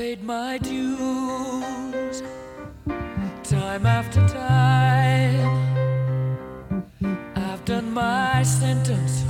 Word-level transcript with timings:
paid 0.00 0.24
my 0.24 0.56
dues 0.56 2.22
time 3.42 3.84
after 3.84 4.26
time. 4.28 5.46
I've 7.36 7.62
done 7.66 7.92
my 7.92 8.42
sentence, 8.42 9.24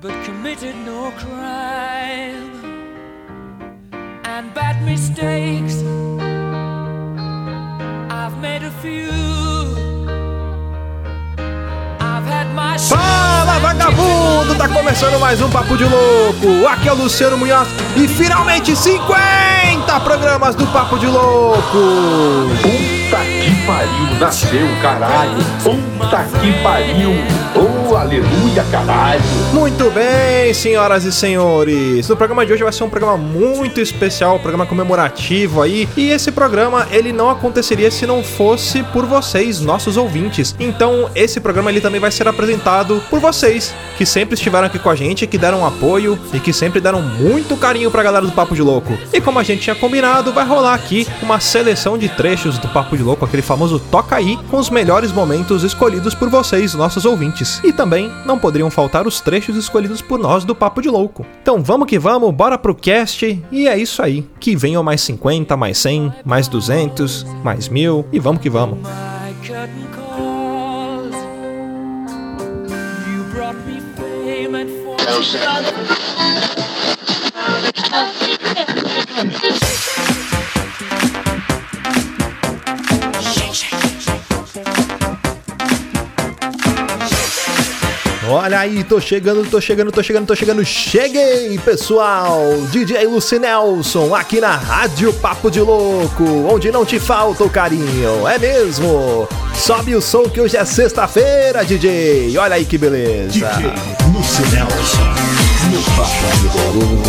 but 0.00 0.14
committed 0.24 0.74
no 0.84 1.12
crime. 1.22 2.50
And 4.24 4.52
bad 4.54 4.84
mistakes, 4.84 5.76
I've 8.20 8.36
made 8.40 8.64
a 8.64 8.72
few. 8.82 9.81
Fala 12.54 13.58
vagabundo, 13.60 14.54
tá 14.56 14.68
começando 14.68 15.18
mais 15.18 15.40
um 15.40 15.48
Papo 15.48 15.74
de 15.74 15.84
Louco. 15.84 16.66
Aqui 16.68 16.86
é 16.86 16.92
o 16.92 16.96
Luciano 16.96 17.38
Munhoz 17.38 17.66
e 17.96 18.06
finalmente 18.06 18.76
50 18.76 20.00
programas 20.00 20.54
do 20.54 20.66
Papo 20.66 20.98
de 20.98 21.06
Louco. 21.06 21.62
Puta 22.60 23.22
que 23.24 23.66
pariu, 23.66 24.20
nasceu, 24.20 24.68
caralho. 24.82 25.38
Puta 25.62 26.24
que 26.40 26.52
pariu. 26.62 27.12
Oh, 27.54 27.71
aleluia, 28.02 28.64
caralho. 28.70 29.22
Muito 29.52 29.90
bem, 29.90 30.52
senhoras 30.52 31.04
e 31.04 31.12
senhores. 31.12 32.08
No 32.08 32.16
programa 32.16 32.44
de 32.44 32.52
hoje 32.52 32.62
vai 32.62 32.72
ser 32.72 32.84
um 32.84 32.90
programa 32.90 33.16
muito 33.16 33.80
especial, 33.80 34.36
um 34.36 34.38
programa 34.38 34.66
comemorativo 34.66 35.62
aí. 35.62 35.88
E 35.96 36.10
esse 36.10 36.32
programa, 36.32 36.86
ele 36.90 37.12
não 37.12 37.30
aconteceria 37.30 37.90
se 37.90 38.06
não 38.06 38.22
fosse 38.22 38.82
por 38.84 39.06
vocês, 39.06 39.60
nossos 39.60 39.96
ouvintes. 39.96 40.54
Então, 40.58 41.08
esse 41.14 41.40
programa 41.40 41.70
ele 41.70 41.80
também 41.80 42.00
vai 42.00 42.10
ser 42.10 42.26
apresentado 42.26 43.00
por 43.08 43.20
vocês, 43.20 43.72
que 43.96 44.04
sempre 44.04 44.34
estiveram 44.34 44.66
aqui 44.66 44.78
com 44.78 44.90
a 44.90 44.96
gente, 44.96 45.26
que 45.26 45.38
deram 45.38 45.64
apoio 45.64 46.18
e 46.34 46.40
que 46.40 46.52
sempre 46.52 46.80
deram 46.80 47.00
muito 47.00 47.56
carinho 47.56 47.90
pra 47.90 48.02
galera 48.02 48.26
do 48.26 48.32
Papo 48.32 48.54
de 48.54 48.62
Louco. 48.62 48.98
E 49.12 49.20
como 49.20 49.38
a 49.38 49.42
gente 49.42 49.62
tinha 49.62 49.76
combinado, 49.76 50.32
vai 50.32 50.44
rolar 50.44 50.74
aqui 50.74 51.06
uma 51.22 51.38
seleção 51.38 51.96
de 51.96 52.08
trechos 52.08 52.58
do 52.58 52.68
Papo 52.68 52.96
de 52.96 53.02
Louco, 53.02 53.24
aquele 53.24 53.42
famoso 53.42 53.78
Toca 53.78 54.16
Aí, 54.16 54.36
com 54.50 54.58
os 54.58 54.70
melhores 54.70 55.12
momentos 55.12 55.62
escolhidos 55.62 56.14
por 56.14 56.28
vocês, 56.28 56.74
nossos 56.74 57.04
ouvintes. 57.04 57.60
E 57.62 57.72
também 57.72 57.91
não 58.24 58.38
poderiam 58.38 58.70
faltar 58.70 59.06
os 59.06 59.20
trechos 59.20 59.56
escolhidos 59.56 60.00
por 60.00 60.18
nós 60.18 60.44
do 60.44 60.54
Papo 60.54 60.80
de 60.80 60.88
Louco. 60.88 61.26
Então 61.42 61.62
vamos 61.62 61.86
que 61.86 61.98
vamos, 61.98 62.32
bora 62.32 62.56
pro 62.56 62.74
cast, 62.74 63.42
e 63.50 63.68
é 63.68 63.76
isso 63.76 64.02
aí. 64.02 64.26
Que 64.40 64.56
venham 64.56 64.82
mais 64.82 65.00
50, 65.02 65.56
mais 65.56 65.78
100, 65.78 66.12
mais 66.24 66.48
200, 66.48 67.24
mais 67.44 67.68
mil, 67.68 68.06
e 68.12 68.18
vamos 68.18 68.40
que 68.40 68.48
vamos. 68.48 68.78
Olha 88.34 88.60
aí, 88.60 88.82
tô 88.82 88.98
chegando, 88.98 89.44
tô 89.44 89.60
chegando, 89.60 89.92
tô 89.92 90.02
chegando, 90.02 90.26
tô 90.26 90.34
chegando. 90.34 90.64
Cheguei, 90.64 91.58
pessoal! 91.58 92.40
DJ 92.70 93.06
Luci 93.06 93.38
Nelson, 93.38 94.14
aqui 94.14 94.40
na 94.40 94.56
Rádio 94.56 95.12
Papo 95.12 95.50
de 95.50 95.60
Louco, 95.60 96.24
onde 96.50 96.72
não 96.72 96.82
te 96.82 96.98
falta 96.98 97.44
o 97.44 97.50
carinho, 97.50 98.26
é 98.26 98.38
mesmo? 98.38 99.28
Sobe 99.54 99.94
o 99.94 100.00
som 100.00 100.22
que 100.30 100.40
hoje 100.40 100.56
é 100.56 100.64
sexta-feira, 100.64 101.62
DJ! 101.62 102.34
Olha 102.38 102.56
aí 102.56 102.64
que 102.64 102.78
beleza! 102.78 103.50
Luci 104.14 104.40
Nelson, 104.50 105.04
no 105.70 105.82
Papo 105.94 106.38
de 106.38 106.46
Louco. 106.78 107.02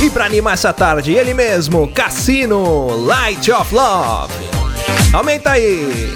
E 0.00 0.10
pra 0.10 0.26
animar 0.26 0.54
essa 0.54 0.72
tarde, 0.72 1.12
ele 1.12 1.34
mesmo, 1.34 1.88
Cassino 1.88 3.04
Light 3.04 3.50
of 3.50 3.74
Love. 3.74 4.32
Aumenta 5.12 5.50
aí! 5.50 6.14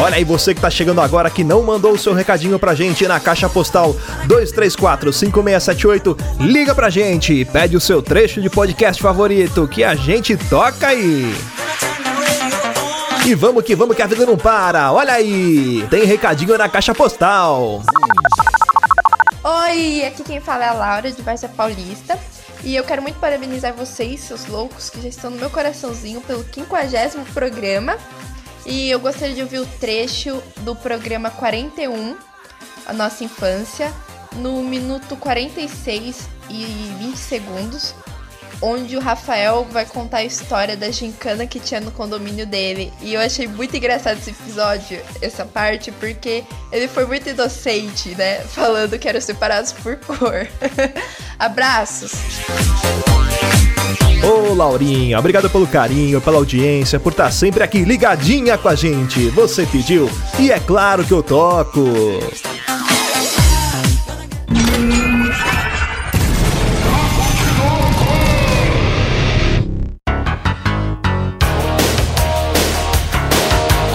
Olha 0.00 0.14
aí 0.14 0.22
você 0.22 0.54
que 0.54 0.60
tá 0.60 0.70
chegando 0.70 1.00
agora 1.00 1.28
que 1.28 1.42
não 1.42 1.60
mandou 1.60 1.92
o 1.92 1.98
seu 1.98 2.14
recadinho 2.14 2.56
pra 2.56 2.72
gente 2.72 3.06
na 3.08 3.18
caixa 3.18 3.48
postal 3.48 3.96
2345678, 4.28 6.16
liga 6.38 6.72
pra 6.72 6.88
gente, 6.88 7.44
pede 7.46 7.76
o 7.76 7.80
seu 7.80 8.00
trecho 8.00 8.40
de 8.40 8.48
podcast 8.48 9.02
favorito 9.02 9.66
que 9.66 9.82
a 9.82 9.96
gente 9.96 10.36
toca 10.36 10.86
aí. 10.86 11.34
E 13.26 13.34
vamos 13.34 13.64
que 13.64 13.74
vamos 13.74 13.96
que 13.96 14.02
a 14.02 14.06
vida 14.06 14.24
não 14.24 14.36
para. 14.38 14.92
Olha 14.92 15.14
aí, 15.14 15.84
tem 15.90 16.04
recadinho 16.04 16.56
na 16.56 16.68
caixa 16.68 16.94
postal. 16.94 17.82
Oi, 19.42 20.04
aqui 20.04 20.22
quem 20.22 20.40
fala 20.40 20.64
é 20.64 20.68
a 20.68 20.74
Laura 20.74 21.10
de 21.10 21.20
Várzea 21.22 21.48
Paulista. 21.48 22.16
E 22.62 22.76
eu 22.76 22.84
quero 22.84 23.02
muito 23.02 23.18
parabenizar 23.18 23.74
vocês, 23.74 24.20
seus 24.20 24.46
loucos, 24.46 24.90
que 24.90 25.00
já 25.00 25.08
estão 25.08 25.30
no 25.30 25.36
meu 25.36 25.50
coraçãozinho 25.50 26.20
pelo 26.20 26.44
50 26.44 27.32
programa. 27.34 27.96
E 28.68 28.90
eu 28.90 29.00
gostaria 29.00 29.34
de 29.34 29.40
ouvir 29.40 29.60
o 29.60 29.66
trecho 29.80 30.42
do 30.58 30.76
programa 30.76 31.30
41, 31.30 32.14
A 32.84 32.92
Nossa 32.92 33.24
Infância, 33.24 33.90
no 34.36 34.62
minuto 34.62 35.16
46 35.16 36.28
e 36.50 36.64
20 36.98 37.16
segundos, 37.16 37.94
onde 38.60 38.94
o 38.94 39.00
Rafael 39.00 39.66
vai 39.70 39.86
contar 39.86 40.18
a 40.18 40.24
história 40.24 40.76
da 40.76 40.90
gincana 40.90 41.46
que 41.46 41.58
tinha 41.58 41.80
no 41.80 41.90
condomínio 41.90 42.46
dele. 42.46 42.92
E 43.00 43.14
eu 43.14 43.20
achei 43.22 43.48
muito 43.48 43.74
engraçado 43.74 44.18
esse 44.18 44.30
episódio, 44.30 45.00
essa 45.22 45.46
parte, 45.46 45.90
porque 45.92 46.44
ele 46.70 46.88
foi 46.88 47.06
muito 47.06 47.26
inocente, 47.26 48.10
né? 48.16 48.40
Falando 48.40 48.98
que 48.98 49.08
eram 49.08 49.20
separados 49.20 49.72
por 49.72 49.96
cor. 49.96 50.46
Abraços! 51.38 52.12
Ô 54.22 54.54
Laurinha, 54.54 55.18
obrigado 55.18 55.48
pelo 55.48 55.66
carinho, 55.66 56.20
pela 56.20 56.36
audiência, 56.36 56.98
por 56.98 57.12
estar 57.12 57.30
sempre 57.30 57.62
aqui 57.62 57.84
ligadinha 57.84 58.58
com 58.58 58.68
a 58.68 58.74
gente. 58.74 59.28
Você 59.30 59.66
pediu 59.66 60.10
e 60.38 60.50
é 60.50 60.58
claro 60.58 61.04
que 61.04 61.12
eu 61.12 61.22
toco. 61.22 61.84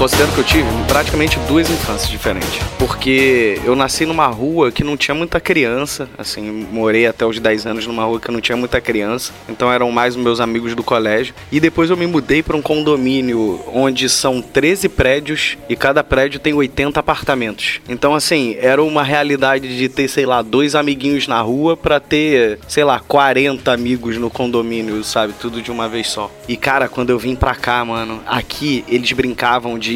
Considero 0.04 0.34
que 0.34 0.40
eu 0.40 0.44
tive 0.44 0.68
praticamente 0.90 1.40
duas 1.48 1.70
infâncias 1.70 2.10
diferentes. 2.10 2.60
Porque 2.78 3.58
eu 3.64 3.74
nasci 3.74 4.06
numa 4.06 4.28
rua 4.28 4.70
que 4.70 4.84
não 4.84 4.98
tinha 4.98 5.16
muita 5.16 5.40
criança. 5.40 6.10
Assim, 6.18 6.42
morei 6.70 7.08
até 7.08 7.26
os 7.26 7.40
10 7.40 7.66
anos 7.68 7.88
numa 7.88 8.04
rua 8.04 8.20
que 8.20 8.30
não 8.30 8.42
tinha 8.42 8.58
muita 8.58 8.82
criança. 8.82 9.32
Então 9.48 9.72
eram 9.72 9.90
mais 9.92 10.18
meus 10.18 10.42
amigos 10.42 10.76
do 10.76 10.84
colégio. 10.84 11.34
E 11.50 11.58
depois 11.58 11.90
eu 11.90 11.96
me 11.96 12.06
mudei 12.06 12.44
para 12.44 12.58
um 12.58 12.62
condomínio 12.62 13.62
onde 13.74 14.10
são 14.10 14.42
13 14.42 14.90
prédios 14.90 15.58
e 15.70 15.76
cada 15.78 16.04
prédio 16.04 16.38
tem 16.38 16.54
80 16.54 17.00
apartamentos. 17.00 17.80
Então, 17.88 18.14
assim, 18.14 18.58
era 18.60 18.84
uma 18.84 19.04
realidade 19.04 19.78
de 19.78 19.88
ter, 19.88 20.10
sei 20.10 20.26
lá, 20.26 20.42
dois 20.42 20.76
amiguinhos 20.76 21.30
na 21.30 21.40
rua 21.40 21.78
para 21.78 22.02
ter, 22.02 22.60
sei 22.68 22.84
lá, 22.84 23.00
40 23.00 23.72
amigos 23.72 24.18
no 24.18 24.30
condomínio, 24.30 25.02
sabe? 25.02 25.32
Tudo 25.40 25.62
de 25.62 25.72
uma 25.72 25.88
vez 25.88 26.10
só. 26.10 26.30
E 26.46 26.58
cara, 26.58 26.90
quando 26.90 27.12
eu 27.12 27.18
vim 27.18 27.38
pra 27.38 27.56
cá, 27.56 27.86
mano, 27.86 28.20
aqui 28.28 28.84
eles 28.90 29.10
brincavam 29.14 29.80
de 29.80 29.93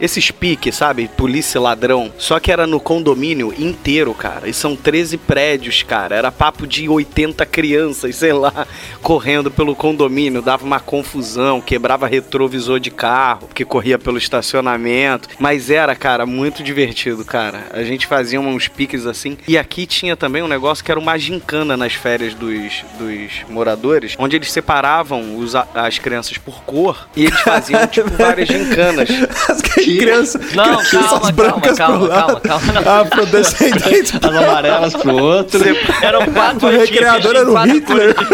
esses 0.00 0.30
piques, 0.30 0.74
sabe? 0.74 1.08
Polícia 1.16 1.60
ladrão. 1.60 2.12
Só 2.18 2.38
que 2.38 2.52
era 2.52 2.66
no 2.66 2.80
condomínio 2.80 3.54
inteiro, 3.58 4.12
cara. 4.14 4.48
E 4.48 4.54
são 4.54 4.76
13 4.76 5.16
prédios, 5.18 5.82
cara. 5.82 6.14
Era 6.14 6.32
papo 6.32 6.66
de 6.66 6.88
80 6.88 7.44
crianças, 7.46 8.16
sei 8.16 8.32
lá, 8.32 8.66
correndo 9.02 9.50
pelo 9.50 9.74
condomínio. 9.74 10.42
Dava 10.42 10.64
uma 10.64 10.80
confusão, 10.80 11.60
quebrava 11.60 12.06
retrovisor 12.06 12.78
de 12.78 12.90
carro, 12.90 13.48
que 13.54 13.64
corria 13.64 13.98
pelo 13.98 14.18
estacionamento. 14.18 15.28
Mas 15.38 15.70
era, 15.70 15.94
cara, 15.94 16.26
muito 16.26 16.62
divertido, 16.62 17.24
cara. 17.24 17.66
A 17.72 17.82
gente 17.82 18.06
fazia 18.06 18.40
uns 18.40 18.68
piques 18.68 19.06
assim. 19.06 19.36
E 19.46 19.56
aqui 19.58 19.86
tinha 19.86 20.16
também 20.16 20.42
um 20.42 20.48
negócio 20.48 20.84
que 20.84 20.90
era 20.90 21.00
uma 21.00 21.18
gincana 21.18 21.76
nas 21.76 21.94
férias 21.94 22.34
dos, 22.34 22.84
dos 22.98 23.44
moradores, 23.48 24.14
onde 24.18 24.36
eles 24.36 24.50
separavam 24.50 25.36
os, 25.38 25.54
as 25.54 25.98
crianças 25.98 26.38
por 26.38 26.62
cor 26.62 27.08
e 27.16 27.26
eles 27.26 27.40
faziam, 27.40 27.86
tipo, 27.86 28.10
várias 28.16 28.48
gincanas. 28.48 29.08
As 29.48 29.62
crianças, 29.62 30.52
Não, 30.54 30.64
crianças 30.64 31.10
calma, 31.10 31.32
brancas 31.32 31.78
calma, 31.78 31.98
pro 31.98 32.08
calma, 32.08 32.32
lado, 32.32 32.40
calma, 32.40 32.72
calma. 32.72 33.00
afrodescendentes 33.02 34.14
As 34.14 34.24
amarelas 34.24 34.92
pro 34.94 35.16
outro. 35.22 35.60
Eram 36.02 36.26
quatro 36.26 36.66
O 36.66 36.70
recreador 36.70 37.36
era 37.36 37.48
o 37.48 37.52
quatro 37.52 37.72
Hitler. 37.74 38.14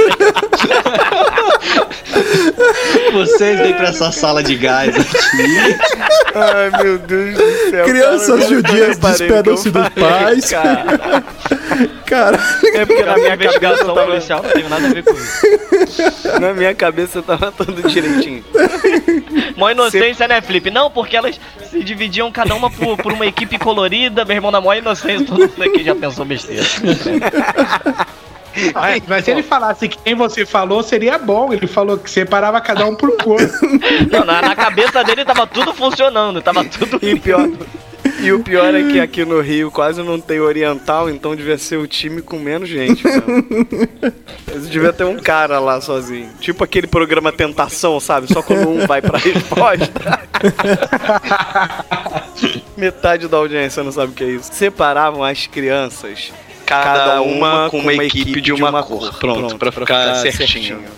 Vocês 3.12 3.58
vêm 3.58 3.74
pra 3.74 3.88
essa 3.88 4.10
sala 4.10 4.42
de 4.42 4.56
gás 4.56 4.94
aqui. 4.96 5.76
Ai, 6.34 6.82
meu 6.82 6.98
Deus 6.98 7.34
do 7.36 7.70
céu. 7.70 7.84
Crianças 7.84 8.40
cara, 8.40 8.48
judias 8.48 8.98
despedam-se 8.98 9.70
dos 9.70 9.88
pais. 9.90 10.50
cara. 10.50 11.24
Cara, 12.12 12.38
É 12.74 12.84
porque 12.84 13.02
na 13.04 13.14
minha 13.16 13.30
cabeça 13.30 13.56
investigação 13.56 13.94
tava, 13.94 14.06
policial 14.06 14.42
não 14.42 14.50
teve 14.50 14.68
nada 14.68 14.86
a 14.86 14.90
ver 14.92 15.02
com 15.02 15.14
isso. 15.14 16.40
na 16.40 16.52
minha 16.52 16.74
cabeça 16.74 17.22
tava 17.22 17.50
tudo 17.50 17.88
direitinho. 17.88 18.44
Mó 19.56 19.70
inocência, 19.70 20.28
né, 20.28 20.42
Felipe? 20.42 20.70
Não, 20.70 20.90
porque 20.90 21.16
elas 21.16 21.40
se 21.70 21.82
dividiam 21.82 22.30
cada 22.30 22.54
uma 22.54 22.70
por, 22.70 22.98
por 22.98 23.14
uma 23.14 23.24
equipe 23.24 23.58
colorida, 23.58 24.26
meu 24.26 24.36
irmão, 24.36 24.50
na 24.50 24.60
maior 24.60 24.76
inocência, 24.76 25.26
todo 25.26 25.38
mundo 25.38 25.62
aqui 25.62 25.82
já 25.82 25.94
pensou 25.94 26.26
besteira. 26.26 26.66
Mas, 28.74 29.02
mas 29.08 29.24
se 29.24 29.30
ele 29.30 29.42
falasse 29.42 29.88
que 29.88 29.96
quem 29.96 30.14
você 30.14 30.44
falou, 30.44 30.82
seria 30.82 31.16
bom. 31.16 31.50
Ele 31.54 31.66
falou 31.66 31.96
que 31.96 32.10
separava 32.10 32.60
cada 32.60 32.84
um 32.84 32.94
por 32.94 33.16
cor. 33.16 33.40
Não, 34.10 34.26
na, 34.26 34.42
na 34.42 34.54
cabeça 34.54 35.02
dele 35.02 35.24
tava 35.24 35.46
tudo 35.46 35.72
funcionando, 35.72 36.42
tava 36.42 36.62
tudo. 36.62 36.98
E 37.00 37.18
pior. 37.18 37.48
E 38.22 38.32
o 38.32 38.40
pior 38.40 38.74
é 38.74 38.82
que 38.84 39.00
aqui 39.00 39.24
no 39.24 39.40
Rio 39.40 39.70
quase 39.70 40.02
não 40.02 40.20
tem 40.20 40.38
oriental, 40.40 41.10
então 41.10 41.34
devia 41.34 41.58
ser 41.58 41.76
o 41.76 41.86
time 41.86 42.22
com 42.22 42.38
menos 42.38 42.68
gente. 42.68 43.02
Mas 44.46 44.68
devia 44.68 44.92
ter 44.92 45.04
um 45.04 45.16
cara 45.16 45.58
lá 45.58 45.80
sozinho. 45.80 46.30
Tipo 46.40 46.62
aquele 46.62 46.86
programa 46.86 47.32
Tentação, 47.32 47.98
sabe? 47.98 48.32
Só 48.32 48.42
quando 48.42 48.68
um 48.68 48.86
vai 48.86 49.02
pra 49.02 49.18
resposta. 49.18 50.20
Metade 52.76 53.26
da 53.28 53.36
audiência 53.36 53.82
não 53.82 53.92
sabe 53.92 54.12
o 54.12 54.14
que 54.14 54.24
é 54.24 54.28
isso. 54.28 54.50
Separavam 54.52 55.24
as 55.24 55.46
crianças. 55.46 56.32
Cada 56.64 57.20
uma 57.20 57.68
com 57.70 57.80
uma 57.80 57.92
equipe 57.92 58.40
de 58.40 58.52
uma 58.52 58.82
cor. 58.82 59.12
Pronto, 59.18 59.58
pra 59.58 59.72
ficar 59.72 60.14
certinho. 60.16 60.80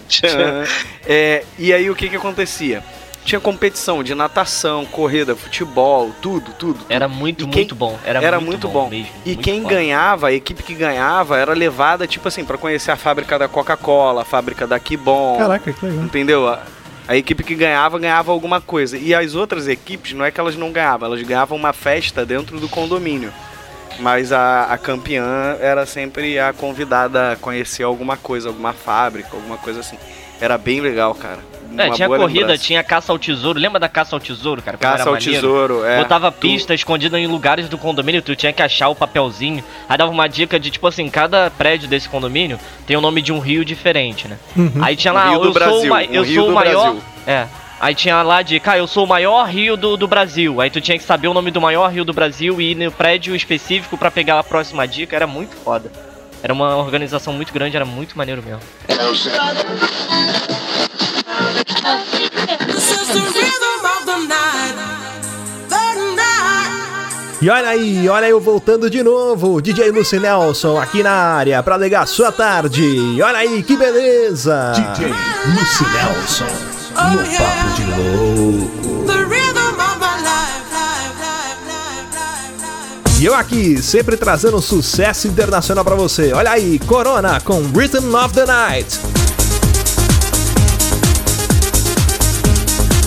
É, 1.07 1.45
e 1.59 1.71
aí 1.73 1.91
o 1.91 1.95
que 1.95 2.09
que 2.09 2.17
acontecia? 2.17 2.83
Tinha 3.25 3.41
competição 3.41 4.03
de 4.05 4.15
natação, 4.15 4.85
corrida, 4.85 5.35
futebol, 5.35 6.11
tudo, 6.21 6.53
tudo. 6.59 6.75
tudo. 6.75 6.87
Era 6.91 7.09
muito, 7.09 7.47
quem- 7.49 7.55
muito 7.63 7.75
bom. 7.75 7.99
Era, 8.05 8.23
era 8.23 8.37
muito, 8.39 8.51
muito 8.51 8.69
bom. 8.69 8.89
mesmo. 8.91 9.09
E 9.25 9.31
muito 9.31 9.43
quem 9.43 9.63
foda. 9.63 9.75
ganhava, 9.75 10.29
a 10.29 10.33
equipe 10.33 10.63
que 10.63 10.75
ganhava, 10.75 11.39
era 11.39 11.53
levada, 11.55 12.07
tipo 12.07 12.29
assim, 12.29 12.45
pra 12.45 12.59
conhecer 12.59 12.91
a 12.91 12.97
fábrica 12.97 13.39
da 13.39 13.49
Coca-Cola, 13.49 14.23
a 14.23 14.25
fábrica 14.25 14.67
da 14.67 14.79
Kibon. 14.79 15.39
caraca, 15.39 15.73
que 15.73 15.87
legal. 15.87 16.05
Entendeu? 16.05 16.47
A, 16.49 16.61
a 17.09 17.17
equipe 17.17 17.43
que 17.43 17.55
ganhava, 17.55 17.99
ganhava 17.99 18.31
alguma 18.31 18.61
coisa. 18.61 18.97
E 18.99 19.15
as 19.15 19.35
outras 19.35 19.69
equipes, 19.69 20.13
não 20.13 20.25
é 20.25 20.31
que 20.31 20.39
elas 20.39 20.57
não 20.57 20.71
ganhavam, 20.71 21.07
elas 21.09 21.23
ganhavam 21.23 21.57
uma 21.57 21.73
festa 21.73 22.27
dentro 22.27 22.61
do 22.61 22.69
condomínio. 22.69 23.33
Mas 24.01 24.33
a, 24.33 24.65
a 24.65 24.77
campeã 24.77 25.57
era 25.61 25.87
sempre 25.87 26.39
a 26.39 26.53
convidada 26.53 27.33
a 27.33 27.37
conhecer 27.37 27.85
alguma 27.85 28.17
coisa, 28.17 28.49
alguma 28.49 28.73
fábrica, 28.73 29.29
alguma 29.33 29.57
coisa 29.57 29.81
assim. 29.81 29.97
Era 30.45 30.59
bem 30.59 30.81
legal, 30.81 31.15
cara. 31.15 31.39
É, 31.77 31.91
tinha 31.91 32.07
corrida, 32.09 32.41
lembrança. 32.41 32.63
tinha 32.63 32.85
caça 32.85 33.11
ao 33.11 33.19
tesouro. 33.19 33.59
Lembra 33.59 33.81
da 33.81 33.89
caça 33.89 34.15
ao 34.15 34.21
tesouro, 34.21 34.63
cara? 34.63 34.77
Caça 34.79 35.01
era 35.03 35.11
ao 35.11 35.15
maneiro? 35.15 35.35
tesouro, 35.35 35.85
é. 35.85 35.99
Botava 35.99 36.31
Tu- 36.31 36.39
pista 36.39 36.73
escondida 36.73 37.19
em 37.19 37.27
lugares 37.27 37.69
do 37.69 37.77
condomínio, 37.77 38.23
tu 38.23 38.37
tinha 38.37 38.53
que 38.53 38.63
achar 38.63 38.89
o 38.91 38.95
papelzinho. 38.95 39.65
Aí 39.89 39.99
dava 39.99 40.13
uma 40.13 40.29
dica 40.29 40.61
de, 40.61 40.71
tipo 40.71 40.87
assim, 40.87 41.09
cada 41.11 41.51
prédio 41.51 41.89
desse 41.89 42.09
condomínio 42.09 42.61
tem 42.87 42.97
o 42.97 43.01
nome 43.01 43.21
de 43.21 43.33
um 43.33 43.41
rio 43.41 43.65
diferente, 43.65 44.29
né? 44.29 44.39
Aí 44.81 44.95
tinha 44.95 45.13
Um 45.13 45.17
lá, 45.17 45.31
rio 45.31 45.39
do 45.41 45.47
eu 45.49 45.53
sou, 45.53 45.53
o, 45.53 45.89
Brasil, 45.89 45.93
um 45.93 46.15
eu 46.15 46.23
rio 46.23 46.35
sou 46.37 46.45
o 46.45 46.49
do 46.49 46.55
maior. 46.55 46.83
Brasil. 46.93 47.03
É. 47.27 47.47
Aí 47.81 47.95
tinha 47.95 48.23
lá 48.23 48.41
de, 48.41 48.61
cara, 48.61 48.79
eu 48.79 48.87
sou 48.87 49.05
o 49.05 49.09
maior 49.09 49.45
rio 49.49 49.77
do, 49.77 49.97
do 49.97 50.07
Brasil. 50.07 50.61
Aí 50.61 50.71
tu 50.71 50.81
tinha 50.81 50.97
que 50.97 51.03
saber 51.05 51.27
o 51.27 51.35
nome 51.35 51.51
do 51.51 51.61
maior 51.61 51.91
rio 51.91 52.05
do 52.05 52.13
Brasil 52.13 52.61
e 52.61 52.71
ir 52.71 52.75
no 52.77 52.93
prédio 52.93 53.35
específico 53.35 53.99
pra 53.99 54.13
pegar 54.13 54.39
a 54.39 54.45
próxima 54.45 54.87
dica. 54.87 55.17
Era 55.17 55.27
muito 55.27 55.57
foda. 55.57 55.91
Era 56.45 56.53
uma 56.53 56.77
organização 56.77 57.33
muito 57.33 57.55
grande, 57.55 57.75
era 57.75 57.87
muito 57.87 58.19
maneiro 58.19 58.43
mesmo. 58.43 58.61
E 67.41 67.49
olha 67.49 67.69
aí, 67.69 68.07
olha 68.11 68.27
eu 68.27 68.39
voltando 68.39 68.91
de 68.91 69.03
novo, 69.03 69.63
DJ 69.63 69.91
Lucy 69.91 70.21
Nelson 70.21 70.79
aqui 70.79 71.03
na 71.03 71.13
área 71.13 71.63
pra 71.63 71.79
ligar 71.79 72.07
sua 72.07 72.31
tarde. 72.31 72.83
E 72.83 73.23
olha 73.23 73.39
aí, 73.39 73.63
que 73.63 73.75
beleza! 73.75 74.75
DJ 74.75 75.15
Lucy 75.47 75.85
Nelson. 75.95 76.45
No 77.11 77.25
Papo 77.39 77.73
de 77.75 77.85
Louco. 77.91 79.24
E 83.25 83.27
eu 83.27 83.35
aqui, 83.35 83.83
sempre 83.83 84.19
trazendo 84.19 84.61
sucesso 84.61 85.27
internacional 85.27 85.83
pra 85.83 85.95
você. 85.95 86.35
Olha 86.35 86.51
aí, 86.51 86.79
Corona 86.81 87.41
com 87.41 87.63
Rhythm 87.69 88.15
of 88.15 88.35
the 88.35 88.45
Night. 88.45 89.01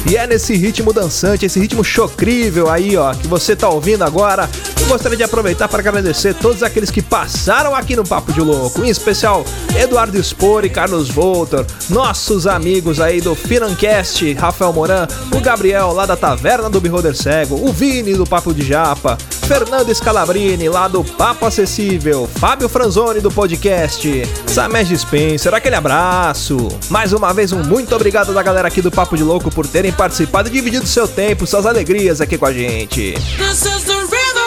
E 0.09 0.17
é 0.17 0.25
nesse 0.25 0.55
ritmo 0.55 0.91
dançante, 0.91 1.45
esse 1.45 1.59
ritmo 1.59 1.83
chocrível 1.83 2.67
aí, 2.67 2.97
ó, 2.97 3.13
que 3.13 3.27
você 3.27 3.55
tá 3.55 3.69
ouvindo 3.69 4.03
agora. 4.03 4.49
Eu 4.79 4.87
gostaria 4.87 5.17
de 5.17 5.23
aproveitar 5.23 5.67
para 5.67 5.79
agradecer 5.79 6.33
todos 6.35 6.63
aqueles 6.63 6.89
que 6.89 7.01
passaram 7.01 7.75
aqui 7.75 7.95
no 7.95 8.03
Papo 8.03 8.31
de 8.31 8.41
Louco, 8.41 8.83
em 8.83 8.89
especial 8.89 9.43
Eduardo 9.75 10.21
Spor 10.23 10.63
e 10.65 10.69
Carlos 10.69 11.09
Voltor, 11.09 11.65
nossos 11.89 12.47
amigos 12.47 12.99
aí 12.99 13.19
do 13.19 13.35
Financast, 13.35 14.33
Rafael 14.33 14.71
Moran, 14.71 15.07
o 15.35 15.39
Gabriel 15.39 15.91
lá 15.93 16.05
da 16.05 16.15
Taverna 16.15 16.69
do 16.69 16.79
Beholder 16.79 17.15
Cego, 17.15 17.55
o 17.67 17.73
Vini 17.73 18.13
do 18.13 18.25
Papo 18.25 18.53
de 18.53 18.65
Japa, 18.65 19.17
Fernando 19.47 19.93
Scalabrini 19.95 20.67
lá 20.67 20.89
do 20.89 21.03
Papo 21.03 21.45
Acessível, 21.45 22.29
Fábio 22.35 22.67
Franzoni 22.67 23.21
do 23.21 23.31
podcast, 23.31 24.23
Samed 24.45 24.97
Spencer, 24.97 25.53
aquele 25.53 25.75
abraço. 25.75 26.67
Mais 26.89 27.13
uma 27.13 27.33
vez, 27.33 27.53
um 27.53 27.63
muito 27.63 27.95
obrigado 27.95 28.33
da 28.33 28.43
galera 28.43 28.67
aqui 28.67 28.81
do 28.81 28.91
Papo 28.91 29.15
de 29.15 29.23
Louco 29.23 29.49
por 29.49 29.65
terem 29.65 29.91
participado 29.91 30.49
e 30.49 30.51
dividido 30.51 30.85
seu 30.85 31.07
tempo, 31.07 31.47
suas 31.47 31.65
alegrias 31.65 32.19
aqui 32.19 32.37
com 32.37 32.45
a 32.45 32.51
gente. 32.51 33.13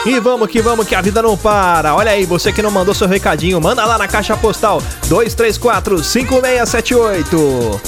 E 0.03 0.19
vamos 0.19 0.47
que 0.47 0.59
vamos 0.61 0.87
que 0.87 0.95
a 0.95 1.01
vida 1.01 1.21
não 1.21 1.37
para. 1.37 1.93
Olha 1.93 2.09
aí, 2.11 2.25
você 2.25 2.51
que 2.51 2.63
não 2.63 2.71
mandou 2.71 2.91
seu 2.91 3.07
recadinho, 3.07 3.61
manda 3.61 3.85
lá 3.85 3.99
na 3.99 4.07
caixa 4.07 4.35
postal 4.35 4.81
234 5.07 6.03
5678. 6.03 7.81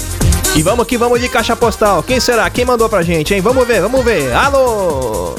E 0.54 0.62
vamos 0.62 0.86
que 0.86 0.96
vamos 0.96 1.20
de 1.20 1.28
caixa 1.28 1.56
postal. 1.56 2.04
Quem 2.04 2.20
será? 2.20 2.48
Quem 2.48 2.64
mandou 2.64 2.88
pra 2.88 3.02
gente, 3.02 3.34
hein? 3.34 3.40
Vamos 3.40 3.66
ver, 3.66 3.80
vamos 3.80 4.04
ver. 4.04 4.32
Alô! 4.32 5.34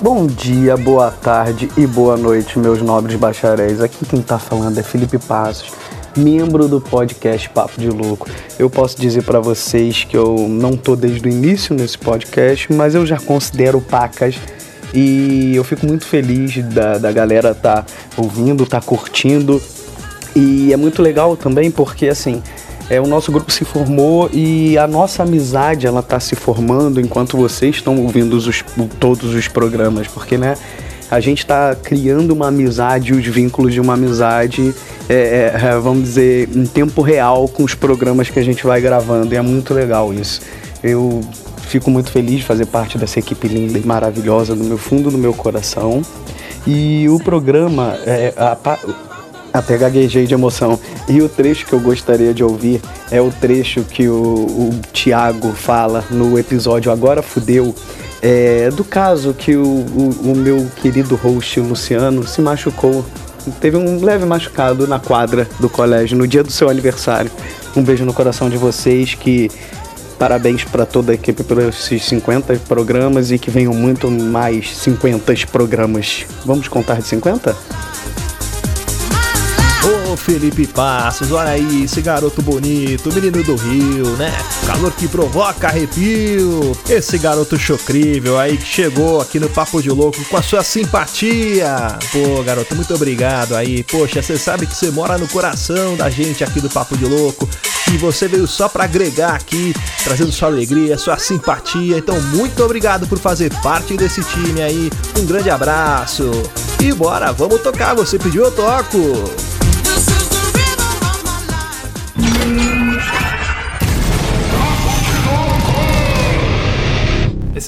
Bom 0.00 0.28
dia, 0.28 0.76
boa 0.76 1.10
tarde 1.10 1.68
e 1.76 1.84
boa 1.84 2.16
noite, 2.16 2.56
meus 2.56 2.80
nobres 2.80 3.16
bacharéis. 3.16 3.80
Aqui 3.80 4.06
quem 4.06 4.22
tá 4.22 4.38
falando 4.38 4.78
é 4.78 4.84
Felipe 4.84 5.18
Passos, 5.18 5.72
membro 6.16 6.68
do 6.68 6.80
podcast 6.80 7.50
Papo 7.50 7.80
de 7.80 7.88
Louco. 7.90 8.28
Eu 8.56 8.70
posso 8.70 8.96
dizer 8.96 9.24
pra 9.24 9.40
vocês 9.40 10.04
que 10.04 10.16
eu 10.16 10.46
não 10.48 10.76
tô 10.76 10.94
desde 10.94 11.26
o 11.26 11.28
início 11.28 11.74
nesse 11.74 11.98
podcast, 11.98 12.72
mas 12.72 12.94
eu 12.94 13.04
já 13.04 13.18
considero 13.18 13.80
pacas 13.80 14.36
e 14.92 15.54
eu 15.54 15.64
fico 15.64 15.86
muito 15.86 16.06
feliz 16.06 16.56
da, 16.64 16.98
da 16.98 17.12
galera 17.12 17.54
tá 17.54 17.84
ouvindo, 18.16 18.66
tá 18.66 18.80
curtindo. 18.80 19.60
E 20.34 20.72
é 20.72 20.76
muito 20.76 21.02
legal 21.02 21.36
também 21.36 21.70
porque 21.70 22.08
assim, 22.08 22.42
é, 22.90 23.00
o 23.00 23.06
nosso 23.06 23.30
grupo 23.30 23.52
se 23.52 23.64
formou 23.64 24.30
e 24.32 24.78
a 24.78 24.86
nossa 24.86 25.22
amizade 25.22 25.86
ela 25.86 26.02
tá 26.02 26.18
se 26.18 26.34
formando 26.34 27.00
enquanto 27.00 27.36
vocês 27.36 27.76
estão 27.76 27.98
ouvindo 27.98 28.34
os, 28.34 28.64
todos 28.98 29.34
os 29.34 29.46
programas, 29.48 30.06
porque 30.06 30.38
né, 30.38 30.54
a 31.10 31.20
gente 31.20 31.40
está 31.40 31.74
criando 31.74 32.32
uma 32.32 32.48
amizade, 32.48 33.12
os 33.12 33.26
vínculos 33.26 33.74
de 33.74 33.80
uma 33.80 33.94
amizade, 33.94 34.74
é, 35.08 35.52
é, 35.54 35.78
vamos 35.78 36.04
dizer, 36.04 36.48
em 36.54 36.64
tempo 36.64 37.02
real 37.02 37.48
com 37.48 37.62
os 37.62 37.74
programas 37.74 38.30
que 38.30 38.38
a 38.38 38.42
gente 38.42 38.64
vai 38.64 38.80
gravando 38.80 39.32
e 39.34 39.36
é 39.36 39.42
muito 39.42 39.74
legal 39.74 40.12
isso. 40.12 40.40
Eu 40.82 41.20
fico 41.68 41.90
muito 41.90 42.10
feliz 42.10 42.38
de 42.38 42.44
fazer 42.44 42.66
parte 42.66 42.98
dessa 42.98 43.18
equipe 43.18 43.46
linda 43.46 43.78
e 43.78 43.86
maravilhosa 43.86 44.56
do 44.56 44.64
meu 44.64 44.78
fundo 44.78 45.10
do 45.10 45.18
meu 45.18 45.34
coração. 45.34 46.02
E 46.66 47.08
o 47.08 47.18
programa, 47.18 47.96
é, 48.04 48.32
a 48.36 48.56
até 49.52 49.76
gaguejei 49.76 50.26
de 50.26 50.34
emoção. 50.34 50.78
E 51.08 51.20
o 51.20 51.28
trecho 51.28 51.66
que 51.66 51.72
eu 51.72 51.80
gostaria 51.80 52.34
de 52.34 52.44
ouvir 52.44 52.80
é 53.10 53.20
o 53.20 53.30
trecho 53.30 53.82
que 53.82 54.08
o, 54.08 54.14
o 54.14 54.80
Tiago 54.92 55.52
fala 55.52 56.04
no 56.10 56.38
episódio 56.38 56.92
Agora 56.92 57.22
Fudeu. 57.22 57.74
é, 58.22 58.70
do 58.70 58.84
caso 58.84 59.32
que 59.32 59.56
o, 59.56 59.64
o, 59.64 60.32
o 60.32 60.36
meu 60.36 60.66
querido 60.76 61.16
host 61.16 61.60
Luciano 61.60 62.26
se 62.26 62.40
machucou. 62.40 63.04
Teve 63.60 63.76
um 63.76 64.04
leve 64.04 64.26
machucado 64.26 64.86
na 64.86 64.98
quadra 64.98 65.48
do 65.58 65.70
colégio 65.70 66.18
no 66.18 66.26
dia 66.26 66.42
do 66.42 66.52
seu 66.52 66.68
aniversário. 66.68 67.30
Um 67.74 67.82
beijo 67.82 68.04
no 68.04 68.12
coração 68.12 68.50
de 68.50 68.56
vocês 68.56 69.14
que 69.14 69.50
Parabéns 70.18 70.64
para 70.64 70.84
toda 70.84 71.12
a 71.12 71.14
equipe 71.14 71.44
pelos 71.44 71.76
esses 71.76 72.04
50 72.06 72.54
programas 72.66 73.30
e 73.30 73.38
que 73.38 73.50
venham 73.50 73.72
muito 73.72 74.10
mais 74.10 74.76
50 74.76 75.32
programas. 75.50 76.26
Vamos 76.44 76.66
contar 76.66 76.96
de 76.96 77.06
50? 77.06 77.56
Felipe 80.18 80.66
Passos. 80.66 81.32
Olha 81.32 81.50
aí, 81.50 81.84
esse 81.84 82.00
garoto 82.00 82.42
bonito, 82.42 83.12
menino 83.12 83.42
do 83.42 83.56
Rio, 83.56 84.16
né? 84.16 84.32
Calor 84.66 84.92
que 84.92 85.08
provoca 85.08 85.68
arrepio. 85.68 86.76
Esse 86.88 87.18
garoto 87.18 87.58
chocrível 87.58 88.38
aí 88.38 88.56
que 88.56 88.66
chegou 88.66 89.20
aqui 89.20 89.40
no 89.40 89.48
Papo 89.48 89.82
de 89.82 89.90
Louco 89.90 90.22
com 90.24 90.36
a 90.36 90.42
sua 90.42 90.62
simpatia. 90.62 91.98
Pô, 92.12 92.42
garoto, 92.42 92.74
muito 92.74 92.94
obrigado 92.94 93.54
aí. 93.56 93.82
Poxa, 93.84 94.20
você 94.22 94.36
sabe 94.36 94.66
que 94.66 94.74
você 94.74 94.90
mora 94.90 95.16
no 95.16 95.28
coração 95.28 95.96
da 95.96 96.10
gente 96.10 96.44
aqui 96.44 96.60
do 96.60 96.68
Papo 96.68 96.96
de 96.96 97.04
Louco 97.04 97.48
e 97.92 97.96
você 97.96 98.28
veio 98.28 98.46
só 98.46 98.68
para 98.68 98.84
agregar 98.84 99.34
aqui, 99.34 99.74
trazendo 100.04 100.30
sua 100.30 100.48
alegria, 100.48 100.98
sua 100.98 101.18
simpatia. 101.18 101.96
Então, 101.96 102.20
muito 102.34 102.62
obrigado 102.62 103.06
por 103.06 103.18
fazer 103.18 103.52
parte 103.62 103.96
desse 103.96 104.22
time 104.24 104.60
aí. 104.60 104.90
Um 105.18 105.24
grande 105.24 105.48
abraço. 105.48 106.30
E 106.80 106.92
bora, 106.92 107.32
vamos 107.32 107.60
tocar. 107.62 107.94
Você 107.94 108.18
pediu, 108.18 108.44
eu 108.44 108.52
toco. 108.52 108.98
Mm-hmm. 112.20 112.77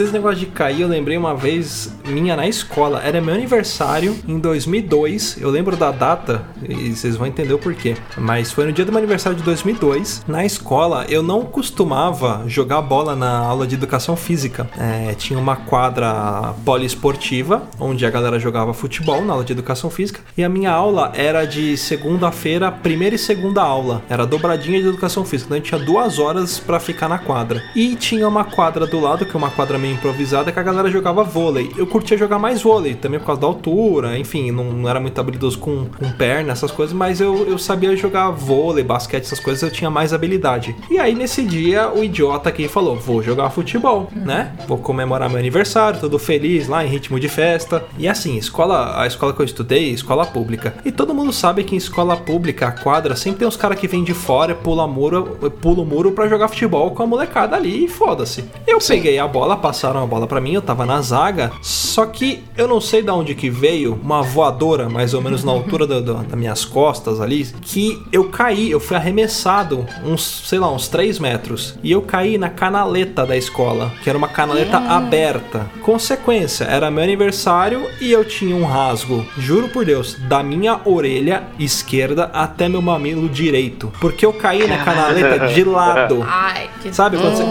Esses 0.00 0.14
negócios 0.14 0.40
de 0.40 0.47
cair, 0.47 0.80
eu 0.80 0.88
lembrei 0.88 1.19
uma 1.19 1.35
vez 1.35 1.95
minha 2.07 2.35
na 2.35 2.49
escola. 2.49 3.02
Era 3.04 3.21
meu 3.21 3.35
aniversário 3.35 4.16
em 4.26 4.38
2002. 4.38 5.37
Eu 5.38 5.50
lembro 5.50 5.76
da 5.76 5.90
data 5.90 6.42
e 6.66 6.97
vocês 6.97 7.16
vão 7.16 7.26
entender 7.26 7.52
o 7.52 7.59
porquê. 7.59 7.95
Mas 8.16 8.50
foi 8.50 8.64
no 8.64 8.73
dia 8.73 8.83
do 8.83 8.90
meu 8.90 8.99
aniversário 8.99 9.37
de 9.37 9.45
2002. 9.45 10.25
Na 10.26 10.42
escola, 10.42 11.04
eu 11.11 11.23
não 11.23 11.42
costumava 11.42 12.45
jogar 12.47 12.80
bola 12.80 13.14
na 13.14 13.40
aula 13.40 13.66
de 13.66 13.75
educação 13.75 14.16
física. 14.16 14.71
É, 14.78 15.12
tinha 15.12 15.38
uma 15.38 15.54
quadra 15.54 16.54
poliesportiva, 16.64 17.69
onde 17.78 18.07
a 18.07 18.11
galera 18.11 18.38
jogava 18.38 18.73
futebol 18.73 19.23
na 19.23 19.35
aula 19.35 19.45
de 19.45 19.52
educação 19.52 19.90
física. 19.90 20.23
E 20.35 20.42
a 20.42 20.49
minha 20.49 20.73
aula 20.73 21.12
era 21.14 21.45
de 21.45 21.76
segunda-feira, 21.76 22.73
primeira 22.73 23.16
e 23.16 23.19
segunda 23.19 23.61
aula. 23.61 24.02
Era 24.09 24.25
dobradinha 24.25 24.80
de 24.80 24.88
educação 24.88 25.26
física. 25.26 25.49
Então 25.49 25.57
a 25.57 25.59
gente 25.59 25.69
tinha 25.69 25.85
duas 25.85 26.19
horas 26.19 26.59
pra 26.59 26.80
ficar 26.80 27.07
na 27.07 27.19
quadra. 27.19 27.62
E 27.76 27.95
tinha 27.97 28.26
uma 28.26 28.45
quadra 28.45 28.87
do 28.87 28.99
lado, 28.99 29.26
que 29.26 29.37
é 29.37 29.38
uma 29.38 29.50
quadra 29.50 29.78
meio 29.78 29.89
improvisada, 29.92 30.52
que 30.52 30.59
a 30.59 30.62
galera 30.62 30.90
jogava 30.90 31.23
vôlei. 31.23 31.70
Eu 31.76 31.87
curtia 31.87 32.16
jogar 32.16 32.38
mais 32.38 32.62
vôlei, 32.62 32.94
também 32.94 33.18
por 33.20 33.26
causa 33.26 33.40
da 33.40 33.47
altura, 33.47 34.18
enfim, 34.18 34.50
não, 34.50 34.64
não 34.64 34.88
era 34.88 35.00
muito 35.00 35.18
habilidoso 35.20 35.59
com, 35.59 35.87
com 35.87 36.11
perna, 36.12 36.52
essas 36.52 36.70
coisas, 36.70 36.94
mas 36.94 37.20
eu, 37.20 37.47
eu 37.47 37.59
sabia 37.59 37.94
jogar 37.97 38.30
vôlei, 38.30 38.85
basquete, 38.85 39.25
essas 39.25 39.40
coisas, 39.40 39.62
eu 39.62 39.70
tinha 39.70 39.90
mais 39.90 40.12
habilidade. 40.12 40.75
E 40.90 40.99
aí 40.99 41.14
nesse 41.14 41.42
dia, 41.42 41.90
o 41.90 42.02
idiota 42.02 42.49
aqui 42.49 42.68
falou: 42.68 42.97
vou 42.97 43.23
jogar 43.23 43.50
futebol, 43.50 44.09
né? 44.14 44.52
Vou 44.66 44.78
comemorar 44.78 45.28
meu 45.28 45.38
aniversário, 45.38 46.00
todo 46.00 46.18
feliz 46.18 46.68
lá 46.68 46.85
em 46.85 46.88
ritmo 46.88 47.18
de 47.18 47.28
festa. 47.28 47.85
E 47.99 48.09
assim, 48.09 48.37
escola, 48.37 49.00
a 49.00 49.06
escola 49.06 49.32
que 49.32 49.40
eu 49.40 49.44
estudei, 49.44 49.90
escola 49.90 50.26
pública. 50.26 50.75
E 50.85 50.92
todo 50.92 51.14
mundo 51.14 51.32
sabe 51.32 51.64
que 51.64 51.75
em 51.75 51.78
escola 51.78 52.16
pública, 52.16 52.68
a 52.68 52.73
quadra, 52.73 53.16
sempre 53.16 53.40
tem 53.40 53.49
uns 53.49 53.56
caras 53.56 53.78
que 53.78 53.88
vêm 53.88 54.04
de 54.04 54.14
fora, 54.14 54.54
pula 54.54 54.87
muro, 54.87 55.38
pula 55.61 55.82
o 55.82 55.87
muro 55.87 56.12
pra 56.12 56.28
jogar 56.28 56.49
futebol 56.49 56.90
com 56.92 57.02
a 57.02 57.06
molecada 57.06 57.56
ali 57.56 57.85
e 57.85 57.88
foda-se. 57.88 58.44
Eu 58.66 58.78
peguei 58.78 59.18
a 59.18 59.26
bola, 59.26 59.56
passaram 59.81 60.03
a 60.03 60.07
bola 60.07 60.27
pra 60.27 60.43
mim, 60.43 60.53
eu 60.53 60.61
tava 60.61 60.85
na 60.85 61.01
zaga, 61.01 61.51
só 61.63 62.05
que 62.05 62.45
eu 62.55 62.69
não 62.69 62.83
sei 62.83 63.03
de 63.03 63.11
onde 63.11 63.35
que 63.35 63.49
veio 63.49 63.99
uma 64.03 64.21
voadora, 64.23 64.91
mais 64.91 65.15
ou 65.15 65.23
menos 65.23 65.43
na 65.43 65.53
altura 65.53 65.87
do- 65.87 66.03
do- 66.03 66.15
das 66.23 66.39
minhas 66.39 66.67
costas 66.67 67.19
ali, 67.19 67.47
que 67.63 67.99
eu 68.13 68.25
caí, 68.29 68.71
eu 68.71 68.79
fui 68.79 68.95
arremessado 68.95 69.87
uns, 70.05 70.43
sei 70.47 70.59
lá, 70.59 70.71
uns 70.71 70.87
3 70.89 71.19
metros. 71.19 71.79
E 71.83 71.91
eu 71.93 72.03
caí 72.03 72.37
na 72.37 72.51
canaleta 72.51 73.25
da 73.25 73.35
escola, 73.39 73.91
que 74.03 74.11
era 74.11 74.19
uma 74.19 74.29
canaleta 74.29 74.77
aberta. 74.77 75.71
Consequência, 75.81 76.65
era 76.65 76.91
meu 76.91 77.03
aniversário 77.03 77.89
e 78.03 78.13
eu 78.13 78.23
tinha 78.23 78.55
um 78.55 78.65
rasgo, 78.67 79.25
juro 79.39 79.71
por 79.71 79.87
Deus, 79.87 80.15
da 80.29 80.43
minha 80.43 80.79
orelha 80.85 81.45
esquerda 81.59 82.25
até 82.35 82.69
meu 82.69 82.83
mamilo 82.83 83.31
direito. 83.31 83.91
Porque 83.99 84.27
eu 84.27 84.33
caí 84.35 84.67
na 84.69 84.85
canaleta 84.85 85.49
de 85.49 85.65
lado. 85.65 86.23
Ai, 86.29 86.69
que 86.83 86.95
Sabe 86.95 87.17
quando 87.17 87.35
você... 87.37 87.45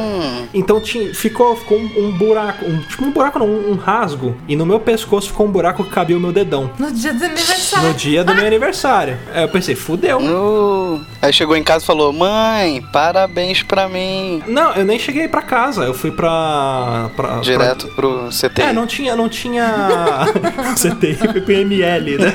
Então 0.54 0.80
tinha, 0.80 1.14
ficou, 1.14 1.56
ficou 1.56 1.78
um, 1.80 2.09
um 2.10 2.18
buraco, 2.18 2.66
um, 2.66 2.80
tipo 2.82 3.06
um 3.06 3.12
buraco 3.12 3.40
não, 3.40 3.48
um, 3.48 3.72
um 3.72 3.76
rasgo. 3.76 4.36
E 4.48 4.56
no 4.56 4.66
meu 4.66 4.80
pescoço 4.80 5.28
ficou 5.30 5.48
um 5.48 5.52
buraco 5.52 5.84
que 5.84 5.90
cabia 5.90 6.18
o 6.18 6.20
meu 6.20 6.32
dedão. 6.32 6.72
No 6.78 6.92
dia 6.92 7.14
do 7.14 7.24
aniversário. 7.24 7.88
No 7.88 7.94
dia 7.94 8.24
do 8.24 8.36
meu 8.36 8.46
aniversário. 8.46 9.18
Aí 9.34 9.44
eu 9.44 9.50
pensei, 9.50 9.76
fudeu. 9.76 10.20
No... 10.20 11.02
Aí 11.22 11.32
chegou 11.32 11.56
em 11.56 11.64
casa 11.64 11.84
e 11.84 11.88
falou: 11.88 12.12
Mãe, 12.12 12.82
parabéns 12.92 13.64
pra 13.64 13.88
mim. 13.88 14.44
Não, 14.48 14.74
eu 14.74 14.86
nem 14.86 14.98
cheguei 14.98 15.28
pra 15.28 15.42
casa. 15.42 15.84
Eu 15.84 15.94
fui 15.94 16.12
pra. 16.12 17.10
pra 17.16 17.40
Direto 17.40 17.88
pro 17.90 18.30
CTI. 18.30 18.50
Pra... 18.50 18.66
É, 18.66 18.74
não 18.74 18.88
tinha, 18.88 19.16
não 19.16 19.30
tinha. 19.30 20.26
CTI 20.76 21.14
foi 21.16 21.42
pro 21.42 21.54
ML, 21.54 22.18
né? 22.18 22.34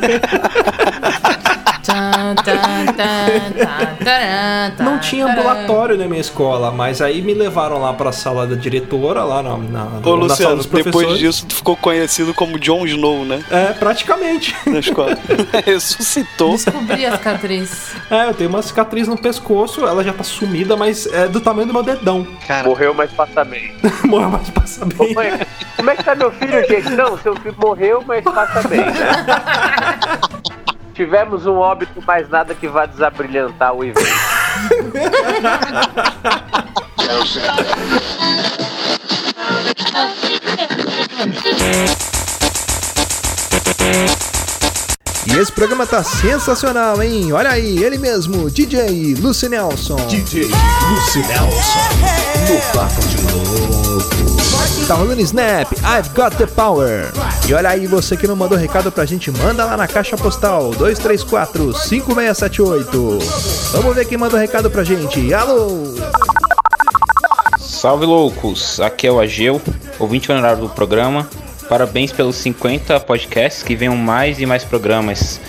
Não 4.78 4.98
tinha 4.98 5.26
ambulatório 5.26 5.96
na 5.96 6.06
minha 6.06 6.20
escola, 6.20 6.70
mas 6.70 7.00
aí 7.00 7.22
me 7.22 7.34
levaram 7.34 7.80
lá 7.80 7.92
pra 7.92 8.10
sala 8.10 8.46
da 8.46 8.56
diretora, 8.56 9.22
lá 9.22 9.42
na, 9.42 9.56
na, 9.68 9.84
Ô, 10.04 10.16
na 10.16 10.34
sala 10.34 10.54
Luciano, 10.54 10.64
depois 10.84 11.18
disso 11.18 11.46
tu 11.46 11.54
ficou 11.56 11.76
conhecido 11.76 12.32
como 12.34 12.58
Jon 12.58 12.86
Snow, 12.86 13.24
né? 13.24 13.44
É, 13.50 13.72
praticamente. 13.72 14.54
Na 14.66 14.78
escola. 14.78 15.16
Ressuscitou. 15.64 16.52
Descobri 16.52 17.06
a 17.06 17.12
cicatriz. 17.16 17.94
É, 18.10 18.28
eu 18.28 18.34
tenho 18.34 18.50
uma 18.50 18.62
cicatriz 18.62 19.08
no 19.08 19.16
pescoço, 19.16 19.86
ela 19.86 20.02
já 20.02 20.12
tá 20.12 20.24
sumida, 20.24 20.76
mas 20.76 21.06
é 21.06 21.28
do 21.28 21.40
tamanho 21.40 21.66
do 21.66 21.72
meu 21.72 21.82
dedão. 21.82 22.26
Cara, 22.46 22.68
Morreu, 22.68 22.94
mas 22.94 23.10
passa 23.12 23.44
bem. 23.44 23.74
Morreu, 24.04 24.30
mas 24.30 24.50
passa 24.50 24.84
Ô, 24.84 24.86
bem. 24.86 25.14
mãe, 25.14 25.40
como 25.76 25.90
é 25.90 25.96
que 25.96 26.04
tá 26.04 26.14
meu 26.14 26.30
filho, 26.32 26.66
gente? 26.66 26.90
Não, 26.90 27.18
seu 27.18 27.34
filho 27.36 27.54
morreu, 27.58 28.02
mas 28.06 28.24
passa 28.24 28.66
bem, 28.68 28.80
né? 28.80 29.24
Tivemos 30.94 31.44
um 31.44 31.56
óbito, 31.56 32.02
mas 32.06 32.28
nada 32.28 32.54
que 32.54 32.68
vá 32.68 32.86
desabrilhantar 32.86 33.74
o 33.74 33.82
evento. 33.84 34.06
E 45.26 45.38
esse 45.38 45.50
programa 45.52 45.86
tá 45.86 46.02
sensacional, 46.02 47.02
hein? 47.02 47.32
Olha 47.32 47.48
aí, 47.50 47.82
ele 47.82 47.96
mesmo, 47.98 48.50
DJ 48.50 49.14
Lucy 49.14 49.48
Nelson. 49.48 49.96
DJ 50.06 50.42
Lucy 50.44 51.20
Nelson 51.20 51.78
no 52.48 52.60
Papo 52.72 53.00
de 53.06 53.16
Louco. 53.32 54.04
Tá 54.86 54.94
rolando 54.94 55.20
Snap, 55.22 55.72
I've 55.72 56.10
Got 56.14 56.36
the 56.36 56.46
Power. 56.46 57.10
E 57.48 57.54
olha 57.54 57.70
aí, 57.70 57.86
você 57.86 58.16
que 58.16 58.26
não 58.26 58.36
mandou 58.36 58.58
recado 58.58 58.92
pra 58.92 59.04
gente, 59.06 59.30
manda 59.30 59.64
lá 59.64 59.76
na 59.76 59.86
caixa 59.88 60.16
postal 60.16 60.70
234-5678. 60.72 63.22
Vamos 63.72 63.94
ver 63.94 64.04
quem 64.06 64.18
mandou 64.18 64.38
recado 64.38 64.70
pra 64.70 64.84
gente. 64.84 65.32
Alô! 65.32 65.94
Salve 67.58 68.04
loucos, 68.06 68.80
aqui 68.80 69.06
é 69.06 69.12
o 69.12 69.20
Ageu, 69.20 69.60
ouvinte 69.98 70.30
honorário 70.30 70.62
do 70.62 70.68
programa. 70.68 71.28
Parabéns 71.68 72.12
pelos 72.12 72.36
50 72.36 73.00
podcasts, 73.00 73.62
que 73.62 73.74
venham 73.74 73.96
mais 73.96 74.38
e 74.40 74.46
mais 74.46 74.64
programas. 74.64 75.40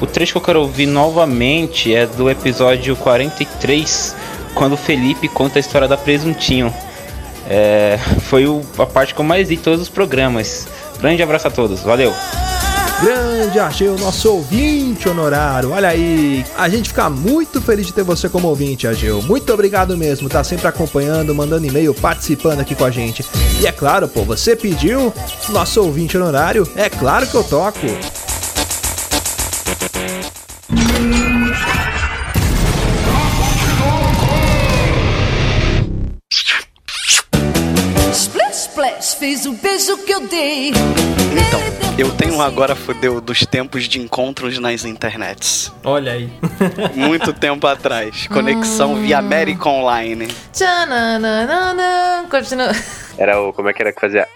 O 0.00 0.06
trecho 0.06 0.32
que 0.32 0.38
eu 0.38 0.42
quero 0.42 0.60
ouvir 0.60 0.86
novamente 0.86 1.94
é 1.94 2.06
do 2.06 2.28
episódio 2.28 2.94
43, 2.96 4.14
quando 4.54 4.72
o 4.74 4.76
Felipe 4.76 5.28
conta 5.28 5.58
a 5.58 5.60
história 5.60 5.88
da 5.88 5.96
Presuntinho. 5.96 6.72
É, 7.48 7.98
foi 8.22 8.46
o- 8.46 8.62
a 8.78 8.86
parte 8.86 9.14
que 9.14 9.20
eu 9.20 9.24
mais 9.24 9.48
de 9.48 9.56
todos 9.56 9.80
os 9.80 9.88
programas. 9.88 10.66
Grande 11.00 11.22
abraço 11.22 11.48
a 11.48 11.50
todos, 11.50 11.80
valeu! 11.82 12.12
Grande 13.02 13.58
Ageu, 13.58 13.98
nosso 13.98 14.30
ouvinte 14.30 15.08
honorário. 15.08 15.72
Olha 15.72 15.88
aí, 15.88 16.46
a 16.56 16.68
gente 16.68 16.90
fica 16.90 17.10
muito 17.10 17.60
feliz 17.60 17.84
de 17.84 17.92
ter 17.92 18.04
você 18.04 18.28
como 18.28 18.46
ouvinte, 18.46 18.86
Ageu. 18.86 19.20
Muito 19.22 19.52
obrigado 19.52 19.96
mesmo, 19.96 20.28
tá 20.28 20.44
sempre 20.44 20.68
acompanhando, 20.68 21.34
mandando 21.34 21.66
e-mail, 21.66 21.92
participando 21.94 22.60
aqui 22.60 22.76
com 22.76 22.84
a 22.84 22.92
gente. 22.92 23.26
E 23.60 23.66
é 23.66 23.72
claro, 23.72 24.06
pô, 24.06 24.22
você 24.22 24.54
pediu, 24.54 25.12
nosso 25.48 25.82
ouvinte 25.82 26.16
honorário, 26.16 26.64
é 26.76 26.88
claro 26.88 27.26
que 27.26 27.34
eu 27.34 27.42
toco. 27.42 27.78
Splash, 38.12 38.68
splash, 38.68 39.14
fez 39.14 39.44
o 39.44 39.54
beijo 39.54 39.96
que 39.98 40.12
eu 40.12 40.20
dei. 40.28 40.68
Então, 40.68 41.81
eu 41.98 42.10
tenho 42.16 42.40
agora 42.40 42.74
fudeu 42.74 43.20
dos 43.20 43.44
tempos 43.46 43.84
de 43.84 44.00
encontros 44.00 44.58
nas 44.58 44.84
internets. 44.84 45.72
Olha 45.84 46.12
aí. 46.12 46.32
Muito 46.94 47.32
tempo 47.34 47.66
atrás. 47.66 48.26
Conexão 48.28 48.96
via 48.96 49.18
América 49.18 49.68
Online. 49.68 50.28
Tchananana, 50.52 52.24
Continua. 52.30 52.72
Era 53.18 53.40
o. 53.40 53.52
Como 53.52 53.68
é 53.68 53.72
que 53.72 53.82
era 53.82 53.92
que 53.92 54.00
fazia? 54.00 54.26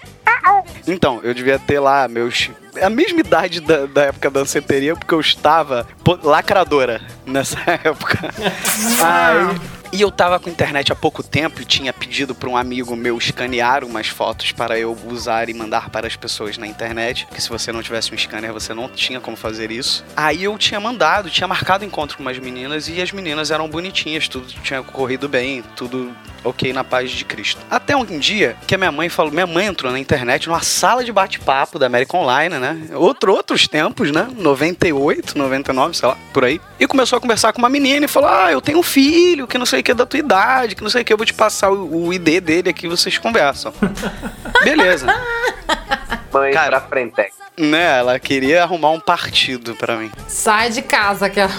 Então, 0.86 1.20
eu 1.22 1.34
devia 1.34 1.58
ter 1.58 1.80
lá 1.80 2.06
meus. 2.06 2.50
A 2.80 2.90
mesma 2.90 3.20
idade 3.20 3.60
da, 3.60 3.86
da 3.86 4.02
época 4.04 4.30
da 4.30 4.40
danceteria, 4.40 4.94
porque 4.94 5.14
eu 5.14 5.20
estava 5.20 5.86
lacradora 6.22 7.00
nessa 7.24 7.58
época. 7.82 8.18
Aí, 9.02 9.60
E 9.92 10.00
eu 10.00 10.10
tava 10.10 10.38
com 10.38 10.50
internet 10.50 10.92
há 10.92 10.94
pouco 10.96 11.22
tempo 11.22 11.60
e 11.60 11.64
tinha 11.64 11.92
pedido 11.92 12.34
para 12.34 12.48
um 12.48 12.56
amigo 12.56 12.96
meu 12.96 13.16
escanear 13.16 13.84
umas 13.84 14.08
fotos 14.08 14.52
para 14.52 14.78
eu 14.78 14.96
usar 15.06 15.48
e 15.48 15.54
mandar 15.54 15.90
para 15.90 16.06
as 16.06 16.16
pessoas 16.16 16.58
na 16.58 16.66
internet. 16.66 17.26
Que 17.32 17.40
se 17.40 17.48
você 17.48 17.72
não 17.72 17.82
tivesse 17.82 18.12
um 18.12 18.18
scanner, 18.18 18.52
você 18.52 18.74
não 18.74 18.88
tinha 18.88 19.20
como 19.20 19.36
fazer 19.36 19.70
isso. 19.70 20.04
Aí 20.16 20.44
eu 20.44 20.56
tinha 20.58 20.80
mandado, 20.80 21.30
tinha 21.30 21.46
marcado 21.46 21.84
encontro 21.84 22.16
com 22.16 22.22
umas 22.22 22.38
meninas 22.38 22.88
e 22.88 23.00
as 23.00 23.12
meninas 23.12 23.50
eram 23.50 23.68
bonitinhas, 23.68 24.28
tudo 24.28 24.46
tinha 24.62 24.82
corrido 24.82 25.28
bem, 25.28 25.62
tudo 25.74 26.14
ok 26.46 26.72
na 26.72 26.84
paz 26.84 27.10
de 27.10 27.24
Cristo. 27.24 27.60
Até 27.70 27.96
um 27.96 28.04
dia 28.18 28.56
que 28.66 28.74
a 28.74 28.78
minha 28.78 28.92
mãe 28.92 29.08
falou, 29.08 29.32
minha 29.32 29.46
mãe 29.46 29.66
entrou 29.66 29.90
na 29.92 29.98
internet 29.98 30.46
numa 30.46 30.62
sala 30.62 31.04
de 31.04 31.12
bate-papo 31.12 31.78
da 31.78 31.86
América 31.86 32.16
Online, 32.16 32.58
né? 32.58 32.88
Outro, 32.94 33.32
outros 33.32 33.66
tempos, 33.66 34.10
né? 34.10 34.28
98, 34.36 35.36
99, 35.36 35.96
sei 35.96 36.08
lá, 36.08 36.16
por 36.32 36.44
aí. 36.44 36.60
E 36.78 36.86
começou 36.86 37.16
a 37.16 37.20
conversar 37.20 37.52
com 37.52 37.58
uma 37.58 37.68
menina 37.68 38.04
e 38.04 38.08
falou: 38.08 38.30
Ah, 38.30 38.52
eu 38.52 38.60
tenho 38.60 38.78
um 38.78 38.82
filho 38.82 39.46
que 39.46 39.58
não 39.58 39.66
sei 39.66 39.75
o 39.80 39.84
que 39.84 39.90
é 39.90 39.94
da 39.94 40.06
tua 40.06 40.18
idade, 40.18 40.74
que 40.74 40.82
não 40.82 40.90
sei 40.90 41.02
o 41.02 41.04
que, 41.04 41.12
eu 41.12 41.16
vou 41.16 41.26
te 41.26 41.34
passar 41.34 41.70
o, 41.70 42.06
o 42.06 42.12
ID 42.12 42.40
dele 42.40 42.70
aqui, 42.70 42.88
vocês 42.88 43.18
conversam. 43.18 43.72
Beleza. 44.64 45.06
Mãe 46.32 46.52
pra 46.52 46.80
frente. 46.80 47.32
Né, 47.58 47.98
ela 47.98 48.18
queria 48.18 48.62
arrumar 48.62 48.90
um 48.90 49.00
partido 49.00 49.74
pra 49.74 49.96
mim. 49.96 50.10
Sai 50.28 50.70
de 50.70 50.82
casa, 50.82 51.30
que 51.30 51.40
ela... 51.40 51.52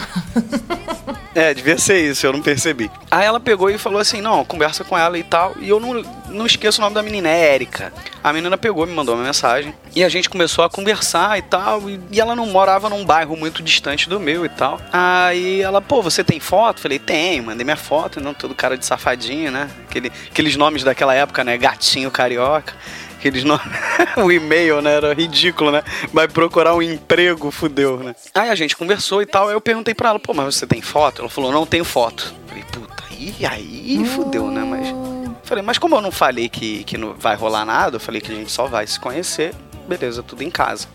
É, 1.38 1.54
devia 1.54 1.78
ser 1.78 2.00
isso, 2.00 2.26
eu 2.26 2.34
não 2.34 2.42
percebi. 2.42 2.90
Aí 3.12 3.24
ela 3.24 3.40
pegou 3.40 3.70
e 3.70 3.78
falou 3.78 4.00
assim: 4.00 4.22
não, 4.22 4.44
conversa 4.44 4.84
com 4.84 4.98
ela 4.98 5.20
e 5.20 5.24
tal. 5.24 5.54
E 5.60 5.70
eu 5.70 5.80
não, 5.80 6.04
não 6.30 6.46
esqueço 6.46 6.80
o 6.80 6.84
nome 6.84 6.96
da 6.96 7.02
menina, 7.02 7.30
é 7.30 7.54
Érica. 7.54 7.94
A 8.24 8.34
menina 8.34 8.58
pegou, 8.58 8.86
me 8.86 8.94
mandou 8.94 9.16
uma 9.16 9.24
mensagem. 9.24 9.74
E 9.96 10.04
a 10.04 10.10
gente 10.10 10.30
começou 10.30 10.64
a 10.64 10.70
conversar 10.70 11.38
e 11.38 11.42
tal. 11.42 11.90
E, 11.90 12.00
e 12.12 12.20
ela 12.20 12.36
não 12.36 12.46
morava 12.48 12.90
num 12.90 13.06
bairro 13.06 13.36
muito 13.36 13.64
distante 13.64 14.10
do 14.10 14.20
meu 14.20 14.46
e 14.46 14.50
tal. 14.50 14.80
Aí 14.92 15.62
ela, 15.62 15.82
pô, 15.82 16.02
você 16.02 16.24
tem 16.24 16.40
foto? 16.40 16.82
Falei, 16.82 17.00
tem, 17.00 17.42
mandei 17.42 17.64
minha 17.64 17.78
foto, 17.78 18.20
não 18.20 18.34
todo 18.34 18.54
cara 18.54 18.78
de 18.78 18.86
safadinho, 18.86 19.52
né? 19.52 19.70
Aquele, 19.90 20.12
aqueles 20.30 20.56
nomes 20.56 20.84
daquela 20.84 21.14
época, 21.14 21.44
né? 21.44 21.58
Gatinho 21.58 22.12
carioca. 22.12 22.74
Aqueles 23.18 23.44
nomes. 23.44 23.66
o 24.18 24.32
e-mail, 24.32 24.82
né? 24.82 24.96
Era 24.96 25.14
ridículo, 25.14 25.72
né? 25.72 25.84
Vai 26.14 26.28
procurar 26.28 26.76
um 26.76 26.82
emprego, 26.82 27.50
fudeu, 27.50 27.98
né? 27.98 28.16
Aí 28.34 28.50
a 28.50 28.56
gente 28.56 28.76
conversou 28.76 29.22
e 29.22 29.26
tal. 29.26 29.48
Aí 29.48 29.54
eu 29.54 29.62
perguntei 29.62 29.94
pra 29.94 30.10
ela, 30.10 30.20
pô, 30.20 30.34
mas 30.34 30.56
você 30.56 30.68
tem 30.68 30.82
foto? 30.82 31.22
Ela 31.22 31.30
falou, 31.30 31.52
não 31.52 31.66
tenho 31.66 31.86
foto. 31.86 32.34
Falei, 32.48 32.64
puta, 32.72 33.04
e 33.12 33.46
aí 33.46 34.06
fudeu, 34.06 34.52
né? 34.52 34.64
Mas. 34.64 35.17
Falei, 35.44 35.64
mas 35.64 35.78
como 35.78 35.96
eu 35.96 36.02
não 36.02 36.12
falei 36.12 36.50
que, 36.50 36.84
que 36.84 36.98
não 36.98 37.14
vai 37.14 37.36
rolar 37.36 37.66
nada, 37.66 37.96
eu 37.96 38.00
falei 38.00 38.20
que 38.22 38.32
a 38.32 38.36
gente 38.36 38.52
só 38.52 38.66
vai 38.68 38.86
se 38.86 39.00
conhecer, 39.00 39.54
beleza, 39.88 40.22
tudo 40.22 40.44
em 40.44 40.50
casa. 40.52 40.88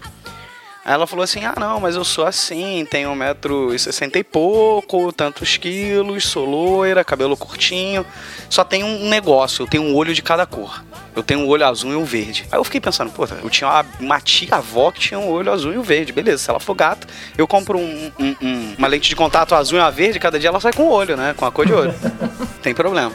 Aí 0.84 0.92
ela 0.92 1.06
falou 1.06 1.22
assim: 1.22 1.44
ah, 1.44 1.54
não, 1.58 1.78
mas 1.78 1.94
eu 1.94 2.04
sou 2.04 2.26
assim, 2.26 2.84
tenho 2.90 3.10
1,60m 3.14 4.16
e 4.16 4.24
pouco, 4.24 5.12
tantos 5.12 5.56
quilos, 5.56 6.24
sou 6.26 6.44
loira, 6.44 7.04
cabelo 7.04 7.36
curtinho. 7.36 8.04
Só 8.50 8.64
tenho 8.64 8.84
um 8.86 9.08
negócio, 9.08 9.62
eu 9.62 9.66
tenho 9.68 9.84
um 9.84 9.94
olho 9.94 10.12
de 10.12 10.20
cada 10.20 10.44
cor. 10.44 10.82
Eu 11.14 11.22
tenho 11.22 11.40
um 11.40 11.46
olho 11.46 11.64
azul 11.66 11.92
e 11.92 11.94
um 11.94 12.04
verde. 12.04 12.46
Aí 12.50 12.58
eu 12.58 12.64
fiquei 12.64 12.80
pensando, 12.80 13.12
pô, 13.12 13.24
eu 13.42 13.48
tinha 13.50 13.68
uma, 13.70 13.86
uma 14.00 14.20
tia 14.20 14.56
avó 14.56 14.90
que 14.90 14.98
tinha 14.98 15.20
um 15.20 15.28
olho 15.30 15.52
azul 15.52 15.72
e 15.72 15.78
um 15.78 15.82
verde. 15.82 16.10
Beleza, 16.12 16.42
se 16.42 16.50
ela 16.50 16.58
for 16.58 16.74
gata, 16.74 17.06
eu 17.38 17.46
compro 17.46 17.78
um- 17.78 18.10
um- 18.18 18.36
um- 18.42 18.74
uma 18.78 18.88
lente 18.88 19.08
de 19.08 19.14
contato 19.14 19.54
azul 19.54 19.78
e 19.78 19.80
uma 19.82 19.90
verde, 19.90 20.18
cada 20.18 20.38
dia 20.38 20.48
ela 20.48 20.58
sai 20.58 20.72
com 20.72 20.84
o 20.84 20.90
olho, 20.90 21.16
né? 21.16 21.32
Com 21.36 21.44
a 21.46 21.52
cor 21.52 21.64
de 21.64 21.72
olho. 21.74 21.94
Tem 22.62 22.74
problema. 22.74 23.12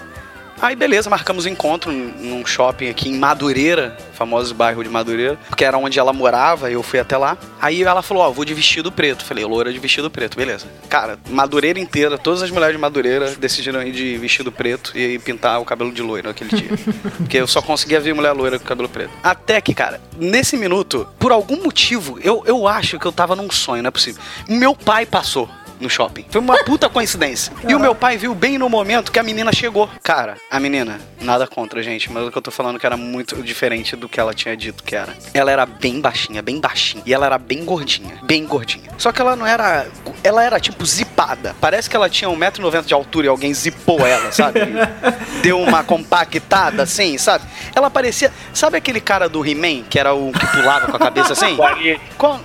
Aí 0.59 0.75
beleza, 0.75 1.09
marcamos 1.09 1.45
um 1.45 1.49
encontro 1.49 1.91
num 1.91 2.45
shopping 2.45 2.89
aqui 2.89 3.09
em 3.09 3.17
Madureira, 3.17 3.95
famoso 4.13 4.55
bairro 4.55 4.83
de 4.83 4.89
Madureira, 4.89 5.37
porque 5.47 5.63
era 5.63 5.77
onde 5.77 5.99
ela 5.99 6.11
morava, 6.11 6.71
eu 6.71 6.81
fui 6.81 6.99
até 6.99 7.15
lá. 7.15 7.37
Aí 7.61 7.83
ela 7.83 8.01
falou, 8.01 8.23
ó, 8.23 8.31
vou 8.31 8.43
de 8.43 8.53
vestido 8.53 8.91
preto. 8.91 9.23
Falei, 9.23 9.45
loura 9.45 9.71
de 9.71 9.77
vestido 9.77 10.09
preto, 10.09 10.35
beleza. 10.35 10.65
Cara, 10.89 11.19
Madureira 11.29 11.79
inteira, 11.79 12.17
todas 12.17 12.41
as 12.41 12.49
mulheres 12.49 12.75
de 12.75 12.81
Madureira 12.81 13.35
decidiram 13.35 13.83
ir 13.83 13.91
de 13.91 14.17
vestido 14.17 14.51
preto 14.51 14.97
e 14.97 15.19
pintar 15.19 15.61
o 15.61 15.65
cabelo 15.65 15.91
de 15.91 16.01
loiro 16.01 16.29
aquele 16.29 16.49
dia. 16.49 16.69
porque 17.17 17.37
eu 17.37 17.47
só 17.47 17.61
conseguia 17.61 17.99
ver 17.99 18.15
mulher 18.15 18.31
loira 18.31 18.57
com 18.57 18.65
cabelo 18.65 18.89
preto. 18.89 19.11
Até 19.21 19.61
que, 19.61 19.73
cara, 19.73 20.01
nesse 20.17 20.57
minuto, 20.57 21.07
por 21.19 21.31
algum 21.31 21.63
motivo, 21.63 22.19
eu, 22.23 22.43
eu 22.47 22.67
acho 22.67 22.97
que 22.97 23.05
eu 23.05 23.11
tava 23.11 23.35
num 23.35 23.51
sonho, 23.51 23.83
não 23.83 23.89
é 23.89 23.91
possível. 23.91 24.21
Meu 24.49 24.75
pai 24.75 25.05
passou 25.05 25.47
no 25.79 25.89
shopping. 25.89 26.25
Foi 26.29 26.41
uma 26.41 26.57
puta 26.63 26.89
coincidência. 26.89 27.51
E 27.67 27.73
o 27.75 27.79
meu 27.79 27.93
pai 27.95 28.17
viu 28.17 28.33
bem 28.33 28.57
no 28.57 28.69
momento 28.69 29.11
que 29.11 29.19
a 29.19 29.23
menina 29.23 29.51
chegou. 29.53 29.89
Cara, 30.03 30.37
a 30.49 30.59
menina, 30.59 30.99
nada 31.21 31.47
contra, 31.47 31.81
gente, 31.83 32.11
mas 32.11 32.27
o 32.27 32.31
que 32.31 32.37
eu 32.37 32.41
tô 32.41 32.51
falando 32.51 32.79
que 32.79 32.85
era 32.85 32.97
muito 32.97 33.41
diferente 33.43 33.95
do 33.95 34.07
que 34.09 34.19
ela 34.19 34.33
tinha 34.33 34.55
dito 34.57 34.83
que 34.83 34.95
era. 34.95 35.13
Ela 35.33 35.51
era 35.51 35.65
bem 35.65 35.99
baixinha, 36.01 36.41
bem 36.41 36.59
baixinha. 36.59 37.03
E 37.05 37.13
ela 37.13 37.25
era 37.25 37.37
bem 37.37 37.63
gordinha, 37.65 38.19
bem 38.23 38.45
gordinha. 38.45 38.89
Só 38.97 39.11
que 39.11 39.21
ela 39.21 39.35
não 39.35 39.45
era. 39.45 39.87
Ela 40.23 40.43
era 40.43 40.59
tipo 40.59 40.85
zipada. 40.85 41.55
Parece 41.61 41.89
que 41.89 41.95
ela 41.95 42.09
tinha 42.09 42.29
1,90m 42.29 42.85
de 42.85 42.93
altura 42.93 43.27
e 43.27 43.29
alguém 43.29 43.53
zipou 43.53 44.05
ela, 44.05 44.31
sabe? 44.31 44.59
Deu 45.41 45.59
uma 45.59 45.83
compactada 45.83 46.83
assim, 46.83 47.17
sabe? 47.17 47.45
Ela 47.75 47.89
parecia. 47.89 48.31
Sabe 48.53 48.77
aquele 48.77 48.99
cara 48.99 49.29
do 49.29 49.45
He-Man, 49.45 49.83
que 49.89 49.99
era 49.99 50.13
o 50.13 50.31
que 50.31 50.47
pulava 50.47 50.87
com 50.87 50.95
a 50.95 50.99
cabeça 50.99 51.33
assim? 51.33 51.55
O 51.55 51.63
Ariete. 51.63 52.01
Qual- 52.17 52.39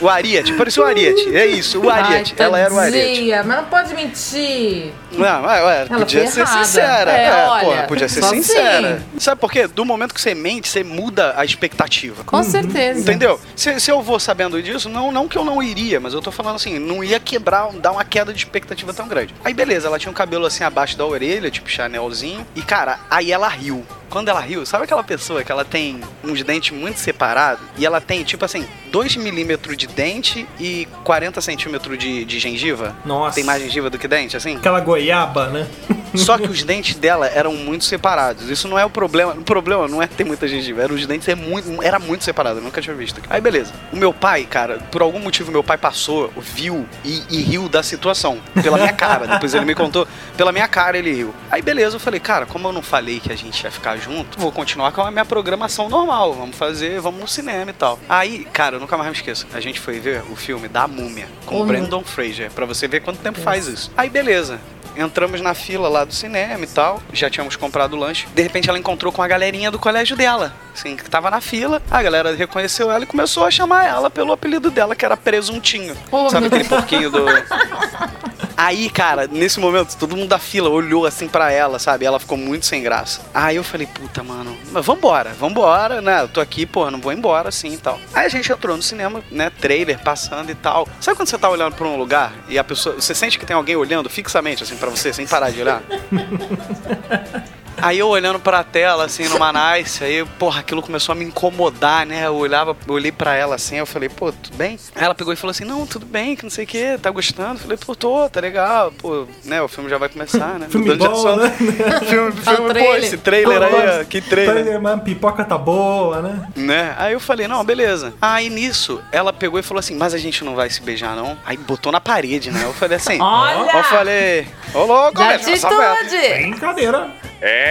O 0.00 0.08
Ariete, 0.08 0.52
parecia 0.54 0.82
o 0.82 0.86
Ariete. 0.86 1.34
É 1.36 1.46
isso, 1.46 1.80
o 1.80 1.88
Ariete. 1.90 2.34
Ai, 2.38 2.46
ela 2.46 2.58
era 2.58 2.71
tadinha, 2.74 3.42
Mas 3.44 3.56
não 3.56 3.64
pode 3.66 3.94
mentir. 3.94 4.92
Não, 5.12 5.42
ué, 5.44 5.62
ué, 5.64 5.86
podia 5.86 6.26
ser 6.30 6.40
errada. 6.40 6.64
sincera. 6.64 7.10
É, 7.12 7.24
É, 7.26 7.46
olha, 7.46 7.64
porra, 7.64 7.82
podia 7.84 8.08
ser 8.08 8.22
sincera. 8.24 8.94
assim. 8.94 9.20
Sabe 9.20 9.40
por 9.40 9.50
quê? 9.50 9.66
Do 9.66 9.84
momento 9.84 10.14
que 10.14 10.20
você 10.20 10.34
mente, 10.34 10.68
você 10.68 10.82
muda 10.82 11.34
a 11.36 11.44
expectativa. 11.44 12.24
Com 12.24 12.42
certeza. 12.42 13.00
Entendeu? 13.00 13.38
Se, 13.54 13.78
se 13.78 13.90
eu 13.90 14.02
vou 14.02 14.18
sabendo 14.18 14.62
disso, 14.62 14.88
não, 14.88 15.12
não 15.12 15.28
que 15.28 15.36
eu 15.36 15.44
não 15.44 15.62
iria, 15.62 16.00
mas 16.00 16.14
eu 16.14 16.20
tô 16.20 16.30
falando 16.32 16.56
assim, 16.56 16.78
não 16.78 17.02
ia 17.04 17.20
quebrar, 17.20 17.70
dar 17.72 17.92
uma 17.92 18.04
queda 18.04 18.32
de 18.32 18.38
expectativa 18.38 18.92
tão 18.92 19.06
grande. 19.08 19.34
Aí 19.44 19.52
beleza, 19.54 19.86
ela 19.88 19.98
tinha 19.98 20.10
um 20.10 20.14
cabelo 20.14 20.46
assim 20.46 20.64
abaixo 20.64 20.96
da 20.96 21.04
orelha, 21.04 21.50
tipo 21.50 21.68
Chanelzinho, 21.68 22.46
e 22.56 22.62
cara, 22.62 22.98
aí 23.10 23.30
ela 23.32 23.48
riu. 23.48 23.84
Quando 24.08 24.28
ela 24.28 24.40
riu, 24.40 24.66
sabe 24.66 24.84
aquela 24.84 25.02
pessoa 25.02 25.42
que 25.42 25.50
ela 25.50 25.64
tem 25.64 25.98
uns 26.22 26.42
dentes 26.42 26.70
muito 26.76 27.00
separados 27.00 27.64
e 27.78 27.86
ela 27.86 27.98
tem, 27.98 28.22
tipo 28.24 28.44
assim, 28.44 28.66
2 28.90 29.16
milímetros 29.16 29.74
de 29.74 29.86
dente 29.86 30.46
e 30.60 30.86
40 31.02 31.40
centímetros 31.40 31.96
de, 31.98 32.22
de 32.26 32.38
gengiva? 32.38 32.61
Nossa. 33.04 33.34
Tem 33.34 33.44
mais 33.44 33.62
gengiva 33.62 33.90
do 33.90 33.98
que 33.98 34.06
dente, 34.06 34.36
assim? 34.36 34.56
Aquela 34.56 34.80
goiaba, 34.80 35.48
né? 35.48 35.66
Só 36.14 36.38
que 36.38 36.46
os 36.48 36.62
dentes 36.62 36.94
dela 36.96 37.26
eram 37.26 37.54
muito 37.54 37.84
separados. 37.84 38.48
Isso 38.48 38.68
não 38.68 38.78
é 38.78 38.84
o 38.84 38.90
problema. 38.90 39.32
O 39.32 39.42
problema 39.42 39.88
não 39.88 40.02
é 40.02 40.06
ter 40.06 40.24
muita 40.24 40.46
gengiva. 40.46 40.82
Era 40.82 40.92
os 40.92 41.06
dentes 41.06 41.28
é 41.28 41.34
muito, 41.34 41.82
era 41.82 41.98
muito 41.98 42.24
separado. 42.24 42.58
Eu 42.58 42.62
nunca 42.62 42.80
tinha 42.80 42.94
visto. 42.94 43.20
Aí 43.28 43.40
beleza. 43.40 43.72
O 43.92 43.96
meu 43.96 44.12
pai, 44.12 44.44
cara, 44.44 44.78
por 44.90 45.02
algum 45.02 45.18
motivo 45.18 45.50
meu 45.50 45.62
pai 45.62 45.78
passou, 45.78 46.32
viu 46.36 46.86
e, 47.04 47.22
e 47.30 47.42
riu 47.42 47.68
da 47.68 47.82
situação. 47.82 48.38
Pela 48.62 48.76
minha 48.76 48.92
cara. 48.92 49.26
Depois 49.26 49.54
ele 49.54 49.64
me 49.64 49.74
contou. 49.74 50.06
Pela 50.36 50.52
minha 50.52 50.68
cara 50.68 50.98
ele 50.98 51.12
riu. 51.12 51.34
Aí 51.50 51.62
beleza, 51.62 51.96
eu 51.96 52.00
falei, 52.00 52.20
cara, 52.20 52.46
como 52.46 52.68
eu 52.68 52.72
não 52.72 52.82
falei 52.82 53.20
que 53.20 53.32
a 53.32 53.36
gente 53.36 53.62
ia 53.62 53.70
ficar 53.70 53.96
junto, 53.96 54.38
vou 54.38 54.52
continuar 54.52 54.92
com 54.92 55.02
a 55.02 55.10
minha 55.10 55.24
programação 55.24 55.88
normal. 55.88 56.34
Vamos 56.34 56.56
fazer, 56.56 57.00
vamos 57.00 57.20
no 57.20 57.28
cinema 57.28 57.70
e 57.70 57.74
tal. 57.74 57.98
Aí, 58.08 58.44
cara, 58.52 58.76
eu 58.76 58.80
nunca 58.80 58.96
mais 58.96 59.10
me 59.10 59.16
esqueço. 59.16 59.46
A 59.52 59.60
gente 59.60 59.80
foi 59.80 59.98
ver 59.98 60.22
o 60.30 60.36
filme 60.36 60.68
da 60.68 60.86
Múmia 60.86 61.26
com 61.46 61.60
o 61.60 61.64
Brandon 61.64 62.02
Fraser. 62.02 62.50
Pra 62.54 62.66
você 62.66 62.86
ver 62.86 63.00
quanto 63.00 63.18
tempo 63.20 63.40
faz 63.40 63.66
isso. 63.66 63.90
Aí 63.96 64.08
beleza. 64.10 64.60
Entramos 64.94 65.40
na 65.40 65.54
fila 65.54 65.88
lá 65.88 66.04
do 66.04 66.12
cinema 66.12 66.64
e 66.64 66.66
tal. 66.66 67.02
Já 67.12 67.30
tínhamos 67.30 67.56
comprado 67.56 67.94
o 67.94 67.98
lanche. 67.98 68.26
De 68.34 68.42
repente 68.42 68.68
ela 68.68 68.78
encontrou 68.78 69.10
com 69.10 69.22
a 69.22 69.28
galerinha 69.28 69.70
do 69.70 69.78
colégio 69.78 70.16
dela. 70.16 70.52
Assim, 70.74 70.96
que 70.96 71.08
tava 71.08 71.30
na 71.30 71.40
fila. 71.40 71.80
A 71.90 72.02
galera 72.02 72.34
reconheceu 72.34 72.90
ela 72.90 73.04
e 73.04 73.06
começou 73.06 73.44
a 73.44 73.50
chamar 73.50 73.86
ela 73.86 74.10
pelo 74.10 74.32
apelido 74.32 74.70
dela, 74.70 74.94
que 74.94 75.04
era 75.04 75.16
Presuntinho. 75.16 75.96
Oh, 76.10 76.28
Sabe 76.28 76.46
aquele 76.46 76.64
porquinho 76.64 77.10
do. 77.10 77.24
Aí, 78.64 78.88
cara, 78.88 79.26
nesse 79.26 79.58
momento, 79.58 79.96
todo 79.96 80.16
mundo 80.16 80.28
da 80.28 80.38
fila 80.38 80.68
olhou 80.68 81.04
assim 81.04 81.26
pra 81.26 81.50
ela, 81.50 81.80
sabe? 81.80 82.04
Ela 82.04 82.20
ficou 82.20 82.38
muito 82.38 82.64
sem 82.64 82.80
graça. 82.80 83.20
Aí 83.34 83.56
eu 83.56 83.64
falei, 83.64 83.88
puta, 83.88 84.22
mano, 84.22 84.56
mas 84.70 84.86
vambora, 84.86 85.32
vambora, 85.32 86.00
né? 86.00 86.20
Eu 86.20 86.28
tô 86.28 86.40
aqui, 86.40 86.64
pô, 86.64 86.88
não 86.88 87.00
vou 87.00 87.12
embora 87.12 87.48
assim 87.48 87.72
e 87.72 87.76
tal. 87.76 87.98
Aí 88.14 88.24
a 88.24 88.28
gente 88.28 88.52
entrou 88.52 88.76
no 88.76 88.82
cinema, 88.82 89.20
né? 89.32 89.50
Trailer 89.50 90.00
passando 90.04 90.48
e 90.48 90.54
tal. 90.54 90.86
Sabe 91.00 91.16
quando 91.16 91.28
você 91.28 91.36
tá 91.36 91.50
olhando 91.50 91.74
pra 91.74 91.88
um 91.88 91.96
lugar 91.96 92.32
e 92.48 92.56
a 92.56 92.62
pessoa. 92.62 92.94
Você 92.94 93.16
sente 93.16 93.36
que 93.36 93.44
tem 93.44 93.56
alguém 93.56 93.74
olhando 93.74 94.08
fixamente, 94.08 94.62
assim, 94.62 94.76
pra 94.76 94.90
você, 94.90 95.12
sem 95.12 95.26
parar 95.26 95.50
de 95.50 95.60
olhar? 95.60 95.82
Aí 97.82 97.98
eu 97.98 98.06
olhando 98.06 98.38
pra 98.38 98.62
tela, 98.62 99.04
assim, 99.04 99.26
numa 99.28 99.52
nice, 99.52 100.04
aí, 100.04 100.24
porra, 100.38 100.60
aquilo 100.60 100.80
começou 100.80 101.12
a 101.12 101.16
me 101.16 101.24
incomodar, 101.24 102.06
né? 102.06 102.26
Eu 102.26 102.36
olhava, 102.36 102.76
eu 102.86 102.94
olhei 102.94 103.10
pra 103.10 103.34
ela 103.34 103.56
assim, 103.56 103.76
eu 103.76 103.86
falei, 103.86 104.08
pô, 104.08 104.30
tudo 104.30 104.56
bem? 104.56 104.78
Aí 104.94 105.04
ela 105.04 105.16
pegou 105.16 105.32
e 105.32 105.36
falou 105.36 105.50
assim, 105.50 105.64
não, 105.64 105.84
tudo 105.84 106.06
bem, 106.06 106.36
que 106.36 106.44
não 106.44 106.50
sei 106.50 106.64
o 106.64 106.66
que, 106.68 106.96
tá 106.98 107.10
gostando? 107.10 107.54
Eu 107.54 107.58
falei, 107.58 107.76
pô, 107.76 107.96
tô, 107.96 108.30
tá 108.30 108.40
legal, 108.40 108.92
pô, 108.92 109.26
né? 109.44 109.60
O 109.60 109.66
filme 109.66 109.90
já 109.90 109.98
vai 109.98 110.08
começar, 110.08 110.60
né? 110.60 110.68
Filme 110.70 110.94
bom, 110.94 111.36
né? 111.36 111.50
filme, 112.08 112.32
filme, 112.32 112.56
pô, 112.56 112.68
trailer. 112.68 113.04
esse 113.04 113.18
trailer 113.18 113.62
aí, 113.62 114.00
ó, 114.00 114.04
que 114.04 114.20
trailer. 114.20 114.80
Mas 114.80 114.94
a 114.94 114.98
pipoca 114.98 115.44
tá 115.44 115.58
boa, 115.58 116.22
né? 116.22 116.48
Né? 116.54 116.94
Aí 116.96 117.12
eu 117.12 117.20
falei, 117.20 117.48
não, 117.48 117.64
beleza. 117.64 118.14
Aí 118.20 118.48
nisso, 118.48 119.02
ela 119.10 119.32
pegou 119.32 119.58
e 119.58 119.62
falou 119.62 119.80
assim, 119.80 119.96
mas 119.96 120.14
a 120.14 120.18
gente 120.18 120.44
não 120.44 120.54
vai 120.54 120.70
se 120.70 120.80
beijar, 120.80 121.16
não? 121.16 121.36
Aí 121.44 121.56
botou 121.56 121.90
na 121.90 122.00
parede, 122.00 122.52
né? 122.52 122.62
Eu 122.62 122.72
falei 122.72 122.96
assim, 122.96 123.20
Olha! 123.20 123.76
eu 123.76 123.84
falei, 123.84 124.46
ô 124.72 124.84
louco, 124.84 125.18
velho, 125.18 125.32
essa 125.32 125.68
fera. 125.68 127.10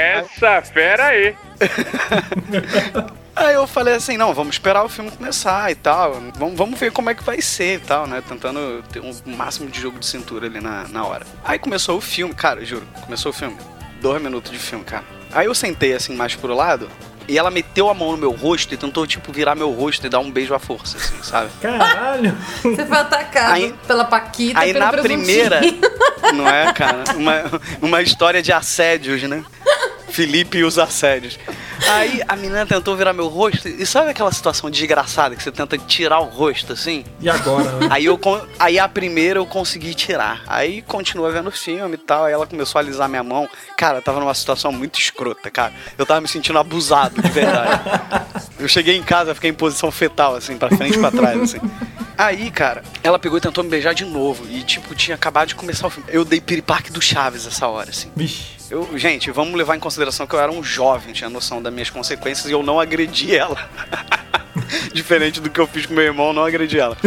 Essa 0.02 0.62
fera 0.62 1.08
aí. 1.08 1.36
Aí 3.34 3.56
eu 3.56 3.66
falei 3.66 3.96
assim, 3.96 4.18
não, 4.18 4.34
vamos 4.34 4.56
esperar 4.56 4.84
o 4.84 4.90
filme 4.90 5.10
começar 5.10 5.72
e 5.72 5.76
tal. 5.76 6.22
Vamos, 6.36 6.58
vamos 6.58 6.80
ver 6.80 6.92
como 6.92 7.10
é 7.10 7.16
que 7.16 7.24
vai 7.24 7.42
ser 7.42 7.76
e 7.76 7.80
tal, 7.80 8.06
né? 8.06 8.22
Tentando 8.28 8.84
ter 8.92 9.00
um 9.00 9.14
máximo 9.26 9.70
de 9.70 9.80
jogo 9.80 9.98
de 9.98 10.06
cintura 10.06 10.48
ali 10.48 10.60
na, 10.60 10.88
na 10.90 11.06
hora. 11.06 11.26
Aí 11.44 11.58
começou 11.58 11.98
o 11.98 12.02
filme, 12.02 12.34
cara, 12.36 12.64
juro, 12.64 12.86
começou 13.04 13.32
o 13.32 13.34
filme. 13.34 13.58
Dois 14.02 14.22
minutos 14.22 14.52
de 14.52 14.60
filme, 14.60 14.84
cara. 14.84 15.06
Aí 15.32 15.46
eu 15.46 15.56
sentei 15.56 15.94
assim 15.94 16.16
mais 16.16 16.36
pro 16.36 16.54
lado. 16.54 16.90
E 17.32 17.38
ela 17.38 17.50
meteu 17.50 17.88
a 17.88 17.94
mão 17.94 18.12
no 18.12 18.18
meu 18.18 18.32
rosto 18.32 18.74
e 18.74 18.78
tentou, 18.78 19.08
tipo, 19.08 19.32
virar 19.32 19.56
meu 19.56 19.72
rosto 19.72 20.06
e 20.06 20.10
dar 20.10 20.20
um 20.20 20.30
beijo 20.30 20.54
à 20.54 20.60
força, 20.60 20.98
assim, 20.98 21.16
sabe? 21.24 21.50
Caralho! 21.62 22.38
Você 22.62 22.86
foi 22.86 22.98
atacado 22.98 23.54
Aí- 23.54 23.74
pela 23.88 24.04
Paquita 24.04 24.60
Aí 24.60 24.74
pelo 24.74 24.84
na 24.84 24.92
primeira, 24.92 25.62
não 26.36 26.46
é, 26.46 26.74
cara? 26.74 27.06
Uma, 27.16 27.44
uma 27.82 28.02
história 28.02 28.42
de 28.42 28.52
assédios, 28.52 29.24
né? 29.24 29.46
Felipe 30.12 30.60
e 30.60 30.64
os 30.64 30.78
assédios. 30.78 31.40
Aí 31.90 32.22
a 32.28 32.36
menina 32.36 32.66
tentou 32.66 32.96
virar 32.96 33.14
meu 33.14 33.28
rosto. 33.28 33.68
E 33.68 33.86
sabe 33.86 34.12
aquela 34.12 34.32
situação 34.32 34.70
desgraçada 34.70 35.36
que 35.36 35.42
você 35.42 35.52
tenta 35.52 35.78
tirar 35.78 36.20
o 36.20 36.26
rosto 36.26 36.74
assim? 36.74 37.04
E 37.20 37.30
agora, 37.30 37.72
né? 37.74 37.88
Aí, 37.90 38.06
eu, 38.06 38.20
aí 38.60 38.78
a 38.78 38.88
primeira 38.88 39.40
eu 39.40 39.46
consegui 39.46 39.94
tirar. 39.94 40.44
Aí 40.48 40.82
continua 40.84 41.32
vendo 41.32 41.48
o 41.48 41.52
filme 41.52 41.96
e 41.96 41.98
tal. 41.98 42.26
Aí 42.26 42.34
ela 42.34 42.46
começou 42.46 42.80
a 42.80 42.82
alisar 42.84 43.10
minha 43.10 43.24
mão. 43.24 43.50
Cara, 43.78 43.98
eu 43.98 44.02
tava 44.02 44.20
numa 44.20 44.34
situação 44.34 44.72
muito 44.72 45.00
escrota, 45.00 45.50
cara. 45.50 45.74
Eu 45.98 46.06
tava 46.06 46.22
me 46.22 46.28
sentindo 46.28 46.60
abusado, 46.60 47.22
de 47.22 47.30
verdade. 47.30 47.82
Eu 48.60 48.68
cheguei 48.68 48.96
em 48.96 49.04
casa, 49.04 49.34
fiquei 49.34 49.50
em 49.50 49.54
posição 49.54 49.92
fetal, 49.92 50.36
assim, 50.36 50.58
pra 50.58 50.70
frente 50.70 50.96
e 50.96 51.00
pra 51.00 51.12
trás, 51.12 51.42
assim. 51.42 51.60
Aí, 52.18 52.52
cara, 52.52 52.84
ela 53.04 53.18
pegou 53.18 53.38
e 53.40 53.42
tentou 53.42 53.64
me 53.64 53.70
beijar 53.70 53.94
de 53.94 54.06
novo. 54.06 54.46
E, 54.48 54.62
tipo, 54.62 54.94
tinha 54.94 55.16
acabado 55.16 55.48
de 55.48 55.56
começar 55.56 55.88
o 55.88 55.90
filme. 55.90 56.08
Eu 56.12 56.24
dei 56.24 56.40
piripaque 56.40 56.92
do 56.92 57.02
Chaves 57.02 57.48
essa 57.48 57.68
hora, 57.68 57.90
assim. 57.90 58.12
Vixe. 58.16 58.61
Eu, 58.72 58.98
gente, 58.98 59.30
vamos 59.32 59.54
levar 59.56 59.76
em 59.76 59.82
consideração 59.82 60.26
que 60.26 60.34
eu 60.34 60.40
era 60.40 60.50
um 60.50 60.64
jovem, 60.64 61.14
tinha 61.14 61.30
noção 61.30 61.62
das 61.62 61.74
minhas 61.74 61.90
consequências 61.90 62.48
e 62.48 62.54
eu 62.54 62.64
não 62.64 62.80
agredi 62.80 63.36
ela. 63.36 63.70
Diferente 64.94 65.40
do 65.40 65.50
que 65.50 65.60
eu 65.60 65.68
fiz 65.68 65.86
com 65.86 65.94
meu 65.94 66.04
irmão, 66.04 66.34
não 66.34 66.44
agredi 66.44 66.80
ela. 66.80 66.98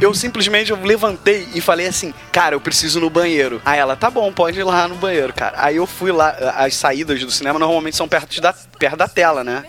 Eu 0.00 0.14
simplesmente 0.14 0.70
eu 0.70 0.78
levantei 0.82 1.48
e 1.54 1.60
falei 1.60 1.86
assim, 1.86 2.12
cara, 2.32 2.54
eu 2.54 2.60
preciso 2.60 2.98
ir 2.98 3.02
no 3.02 3.10
banheiro. 3.10 3.60
Aí 3.64 3.78
ela, 3.78 3.96
tá 3.96 4.10
bom, 4.10 4.32
pode 4.32 4.58
ir 4.58 4.64
lá 4.64 4.86
no 4.88 4.94
banheiro, 4.94 5.32
cara. 5.32 5.54
Aí 5.56 5.76
eu 5.76 5.86
fui 5.86 6.12
lá, 6.12 6.30
as 6.56 6.74
saídas 6.74 7.20
do 7.20 7.30
cinema 7.30 7.58
normalmente 7.58 7.96
são 7.96 8.08
perto 8.08 8.40
da, 8.40 8.52
perto 8.52 8.96
da 8.96 9.08
tela, 9.08 9.42
né? 9.42 9.64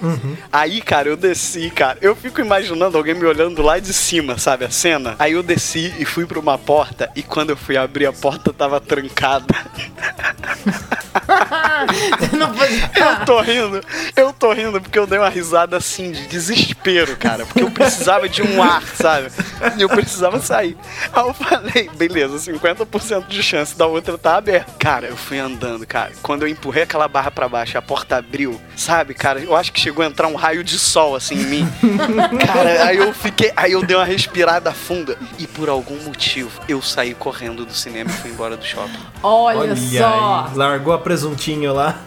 Aí, 0.51 0.81
cara, 0.81 1.09
eu 1.09 1.17
desci, 1.17 1.69
cara. 1.69 1.97
Eu 2.01 2.15
fico 2.15 2.41
imaginando 2.41 2.97
alguém 2.97 3.13
me 3.13 3.25
olhando 3.25 3.61
lá 3.61 3.79
de 3.79 3.93
cima, 3.93 4.37
sabe, 4.37 4.65
a 4.65 4.69
cena. 4.69 5.15
Aí 5.19 5.33
eu 5.33 5.43
desci 5.43 5.93
e 5.99 6.05
fui 6.05 6.25
pra 6.25 6.39
uma 6.39 6.57
porta 6.57 7.09
e 7.15 7.23
quando 7.23 7.51
eu 7.51 7.57
fui 7.57 7.77
abrir 7.77 8.05
a 8.05 8.13
porta 8.13 8.53
tava 8.53 8.79
trancada. 8.79 9.55
Não 12.37 12.53
pode. 12.53 12.73
Eu 12.95 13.25
tô 13.25 13.41
rindo, 13.41 13.81
eu 14.15 14.33
tô 14.33 14.53
rindo 14.53 14.81
porque 14.81 14.97
eu 14.97 15.07
dei 15.07 15.19
uma 15.19 15.29
risada 15.29 15.77
assim 15.77 16.11
de 16.11 16.27
desespero, 16.27 17.15
cara. 17.17 17.45
Porque 17.45 17.63
eu 17.63 17.71
precisava 17.71 18.27
de 18.27 18.41
um 18.41 18.61
ar, 18.61 18.83
sabe? 18.95 19.29
E 19.77 19.81
eu 19.81 19.89
precisava 19.89 20.39
sair. 20.39 20.77
Aí 21.11 21.23
eu 21.23 21.33
falei, 21.33 21.89
beleza, 21.95 22.51
50% 22.51 23.27
de 23.27 23.43
chance 23.43 23.77
da 23.77 23.85
outra 23.85 24.17
tá 24.17 24.37
aberta. 24.37 24.71
Cara, 24.77 25.07
eu 25.07 25.17
fui 25.17 25.39
andando, 25.39 25.85
cara. 25.85 26.11
Quando 26.21 26.43
eu 26.43 26.47
empurrei 26.47 26.83
aquela 26.83 27.07
barra 27.07 27.31
pra 27.31 27.49
baixo, 27.49 27.77
a 27.77 27.81
porta 27.81 28.17
abriu, 28.17 28.59
sabe, 28.75 29.13
cara? 29.13 29.39
Eu 29.39 29.55
acho 29.55 29.71
que 29.71 29.79
chegou 29.79 30.03
a 30.03 30.07
entrar 30.07 30.27
um 30.27 30.35
raio 30.35 30.63
de 30.63 30.77
sol 30.77 31.15
assim 31.15 31.35
em 31.35 31.45
mim. 31.45 31.69
Cara, 32.45 32.85
aí 32.85 32.97
eu 32.97 33.13
fiquei. 33.13 33.51
Aí 33.55 33.71
eu 33.71 33.83
dei 33.83 33.95
uma 33.95 34.05
respirada 34.05 34.71
funda. 34.71 35.17
E 35.37 35.47
por 35.47 35.69
algum 35.69 35.97
motivo, 36.03 36.49
eu 36.67 36.81
saí 36.81 37.13
correndo 37.13 37.65
do 37.65 37.73
cinema 37.73 38.09
e 38.09 38.13
fui 38.13 38.31
embora 38.31 38.55
do 38.55 38.65
shopping. 38.65 38.99
Olha, 39.21 39.75
só. 39.75 40.47
aí, 40.49 40.57
largou 40.57 40.93
a 40.93 40.97
presuntinho 40.97 41.68
lá. 41.71 42.01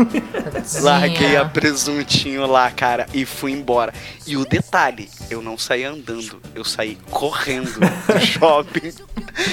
Larguei 0.81 1.37
a 1.37 1.45
presuntinho 1.45 2.47
lá, 2.47 2.71
cara, 2.71 3.07
e 3.13 3.25
fui 3.25 3.53
embora. 3.53 3.93
E 4.27 4.37
o 4.37 4.45
detalhe, 4.45 5.09
eu 5.31 5.43
não 5.43 5.59
saí 5.59 5.85
andando, 5.85 6.41
eu 6.55 6.65
saí 6.65 6.97
correndo 7.11 7.73
do 7.81 8.21
shopping 8.21 8.93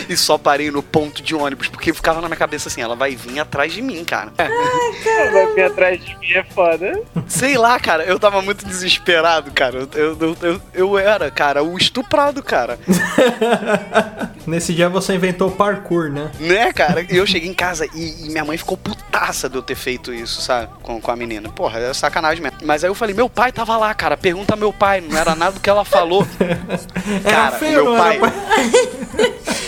e 0.07 0.15
só 0.15 0.37
parei 0.37 0.71
no 0.71 0.83
ponto 0.83 1.21
de 1.21 1.35
ônibus, 1.35 1.67
porque 1.67 1.93
ficava 1.93 2.21
na 2.21 2.27
minha 2.27 2.37
cabeça 2.37 2.69
assim, 2.69 2.81
ela 2.81 2.95
vai 2.95 3.15
vir 3.15 3.39
atrás 3.39 3.73
de 3.73 3.81
mim, 3.81 4.03
cara. 4.03 4.31
Vai 4.37 5.53
vir 5.53 5.63
atrás 5.63 6.03
de 6.03 6.17
mim, 6.17 6.31
é 6.33 6.43
foda. 6.43 7.01
Sei 7.27 7.57
lá, 7.57 7.79
cara, 7.79 8.03
eu 8.03 8.19
tava 8.19 8.41
muito 8.41 8.65
desesperado, 8.65 9.51
cara. 9.51 9.87
Eu, 9.93 10.17
eu, 10.19 10.37
eu, 10.41 10.61
eu 10.73 10.97
era, 10.97 11.31
cara, 11.31 11.63
o 11.63 11.77
estuprado, 11.77 12.43
cara. 12.43 12.79
Nesse 14.45 14.73
dia 14.73 14.89
você 14.89 15.15
inventou 15.15 15.51
parkour, 15.51 16.09
né? 16.09 16.31
Né, 16.39 16.71
cara? 16.73 17.05
E 17.09 17.15
eu 17.15 17.25
cheguei 17.25 17.49
em 17.49 17.53
casa 17.53 17.85
e, 17.93 18.25
e 18.25 18.29
minha 18.29 18.45
mãe 18.45 18.57
ficou 18.57 18.77
putaça 18.77 19.49
de 19.49 19.55
eu 19.55 19.61
ter 19.61 19.75
feito 19.75 19.98
isso, 20.13 20.41
sabe? 20.41 20.69
Com, 20.81 20.99
com 21.01 21.11
a 21.11 21.15
menina. 21.15 21.49
Porra, 21.49 21.79
é 21.79 21.93
sacanagem 21.93 22.41
mesmo. 22.41 22.57
Mas 22.63 22.83
aí 22.83 22.89
eu 22.89 22.95
falei, 22.95 23.13
meu 23.13 23.29
pai 23.29 23.51
tava 23.51 23.75
lá, 23.77 23.93
cara. 23.93 24.15
Pergunta 24.17 24.55
meu 24.55 24.71
pai. 24.73 25.01
Não 25.01 25.17
era 25.17 25.35
nada 25.35 25.53
do 25.53 25.59
que 25.59 25.69
ela 25.69 25.83
falou. 25.85 26.25
Cara, 27.23 27.57
o 27.57 27.71
meu 27.71 27.95
pai. 27.95 28.19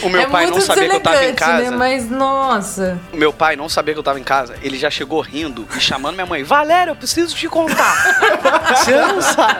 O 0.03 0.09
meu 0.09 0.21
é 0.21 0.25
pai 0.27 0.47
não 0.47 0.59
sabia 0.61 0.89
que 0.89 0.95
eu 0.95 0.99
tava 0.99 1.15
em 1.17 1.19
deselegante, 1.33 1.39
casa. 1.39 1.71
Né? 1.71 1.77
Mas, 1.77 2.09
nossa. 2.09 2.99
O 3.13 3.17
meu 3.17 3.31
pai 3.31 3.55
não 3.55 3.69
sabia 3.69 3.93
que 3.93 3.99
eu 3.99 4.03
tava 4.03 4.19
em 4.19 4.23
casa. 4.23 4.55
Ele 4.61 4.77
já 4.77 4.89
chegou 4.89 5.21
rindo 5.21 5.67
e 5.75 5.79
chamando 5.79 6.15
minha 6.15 6.25
mãe. 6.25 6.43
Valéria, 6.43 6.91
eu 6.91 6.95
preciso 6.95 7.35
te 7.35 7.47
contar. 7.47 7.95
Você 8.75 8.95
não 8.95 9.21
sabe. 9.21 9.59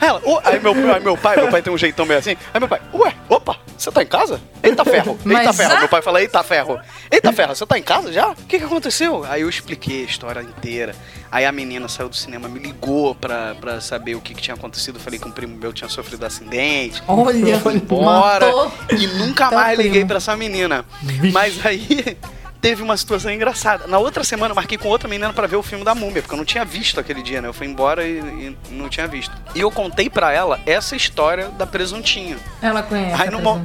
Ela, 0.00 0.20
"Ô", 0.24 0.40
aí, 0.44 0.58
meu, 0.60 0.72
aí 0.92 1.00
meu 1.00 1.16
pai, 1.16 1.36
meu 1.36 1.48
pai 1.48 1.62
tem 1.62 1.72
um 1.72 1.78
jeitão 1.78 2.04
meio 2.04 2.18
assim. 2.18 2.36
Aí 2.52 2.60
meu 2.60 2.68
pai, 2.68 2.80
ué, 2.92 3.14
opa, 3.28 3.56
você 3.76 3.90
tá 3.90 4.02
em 4.02 4.06
casa? 4.06 4.40
Eita 4.62 4.84
ferro, 4.84 5.18
eita 5.26 5.52
ferro. 5.52 5.78
Meu 5.78 5.88
pai 5.88 6.02
fala, 6.02 6.20
eita 6.20 6.42
ferro. 6.42 6.78
Eita 7.10 7.32
ferro, 7.32 7.54
você 7.54 7.66
tá 7.66 7.78
em 7.78 7.82
casa 7.82 8.12
já? 8.12 8.30
O 8.30 8.34
que 8.36 8.58
que 8.58 8.64
aconteceu? 8.64 9.24
Aí 9.28 9.42
eu 9.42 9.48
expliquei 9.48 10.02
a 10.02 10.04
história 10.06 10.40
inteira. 10.40 10.94
Aí 11.30 11.44
a 11.44 11.50
menina 11.50 11.88
saiu 11.88 12.08
do 12.08 12.14
cinema, 12.16 12.48
me 12.48 12.60
ligou 12.60 13.14
pra, 13.14 13.56
pra 13.56 13.80
saber 13.80 14.14
o 14.14 14.20
que, 14.20 14.34
que 14.34 14.40
tinha 14.42 14.54
acontecido. 14.54 15.00
Falei 15.00 15.18
que 15.18 15.26
um 15.26 15.32
primo 15.32 15.56
meu 15.56 15.72
tinha 15.72 15.88
sofrido 15.88 16.24
acidente. 16.24 17.02
Olha, 17.08 17.58
Foi 17.58 17.74
embora. 17.76 18.46
matou 18.46 18.72
E 18.92 19.06
nunca 19.08 19.48
teu 19.48 19.58
mais 19.58 19.78
liguei 19.78 20.04
pra 20.04 20.18
essa 20.18 20.36
menina. 20.36 20.84
Mas 21.32 21.64
aí 21.66 22.16
teve 22.64 22.82
uma 22.82 22.96
situação 22.96 23.30
engraçada. 23.30 23.86
Na 23.86 23.98
outra 23.98 24.24
semana 24.24 24.52
eu 24.52 24.54
marquei 24.56 24.78
com 24.78 24.88
outra 24.88 25.06
menina 25.06 25.30
pra 25.34 25.46
ver 25.46 25.56
o 25.56 25.62
filme 25.62 25.84
da 25.84 25.94
Múmia, 25.94 26.22
porque 26.22 26.32
eu 26.32 26.38
não 26.38 26.46
tinha 26.46 26.64
visto 26.64 26.98
aquele 26.98 27.22
dia, 27.22 27.42
né? 27.42 27.48
Eu 27.48 27.52
fui 27.52 27.66
embora 27.66 28.06
e, 28.06 28.18
e 28.18 28.56
não 28.70 28.88
tinha 28.88 29.06
visto. 29.06 29.36
E 29.54 29.60
eu 29.60 29.70
contei 29.70 30.08
pra 30.08 30.32
ela 30.32 30.58
essa 30.64 30.96
história 30.96 31.48
da 31.48 31.66
presuntinha. 31.66 32.38
Ela 32.62 32.82
conhece 32.82 33.20
Ai, 33.20 33.28
a 33.28 33.30
no 33.30 33.42
mo-. 33.42 33.62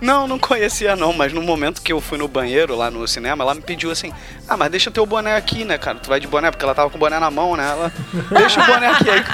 Não, 0.00 0.26
não 0.26 0.38
conhecia 0.38 0.96
não, 0.96 1.12
mas 1.12 1.32
no 1.32 1.42
momento 1.42 1.82
que 1.82 1.92
eu 1.92 2.00
fui 2.00 2.16
no 2.16 2.26
banheiro 2.26 2.74
lá 2.74 2.90
no 2.90 3.06
cinema, 3.06 3.44
ela 3.44 3.54
me 3.54 3.60
pediu 3.60 3.90
assim: 3.90 4.12
Ah, 4.48 4.56
mas 4.56 4.70
deixa 4.70 4.90
teu 4.90 5.04
boné 5.04 5.36
aqui, 5.36 5.64
né, 5.64 5.76
cara? 5.76 5.98
Tu 5.98 6.08
vai 6.08 6.18
de 6.18 6.26
boné, 6.26 6.50
porque 6.50 6.64
ela 6.64 6.74
tava 6.74 6.88
com 6.90 6.96
o 6.96 7.00
boné 7.00 7.18
na 7.18 7.30
mão, 7.30 7.56
né? 7.56 7.68
Ela, 7.70 7.92
deixa 8.30 8.62
o 8.62 8.66
boné 8.66 8.88
aqui 8.88 9.10
aí. 9.10 9.24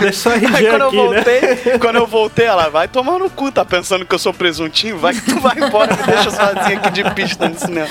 Deixa 0.00 0.30
Aí 0.32 0.40
quando 0.40 0.82
aqui, 0.84 0.96
eu 0.96 1.10
né? 1.10 1.16
voltei, 1.16 1.78
quando 1.78 1.96
eu 1.96 2.06
voltei, 2.06 2.46
ela 2.46 2.68
vai 2.68 2.88
tomar 2.88 3.18
no 3.18 3.30
cu, 3.30 3.50
tá 3.50 3.64
pensando 3.64 4.04
que 4.04 4.14
eu 4.14 4.18
sou 4.18 4.32
presuntinho? 4.32 4.98
Vai 4.98 5.14
que 5.14 5.22
tu 5.22 5.40
vai 5.40 5.58
embora, 5.58 5.96
me 5.96 6.02
deixa 6.02 6.30
sozinha 6.30 6.78
aqui 6.78 6.90
de 6.90 7.04
pista 7.14 7.48
no 7.48 7.58
cinema. 7.58 7.88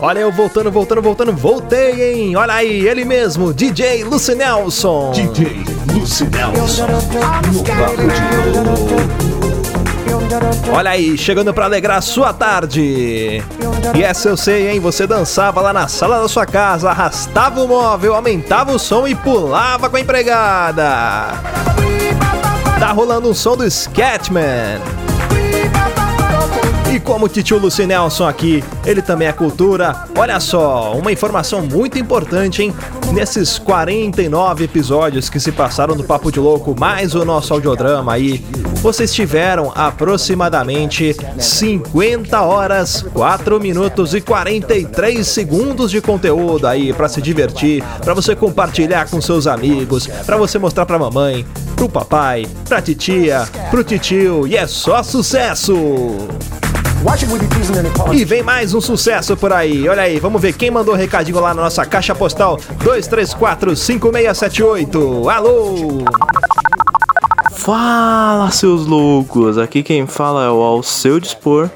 Olha 0.00 0.20
eu 0.20 0.30
voltando, 0.30 0.70
voltando, 0.70 1.00
voltando, 1.00 1.32
voltei, 1.32 2.12
hein? 2.12 2.36
Olha 2.36 2.54
aí, 2.54 2.86
ele 2.86 3.06
mesmo, 3.06 3.54
DJ 3.54 4.04
Lucy 4.04 4.34
Nelson. 4.34 5.12
DJ 5.12 5.64
Lucy 5.92 6.24
Nelson. 6.24 6.86
Olha 10.72 10.90
aí, 10.90 11.16
chegando 11.16 11.54
pra 11.54 11.64
alegrar 11.64 11.98
a 11.98 12.02
sua 12.02 12.34
tarde. 12.34 13.42
E 13.94 14.02
essa 14.02 14.28
eu 14.28 14.36
sei, 14.36 14.70
hein? 14.70 14.80
Você 14.80 15.06
dançava 15.06 15.60
lá 15.62 15.72
na 15.72 15.88
sala 15.88 16.20
da 16.20 16.28
sua 16.28 16.44
casa, 16.44 16.90
arrastava 16.90 17.62
o 17.62 17.68
móvel, 17.68 18.14
aumentava 18.14 18.72
o 18.72 18.78
som 18.78 19.08
e 19.08 19.14
pulava 19.14 19.88
com 19.88 19.96
a 19.96 20.00
empregada. 20.00 21.32
Tá 22.78 22.92
rolando 22.92 23.30
um 23.30 23.34
som 23.34 23.56
do 23.56 23.64
Sketchman. 23.64 25.03
Como 27.04 27.26
o 27.26 27.28
tio 27.28 27.58
Luci 27.58 27.86
Nelson 27.86 28.26
aqui, 28.26 28.64
ele 28.86 29.02
também 29.02 29.28
é 29.28 29.32
cultura. 29.32 30.06
Olha 30.18 30.40
só, 30.40 30.94
uma 30.96 31.12
informação 31.12 31.60
muito 31.60 31.98
importante, 31.98 32.62
hein? 32.62 32.74
Nesses 33.12 33.58
49 33.58 34.64
episódios 34.64 35.28
que 35.28 35.38
se 35.38 35.52
passaram 35.52 35.94
no 35.94 36.02
Papo 36.02 36.32
de 36.32 36.40
Louco, 36.40 36.74
mais 36.78 37.14
o 37.14 37.22
nosso 37.22 37.52
audiodrama 37.52 38.14
aí, 38.14 38.42
vocês 38.76 39.12
tiveram 39.12 39.70
aproximadamente 39.74 41.14
50 41.38 42.40
horas, 42.40 43.04
4 43.12 43.60
minutos 43.60 44.14
e 44.14 44.22
43 44.22 45.26
segundos 45.28 45.90
de 45.90 46.00
conteúdo 46.00 46.66
aí 46.66 46.94
pra 46.94 47.08
se 47.08 47.20
divertir, 47.20 47.84
pra 48.02 48.14
você 48.14 48.34
compartilhar 48.34 49.10
com 49.10 49.20
seus 49.20 49.46
amigos, 49.46 50.06
pra 50.24 50.38
você 50.38 50.58
mostrar 50.58 50.86
pra 50.86 50.98
mamãe, 50.98 51.46
pro 51.76 51.86
papai, 51.86 52.46
pra 52.66 52.80
titia, 52.80 53.46
pro 53.70 53.84
titio, 53.84 54.46
e 54.46 54.56
é 54.56 54.66
só 54.66 55.02
sucesso! 55.02 55.74
E 58.14 58.24
vem 58.24 58.42
mais 58.42 58.72
um 58.72 58.80
sucesso 58.80 59.36
por 59.36 59.52
aí. 59.52 59.86
Olha 59.86 60.04
aí, 60.04 60.18
vamos 60.18 60.40
ver 60.40 60.54
quem 60.54 60.70
mandou 60.70 60.94
recadinho 60.94 61.38
lá 61.38 61.52
na 61.52 61.64
nossa 61.64 61.84
caixa 61.84 62.14
postal 62.14 62.58
2345678. 62.78 65.30
Alô! 65.30 66.02
Fala, 67.52 68.50
seus 68.50 68.86
loucos! 68.86 69.58
Aqui 69.58 69.82
quem 69.82 70.06
fala 70.06 70.46
é 70.46 70.48
o 70.48 70.62
Ao 70.62 70.82
Seu 70.82 71.20
Dispor 71.20 71.68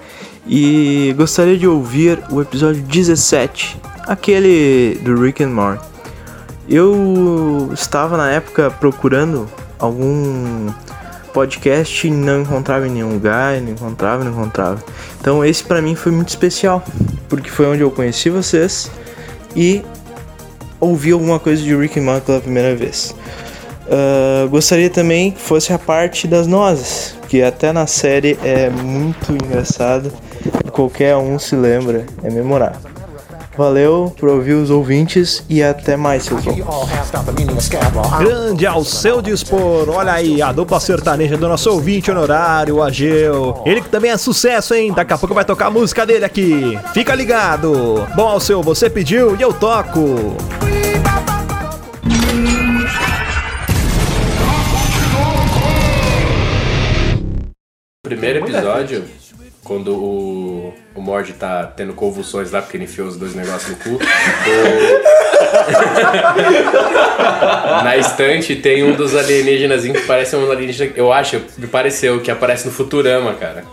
e 0.47 1.15
gostaria 1.15 1.59
de 1.59 1.69
ouvir 1.69 2.19
o 2.31 2.41
episódio 2.41 2.83
17, 2.83 3.79
aquele 4.07 4.99
do 5.05 5.21
Rick 5.21 5.45
and 5.45 5.51
Morty. 5.51 5.85
Eu 6.67 7.69
estava 7.75 8.17
na 8.17 8.31
época 8.31 8.71
procurando 8.71 9.47
algum 9.79 10.71
podcast 11.29 12.11
não 12.11 12.43
encontrava 12.43 12.87
em 12.87 12.91
nenhum 12.91 13.13
lugar, 13.13 13.61
não 13.61 13.73
encontrava, 13.73 14.25
não 14.25 14.33
encontrava. 14.33 14.83
Então 15.21 15.45
esse 15.45 15.63
pra 15.63 15.81
mim 15.81 15.95
foi 15.95 16.13
muito 16.13 16.29
especial, 16.29 16.83
porque 17.29 17.51
foi 17.51 17.67
onde 17.67 17.83
eu 17.83 17.91
conheci 17.91 18.31
vocês 18.31 18.91
e 19.55 19.83
ouvi 20.81 21.13
alguma 21.13 21.39
coisa 21.39 21.63
de 21.63 21.75
Rick 21.75 21.99
and 21.99 22.21
pela 22.21 22.41
primeira 22.41 22.75
vez. 22.75 23.15
Uh, 23.87 24.49
gostaria 24.49 24.91
também 24.91 25.31
que 25.31 25.41
fosse 25.41 25.73
a 25.73 25.79
parte 25.79 26.29
das 26.29 26.47
nozes, 26.47 27.17
que 27.29 27.43
até 27.43 27.73
na 27.73 27.87
série 27.87 28.39
é 28.45 28.69
muito 28.69 29.33
engraçado. 29.33 30.13
Qualquer 30.73 31.17
um 31.17 31.39
se 31.39 31.57
lembra, 31.57 32.07
é 32.23 32.31
memorável. 32.31 32.98
Valeu 33.59 34.15
por 34.17 34.29
ouvir 34.29 34.53
os 34.53 34.71
ouvintes 34.71 35.45
e 35.49 35.65
até 35.65 35.97
mais, 35.97 36.23
seus 36.23 36.45
loucos. 36.45 36.65
Grande 38.21 38.65
ao 38.65 38.85
seu 38.85 39.21
dispor, 39.21 39.89
olha 39.89 40.13
aí 40.13 40.41
a 40.41 40.53
dupla 40.53 40.79
sertaneja 40.79 41.37
do 41.37 41.49
nosso 41.49 41.69
ouvinte 41.73 42.09
honorário, 42.09 42.77
o 42.77 42.83
Ageu. 42.85 43.61
Ele 43.67 43.81
que 43.81 43.89
também 43.89 44.13
é 44.13 44.17
sucesso, 44.17 44.75
hein? 44.75 44.93
Daqui 44.93 45.13
a 45.13 45.19
pouco 45.19 45.35
vai 45.35 45.45
tocar 45.45 45.67
a 45.67 45.71
música 45.73 46.07
dele 46.07 46.25
aqui. 46.25 46.79
Fica 46.95 47.17
ligado. 47.17 48.07
Bom, 48.15 48.29
ao 48.29 48.39
seu, 48.39 48.63
você 48.63 48.89
pediu 48.89 49.35
e 49.37 49.43
eu 49.43 49.53
toco. 49.53 50.37
Primeiro 58.05 58.39
episódio, 58.39 59.05
quando 59.69 59.93
o, 59.95 60.73
o 60.95 61.01
Mord 61.03 61.31
tá 61.35 61.65
tendo 61.77 61.93
convulsões 61.93 62.51
lá 62.51 62.63
porque 62.63 62.79
ele 62.79 62.85
enfiou 62.85 63.07
os 63.07 63.17
dois 63.19 63.35
negócios 63.35 63.69
no 63.71 63.77
cu. 63.77 63.91
o- 63.91 63.99
Na 67.85 67.97
estante 67.97 68.57
tem 68.57 68.83
um 68.83 68.93
dos 68.95 69.15
alienígenas 69.15 69.83
que 69.85 70.01
parece 70.03 70.35
um 70.37 70.51
alienígena, 70.51 70.93
eu 70.97 71.13
acho, 71.13 71.41
me 71.57 71.67
pareceu, 71.67 72.21
que 72.21 72.31
aparece 72.31 72.67
no 72.67 72.73
Futurama, 72.73 73.35
cara. 73.35 73.65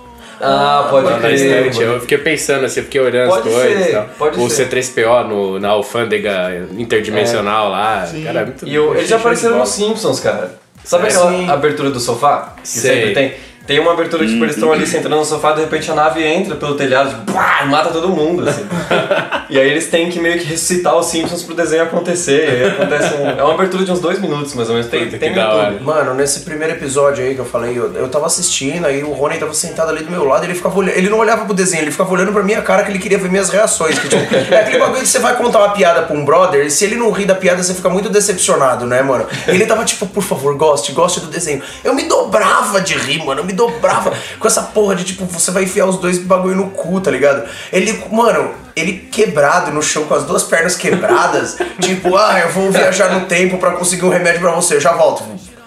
Ah, 0.42 0.88
pode 0.90 1.06
Lá 1.06 1.12
na 1.14 1.20
crer, 1.20 1.36
estante. 1.68 1.82
Eu 1.82 2.00
fiquei 2.02 2.18
pensando 2.18 2.66
assim, 2.66 2.82
eu 2.82 2.84
fiquei 2.84 3.00
olhando 3.00 3.30
Pode 3.30 3.48
as 3.48 3.54
coisas 3.56 3.86
ser, 3.86 3.92
tal. 3.94 4.06
pode 4.18 4.40
o 4.40 4.50
ser. 4.50 4.68
C3PO 4.70 5.28
no, 5.30 5.60
na 5.60 5.70
alfândega 5.70 6.68
interdimensional 6.78 7.70
lá. 7.70 8.06
Cara, 8.24 8.42
é 8.42 8.46
muito 8.46 8.68
E 8.68 8.78
o- 8.78 8.94
eles 8.96 9.08
já 9.08 9.16
apareceram 9.16 9.58
nos 9.60 9.70
Simpsons, 9.70 10.20
cara. 10.20 10.56
Sabe 10.84 11.06
É, 11.06 11.08
aquela 11.10 11.32
sim. 11.32 11.50
abertura 11.50 11.90
do 11.90 12.00
sofá? 12.02 12.54
Que 12.62 12.68
Sei. 12.68 12.94
sempre 12.96 13.14
tem? 13.14 13.34
Tem 13.66 13.80
uma 13.80 13.94
abertura 13.94 14.24
que 14.24 14.32
tipo, 14.32 14.46
eles 14.46 14.56
estão 14.56 14.72
ali 14.72 14.86
sentando 14.86 15.16
no 15.16 15.26
sofá, 15.26 15.54
de 15.54 15.62
repente 15.62 15.90
a 15.90 15.96
nave 15.96 16.24
entra 16.24 16.56
pelo 16.56 16.76
telhado 16.76 17.10
tipo, 17.10 17.34
pá, 17.34 17.66
mata 17.66 17.90
todo 17.90 18.10
mundo, 18.10 18.48
assim. 18.48 18.64
e 19.50 19.60
aí 19.60 19.70
eles 19.70 19.88
têm 19.88 20.10
que 20.10 20.20
meio 20.20 20.38
que 20.40 20.46
ressuscitar 20.46 20.96
os 20.98 21.06
Simpsons 21.08 21.44
pro 21.44 21.54
desenho 21.56 21.84
acontecer. 21.84 22.46
E 22.48 22.64
aí 22.64 22.70
acontece 22.72 23.14
um- 23.16 23.30
É 23.30 23.44
uma 23.44 23.54
abertura 23.54 23.84
de 23.86 23.92
uns 23.92 24.00
dois 24.00 24.20
minutos, 24.20 24.54
mais 24.54 24.70
ou 24.70 24.76
menos. 24.76 24.90
Tem, 24.90 25.08
tem 25.20 25.30
no 25.32 25.36
YouTube. 25.70 25.84
Mano, 25.84 26.14
nesse 26.14 26.42
primeiro 26.42 26.74
episódio 26.74 27.24
aí 27.24 27.34
que 27.36 27.40
eu 27.42 27.46
falei, 27.46 27.78
eu, 27.78 27.94
eu 27.94 28.08
tava 28.10 28.26
assistindo, 28.26 28.86
aí 28.86 29.04
o 29.04 29.12
Rony 29.12 29.38
tava 29.38 29.54
sentado 29.54 29.90
ali 29.90 30.04
do 30.04 30.12
meu 30.12 30.26
lado, 30.26 30.44
ele 30.46 30.56
ficava 30.56 30.78
olhando, 30.78 30.98
ele 30.98 31.10
não 31.10 31.20
olhava 31.20 31.46
pro 31.46 31.54
desenho, 31.54 31.84
ele 31.84 31.92
ficava 31.92 32.12
olhando 32.14 32.32
pra 32.34 32.44
minha 32.44 32.62
cara 32.62 32.84
que 32.84 32.92
ele 32.92 33.00
queria 33.00 33.18
ver 33.18 33.30
minhas 33.30 33.50
reações. 33.50 33.98
Que, 34.00 34.08
tipo, 34.10 34.36
é 34.54 34.62
aquele 34.62 34.80
bagulho 34.80 35.02
que 35.02 35.08
você 35.08 35.20
vai 35.20 35.36
contar 35.36 35.60
uma 35.60 35.70
piada 35.70 36.02
pra 36.04 36.16
um 36.16 36.24
brother, 36.26 36.66
e 36.66 36.70
se 36.72 36.86
ele 36.86 36.96
não 36.96 37.12
ri 37.12 37.26
da 37.26 37.36
piada, 37.36 37.62
você 37.64 37.74
fica 37.74 37.90
muito 37.90 38.10
decepcionado, 38.10 38.86
né, 38.86 39.02
mano? 39.02 39.26
Ele 39.48 39.66
tava 39.66 39.84
tipo, 39.86 40.06
por 40.08 40.24
favor, 40.24 40.56
goste, 40.56 40.92
goste 40.92 41.20
do 41.20 41.28
desenho. 41.28 41.62
Eu 41.84 41.94
me 41.94 42.04
dobrava 42.04 42.82
de 42.82 42.94
rir, 42.96 43.24
mano, 43.24 43.42
eu 43.42 43.46
me 43.46 43.54
dobrava 43.54 44.14
com 44.40 44.48
essa 44.48 44.62
porra 44.62 44.96
de 44.96 45.04
tipo, 45.04 45.26
você 45.26 45.52
vai 45.52 45.64
enfiar 45.64 45.86
os 45.86 45.98
dois 45.98 46.18
bagulho 46.20 46.56
no 46.56 46.70
cu, 46.72 47.00
tá 47.02 47.12
ligado? 47.12 47.44
Ele, 47.72 47.98
mano, 48.12 48.50
ele 48.76 49.08
quebrado 49.12 49.72
no 49.72 49.82
chão 49.82 50.06
com 50.06 50.14
as 50.16 50.24
duas 50.24 50.44
pernas 50.44 50.76
quebradas, 50.76 51.58
tipo, 51.80 52.16
ah, 52.16 52.40
eu 52.40 52.50
vou 52.50 52.72
viajar 52.72 53.10
no 53.14 53.26
tempo 53.26 53.58
pra 53.58 53.72
conseguir 53.72 54.06
um 54.06 54.10
remédio 54.10 54.42
pra 54.42 54.52
você, 54.52 54.76
eu 54.76 54.82
já 54.82 54.94
volto. 54.94 55.24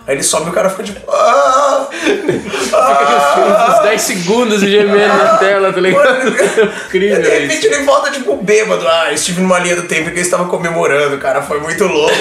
Aí 0.06 0.14
ele 0.14 0.22
sobe 0.22 0.46
e 0.46 0.48
o 0.48 0.52
cara 0.54 0.70
fica 0.70 0.84
tipo, 0.84 1.10
ah, 1.10 1.86
Fica 1.90 3.70
uns 3.70 3.82
10 3.82 4.00
segundos 4.00 4.60
gemendo 4.60 5.14
na 5.16 5.36
tela, 5.36 5.72
tá 5.72 5.80
ligado? 5.80 6.28
Incrível 6.88 7.22
de 7.22 7.28
repente 7.28 7.58
isso. 7.58 7.66
ele 7.66 7.84
volta 7.84 8.10
tipo 8.10 8.36
bêbado. 8.36 8.86
Ah, 8.88 9.12
estive 9.12 9.40
numa 9.40 9.58
linha 9.58 9.76
do 9.76 9.82
tempo 9.82 10.10
que 10.10 10.18
eu 10.18 10.22
estava 10.22 10.46
comemorando, 10.46 11.18
cara. 11.18 11.42
Foi 11.42 11.60
muito 11.60 11.84
louco. 11.84 12.14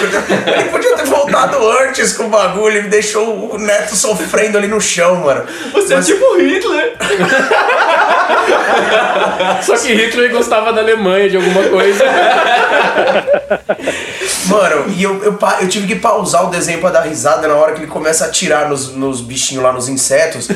Ele 0.46 0.70
podia 0.70 0.96
ter 0.96 1.06
voltado 1.06 1.58
antes 1.82 2.14
com 2.14 2.26
o 2.26 2.30
bagulho. 2.30 2.78
Ele 2.78 2.90
deixou 2.90 3.54
o 3.54 3.58
neto 3.58 3.96
sofrendo 3.96 4.58
ali 4.58 4.68
no 4.68 4.82
chão, 4.82 5.16
mano. 5.16 5.46
Você 5.74 5.94
é 5.94 6.02
tipo 6.02 6.38
Hitler. 6.38 6.98
Só 9.62 9.76
que 9.78 9.94
Hitler 9.94 10.32
gostava 10.32 10.74
da 10.74 10.82
Alemanha, 10.82 11.30
de 11.30 11.38
alguma 11.38 11.64
coisa. 11.64 12.04
Mano, 14.48 14.86
e 14.96 15.04
eu, 15.04 15.24
eu, 15.24 15.38
eu 15.62 15.70
tive 15.70 15.88
que 15.88 15.96
pausar 15.96 16.46
o 16.46 16.50
desenho 16.50 16.80
pra 16.80 16.90
dar 16.90 17.02
risada 17.02 17.48
na 17.48 17.56
hora 17.56 17.74
que 17.74 17.82
ele 17.82 17.88
começa 17.88 18.26
a 18.26 18.28
atirar 18.28 18.70
nos, 18.70 18.94
nos 18.94 19.22
bichinhos 19.22 19.64
lá, 19.64 19.72
nos 19.72 19.90
insetos. 19.90 20.48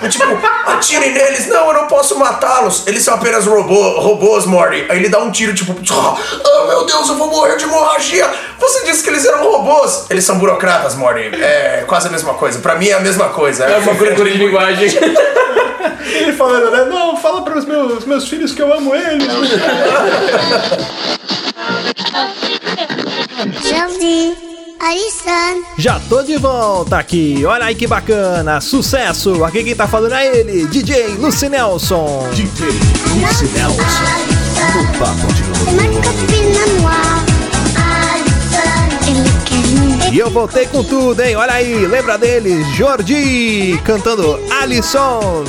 Eu, 0.00 0.08
tipo, 0.08 0.24
atirem 0.66 1.12
neles, 1.12 1.46
não, 1.46 1.68
eu 1.68 1.74
não 1.74 1.86
posso 1.86 2.18
matá-los. 2.18 2.86
Eles 2.86 3.02
são 3.02 3.14
apenas 3.14 3.46
robô, 3.46 4.00
robôs, 4.00 4.46
Morty. 4.46 4.86
Aí 4.88 4.98
ele 4.98 5.08
dá 5.08 5.18
um 5.18 5.30
tiro, 5.30 5.54
tipo, 5.54 5.74
ah, 5.92 6.66
meu 6.66 6.84
Deus, 6.86 7.08
eu 7.08 7.16
vou 7.16 7.28
morrer 7.30 7.56
de 7.56 7.64
hemorragia. 7.64 8.28
Você 8.58 8.84
disse 8.84 9.02
que 9.02 9.10
eles 9.10 9.24
eram 9.24 9.42
robôs. 9.44 10.06
Eles 10.08 10.24
são 10.24 10.38
burocratas, 10.38 10.94
Morty. 10.94 11.30
É 11.42 11.84
quase 11.86 12.08
a 12.08 12.10
mesma 12.10 12.34
coisa. 12.34 12.58
Pra 12.60 12.74
mim 12.74 12.88
é 12.88 12.94
a 12.94 13.00
mesma 13.00 13.28
coisa. 13.28 13.64
É 13.64 13.78
uma 13.78 13.92
figura 13.96 14.14
de 14.30 14.38
linguagem. 14.38 14.88
Ele 16.06 16.32
falando, 16.32 16.70
né? 16.70 16.84
Não, 16.84 17.05
fala 17.14 17.42
pros 17.42 17.64
meus, 17.64 18.04
meus 18.04 18.28
filhos 18.28 18.52
que 18.52 18.62
eu 18.62 18.72
amo 18.72 18.94
eles. 18.94 19.28
Jordi, 23.62 24.34
Alisson. 24.80 25.62
Já 25.78 26.00
tô 26.08 26.22
de 26.22 26.36
volta 26.38 26.98
aqui, 26.98 27.44
olha 27.46 27.66
aí 27.66 27.74
que 27.74 27.86
bacana, 27.86 28.60
sucesso! 28.60 29.44
Aqui 29.44 29.62
quem 29.62 29.76
tá 29.76 29.86
falando 29.86 30.14
é 30.14 30.38
ele, 30.38 30.66
DJ 30.66 31.16
Lucy 31.18 31.48
Nelson. 31.48 32.28
DJ 32.32 32.66
Lucy 32.66 33.44
Nelson, 33.54 33.82
no 34.74 34.86
Papo 34.98 35.32
de 35.32 35.46
E 40.12 40.18
eu 40.18 40.30
voltei 40.30 40.66
com 40.66 40.82
tudo, 40.82 41.20
hein? 41.20 41.36
Olha 41.36 41.52
aí, 41.52 41.86
lembra 41.86 42.16
dele, 42.16 42.64
Jordi, 42.74 43.78
cantando 43.84 44.40
Alisson. 44.50 45.44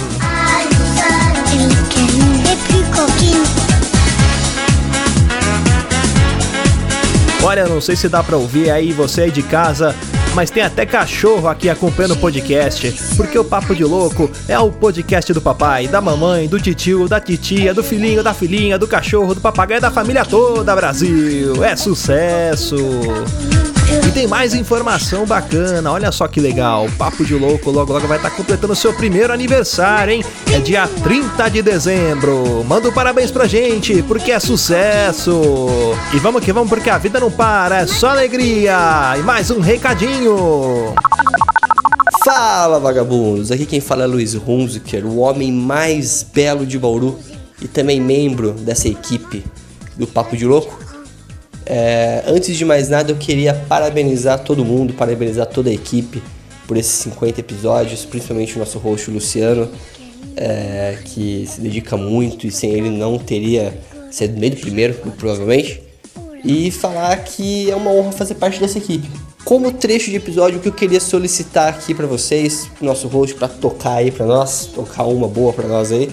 Olha, 7.43 7.65
não 7.65 7.79
sei 7.79 7.95
se 7.95 8.09
dá 8.09 8.21
pra 8.21 8.35
ouvir 8.35 8.69
aí 8.69 8.91
você 8.91 9.21
aí 9.21 9.31
de 9.31 9.41
casa, 9.41 9.95
mas 10.35 10.51
tem 10.51 10.61
até 10.61 10.85
cachorro 10.85 11.47
aqui 11.47 11.69
acompanhando 11.69 12.11
o 12.11 12.17
podcast, 12.17 12.91
porque 13.15 13.39
o 13.39 13.43
Papo 13.43 13.73
de 13.73 13.85
Louco 13.85 14.29
é 14.49 14.59
o 14.59 14.69
podcast 14.69 15.31
do 15.31 15.41
papai, 15.41 15.87
da 15.87 16.01
mamãe, 16.01 16.47
do 16.47 16.59
titio, 16.59 17.07
da 17.07 17.19
titia, 17.21 17.73
do 17.73 17.83
filhinho, 17.83 18.21
da 18.21 18.33
filhinha, 18.33 18.77
do 18.77 18.87
cachorro, 18.87 19.33
do 19.33 19.39
papagaio, 19.39 19.79
da 19.79 19.89
família 19.89 20.25
toda, 20.25 20.75
Brasil. 20.75 21.63
É 21.63 21.75
sucesso! 21.75 22.75
E 24.07 24.11
tem 24.11 24.27
mais 24.27 24.53
informação 24.53 25.25
bacana, 25.25 25.91
olha 25.91 26.11
só 26.11 26.27
que 26.27 26.39
legal. 26.39 26.85
O 26.85 26.91
Papo 26.91 27.23
de 27.23 27.33
Louco 27.35 27.71
logo 27.71 27.93
logo 27.93 28.07
vai 28.07 28.17
estar 28.17 28.31
completando 28.31 28.75
seu 28.75 28.91
primeiro 28.93 29.31
aniversário, 29.31 30.13
hein? 30.13 30.23
É 30.51 30.59
dia 30.59 30.87
30 31.03 31.49
de 31.49 31.61
dezembro. 31.61 32.65
Manda 32.67 32.89
um 32.89 32.91
parabéns 32.91 33.31
pra 33.31 33.47
gente, 33.47 34.01
porque 34.03 34.31
é 34.31 34.39
sucesso. 34.39 35.41
E 36.13 36.19
vamos 36.19 36.43
que 36.43 36.51
vamos, 36.51 36.69
porque 36.69 36.89
a 36.89 36.97
vida 36.97 37.19
não 37.19 37.31
para, 37.31 37.79
é 37.79 37.87
só 37.87 38.09
alegria. 38.09 39.15
E 39.17 39.21
mais 39.21 39.49
um 39.51 39.59
recadinho. 39.59 40.93
Fala 42.25 42.79
vagabundos, 42.79 43.51
aqui 43.51 43.65
quem 43.65 43.79
fala 43.79 44.03
é 44.03 44.07
Luiz 44.07 44.35
Hunziker, 44.35 45.05
o 45.05 45.19
homem 45.19 45.51
mais 45.51 46.23
belo 46.23 46.65
de 46.65 46.77
Bauru 46.77 47.17
e 47.61 47.67
também 47.67 48.01
membro 48.01 48.51
dessa 48.51 48.89
equipe 48.89 49.45
do 49.95 50.05
Papo 50.05 50.35
de 50.35 50.45
Louco. 50.45 50.86
É, 51.69 52.23
antes 52.25 52.55
de 52.55 52.63
mais 52.63 52.87
nada, 52.87 53.11
eu 53.11 53.17
queria 53.17 53.53
parabenizar 53.53 54.39
todo 54.39 54.63
mundo, 54.63 54.93
parabenizar 54.93 55.45
toda 55.45 55.69
a 55.69 55.73
equipe 55.73 56.23
por 56.65 56.77
esses 56.77 56.93
50 56.93 57.41
episódios, 57.41 58.05
principalmente 58.05 58.55
o 58.55 58.59
nosso 58.59 58.79
host 58.79 59.11
Luciano, 59.11 59.69
é, 60.37 60.97
que 61.03 61.45
se 61.45 61.59
dedica 61.59 61.97
muito 61.97 62.47
e 62.47 62.51
sem 62.51 62.71
ele 62.71 62.89
não 62.89 63.17
teria 63.17 63.77
sido 64.09 64.39
meio 64.39 64.55
do 64.55 64.61
primeiro, 64.61 64.93
provavelmente. 65.17 65.81
E 66.45 66.71
falar 66.71 67.17
que 67.17 67.69
é 67.69 67.75
uma 67.75 67.91
honra 67.91 68.13
fazer 68.13 68.35
parte 68.35 68.61
dessa 68.61 68.77
equipe. 68.77 69.09
Como 69.43 69.69
trecho 69.71 70.09
de 70.09 70.15
episódio, 70.15 70.59
o 70.59 70.61
que 70.61 70.69
eu 70.69 70.73
queria 70.73 71.01
solicitar 71.01 71.67
aqui 71.67 71.93
pra 71.93 72.07
vocês, 72.07 72.69
nosso 72.79 73.09
host, 73.09 73.35
pra 73.35 73.49
tocar 73.49 73.95
aí 73.95 74.11
pra 74.11 74.25
nós, 74.25 74.67
tocar 74.67 75.03
uma 75.03 75.27
boa 75.27 75.51
pra 75.51 75.67
nós 75.67 75.91
aí, 75.91 76.09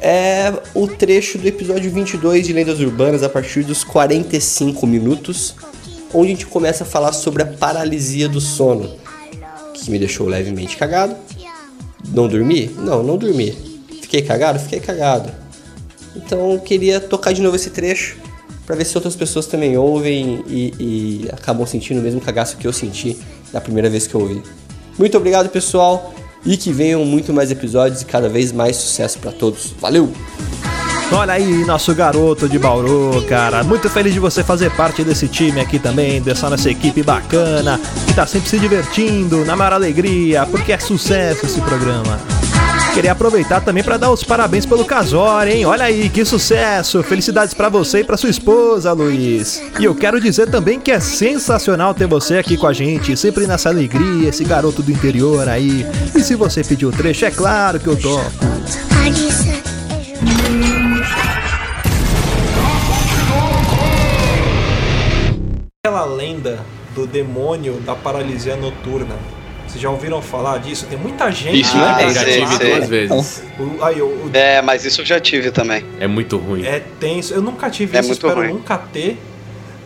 é 0.00 0.52
o 0.74 0.86
trecho 0.86 1.38
do 1.38 1.46
episódio 1.46 1.90
22 1.90 2.46
de 2.46 2.52
Lendas 2.52 2.80
Urbanas, 2.80 3.22
a 3.22 3.28
partir 3.28 3.62
dos 3.64 3.82
45 3.84 4.86
minutos, 4.86 5.54
onde 6.12 6.28
a 6.28 6.30
gente 6.34 6.46
começa 6.46 6.84
a 6.84 6.86
falar 6.86 7.12
sobre 7.12 7.42
a 7.42 7.46
paralisia 7.46 8.28
do 8.28 8.40
sono. 8.40 8.96
Que 9.74 9.90
me 9.90 9.98
deixou 9.98 10.26
levemente 10.26 10.76
cagado. 10.76 11.16
Não 12.08 12.28
dormi? 12.28 12.70
Não, 12.78 13.02
não 13.02 13.16
dormi. 13.16 13.52
Fiquei 14.02 14.22
cagado? 14.22 14.58
Fiquei 14.58 14.80
cagado. 14.80 15.30
Então 16.16 16.52
eu 16.52 16.60
queria 16.60 17.00
tocar 17.00 17.32
de 17.32 17.42
novo 17.42 17.56
esse 17.56 17.70
trecho 17.70 18.16
para 18.66 18.76
ver 18.76 18.84
se 18.84 18.96
outras 18.96 19.16
pessoas 19.16 19.46
também 19.46 19.76
ouvem 19.76 20.44
e, 20.46 20.74
e 20.78 21.28
acabam 21.32 21.66
sentindo 21.66 22.00
o 22.00 22.02
mesmo 22.02 22.20
cagaço 22.20 22.56
que 22.56 22.66
eu 22.66 22.72
senti 22.72 23.16
da 23.52 23.60
primeira 23.60 23.88
vez 23.88 24.06
que 24.06 24.14
eu 24.14 24.20
ouvi. 24.20 24.42
Muito 24.98 25.16
obrigado, 25.16 25.48
pessoal, 25.48 26.12
e 26.44 26.56
que 26.56 26.72
venham 26.72 27.04
muito 27.04 27.32
mais 27.32 27.50
episódios 27.50 28.02
e 28.02 28.04
cada 28.04 28.28
vez 28.28 28.52
mais 28.52 28.76
sucesso 28.76 29.18
para 29.18 29.32
todos. 29.32 29.74
Valeu! 29.80 30.12
Olha 31.10 31.32
aí, 31.32 31.64
nosso 31.64 31.94
garoto 31.94 32.46
de 32.48 32.58
Bauru, 32.58 33.24
cara. 33.26 33.64
Muito 33.64 33.88
feliz 33.88 34.12
de 34.12 34.20
você 34.20 34.44
fazer 34.44 34.70
parte 34.72 35.02
desse 35.02 35.26
time 35.26 35.58
aqui 35.58 35.78
também, 35.78 36.20
dessa 36.20 36.50
nossa 36.50 36.70
equipe 36.70 37.02
bacana, 37.02 37.80
que 38.06 38.14
tá 38.14 38.26
sempre 38.26 38.50
se 38.50 38.58
divertindo, 38.58 39.42
na 39.44 39.56
maior 39.56 39.72
alegria, 39.72 40.44
porque 40.46 40.70
é 40.70 40.78
sucesso 40.78 41.46
esse 41.46 41.60
programa. 41.62 42.37
Queria 42.98 43.12
aproveitar 43.12 43.60
também 43.60 43.84
para 43.84 43.96
dar 43.96 44.10
os 44.10 44.24
parabéns 44.24 44.66
pelo 44.66 44.84
casório, 44.84 45.52
hein? 45.52 45.64
Olha 45.64 45.84
aí, 45.84 46.08
que 46.08 46.24
sucesso! 46.24 47.00
Felicidades 47.00 47.54
para 47.54 47.68
você 47.68 48.00
e 48.00 48.04
para 48.04 48.16
sua 48.16 48.28
esposa, 48.28 48.92
Luiz. 48.92 49.62
E 49.78 49.84
eu 49.84 49.94
quero 49.94 50.20
dizer 50.20 50.50
também 50.50 50.80
que 50.80 50.90
é 50.90 50.98
sensacional 50.98 51.94
ter 51.94 52.08
você 52.08 52.38
aqui 52.38 52.56
com 52.56 52.66
a 52.66 52.72
gente, 52.72 53.16
sempre 53.16 53.46
nessa 53.46 53.68
alegria, 53.68 54.28
esse 54.28 54.42
garoto 54.42 54.82
do 54.82 54.90
interior 54.90 55.48
aí. 55.48 55.86
E 56.12 56.20
se 56.20 56.34
você 56.34 56.64
pediu 56.64 56.88
o 56.88 56.92
trecho, 56.92 57.24
é 57.24 57.30
claro 57.30 57.78
que 57.78 57.86
eu 57.86 57.94
toco. 57.94 58.32
Aquela 65.84 66.04
lenda 66.04 66.58
do 66.96 67.06
demônio 67.06 67.74
da 67.74 67.94
paralisia 67.94 68.56
noturna. 68.56 69.14
Vocês 69.68 69.80
já 69.82 69.90
ouviram 69.90 70.22
falar 70.22 70.58
disso? 70.58 70.86
Tem 70.86 70.98
muita 70.98 71.30
gente 71.30 71.60
Isso, 71.60 71.72
que 71.72 71.78
né? 71.78 71.94
tá 72.00 72.08
Já 72.12 72.24
tive 72.24 72.58
duas 72.58 72.88
vezes. 72.88 73.42
O- 73.58 73.84
aí, 73.84 74.00
o- 74.00 74.06
o- 74.06 74.30
É, 74.32 74.62
mas 74.62 74.84
isso 74.84 75.02
eu 75.02 75.04
já 75.04 75.20
tive 75.20 75.50
também. 75.50 75.84
É 76.00 76.06
muito 76.06 76.36
ruim. 76.38 76.64
é 76.64 76.80
tenso. 76.98 77.34
Eu 77.34 77.42
nunca 77.42 77.68
tive 77.68 77.96
É 77.96 78.00
isso, 78.00 78.08
muito 78.08 78.26
espero 78.26 78.40
ruim. 78.46 78.54
nunca 78.54 78.78
ter. 78.78 79.18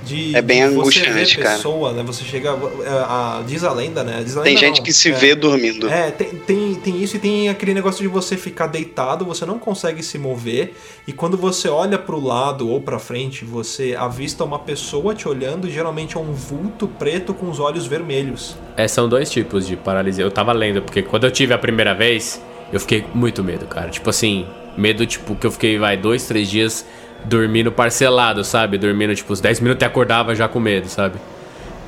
De, 0.05 0.35
É 0.35 0.43
bem 0.43 0.63
angustiante, 0.63 1.39
cara. 1.39 1.57
pessoa, 1.57 1.93
né? 1.93 2.03
Você 2.03 2.25
chega. 2.25 2.49
é, 2.51 2.89
a- 2.89 3.43
diz 3.47 3.63
a 3.65 3.73
lenda, 3.73 4.03
né? 4.03 4.21
Diz 4.25 4.37
a 4.37 4.43
Tem 4.43 4.55
lenda 4.55 4.67
gente 4.67 4.79
não, 4.79 4.85
que 4.85 4.93
se 4.93 5.11
é. 5.11 5.13
vê 5.13 5.35
dormindo. 5.35 5.89
É, 5.89 6.11
tem, 6.11 6.29
tem, 6.31 6.75
tem 6.75 7.03
isso 7.03 7.17
e 7.17 7.19
tem 7.19 7.49
aquele 7.49 7.73
negócio 7.75 8.03
de 8.03 8.09
você 8.09 8.37
ficar 8.37 8.67
deitado, 8.67 9.25
você 9.25 9.47
não 9.47 9.59
consegue 9.59 10.03
se 10.03 10.19
mover, 10.19 10.75
e 11.07 11.13
quando 11.13 11.37
você 11.37 11.69
olha 11.69 11.99
pro 11.99 12.19
lado 12.21 12.69
ou 12.69 12.81
pra 12.81 12.99
frente, 12.99 13.45
você 13.45 13.95
avista 13.99 14.43
uma 14.45 14.59
pessoa 14.59 15.15
te 15.15 15.29
olhando, 15.29 15.69
e 15.69 15.71
geralmente 15.71 16.17
é 16.17 16.21
um 16.21 16.33
vulto 16.33 16.89
preto 16.89 17.33
com 17.33 17.49
os 17.49 17.61
olhos 17.61 17.87
vermelhos. 17.87 18.57
É, 18.77 18.89
são 18.89 19.09
dois 19.09 19.31
tipos 19.31 19.67
de 19.67 19.77
paralisia. 19.77 20.25
Eu 20.25 20.31
tava 20.31 20.53
lendo, 20.53 20.83
porque 20.83 21.03
quando 21.03 21.25
eu 21.25 21.31
tive 21.31 21.53
a 21.55 21.59
primeira 21.59 21.95
vez, 21.95 22.41
eu 22.73 22.81
fiquei 22.81 23.03
com 23.03 23.17
muito 23.17 23.45
medo, 23.45 23.67
cara. 23.67 23.91
Tipo 23.91 24.11
assim, 24.11 24.47
medo, 24.77 25.07
tipo, 25.07 25.35
que 25.37 25.47
eu 25.47 25.51
fiquei, 25.53 25.79
vai, 25.79 25.97
dois, 25.97 26.27
três 26.27 26.51
dias 26.51 26.85
dormindo 27.25 27.71
parcelado, 27.73 28.45
sabe? 28.45 28.79
Dormindo, 28.79 29.15
tipo, 29.15 29.33
uns 29.33 29.41
10 29.41 29.61
minutos 29.61 29.83
e 29.83 29.87
acordava 29.87 30.35
já 30.35 30.49
com 30.49 30.59
medo, 30.61 30.89
sabe? 30.89 31.17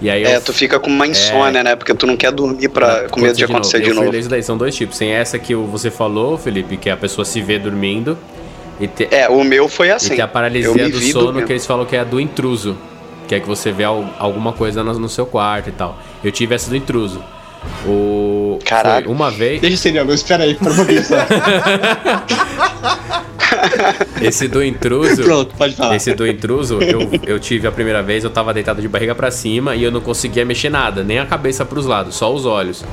E 0.03 0.11
aí 0.11 0.25
É, 0.25 0.37
eu 0.37 0.41
tu 0.41 0.53
fica 0.53 0.79
com 0.81 0.91
uma 0.91 1.07
insônia, 1.07 1.63
né? 1.63 1.77
Porque 1.77 1.95
tu 1.95 2.07
não 2.07 2.17
quer 2.17 2.33
dormir 2.33 2.69
pra, 2.69 3.09
com 3.09 3.21
medo 3.21 3.37
de 3.37 3.45
acontecer 3.45 3.81
de 3.81 3.91
eu 3.91 3.95
novo. 3.95 4.11
ler 4.11 4.19
isso 4.21 4.29
daí, 4.29 4.43
são 4.43 4.57
dois 4.59 4.75
tipos. 4.75 4.99
Tem 4.99 5.11
essa 5.13 5.39
que 5.39 5.55
o- 5.55 5.65
você 5.67 5.91
falou, 5.91 6.37
Felipe, 6.37 6.77
que 6.77 6.91
a 6.91 6.97
pessoa 6.97 7.25
se 7.25 7.41
vê 7.41 7.59
dormindo. 7.59 8.19
E 8.81 8.89
te... 8.89 9.07
É, 9.11 9.29
o 9.29 9.45
meu 9.45 9.69
foi 9.69 9.91
assim. 9.93 10.07
E 10.07 10.17
tem 10.17 10.21
a 10.21 10.25
Eu 10.25 10.29
paralisia 10.29 10.89
do 10.89 11.01
sono, 11.01 11.25
dormindo. 11.27 11.47
que 11.47 11.53
eles 11.53 11.65
falam 11.65 11.87
que 11.87 11.95
é 11.97 12.01
a 12.01 12.05
do 12.05 12.21
intruso. 12.21 12.77
Que 13.29 13.37
é 13.37 13.41
que 13.41 13.47
você 13.47 13.71
vê 13.73 13.85
al- 13.85 14.05
alguma 14.19 14.53
coisa 14.53 14.83
no, 14.83 14.93
no 14.99 15.09
seu 15.09 15.25
quarto 15.25 15.69
e 15.69 15.73
tal. 15.73 15.97
Eu 16.23 16.31
tive 16.33 16.55
essa 16.57 16.69
do 16.69 16.77
intruso. 16.77 17.23
O. 17.87 18.59
Caralho. 18.65 19.07
foi 19.07 19.15
uma 19.15 19.31
vez. 19.31 19.61
Deixa 19.61 19.77
eu 19.77 19.79
acender 19.79 20.03
a 20.03 20.05
luz, 20.05 20.21
espera 20.21 20.43
aí, 20.43 20.55
para 20.55 20.73
um 20.73 20.77
pouquinho 20.77 21.03
só. 21.05 21.15
Esse 24.21 24.49
do 24.49 24.63
intruso. 24.65 25.23
Pronto, 25.23 25.55
pode 25.57 25.75
falar. 25.75 25.97
Esse 25.97 26.15
do 26.15 26.27
intruso, 26.27 26.79
eu, 26.83 27.01
eu 27.27 27.39
tive 27.41 27.67
a 27.67 27.73
primeira 27.73 28.03
vez, 28.03 28.25
eu 28.25 28.31
tava 28.31 28.53
deitado 28.55 28.81
de 28.81 28.89
barriga 28.89 29.15
pra 29.15 29.31
cima 29.31 29.75
e 29.77 29.83
eu 29.83 29.91
não 29.91 30.01
conseguia 30.01 30.45
mexer 30.45 30.71
nada, 30.71 31.03
nem 31.03 31.19
a 31.19 31.27
cabeça 31.27 31.65
pros 31.65 31.87
lados, 31.87 32.15
só 32.17 32.33
os 32.33 32.47
olhos. 32.47 32.85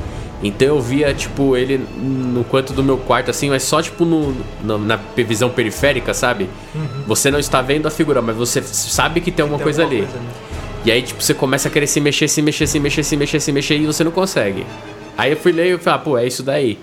Então 0.43 0.67
eu 0.69 0.81
via, 0.81 1.13
tipo, 1.13 1.55
ele 1.55 1.77
no 2.01 2.43
canto 2.43 2.73
do 2.73 2.83
meu 2.83 2.97
quarto, 2.97 3.29
assim, 3.29 3.49
mas 3.51 3.61
só, 3.61 3.79
tipo, 3.81 4.03
no, 4.05 4.35
no- 4.63 4.79
na 4.79 4.99
visão 5.15 5.49
periférica, 5.51 6.13
sabe? 6.15 6.49
Você 7.05 7.29
não 7.29 7.37
está 7.37 7.61
vendo 7.61 7.87
a 7.87 7.91
figura, 7.91 8.21
mas 8.23 8.35
você 8.35 8.61
sabe 8.63 9.21
que 9.21 9.29
tem 9.31 9.43
alguma 9.43 9.59
Tem 9.59 9.63
coisa 9.65 9.83
alguma 9.83 10.01
ali. 10.01 10.07
coisa 10.11 10.19
ali. 10.25 10.51
E 10.83 10.91
aí, 10.91 11.01
tipo, 11.03 11.21
você 11.21 11.35
começa 11.35 11.67
a 11.67 11.71
querer 11.71 11.85
se 11.85 12.01
mexer, 12.01 12.27
se 12.27 12.41
mexer, 12.41 12.65
se 12.65 12.79
mexer, 12.79 13.03
se 13.03 13.15
mexer, 13.15 13.39
se 13.39 13.51
mexer 13.51 13.75
e 13.75 13.85
você 13.85 14.03
não 14.03 14.09
consegue. 14.11 14.65
Aí 15.15 15.29
eu 15.31 15.37
fui 15.37 15.51
ler 15.51 15.67
e 15.67 15.69
eu 15.71 15.79
falei, 15.79 15.95
ah, 15.99 15.99
pô, 16.03 16.17
é 16.17 16.25
isso 16.25 16.41
daí. 16.41 16.79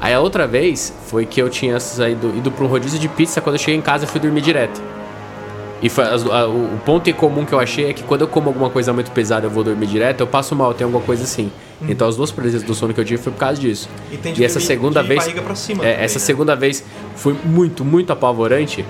Aí 0.00 0.14
a 0.14 0.20
outra 0.20 0.46
vez 0.46 0.92
foi 1.08 1.26
que 1.26 1.40
eu 1.40 1.48
tinha 1.50 1.78
saído, 1.78 2.32
ido 2.36 2.50
pra 2.50 2.64
um 2.64 2.68
rodízio 2.68 2.98
de 2.98 3.08
pizza, 3.08 3.40
quando 3.40 3.56
eu 3.56 3.60
cheguei 3.60 3.76
em 3.76 3.82
casa 3.82 4.04
eu 4.04 4.08
fui 4.08 4.20
dormir 4.20 4.40
direto. 4.40 4.80
E 5.82 5.88
foi- 5.88 6.04
as- 6.04 6.26
a- 6.26 6.46
o, 6.46 6.78
ponto 6.84 7.08
em 7.08 7.12
comum 7.12 7.44
que 7.44 7.52
eu 7.52 7.60
achei 7.60 7.88
é 7.88 7.92
que 7.92 8.02
quando 8.02 8.22
eu 8.22 8.28
como 8.28 8.48
alguma 8.48 8.68
coisa 8.70 8.92
muito 8.92 9.10
pesada 9.10 9.46
eu 9.46 9.50
vou 9.50 9.64
dormir 9.64 9.86
direto, 9.86 10.20
eu 10.20 10.26
passo 10.26 10.54
mal, 10.54 10.72
tem 10.74 10.84
alguma 10.84 11.02
coisa 11.02 11.24
assim. 11.24 11.50
Então 11.88 12.06
as 12.08 12.16
duas 12.16 12.30
paralisias 12.30 12.62
do 12.62 12.74
sono 12.74 12.92
que 12.92 13.00
eu 13.00 13.04
tive 13.04 13.22
foi 13.22 13.32
por 13.32 13.38
causa 13.38 13.58
disso. 13.60 13.88
E 14.12 14.16
tem 14.18 14.32
de 14.34 14.44
essa 14.44 14.54
dormir 14.58 14.66
segunda 14.66 15.02
de 15.02 15.08
vez. 15.08 15.20
barriga 15.20 15.42
pra 15.42 15.54
cima 15.54 15.82
é, 15.84 15.92
também, 15.92 16.04
essa 16.04 16.18
né? 16.18 16.24
segunda 16.24 16.54
vez 16.56 16.84
foi 17.16 17.34
muito, 17.44 17.84
muito 17.84 18.12
apavorante. 18.12 18.84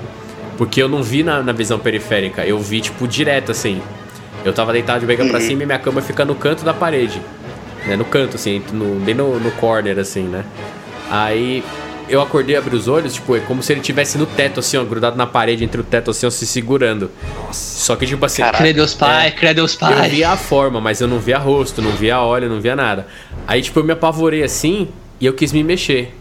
Porque 0.58 0.82
eu 0.82 0.88
não 0.88 1.02
vi 1.02 1.22
na, 1.22 1.42
na 1.42 1.52
visão 1.52 1.78
periférica, 1.78 2.44
eu 2.44 2.58
vi, 2.58 2.80
tipo, 2.80 3.06
direto 3.08 3.50
assim. 3.52 3.80
Eu 4.44 4.52
tava 4.52 4.72
deitado 4.72 5.00
de 5.00 5.06
barriga 5.06 5.24
pra 5.26 5.38
Uhum. 5.38 5.46
cima 5.46 5.62
e 5.62 5.66
minha 5.66 5.78
cama 5.78 6.00
fica 6.02 6.24
no 6.24 6.34
canto 6.34 6.64
da 6.64 6.74
parede. 6.74 7.20
Né, 7.86 7.96
no 7.96 8.04
canto, 8.04 8.36
assim, 8.36 8.60
no, 8.72 8.96
bem 9.00 9.14
no, 9.14 9.38
no 9.40 9.50
corner, 9.52 9.98
assim, 9.98 10.22
né? 10.24 10.44
Aí 11.10 11.64
eu 12.08 12.20
acordei, 12.20 12.56
abri 12.56 12.74
os 12.74 12.88
olhos, 12.88 13.14
tipo, 13.14 13.36
é 13.36 13.40
como 13.40 13.62
se 13.62 13.72
ele 13.72 13.80
tivesse 13.80 14.18
no 14.18 14.26
teto, 14.26 14.60
assim, 14.60 14.76
ó, 14.76 14.84
grudado 14.84 15.16
na 15.16 15.26
parede, 15.26 15.64
entre 15.64 15.80
o 15.80 15.84
teto, 15.84 16.10
assim, 16.10 16.26
ó, 16.26 16.30
se 16.30 16.46
segurando. 16.46 17.10
Só 17.52 17.94
que, 17.96 18.06
tipo 18.06 18.24
assim. 18.24 18.42
Crê 18.56 18.72
Deus 18.72 18.94
Pai, 18.94 19.30
crê 19.30 19.54
Deus 19.54 19.76
Pai. 19.76 20.06
Eu 20.06 20.10
via 20.10 20.30
a 20.30 20.36
forma, 20.36 20.80
mas 20.80 21.00
eu 21.00 21.08
não 21.08 21.18
via 21.18 21.38
rosto, 21.38 21.80
não 21.80 21.92
via 21.92 22.20
óleo, 22.20 22.48
não 22.48 22.60
via 22.60 22.74
nada. 22.74 23.06
Aí, 23.46 23.62
tipo, 23.62 23.78
eu 23.78 23.84
me 23.84 23.92
apavorei 23.92 24.42
assim 24.42 24.88
e 25.20 25.26
eu 25.26 25.32
quis 25.32 25.52
me 25.52 25.62
mexer. 25.62 26.14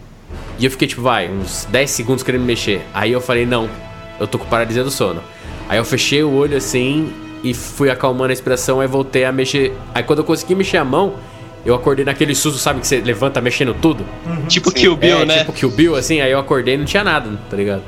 E 0.58 0.64
eu 0.64 0.70
fiquei, 0.70 0.86
tipo, 0.86 1.02
vai, 1.02 1.28
uns 1.28 1.66
10 1.70 1.90
segundos 1.90 2.22
querendo 2.22 2.42
me 2.42 2.48
mexer. 2.48 2.82
Aí 2.92 3.10
eu 3.10 3.20
falei, 3.20 3.46
não, 3.46 3.68
eu 4.20 4.26
tô 4.26 4.38
com 4.38 4.44
paralisia 4.46 4.84
do 4.84 4.90
sono. 4.90 5.22
Aí 5.68 5.78
eu 5.78 5.84
fechei 5.84 6.22
o 6.22 6.32
olho 6.32 6.56
assim 6.56 7.12
e 7.42 7.54
fui 7.54 7.90
acalmando 7.90 8.24
a 8.24 8.28
respiração, 8.28 8.80
aí 8.80 8.86
voltei 8.86 9.24
a 9.24 9.32
mexer. 9.32 9.72
Aí 9.94 10.02
quando 10.02 10.18
eu 10.20 10.24
consegui 10.24 10.54
mexer 10.54 10.76
a 10.76 10.84
mão, 10.84 11.14
eu 11.64 11.74
acordei 11.74 12.04
naquele 12.04 12.34
susto, 12.34 12.58
sabe, 12.58 12.80
que 12.80 12.86
você 12.86 13.00
levanta 13.00 13.40
mexendo 13.40 13.74
tudo? 13.74 14.04
Tipo 14.48 14.72
Kill 14.72 14.96
Bill, 14.96 15.20
é, 15.20 15.24
né? 15.24 15.38
Tipo 15.40 15.52
Kill 15.52 15.70
Bill, 15.70 15.96
assim, 15.96 16.20
aí 16.20 16.32
eu 16.32 16.38
acordei 16.38 16.74
e 16.74 16.78
não 16.78 16.84
tinha 16.84 17.04
nada, 17.04 17.30
tá 17.48 17.56
ligado? 17.56 17.82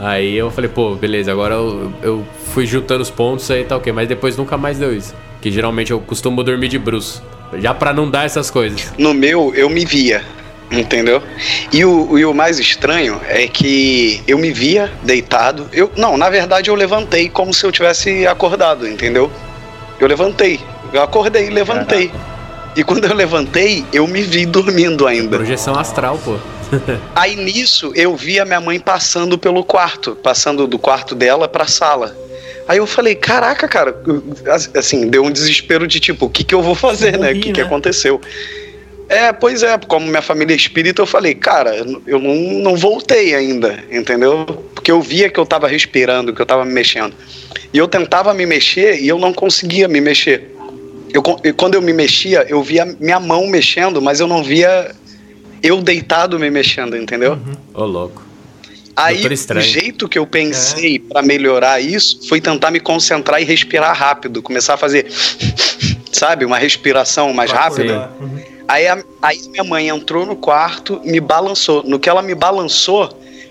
Aí 0.00 0.34
eu 0.34 0.50
falei, 0.50 0.70
pô, 0.70 0.94
beleza, 0.94 1.30
agora 1.30 1.54
eu, 1.54 1.92
eu 2.02 2.26
fui 2.54 2.66
juntando 2.66 3.02
os 3.02 3.10
pontos 3.10 3.50
aí 3.50 3.64
tá 3.64 3.76
ok, 3.76 3.92
mas 3.92 4.08
depois 4.08 4.36
nunca 4.36 4.56
mais 4.56 4.78
deu 4.78 4.96
isso. 4.96 5.14
Que 5.42 5.50
geralmente 5.50 5.90
eu 5.90 6.00
costumo 6.00 6.42
dormir 6.42 6.68
de 6.68 6.78
bruço. 6.78 7.22
Já 7.58 7.74
pra 7.74 7.92
não 7.92 8.10
dar 8.10 8.24
essas 8.24 8.50
coisas. 8.50 8.92
No 8.96 9.12
meu, 9.12 9.52
eu 9.54 9.68
me 9.68 9.84
via, 9.84 10.22
entendeu? 10.70 11.22
E 11.70 11.84
o, 11.84 12.18
e 12.18 12.24
o 12.24 12.32
mais 12.32 12.58
estranho 12.58 13.20
é 13.28 13.46
que 13.46 14.22
eu 14.26 14.38
me 14.38 14.52
via 14.52 14.90
deitado. 15.02 15.68
Eu, 15.72 15.90
não, 15.96 16.16
na 16.16 16.30
verdade 16.30 16.70
eu 16.70 16.74
levantei 16.74 17.28
como 17.28 17.52
se 17.52 17.66
eu 17.66 17.72
tivesse 17.72 18.26
acordado, 18.26 18.88
entendeu? 18.88 19.30
Eu 19.98 20.06
levantei. 20.06 20.60
Eu 20.92 21.02
acordei 21.02 21.46
e 21.46 21.50
levantei. 21.50 22.10
E 22.76 22.84
quando 22.84 23.04
eu 23.04 23.14
levantei, 23.14 23.84
eu 23.92 24.06
me 24.06 24.22
vi 24.22 24.46
dormindo 24.46 25.06
ainda. 25.06 25.36
Projeção 25.36 25.78
astral, 25.78 26.18
pô. 26.24 26.36
Aí 27.16 27.34
nisso 27.36 27.92
eu 27.94 28.14
vi 28.14 28.38
a 28.38 28.44
minha 28.44 28.60
mãe 28.60 28.78
passando 28.78 29.36
pelo 29.36 29.64
quarto, 29.64 30.16
passando 30.16 30.66
do 30.66 30.78
quarto 30.78 31.14
dela 31.14 31.48
pra 31.48 31.66
sala. 31.66 32.16
Aí 32.68 32.78
eu 32.78 32.86
falei, 32.86 33.16
caraca, 33.16 33.66
cara, 33.66 33.96
assim, 34.76 35.08
deu 35.08 35.24
um 35.24 35.30
desespero 35.30 35.88
de 35.88 35.98
tipo, 35.98 36.26
o 36.26 36.30
que 36.30 36.44
que 36.44 36.54
eu 36.54 36.62
vou 36.62 36.76
fazer, 36.76 37.18
né? 37.18 37.32
O 37.32 37.40
que 37.40 37.52
que 37.52 37.60
aconteceu? 37.60 38.20
É, 39.08 39.32
pois 39.32 39.64
é, 39.64 39.76
como 39.76 40.06
minha 40.06 40.22
família 40.22 40.54
é 40.54 40.56
espírita, 40.56 41.02
eu 41.02 41.06
falei, 41.06 41.34
cara, 41.34 41.74
eu 42.06 42.20
não, 42.20 42.34
não 42.62 42.76
voltei 42.76 43.34
ainda, 43.34 43.82
entendeu? 43.90 44.46
Porque 44.72 44.92
eu 44.92 45.02
via 45.02 45.28
que 45.28 45.40
eu 45.40 45.44
tava 45.44 45.66
respirando, 45.66 46.32
que 46.32 46.40
eu 46.40 46.46
tava 46.46 46.64
me 46.64 46.72
mexendo. 46.72 47.12
E 47.74 47.78
eu 47.78 47.88
tentava 47.88 48.32
me 48.32 48.46
mexer 48.46 49.00
e 49.00 49.08
eu 49.08 49.18
não 49.18 49.32
conseguia 49.32 49.88
me 49.88 50.00
mexer. 50.00 50.54
Eu, 51.12 51.22
quando 51.54 51.74
eu 51.74 51.82
me 51.82 51.92
mexia, 51.92 52.44
eu 52.48 52.62
via 52.62 52.84
minha 53.00 53.18
mão 53.20 53.46
mexendo, 53.46 54.00
mas 54.00 54.20
eu 54.20 54.26
não 54.26 54.42
via 54.42 54.94
eu 55.62 55.80
deitado 55.82 56.38
me 56.38 56.50
mexendo, 56.50 56.96
entendeu? 56.96 57.38
Ô, 57.74 57.84
louco. 57.84 58.22
Aí, 58.96 59.16
o 59.60 59.62
jeito 59.62 60.08
que 60.08 60.18
eu 60.18 60.26
pensei 60.26 60.98
pra 60.98 61.22
melhorar 61.22 61.80
isso 61.80 62.26
foi 62.28 62.40
tentar 62.40 62.70
me 62.70 62.80
concentrar 62.80 63.40
e 63.40 63.44
respirar 63.44 63.96
rápido, 63.96 64.42
começar 64.42 64.74
a 64.74 64.76
fazer, 64.76 65.06
sabe, 66.12 66.44
uma 66.44 66.58
respiração 66.58 67.32
mais 67.32 67.50
rápida. 67.50 68.10
Aí, 68.68 68.86
a- 68.86 69.02
aí 69.22 69.38
minha 69.48 69.64
mãe 69.64 69.88
entrou 69.88 70.24
no 70.26 70.36
quarto, 70.36 71.00
me 71.04 71.20
balançou. 71.20 71.82
No 71.84 71.98
que 71.98 72.08
ela 72.08 72.22
me 72.22 72.34
balançou, 72.34 73.08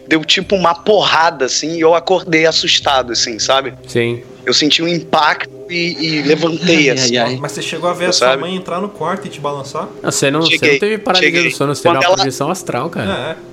deu 0.09 0.25
tipo 0.25 0.55
uma 0.55 0.73
porrada, 0.73 1.45
assim, 1.45 1.75
e 1.77 1.81
eu 1.81 1.93
acordei 1.93 2.47
assustado, 2.47 3.11
assim, 3.13 3.37
sabe? 3.37 3.75
Sim. 3.87 4.23
Eu 4.43 4.53
senti 4.55 4.81
um 4.81 4.87
impacto 4.87 5.51
e, 5.69 5.95
e 6.03 6.21
levantei, 6.23 6.89
assim. 6.91 7.13
Mas 7.39 7.51
você 7.51 7.61
chegou 7.61 7.87
a 7.87 7.93
ver 7.93 8.05
a 8.05 8.11
Sabe? 8.13 8.31
sua 8.33 8.41
mãe 8.41 8.55
entrar 8.55 8.81
no 8.81 8.89
quarto 8.89 9.27
e 9.27 9.29
te 9.29 9.39
balançar? 9.39 9.87
Não, 10.01 10.11
você 10.11 10.31
não, 10.31 10.41
você 10.41 10.51
Cheguei, 10.53 10.71
não 10.73 10.79
teve 10.79 10.97
paralisia 10.97 11.31
cheguei. 11.35 11.51
do 11.51 11.55
sono, 11.55 11.75
você 11.75 11.83
teve 11.83 11.95
uma 11.95 12.03
ela- 12.03 12.15
projeção 12.15 12.49
astral, 12.49 12.89
cara. 12.89 13.37
É. 13.37 13.48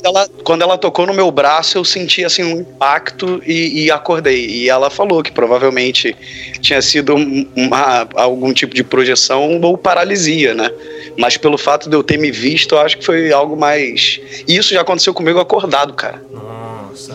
Quando 0.00 0.06
ela, 0.06 0.28
quando 0.42 0.62
ela 0.62 0.78
tocou 0.78 1.06
no 1.06 1.12
meu 1.12 1.30
braço, 1.30 1.76
eu 1.76 1.84
senti 1.84 2.24
assim 2.24 2.42
um 2.42 2.60
impacto 2.60 3.42
e, 3.46 3.84
e 3.84 3.90
acordei. 3.90 4.46
E 4.46 4.68
ela 4.70 4.88
falou 4.88 5.22
que 5.22 5.30
provavelmente 5.30 6.16
tinha 6.60 6.80
sido 6.80 7.14
um- 7.14 7.46
uma, 7.54 8.08
algum 8.14 8.52
tipo 8.54 8.74
de 8.74 8.82
projeção 8.82 9.60
ou 9.60 9.76
paralisia, 9.76 10.54
né? 10.54 10.70
Mas 11.18 11.36
pelo 11.36 11.58
fato 11.58 11.90
de 11.90 11.96
eu 11.96 12.02
ter 12.02 12.18
me 12.18 12.30
visto, 12.30 12.74
eu 12.74 12.80
acho 12.80 12.96
que 12.96 13.04
foi 13.04 13.30
algo 13.32 13.54
mais. 13.56 14.18
E 14.48 14.56
isso 14.56 14.72
já 14.72 14.80
aconteceu 14.80 15.12
comigo 15.12 15.38
acordado, 15.38 15.92
cara. 15.92 16.22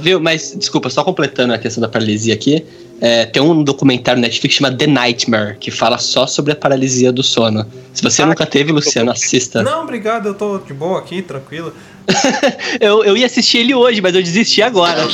Viu? 0.01 0.19
Mas, 0.19 0.53
desculpa, 0.55 0.89
só 0.89 1.03
completando 1.03 1.53
a 1.53 1.57
questão 1.57 1.81
da 1.81 1.87
paralisia 1.89 2.33
aqui. 2.33 2.63
é, 2.99 3.25
tem 3.27 3.41
um 3.41 3.63
documentário 3.63 4.19
na 4.19 4.27
Netflix 4.27 4.55
chamado 4.55 4.75
The 4.75 4.87
Nightmare, 4.87 5.57
que 5.59 5.69
fala 5.69 5.99
só 5.99 6.25
sobre 6.25 6.51
a 6.53 6.55
paralisia 6.55 7.11
do 7.11 7.21
sono. 7.21 7.63
Se 7.93 8.01
você 8.01 8.25
nunca 8.25 8.43
teve, 8.45 8.71
Luciano, 8.71 9.11
assista. 9.11 9.61
Não, 9.61 9.83
obrigado, 9.83 10.27
eu 10.29 10.33
tô 10.33 10.57
de 10.57 10.73
boa 10.73 10.97
aqui, 10.99 11.21
tranquilo. 11.21 11.71
Eu, 12.79 13.03
eu 13.03 13.17
ia 13.17 13.25
assistir 13.25 13.59
ele 13.59 13.73
hoje, 13.73 14.01
mas 14.01 14.15
eu 14.15 14.21
desisti 14.23 14.61
agora. 14.61 15.07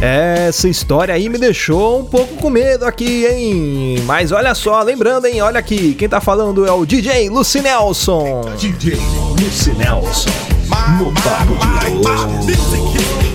Essa 0.00 0.68
história 0.68 1.14
aí 1.14 1.28
me 1.28 1.38
deixou 1.38 2.00
um 2.00 2.04
pouco 2.04 2.36
com 2.36 2.50
medo 2.50 2.84
aqui, 2.84 3.26
hein? 3.26 4.02
Mas 4.04 4.30
olha 4.30 4.54
só, 4.54 4.82
lembrando, 4.82 5.26
hein? 5.26 5.40
Olha 5.40 5.58
aqui, 5.58 5.94
quem 5.94 6.08
tá 6.08 6.20
falando 6.20 6.66
é 6.66 6.72
o 6.72 6.84
DJ 6.84 7.30
Lucy 7.30 7.62
Nelson. 7.62 8.42
DJ 8.58 8.98
Lucy 9.40 9.70
Nelson. 9.72 10.30
No 10.98 11.12
papo 11.22 11.54
de. 12.44 12.86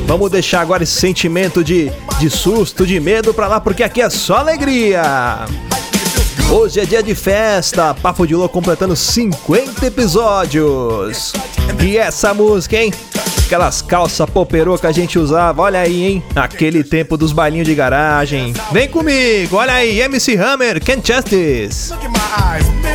Vamos 0.05 0.29
deixar 0.29 0.61
agora 0.61 0.83
esse 0.83 0.99
sentimento 0.99 1.63
de, 1.63 1.91
de 2.19 2.29
susto, 2.29 2.85
de 2.85 2.99
medo 2.99 3.33
pra 3.33 3.47
lá, 3.47 3.59
porque 3.59 3.81
aqui 3.81 4.01
é 4.01 4.09
só 4.09 4.37
alegria. 4.37 5.01
Hoje 6.51 6.79
é 6.79 6.85
dia 6.85 7.01
de 7.01 7.15
festa, 7.15 7.93
Papo 7.93 8.25
de 8.27 8.35
Louco 8.35 8.53
completando 8.53 8.95
50 8.95 9.85
episódios. 9.85 11.33
E 11.83 11.97
essa 11.97 12.33
música, 12.33 12.77
hein? 12.77 12.93
Aquelas 13.51 13.81
calças 13.81 14.29
poperô 14.29 14.77
que 14.77 14.87
a 14.87 14.93
gente 14.93 15.19
usava, 15.19 15.61
olha 15.63 15.81
aí, 15.81 16.05
hein? 16.05 16.23
Aquele 16.33 16.85
tempo 16.85 17.17
dos 17.17 17.33
bailinhos 17.33 17.67
de 17.67 17.75
garagem. 17.75 18.53
Vem 18.71 18.87
comigo, 18.87 19.57
olha 19.57 19.73
aí, 19.73 19.99
MC 19.99 20.37
Hammer, 20.37 20.81
Can't 20.81 21.05
Justice. 21.05 21.93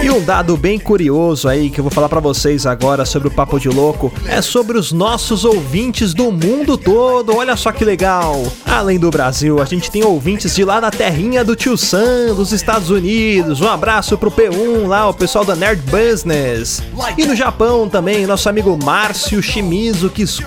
E 0.03 0.11
um 0.11 0.23
dado 0.23 0.57
bem 0.57 0.79
curioso 0.79 1.47
aí 1.47 1.69
que 1.69 1.79
eu 1.79 1.85
vou 1.85 1.91
falar 1.91 2.09
pra 2.09 2.21
vocês 2.21 2.65
agora 2.65 3.05
sobre 3.05 3.29
o 3.29 3.31
Papo 3.31 3.59
de 3.61 3.69
Louco 3.69 4.13
é 4.27 4.41
sobre 4.41 4.79
os 4.79 4.93
nossos 4.93 5.45
ouvintes 5.45 6.15
do 6.15 6.33
mundo 6.33 6.79
todo. 6.79 7.37
Olha 7.37 7.57
só 7.57 7.71
que 7.71 7.85
legal. 7.85 8.43
Além 8.65 8.99
do 8.99 9.11
Brasil, 9.11 9.61
a 9.61 9.65
gente 9.67 9.91
tem 9.91 10.05
ouvintes 10.05 10.55
de 10.55 10.65
lá 10.65 10.81
da 10.81 10.91
terrinha 10.91 11.45
do 11.45 11.57
Tio 11.57 11.77
Sam, 11.77 12.35
dos 12.35 12.53
Estados 12.53 12.89
Unidos. 12.89 13.61
Um 13.61 13.69
abraço 13.69 14.17
pro 14.17 14.31
P1 14.31 14.87
lá, 14.87 15.09
o 15.09 15.15
pessoal 15.15 15.45
da 15.45 15.55
Nerd 15.55 15.83
Business. 15.83 16.83
E 17.19 17.27
no 17.27 17.37
Japão 17.37 17.89
também, 17.89 18.27
nosso 18.27 18.49
amigo 18.49 18.79
Márcio 18.83 19.43
Shimizu 19.43 20.09
que 20.09 20.23
escuta. 20.23 20.46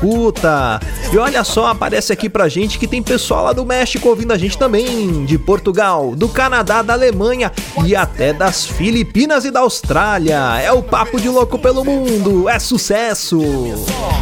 E 1.11 1.17
olha 1.17 1.43
só, 1.43 1.67
aparece 1.67 2.13
aqui 2.13 2.29
pra 2.29 2.47
gente 2.47 2.77
que 2.77 2.87
tem 2.87 3.01
pessoal 3.01 3.45
lá 3.45 3.53
do 3.53 3.65
México 3.65 4.07
ouvindo 4.07 4.31
a 4.31 4.37
gente 4.37 4.57
também, 4.57 5.25
de 5.25 5.37
Portugal, 5.37 6.15
do 6.15 6.29
Canadá, 6.29 6.81
da 6.81 6.93
Alemanha 6.93 7.51
e 7.85 7.95
até 7.95 8.31
das 8.31 8.65
Filipinas 8.65 9.45
e 9.45 9.51
da 9.51 9.61
Austrália. 9.61 10.59
É 10.61 10.71
o 10.71 10.83
papo 10.83 11.19
de 11.19 11.27
louco 11.27 11.57
pelo 11.57 11.83
mundo, 11.83 12.47
é 12.47 12.59
sucesso. 12.59 13.39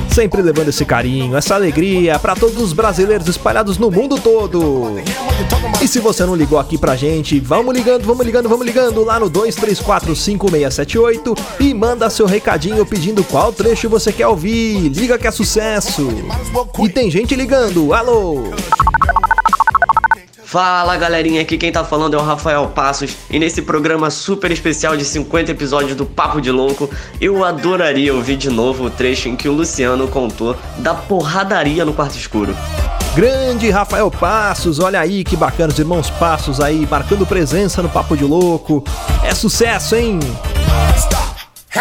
Sempre 0.09 0.41
levando 0.41 0.69
esse 0.69 0.85
carinho, 0.85 1.35
essa 1.35 1.55
alegria 1.55 2.17
pra 2.17 2.35
todos 2.35 2.61
os 2.61 2.73
brasileiros 2.73 3.27
espalhados 3.27 3.77
no 3.77 3.91
mundo 3.91 4.17
todo. 4.17 4.95
E 5.81 5.87
se 5.87 5.99
você 5.99 6.25
não 6.25 6.35
ligou 6.35 6.57
aqui 6.57 6.77
pra 6.77 6.95
gente, 6.95 7.39
vamos 7.39 7.75
ligando, 7.75 8.03
vamos 8.03 8.25
ligando, 8.25 8.49
vamos 8.49 8.65
ligando 8.65 9.03
lá 9.03 9.19
no 9.19 9.29
2345678 9.29 11.37
e 11.59 11.73
manda 11.73 12.09
seu 12.09 12.25
recadinho 12.25 12.85
pedindo 12.85 13.23
qual 13.23 13.53
trecho 13.53 13.89
você 13.89 14.11
quer 14.11 14.27
ouvir. 14.27 14.89
Liga 14.89 15.17
que 15.17 15.27
é 15.27 15.31
sucesso. 15.31 15.66
E 16.85 16.89
tem 16.89 17.11
gente 17.11 17.35
ligando. 17.35 17.93
Alô. 17.93 18.51
Fala 20.47 20.95
galerinha, 20.95 21.41
aqui 21.41 21.57
quem 21.57 21.73
tá 21.73 21.83
falando 21.83 22.15
é 22.15 22.17
o 22.17 22.23
Rafael 22.23 22.65
Passos 22.67 23.17
e 23.29 23.37
nesse 23.37 23.61
programa 23.61 24.09
super 24.09 24.49
especial 24.49 24.95
de 24.95 25.03
50 25.03 25.51
episódios 25.51 25.93
do 25.93 26.05
Papo 26.05 26.39
de 26.39 26.49
Louco, 26.51 26.89
eu 27.19 27.43
adoraria 27.43 28.15
ouvir 28.15 28.37
de 28.37 28.49
novo 28.49 28.85
o 28.85 28.89
trecho 28.89 29.27
em 29.27 29.35
que 29.35 29.49
o 29.49 29.51
Luciano 29.51 30.07
contou 30.07 30.55
da 30.77 30.95
porradaria 30.95 31.83
no 31.83 31.91
quarto 31.91 32.15
escuro. 32.15 32.55
Grande 33.13 33.69
Rafael 33.69 34.09
Passos, 34.09 34.79
olha 34.79 35.01
aí 35.01 35.25
que 35.25 35.35
bacana, 35.35 35.73
os 35.73 35.79
irmãos 35.79 36.09
Passos 36.11 36.61
aí 36.61 36.87
marcando 36.89 37.25
presença 37.25 37.81
no 37.81 37.89
Papo 37.89 38.15
de 38.15 38.23
Louco. 38.23 38.81
É 39.25 39.35
sucesso, 39.35 39.97
hein? 39.97 40.17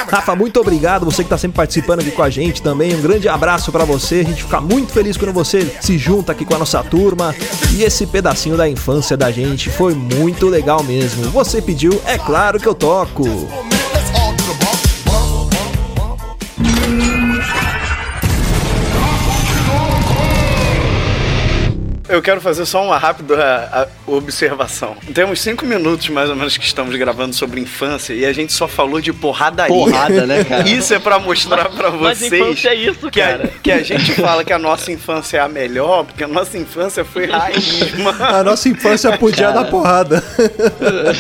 Rafa, 0.04 0.36
muito 0.36 0.60
obrigado, 0.60 1.04
você 1.04 1.24
que 1.24 1.30
tá 1.30 1.38
sempre 1.38 1.56
participando 1.56 2.00
aqui 2.00 2.10
com 2.10 2.22
a 2.22 2.30
gente 2.30 2.60
também. 2.60 2.94
Um 2.94 3.00
grande 3.00 3.28
abraço 3.28 3.72
pra 3.72 3.84
você. 3.84 4.20
A 4.20 4.24
gente 4.24 4.44
fica 4.44 4.60
muito 4.60 4.92
feliz 4.92 5.16
quando 5.16 5.32
você 5.32 5.76
se 5.80 5.96
junta 5.96 6.32
aqui 6.32 6.44
com 6.44 6.54
a 6.54 6.58
nossa 6.58 6.82
turma. 6.82 7.34
E 7.74 7.82
esse 7.82 8.06
pedacinho 8.06 8.56
da 8.56 8.68
infância 8.68 9.16
da 9.16 9.30
gente 9.30 9.70
foi 9.70 9.94
muito 9.94 10.48
legal 10.48 10.82
mesmo. 10.82 11.24
Você 11.30 11.62
pediu, 11.62 12.00
é 12.06 12.18
claro 12.18 12.60
que 12.60 12.66
eu 12.66 12.74
toco. 12.74 13.24
Eu 22.08 22.22
quero 22.22 22.40
fazer 22.40 22.64
só 22.66 22.84
uma 22.84 22.98
rápida 22.98 23.36
a, 23.72 23.82
a, 23.82 23.86
observação. 24.06 24.96
Temos 25.12 25.40
cinco 25.40 25.64
minutos 25.66 26.08
mais 26.08 26.30
ou 26.30 26.36
menos 26.36 26.56
que 26.56 26.64
estamos 26.64 26.94
gravando 26.96 27.34
sobre 27.34 27.60
infância 27.60 28.12
e 28.14 28.24
a 28.24 28.32
gente 28.32 28.52
só 28.52 28.68
falou 28.68 29.00
de 29.00 29.12
porradaria. 29.12 29.74
Porrada, 29.74 30.26
né, 30.26 30.42
cara? 30.48 30.68
Isso 30.68 30.94
é 30.94 30.98
pra 30.98 31.18
mostrar 31.18 31.68
pra 31.70 31.90
Mas 31.90 32.18
vocês 32.18 32.32
infância 32.32 32.68
é 32.68 32.74
isso, 32.74 33.10
que, 33.10 33.20
a, 33.20 33.26
cara. 33.38 33.50
que 33.62 33.72
a 33.72 33.82
gente 33.82 34.12
fala 34.14 34.44
que 34.44 34.52
a 34.52 34.58
nossa 34.58 34.92
infância 34.92 35.38
é 35.38 35.40
a 35.40 35.48
melhor, 35.48 36.04
porque 36.04 36.22
a 36.24 36.28
nossa 36.28 36.56
infância 36.56 37.04
foi 37.04 37.26
raiz, 37.26 37.92
mano. 37.98 38.22
A 38.24 38.42
nossa 38.44 38.68
infância 38.68 39.16
podia 39.18 39.50
dar 39.50 39.64
porrada. 39.64 40.22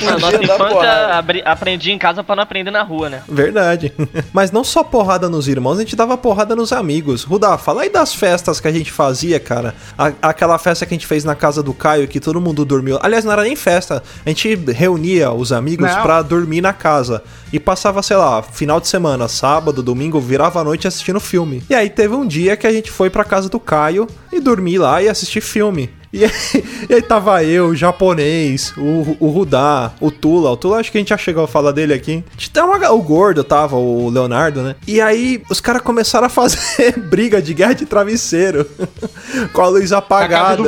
A 0.08 0.18
nossa 0.18 0.42
infância 0.42 1.14
abri- 1.18 1.42
aprendi 1.44 1.90
em 1.90 1.98
casa 1.98 2.22
pra 2.22 2.36
não 2.36 2.42
aprender 2.42 2.70
na 2.70 2.82
rua, 2.82 3.08
né? 3.10 3.22
Verdade. 3.28 3.92
Mas 4.32 4.50
não 4.50 4.62
só 4.62 4.84
porrada 4.84 5.28
nos 5.28 5.48
irmãos, 5.48 5.76
a 5.78 5.80
gente 5.80 5.96
dava 5.96 6.16
porrada 6.16 6.54
nos 6.54 6.72
amigos. 6.72 7.24
Rudá, 7.24 7.58
fala 7.58 7.82
aí 7.82 7.88
das 7.90 8.14
festas 8.14 8.60
que 8.60 8.68
a 8.68 8.72
gente 8.72 8.92
fazia, 8.92 9.40
cara. 9.40 9.74
A- 9.98 10.12
aquela 10.22 10.58
festa 10.58 10.75
que 10.84 10.92
a 10.92 10.96
gente 10.96 11.06
fez 11.06 11.24
na 11.24 11.34
casa 11.34 11.62
do 11.62 11.72
Caio, 11.72 12.08
que 12.08 12.20
todo 12.20 12.40
mundo 12.40 12.64
dormiu. 12.64 12.98
Aliás, 13.00 13.24
não 13.24 13.32
era 13.32 13.42
nem 13.42 13.56
festa. 13.56 14.02
A 14.24 14.28
gente 14.28 14.54
reunia 14.54 15.32
os 15.32 15.52
amigos 15.52 15.90
Não. 15.90 16.02
pra 16.02 16.20
dormir 16.22 16.60
na 16.60 16.72
casa. 16.72 17.22
E 17.52 17.58
passava, 17.60 18.02
sei 18.02 18.16
lá, 18.16 18.42
final 18.42 18.80
de 18.80 18.88
semana, 18.88 19.28
sábado, 19.28 19.82
domingo, 19.82 20.20
virava 20.20 20.60
a 20.60 20.64
noite 20.64 20.86
assistindo 20.86 21.20
filme. 21.20 21.62
E 21.70 21.74
aí 21.74 21.88
teve 21.88 22.14
um 22.14 22.26
dia 22.26 22.56
que 22.56 22.66
a 22.66 22.72
gente 22.72 22.90
foi 22.90 23.08
pra 23.08 23.24
casa 23.24 23.48
do 23.48 23.60
Caio 23.60 24.06
e 24.32 24.40
dormi 24.40 24.76
lá 24.76 25.00
e 25.00 25.08
assistir 25.08 25.40
filme. 25.40 25.88
E 26.12 26.24
aí, 26.24 26.30
e 26.88 26.94
aí 26.94 27.02
tava 27.02 27.42
eu, 27.44 27.68
o 27.68 27.76
japonês, 27.76 28.72
o, 28.76 29.16
o 29.20 29.28
Rudá, 29.28 29.92
o 30.00 30.10
Tula. 30.10 30.50
O 30.50 30.56
Tula 30.56 30.78
acho 30.78 30.90
que 30.90 30.98
a 30.98 31.00
gente 31.00 31.10
já 31.10 31.18
chegou 31.18 31.44
a 31.44 31.48
falar 31.48 31.72
dele 31.72 31.92
aqui. 31.92 32.24
Uma, 32.56 32.90
o 32.90 33.02
gordo 33.02 33.44
tava, 33.44 33.76
o 33.76 34.08
Leonardo, 34.08 34.62
né? 34.62 34.76
E 34.86 35.00
aí 35.00 35.42
os 35.50 35.60
caras 35.60 35.82
começaram 35.82 36.26
a 36.26 36.30
fazer 36.30 36.98
briga 36.98 37.40
de 37.40 37.54
guerra 37.54 37.74
de 37.74 37.86
travesseiro. 37.86 38.66
com 39.52 39.60
a 39.60 39.68
luz 39.68 39.92
apagada. 39.92 40.62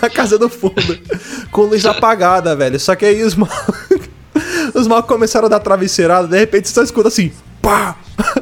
Na 0.00 0.08
casa 0.08 0.38
do 0.38 0.48
fundo. 0.48 0.98
com 1.50 1.62
a 1.62 1.66
luz 1.66 1.84
apagada, 1.86 2.54
velho. 2.54 2.78
Só 2.78 2.94
que 2.94 3.04
aí 3.04 3.22
os 3.22 3.34
mal... 3.34 3.48
os 4.74 4.86
mal 4.86 5.02
começaram 5.02 5.46
a 5.46 5.48
dar 5.48 5.60
travesseirada. 5.60 6.28
De 6.28 6.38
repente 6.38 6.68
você 6.68 6.74
só 6.74 6.82
escuta 6.82 7.08
assim. 7.08 7.32
Pá! 7.60 7.96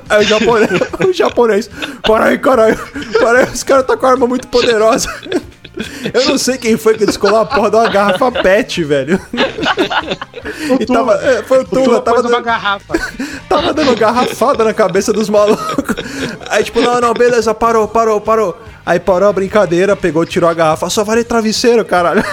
Aí 0.08 0.24
o 0.24 0.28
japonês, 0.28 0.70
o 1.08 1.12
japonês, 1.12 1.70
para 2.02 2.26
aí, 2.26 2.38
caralho, 2.38 2.78
para 3.18 3.38
aí, 3.38 3.46
os 3.46 3.62
caras 3.62 3.86
tá 3.86 3.96
com 3.96 4.04
a 4.04 4.10
arma 4.10 4.26
muito 4.26 4.46
poderosa. 4.48 5.08
Eu 6.12 6.26
não 6.26 6.38
sei 6.38 6.58
quem 6.58 6.76
foi 6.76 6.96
que 6.96 7.06
descolou 7.06 7.40
a 7.40 7.46
porra 7.46 7.70
de 7.70 7.76
uma 7.76 7.88
garrafa 7.88 8.30
pet, 8.30 8.84
velho. 8.84 9.20
E 10.80 10.86
tava, 10.86 11.14
é, 11.14 11.42
foi 11.42 11.60
o 11.60 11.64
Tula, 11.64 12.00
tava 12.00 12.16
pôs 12.16 12.26
uma 12.26 12.36
dando, 12.36 12.44
garrafa. 12.44 12.94
tava 13.48 13.72
dando 13.72 13.96
garrafada 13.96 14.64
na 14.64 14.74
cabeça 14.74 15.12
dos 15.12 15.30
malucos. 15.30 15.96
Aí, 16.50 16.62
tipo, 16.64 16.80
não, 16.80 17.00
não, 17.00 17.14
beleza, 17.14 17.54
parou, 17.54 17.88
parou, 17.88 18.20
parou. 18.20 18.60
Aí 18.84 19.00
parou 19.00 19.28
a 19.28 19.32
brincadeira, 19.32 19.96
pegou, 19.96 20.26
tirou 20.26 20.50
a 20.50 20.54
garrafa, 20.54 20.90
só 20.90 21.04
vale 21.04 21.24
travesseiro, 21.24 21.84
caralho. 21.84 22.24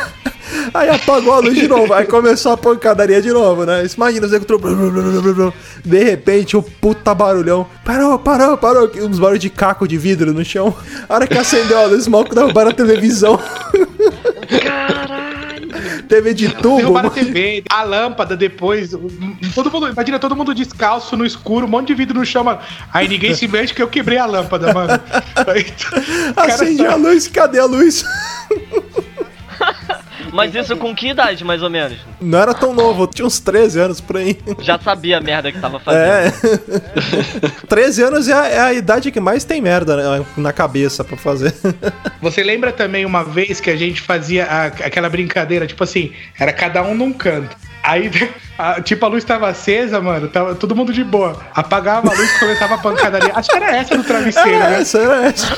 Aí 0.73 0.89
apagou 0.89 1.33
a 1.33 1.39
luz 1.39 1.55
de 1.55 1.67
novo, 1.67 1.93
aí 1.93 2.05
começou 2.05 2.51
a 2.51 2.57
pancadaria 2.57 3.21
de 3.21 3.31
novo, 3.31 3.65
né? 3.65 3.85
Imagina, 3.95 4.27
os 4.27 4.45
tudo- 4.45 5.53
De 5.83 6.03
repente, 6.03 6.55
o 6.57 6.61
puta 6.61 7.13
barulhão. 7.13 7.65
Parou, 7.83 8.17
parou, 8.19 8.57
parou. 8.57 8.91
Uns 9.01 9.19
barulhos 9.19 9.41
de 9.41 9.49
caco 9.49 9.87
de 9.87 9.97
vidro 9.97 10.33
no 10.33 10.43
chão. 10.43 10.75
A 11.07 11.15
hora 11.15 11.27
que 11.27 11.37
acendeu 11.37 11.79
a 11.79 11.85
luz, 11.85 12.01
os 12.01 12.07
malucos 12.07 12.35
derrubaram 12.35 12.71
a 12.71 12.73
televisão. 12.73 13.39
TV 16.07 16.33
de 16.33 16.49
tubo. 16.49 16.77
Derrubaram 16.77 17.09
a 17.09 17.11
TV, 17.11 17.63
a 17.69 17.83
lâmpada 17.83 18.35
depois. 18.35 18.91
Todo 19.53 19.71
mundo, 19.71 19.87
imagina 19.89 20.17
todo 20.19 20.35
mundo 20.35 20.53
descalço 20.53 21.15
no 21.15 21.25
escuro, 21.25 21.65
um 21.65 21.69
monte 21.69 21.87
de 21.87 21.93
vidro 21.93 22.17
no 22.19 22.25
chão, 22.25 22.43
mano. 22.43 22.59
Aí 22.93 23.07
ninguém 23.07 23.33
se 23.35 23.47
mexe 23.47 23.73
que 23.73 23.81
eu 23.81 23.87
quebrei 23.87 24.17
a 24.17 24.25
lâmpada, 24.25 24.73
mano. 24.73 24.99
Aí, 25.47 25.65
Acende 26.35 26.85
a 26.85 26.95
luz, 26.95 27.27
cadê 27.27 27.59
a 27.59 27.65
luz? 27.65 28.03
Mas 30.31 30.53
isso 30.55 30.75
com 30.77 30.93
que 30.95 31.09
idade, 31.09 31.43
mais 31.43 31.61
ou 31.63 31.69
menos? 31.69 31.97
Não 32.21 32.39
era 32.39 32.53
tão 32.53 32.73
novo, 32.73 33.03
eu 33.03 33.07
tinha 33.07 33.25
uns 33.25 33.39
13 33.39 33.79
anos 33.79 34.01
por 34.01 34.17
aí. 34.17 34.37
Já 34.59 34.77
sabia 34.79 35.17
a 35.17 35.21
merda 35.21 35.51
que 35.51 35.59
tava 35.59 35.79
fazendo. 35.79 36.03
É. 36.03 36.31
13 37.67 38.03
anos 38.03 38.27
é 38.27 38.33
a, 38.33 38.47
é 38.47 38.59
a 38.59 38.73
idade 38.73 39.11
que 39.11 39.19
mais 39.19 39.43
tem 39.43 39.61
merda 39.61 39.97
né, 39.97 40.25
na 40.37 40.53
cabeça 40.53 41.03
pra 41.03 41.17
fazer. 41.17 41.53
Você 42.21 42.43
lembra 42.43 42.71
também 42.71 43.05
uma 43.05 43.23
vez 43.23 43.59
que 43.59 43.69
a 43.69 43.75
gente 43.75 44.01
fazia 44.01 44.45
a- 44.45 44.65
aquela 44.65 45.09
brincadeira, 45.09 45.65
tipo 45.67 45.83
assim, 45.83 46.11
era 46.39 46.51
cada 46.53 46.81
um 46.83 46.93
num 46.95 47.13
canto. 47.13 47.55
Aí, 47.81 48.11
a- 48.57 48.81
tipo, 48.81 49.05
a 49.05 49.09
luz 49.09 49.23
tava 49.23 49.47
acesa, 49.49 49.99
mano, 50.01 50.27
tava 50.27 50.53
todo 50.55 50.75
mundo 50.75 50.91
de 50.93 51.03
boa. 51.03 51.39
Apagava 51.53 52.09
a 52.11 52.13
luz 52.15 52.35
e 52.35 52.39
começava 52.39 52.75
a 52.75 52.77
pancadaria. 52.77 53.31
Acho 53.33 53.49
que 53.49 53.55
era 53.55 53.75
essa 53.75 53.97
do 53.97 54.03
travesseiro, 54.03 54.49
Era 54.49 54.69
né? 54.69 54.81
essa, 54.81 54.97
era 54.99 55.25
essa. 55.27 55.57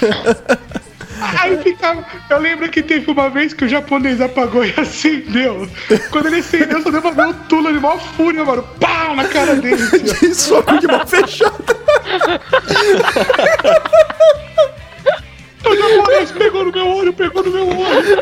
Aí 1.21 1.57
ficava. 1.61 2.03
Eu 2.29 2.39
lembro 2.39 2.69
que 2.69 2.81
teve 2.81 3.09
uma 3.11 3.29
vez 3.29 3.53
que 3.53 3.65
o 3.65 3.69
japonês 3.69 4.19
apagou 4.19 4.65
e 4.65 4.73
acendeu. 4.75 5.69
Quando 6.09 6.27
ele 6.27 6.37
acendeu, 6.37 6.81
só 6.81 6.89
deu 6.89 7.01
pra 7.01 7.11
ver 7.11 7.27
o 7.27 7.33
Tula 7.47 7.71
de 7.71 7.79
maior 7.79 7.99
fúria, 7.99 8.43
mano. 8.43 8.63
Pau 8.79 9.15
na 9.15 9.27
cara 9.27 9.55
dele. 9.55 9.77
De 9.77 10.33
soco 10.33 10.79
de 10.79 10.87
mão 10.87 11.05
fechada. 11.05 11.77
O 15.63 15.75
japonês 15.75 16.31
pegou 16.31 16.65
no 16.65 16.71
meu 16.71 16.87
olho, 16.87 17.13
pegou 17.13 17.43
no 17.43 17.51
meu 17.51 17.67
olho. 17.67 18.17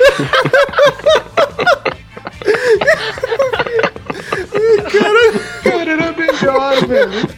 Cara, 5.64 5.92
era 5.92 6.12
melhor, 6.12 6.86
velho. 6.86 7.30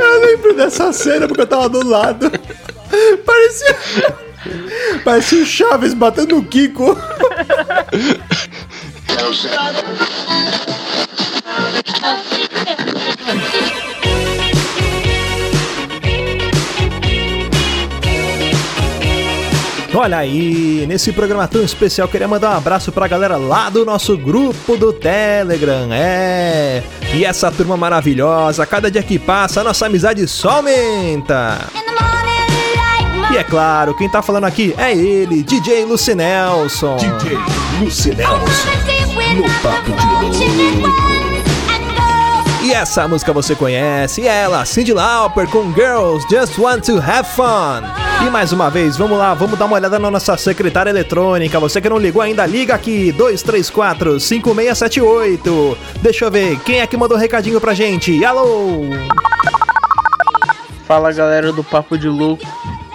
Eu 0.00 0.20
lembro 0.20 0.54
dessa 0.54 0.92
cena 0.92 1.28
porque 1.28 1.42
eu 1.42 1.46
tava 1.46 1.68
do 1.68 1.86
lado. 1.86 2.30
Parecia. 3.24 4.29
Parecia 5.04 5.42
o 5.42 5.46
Chaves 5.46 5.94
batendo 5.94 6.38
o 6.38 6.44
Kiko. 6.44 6.96
Olha 19.92 20.18
aí, 20.18 20.86
nesse 20.86 21.12
programa 21.12 21.48
tão 21.48 21.62
especial, 21.62 22.06
queria 22.06 22.28
mandar 22.28 22.50
um 22.50 22.56
abraço 22.56 22.92
pra 22.92 23.08
galera 23.08 23.36
lá 23.36 23.68
do 23.68 23.84
nosso 23.84 24.16
grupo 24.16 24.76
do 24.76 24.92
Telegram. 24.92 25.88
É. 25.92 26.82
E 27.12 27.24
essa 27.24 27.50
turma 27.50 27.76
maravilhosa, 27.76 28.64
cada 28.64 28.90
dia 28.90 29.02
que 29.02 29.18
passa, 29.18 29.60
a 29.60 29.64
nossa 29.64 29.86
amizade 29.86 30.26
só 30.28 30.58
aumenta. 30.58 31.58
E 33.32 33.36
é 33.36 33.44
claro, 33.44 33.94
quem 33.94 34.08
tá 34.08 34.20
falando 34.20 34.44
aqui 34.44 34.74
é 34.76 34.92
ele, 34.92 35.42
DJ 35.42 35.84
Lucinelson. 35.84 36.96
DJ 36.96 37.38
Lucinelson, 37.80 38.36
no 39.36 39.44
Papo 39.62 39.92
de 39.92 40.80
Louco. 40.80 41.10
E 42.62 42.72
essa 42.72 43.06
música 43.08 43.32
você 43.32 43.54
conhece, 43.54 44.26
ela, 44.26 44.64
Cyndi 44.64 44.92
Lauper 44.92 45.48
com 45.48 45.72
Girls 45.72 46.26
Just 46.28 46.58
Want 46.58 46.84
to 46.86 46.98
Have 46.98 47.28
Fun. 47.28 47.82
E 48.26 48.30
mais 48.30 48.52
uma 48.52 48.68
vez, 48.68 48.96
vamos 48.96 49.16
lá, 49.16 49.32
vamos 49.32 49.56
dar 49.58 49.64
uma 49.64 49.76
olhada 49.76 49.98
na 49.98 50.10
nossa 50.10 50.36
secretária 50.36 50.90
eletrônica. 50.90 51.58
Você 51.58 51.80
que 51.80 51.88
não 51.88 51.98
ligou 51.98 52.20
ainda, 52.20 52.44
liga 52.44 52.74
aqui, 52.74 53.14
234-5678. 53.16 55.76
Deixa 56.02 56.26
eu 56.26 56.30
ver, 56.30 56.58
quem 56.60 56.80
é 56.80 56.86
que 56.86 56.96
mandou 56.96 57.16
recadinho 57.16 57.60
pra 57.60 57.72
gente? 57.74 58.22
Alô? 58.24 58.82
Fala 60.86 61.12
galera 61.12 61.52
do 61.52 61.64
Papo 61.64 61.96
de 61.96 62.08
Louco, 62.08 62.44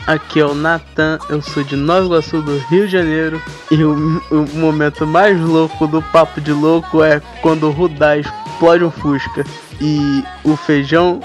aqui 0.07 0.39
é 0.39 0.45
o 0.45 0.53
Natan, 0.53 1.17
eu 1.29 1.41
sou 1.41 1.63
de 1.63 1.75
Nova 1.75 2.05
Iguaçu 2.05 2.41
do 2.41 2.57
Rio 2.69 2.85
de 2.85 2.91
Janeiro 2.91 3.41
e 3.71 3.83
o, 3.83 4.21
o 4.31 4.57
momento 4.57 5.05
mais 5.05 5.39
louco 5.39 5.87
do 5.87 6.01
Papo 6.01 6.39
de 6.39 6.51
Louco 6.51 7.03
é 7.03 7.21
quando 7.41 7.67
o 7.67 7.71
Rudá 7.71 8.17
explode 8.17 8.83
um 8.83 8.91
Fusca 8.91 9.43
e 9.81 10.23
o 10.43 10.55
feijão 10.55 11.19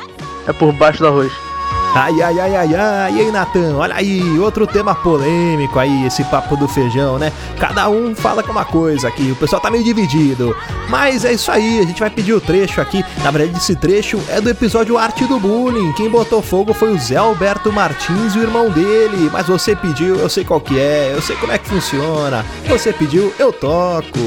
é 0.47 0.53
por 0.53 0.73
baixo 0.73 1.01
do 1.01 1.09
arroz. 1.09 1.50
Ai, 1.93 2.23
ai, 2.23 2.39
ai, 2.39 2.57
ai, 2.57 2.75
ai, 2.77 3.15
e 3.15 3.21
aí, 3.21 3.33
Natan? 3.33 3.77
Olha 3.77 3.97
aí, 3.97 4.39
outro 4.39 4.65
tema 4.65 4.95
polêmico 4.95 5.77
aí, 5.77 6.07
esse 6.07 6.23
papo 6.23 6.57
do 6.57 6.69
feijão, 6.69 7.19
né? 7.19 7.33
Cada 7.59 7.89
um 7.89 8.15
fala 8.15 8.45
com 8.45 8.53
uma 8.53 8.65
coisa 8.65 9.09
aqui, 9.09 9.33
o 9.33 9.37
pessoal 9.37 9.61
tá 9.61 9.71
meio 9.73 9.83
dividido. 9.83 10.57
Mas 10.89 11.25
é 11.25 11.33
isso 11.33 11.51
aí, 11.51 11.81
a 11.81 11.83
gente 11.83 11.99
vai 11.99 12.09
pedir 12.09 12.33
o 12.33 12.41
trecho 12.41 12.81
aqui. 12.81 13.05
Na 13.25 13.33
verdade, 13.33 13.59
esse 13.59 13.75
trecho 13.75 14.21
é 14.29 14.41
do 14.41 14.49
episódio 14.49 14.97
Arte 14.97 15.27
do 15.27 15.41
Bullying. 15.41 15.93
Quem 15.95 16.09
botou 16.09 16.41
fogo 16.41 16.73
foi 16.73 16.93
o 16.93 16.99
Zé 16.99 17.17
Alberto 17.17 17.73
Martins 17.73 18.37
e 18.37 18.39
o 18.39 18.43
irmão 18.43 18.71
dele. 18.71 19.29
Mas 19.33 19.49
você 19.49 19.75
pediu, 19.75 20.15
eu 20.15 20.29
sei 20.29 20.45
qual 20.45 20.61
que 20.61 20.79
é, 20.79 21.13
eu 21.13 21.21
sei 21.21 21.35
como 21.37 21.53
é 21.53 21.59
que 21.59 21.69
funciona. 21.69 22.47
Você 22.69 22.93
pediu, 22.93 23.35
eu 23.37 23.53
toco. 23.53 24.19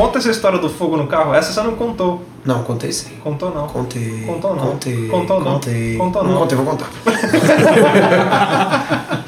Conta 0.00 0.18
essa 0.18 0.30
história 0.30 0.58
do 0.58 0.70
fogo 0.70 0.96
no 0.96 1.06
carro. 1.06 1.34
Essa 1.34 1.52
você 1.52 1.60
não 1.60 1.76
contou. 1.76 2.22
Não, 2.42 2.62
contei 2.62 2.90
sim. 2.90 3.10
Contou 3.22 3.54
não. 3.54 3.66
Contei. 3.66 4.22
Contou 4.26 4.56
não. 4.56 4.66
Contei. 4.68 5.08
Contou 5.08 5.40
não. 5.44 5.52
Contei. 5.52 5.96
Contou 5.98 6.24
não. 6.24 6.38
contei, 6.38 6.56
vou 6.56 6.64
contar. 6.66 6.90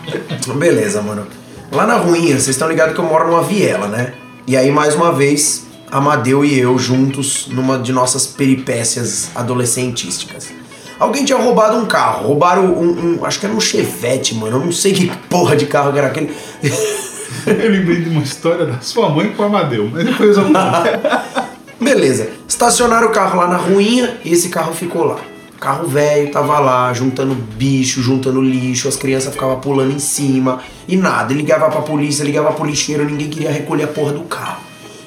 Beleza, 0.56 1.02
mano. 1.02 1.26
Lá 1.70 1.86
na 1.86 1.96
ruinha, 1.96 2.28
vocês 2.28 2.48
estão 2.48 2.68
ligados 2.68 2.94
que 2.94 3.00
eu 3.00 3.04
moro 3.04 3.26
numa 3.28 3.42
viela, 3.42 3.86
né? 3.86 4.14
E 4.46 4.56
aí, 4.56 4.70
mais 4.70 4.94
uma 4.94 5.12
vez, 5.12 5.66
Amadeu 5.90 6.42
e 6.42 6.58
eu 6.58 6.78
juntos 6.78 7.48
numa 7.48 7.78
de 7.78 7.92
nossas 7.92 8.26
peripécias 8.26 9.28
adolescentísticas. 9.34 10.54
Alguém 10.98 11.22
tinha 11.22 11.36
roubado 11.36 11.76
um 11.76 11.84
carro. 11.84 12.28
Roubaram 12.28 12.64
um, 12.64 13.18
um- 13.20 13.24
Acho 13.26 13.40
que 13.40 13.44
era 13.44 13.54
um 13.54 13.60
Chevette, 13.60 14.34
mano. 14.34 14.56
Eu 14.56 14.64
não 14.64 14.72
sei 14.72 14.94
que 14.94 15.06
porra 15.28 15.54
de 15.54 15.66
carro 15.66 15.92
que 15.92 15.98
era 15.98 16.06
aquele. 16.06 16.34
Eu 17.47 17.70
lembrei 17.70 18.03
de 18.03 18.11
uma 18.11 18.22
história 18.22 18.66
da 18.66 18.80
sua 18.80 19.09
mãe 19.09 19.32
com 19.32 19.43
o 19.43 19.47
Amadeu, 19.47 19.88
mas 19.93 20.05
depois 20.05 20.36
eu 20.36 20.45
Beleza. 21.80 22.28
Estacionaram 22.47 23.09
o 23.09 23.11
carro 23.11 23.40
lá 23.40 23.49
na 23.49 23.57
ruinha 23.57 24.16
e 24.24 24.32
esse 24.32 24.49
carro 24.49 24.72
ficou 24.72 25.05
lá. 25.05 25.18
Carro 25.61 25.86
velho, 25.86 26.30
tava 26.30 26.59
lá, 26.59 26.93
juntando 26.93 27.34
bicho, 27.34 28.03
juntando 28.03 28.40
lixo, 28.40 28.88
as 28.88 28.97
crianças 28.97 29.32
ficavam 29.32 29.61
pulando 29.61 29.93
em 29.93 29.99
cima 29.99 30.61
e 30.88 30.97
nada. 30.97 31.32
Ele 31.32 31.40
ligava 31.40 31.68
pra 31.70 31.82
polícia, 31.82 32.24
ligava 32.24 32.53
pro 32.53 32.64
lixeiro, 32.64 33.05
ninguém 33.05 33.28
queria 33.28 33.51
recolher 33.51 33.84
a 33.84 33.88
porra 33.88 34.12
do 34.12 34.22
carro. 34.22 34.61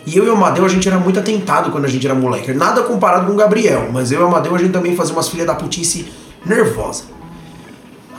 E 0.05 0.15
eu 0.15 0.25
e 0.25 0.29
o 0.29 0.33
Amadeu, 0.33 0.63
a 0.63 0.69
gente 0.69 0.87
era 0.87 0.99
muito 0.99 1.19
atentado 1.19 1.71
quando 1.71 1.85
a 1.85 1.89
gente 1.89 2.05
era 2.05 2.13
moleque. 2.13 2.53
Nada 2.53 2.83
comparado 2.83 3.25
com 3.25 3.33
o 3.33 3.35
Gabriel, 3.35 3.89
mas 3.91 4.11
eu 4.11 4.19
e 4.21 4.23
o 4.23 4.27
Amadeu, 4.27 4.53
a 4.53 4.57
gente 4.57 4.71
também 4.71 4.95
fazia 4.95 5.13
umas 5.13 5.27
filhas 5.27 5.47
da 5.47 5.55
putice 5.55 6.11
nervosa. 6.45 7.03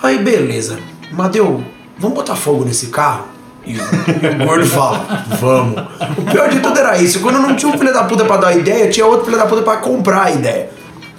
Aí, 0.03 0.19
beleza. 0.19 0.79
Amadeu, 1.13 1.63
vamos 1.99 2.17
botar 2.17 2.35
fogo 2.35 2.65
nesse 2.65 2.89
carro? 2.89 3.36
E 3.67 3.77
o, 3.77 3.83
e 3.83 4.43
o 4.43 4.47
gordo 4.47 4.67
fala, 4.67 5.25
vamos. 5.41 5.83
O 6.17 6.23
pior 6.31 6.49
de 6.49 6.61
tudo 6.61 6.79
era 6.79 6.97
isso. 6.99 7.21
Quando 7.21 7.41
não 7.41 7.57
tinha 7.57 7.73
um 7.73 7.77
filho 7.77 7.93
da 7.93 8.05
puta 8.05 8.25
pra 8.25 8.37
dar 8.37 8.57
ideia, 8.57 8.89
tinha 8.89 9.05
outro 9.05 9.25
filho 9.25 9.37
da 9.37 9.47
puta 9.47 9.63
pra 9.63 9.79
comprar 9.79 10.25
a 10.25 10.31
ideia. 10.31 10.71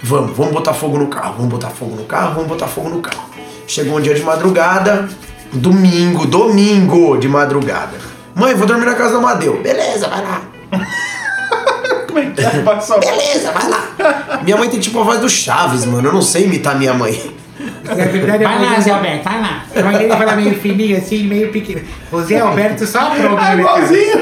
Vamos, 0.02 0.36
vamos 0.36 0.52
botar 0.52 0.72
fogo 0.72 0.98
no 0.98 1.08
carro, 1.08 1.34
vamos 1.36 1.50
botar 1.50 1.68
fogo 1.68 1.94
no 1.96 2.04
carro, 2.04 2.34
vamos 2.34 2.48
botar 2.48 2.66
fogo 2.68 2.88
no 2.88 3.00
carro. 3.00 3.28
Chegou 3.66 3.98
um 3.98 4.00
dia 4.00 4.14
de 4.14 4.22
madrugada, 4.22 5.08
domingo, 5.52 6.26
domingo 6.26 7.18
de 7.18 7.28
madrugada. 7.28 7.98
Mãe, 8.34 8.54
vou 8.54 8.66
dormir 8.66 8.86
na 8.86 8.94
casa 8.94 9.12
do 9.12 9.18
Amadeu. 9.18 9.60
Beleza, 9.60 10.08
vai 10.08 10.22
lá. 10.22 10.42
Como 12.06 12.18
é 12.18 12.30
que 12.30 12.40
é? 12.40 12.98
Beleza, 13.00 13.52
vai 13.52 13.68
lá. 13.68 14.40
Minha 14.42 14.56
mãe 14.56 14.70
tem 14.70 14.80
tipo 14.80 14.98
a 15.00 15.02
voz 15.02 15.20
do 15.20 15.28
Chaves, 15.28 15.84
mano. 15.84 16.08
Eu 16.08 16.12
não 16.12 16.22
sei 16.22 16.44
imitar 16.44 16.78
minha 16.78 16.94
mãe. 16.94 17.36
Na 17.84 17.94
verdade, 17.94 18.44
vai 18.44 18.64
lá, 18.64 18.80
Zé 18.80 18.90
Alberto, 18.90 19.24
vai 19.24 19.40
lá. 19.40 19.64
A 19.74 19.82
mãe 19.82 19.98
dele 19.98 20.16
fala 20.16 20.36
meio 20.36 20.54
fininho 20.58 20.98
assim, 20.98 21.24
meio 21.24 21.50
pequeno. 21.50 21.82
O 22.12 22.20
Zé 22.22 22.40
Alberto 22.40 22.86
só 22.86 23.00
apronta. 23.00 23.42
É 23.42 23.54
né, 23.54 23.60
igualzinho. 23.62 24.18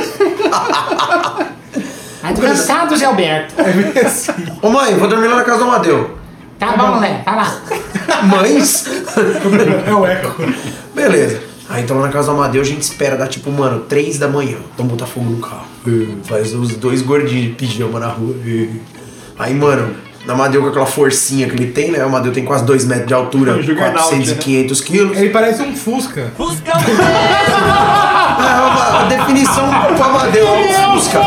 Tá 2.22 2.32
cansado, 2.32 2.96
Zé 2.96 3.04
Alberto. 3.06 3.54
Ô 4.62 4.70
mãe, 4.70 4.94
vou 4.94 5.08
dormir 5.08 5.28
lá 5.28 5.36
na 5.36 5.44
casa 5.44 5.58
do 5.58 5.64
Amadeu. 5.64 6.18
Tá 6.58 6.76
bom, 6.76 7.00
Zé, 7.00 7.22
vai 7.24 7.36
lá. 7.36 7.60
Mães? 8.24 8.86
É 9.86 9.92
o 9.92 10.06
eco. 10.06 10.42
Beleza. 10.94 11.42
Aí 11.68 11.82
então 11.82 11.96
lá 11.98 12.06
na 12.06 12.12
casa 12.12 12.30
do 12.30 12.38
Amadeu 12.38 12.62
a 12.62 12.64
gente 12.64 12.82
espera 12.82 13.16
dar 13.16 13.28
tipo, 13.28 13.50
mano, 13.50 13.80
3 13.80 14.18
da 14.18 14.28
manhã. 14.28 14.56
Vamos 14.76 14.92
botar 14.92 15.06
fogo 15.06 15.30
no 15.30 15.38
carro. 15.38 15.66
Faz 16.24 16.54
os 16.54 16.76
dois 16.76 17.02
gordinhos 17.02 17.48
de 17.48 17.52
pijama 17.52 18.00
na 18.00 18.08
rua. 18.08 18.34
Aí, 19.38 19.52
mano, 19.52 19.94
o 20.26 20.32
Amadeu 20.32 20.62
com 20.62 20.68
aquela 20.68 20.86
forcinha 20.86 21.48
que 21.48 21.54
ele 21.54 21.70
tem, 21.72 21.90
né? 21.92 22.02
O 22.02 22.06
Amadeu 22.06 22.32
tem 22.32 22.44
quase 22.44 22.64
2 22.64 22.84
metros 22.86 23.06
de 23.06 23.14
altura, 23.14 23.52
Um 23.52 23.62
Juggernaut, 23.62 23.92
400 23.94 24.28
e 24.28 24.34
né? 24.34 24.38
500 24.40 24.80
quilos. 24.80 25.16
Ele 25.16 25.30
parece 25.30 25.62
um 25.62 25.74
Fusca. 25.74 26.32
Fusca! 26.36 26.72
a 28.98 29.04
definição 29.08 29.66
do 29.66 30.02
Amadeu 30.02 30.46
é 30.46 30.88
um 30.88 31.00
Fusca. 31.00 31.20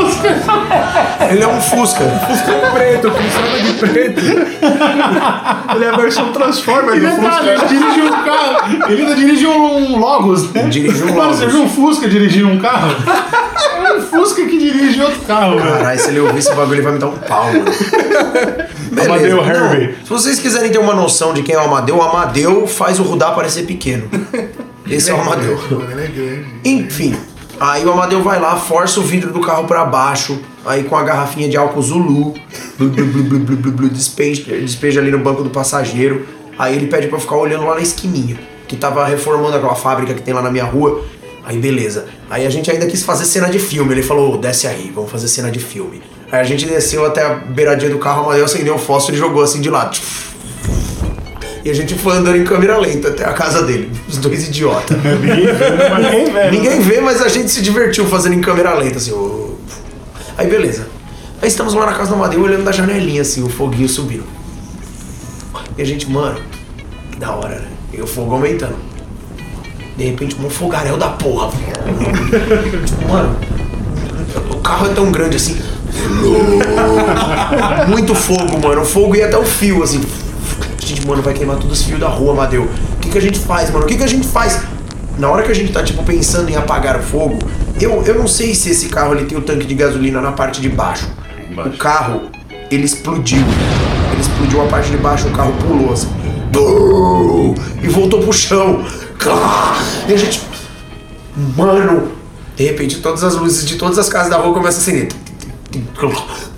Ele 1.32 1.44
é 1.44 1.48
um 1.48 1.62
Fusca. 1.62 2.04
Fusca 2.28 2.52
preto, 2.74 3.12
funciona 3.12 3.60
de 3.62 3.74
preto. 3.74 4.22
Ele 5.76 5.86
é 5.86 5.90
a 5.90 5.96
versão 5.96 6.32
Transformer 6.32 6.96
E 6.96 7.00
do 7.00 7.06
detalhe, 7.06 7.50
ele 7.50 7.60
Fusca. 7.60 7.68
dirige 7.68 8.02
um 8.02 8.24
carro. 8.24 8.92
Ele 8.92 9.02
ainda 9.04 9.16
dirige 9.16 9.48
um 9.48 10.00
Logos, 10.00 10.52
né? 10.52 10.64
Dirige 10.64 11.04
um 11.04 11.08
Mano, 11.08 11.22
Logos. 11.22 11.38
você 11.38 11.46
viu 11.48 11.62
um 11.62 11.70
Fusca 11.70 12.08
dirigindo 12.10 12.48
um 12.50 12.60
carro? 12.60 12.90
É 14.12 14.18
Fusca 14.18 14.46
que 14.46 14.58
dirige 14.58 15.02
outro 15.02 15.22
carro, 15.22 15.58
velho. 15.58 15.72
Caralho, 15.72 16.00
se 16.00 16.10
ele 16.10 16.20
ouvir 16.20 16.40
esse 16.40 16.54
bagulho, 16.54 16.76
ele 16.76 16.82
vai 16.82 16.94
me 16.94 17.00
dar 17.00 17.08
um 17.08 17.18
pau, 17.18 17.46
mano. 17.46 17.66
Beleza. 18.92 19.14
Amadeu 19.14 19.38
Não, 19.38 19.46
Herbie. 19.46 19.96
Se 20.04 20.10
vocês 20.10 20.40
quiserem 20.40 20.72
ter 20.72 20.80
uma 20.80 20.94
noção 20.94 21.34
de 21.34 21.44
quem 21.44 21.56
é 21.56 21.58
o 21.58 21.62
Amadeu, 21.62 21.98
o 21.98 22.02
Amadeu 22.02 22.68
faz 22.68 23.00
o 23.00 23.04
Rudá 23.04 23.32
parecer 23.32 23.66
pequeno. 23.66 24.10
Esse 24.90 25.12
é 25.12 25.14
o 25.14 25.22
Amadeu. 25.22 25.60
Ele 25.92 26.04
é 26.04 26.08
grande. 26.08 26.46
Enfim, 26.66 27.16
aí 27.60 27.86
o 27.86 27.92
Amadeu 27.92 28.24
vai 28.24 28.40
lá, 28.40 28.56
força 28.56 29.00
o 29.00 29.04
vidro 29.04 29.32
do 29.32 29.40
carro 29.40 29.66
pra 29.66 29.86
baixo, 29.86 30.42
aí 30.66 30.84
com 30.84 30.96
a 30.98 31.04
garrafinha 31.04 31.48
de 31.48 31.56
álcool 31.56 31.82
Zulu, 31.82 32.34
blu, 32.78 32.90
blu, 32.90 33.72
blu, 33.72 33.90
despeja, 33.90 34.44
despeja 34.58 35.00
ali 35.00 35.12
no 35.12 35.20
banco 35.20 35.44
do 35.44 35.52
passageiro. 35.52 36.26
Aí 36.58 36.76
ele 36.76 36.88
pede 36.88 37.08
pra 37.08 37.18
eu 37.18 37.22
ficar 37.22 37.38
olhando 37.38 37.66
lá 37.66 37.76
na 37.76 37.82
esquininha, 37.82 38.38
que 38.68 38.76
tava 38.76 39.06
reformando 39.06 39.56
aquela 39.56 39.76
fábrica 39.76 40.14
que 40.14 40.22
tem 40.22 40.34
lá 40.34 40.42
na 40.42 40.52
minha 40.52 40.66
rua. 40.66 41.06
Aí 41.50 41.58
beleza. 41.58 42.06
Aí 42.30 42.46
a 42.46 42.50
gente 42.52 42.70
ainda 42.70 42.86
quis 42.86 43.02
fazer 43.02 43.26
cena 43.26 43.50
de 43.50 43.58
filme. 43.58 43.92
Ele 43.92 44.04
falou, 44.04 44.38
desce 44.38 44.68
aí, 44.68 44.92
vamos 44.94 45.10
fazer 45.10 45.28
cena 45.28 45.50
de 45.50 45.58
filme. 45.58 46.00
Aí 46.32 46.42
a 46.42 46.44
gente 46.44 46.64
desceu 46.64 47.04
até 47.04 47.26
a 47.26 47.34
beiradinha 47.34 47.90
do 47.90 47.98
carro, 47.98 48.26
Amadeu 48.26 48.46
acendeu 48.46 48.76
o 48.76 48.78
fósforo 48.78 49.16
e 49.16 49.18
jogou 49.18 49.42
assim 49.42 49.60
de 49.60 49.68
lado. 49.68 49.98
E 51.66 51.72
a 51.72 51.74
gente 51.74 51.96
foi 51.96 52.18
andando 52.18 52.38
em 52.38 52.44
câmera 52.44 52.78
lenta 52.78 53.08
até 53.08 53.26
a 53.26 53.34
casa 53.34 53.64
dele. 53.64 53.92
Os 54.08 54.20
dois 54.20 54.48
idiotas. 54.48 54.96
Ninguém 55.02 55.48
vê, 55.56 55.90
mas 55.90 56.06
ninguém 56.06 56.26
vê. 56.26 56.32
né? 56.32 56.52
Ninguém 56.52 56.80
vê, 56.82 57.02
mas 57.02 57.20
a 57.20 57.28
gente 57.28 57.50
se 57.50 57.64
divertiu 57.64 58.06
fazendo 58.06 58.36
em 58.36 58.42
câmera 58.42 58.76
lenta, 58.76 58.98
assim. 58.98 59.12
Aí 60.38 60.48
beleza. 60.48 60.88
Aí 61.42 61.48
estamos 61.48 61.74
lá 61.74 61.88
na 61.88 61.94
casa 61.94 62.12
do 62.12 62.16
Amadeu 62.16 62.44
olhando 62.44 62.64
da 62.64 62.72
janelinha, 62.72 63.24
assim, 63.24 63.42
o 63.42 63.50
foguinho 63.50 63.90
subindo. 63.90 64.24
E 65.76 65.82
a 65.82 65.86
gente, 65.86 66.08
mano, 66.08 66.40
que 67.12 67.18
da 67.18 67.32
hora, 67.32 67.56
né? 67.56 67.68
E 67.92 68.00
o 68.00 68.06
fogo 68.06 68.36
aumentando. 68.36 68.89
De 70.00 70.06
repente, 70.06 70.38
um 70.42 70.50
fogaréu 70.50 70.96
da 70.96 71.10
porra. 71.10 71.52
mano, 73.06 73.36
o 74.50 74.56
carro 74.62 74.86
é 74.86 74.94
tão 74.94 75.12
grande 75.12 75.36
assim. 75.36 75.58
Muito 77.90 78.16
fogo, 78.16 78.62
mano. 78.62 78.84
O 78.84 78.86
fogo 78.86 79.18
ia 79.18 79.26
até 79.26 79.38
o 79.38 79.44
fio, 79.44 79.84
assim. 79.84 80.02
A 80.82 80.86
gente, 80.86 81.06
mano, 81.06 81.22
vai 81.22 81.34
queimar 81.34 81.58
todos 81.58 81.82
os 81.82 81.86
fios 81.86 82.00
da 82.00 82.08
rua, 82.08 82.32
Amadeu. 82.32 82.64
O 82.64 83.00
que, 83.02 83.10
que 83.10 83.18
a 83.18 83.22
gente 83.22 83.40
faz, 83.40 83.70
mano? 83.72 83.84
O 83.84 83.88
que, 83.90 83.98
que 83.98 84.04
a 84.04 84.08
gente 84.08 84.26
faz? 84.26 84.62
Na 85.18 85.30
hora 85.30 85.44
que 85.44 85.52
a 85.52 85.56
gente 85.56 85.74
tá, 85.74 85.84
tipo, 85.84 86.02
pensando 86.02 86.50
em 86.50 86.56
apagar 86.56 86.98
o 86.98 87.04
fogo, 87.04 87.38
eu, 87.82 88.02
eu 88.04 88.16
não 88.16 88.26
sei 88.26 88.56
se 88.56 88.70
esse 88.70 88.88
carro 88.88 89.14
ele 89.14 89.26
tem 89.26 89.38
o 89.38 89.42
tanque 89.42 89.68
de 89.68 89.76
gasolina 89.76 90.22
na 90.22 90.32
parte 90.32 90.62
de 90.62 90.70
baixo. 90.70 91.10
O 91.58 91.78
carro, 91.78 92.30
ele 92.72 92.86
explodiu. 92.86 93.44
Ele 94.14 94.22
explodiu 94.22 94.62
a 94.62 94.68
parte 94.68 94.92
de 94.92 94.98
baixo, 94.98 95.28
o 95.28 95.32
carro 95.32 95.52
pulou 95.62 95.92
assim. 95.92 96.08
E 97.84 97.90
voltou 97.90 98.22
pro 98.22 98.32
chão. 98.32 98.86
E 100.08 100.14
a 100.14 100.18
gente. 100.18 100.42
Mano! 101.56 102.12
De 102.56 102.66
repente, 102.66 102.98
todas 103.00 103.24
as 103.24 103.36
luzes 103.36 103.66
de 103.66 103.76
todas 103.78 103.98
as 103.98 104.10
casas 104.10 104.30
da 104.30 104.38
rua 104.38 104.54
começam 104.54 104.80
a 104.80 104.82
acender. 104.82 105.10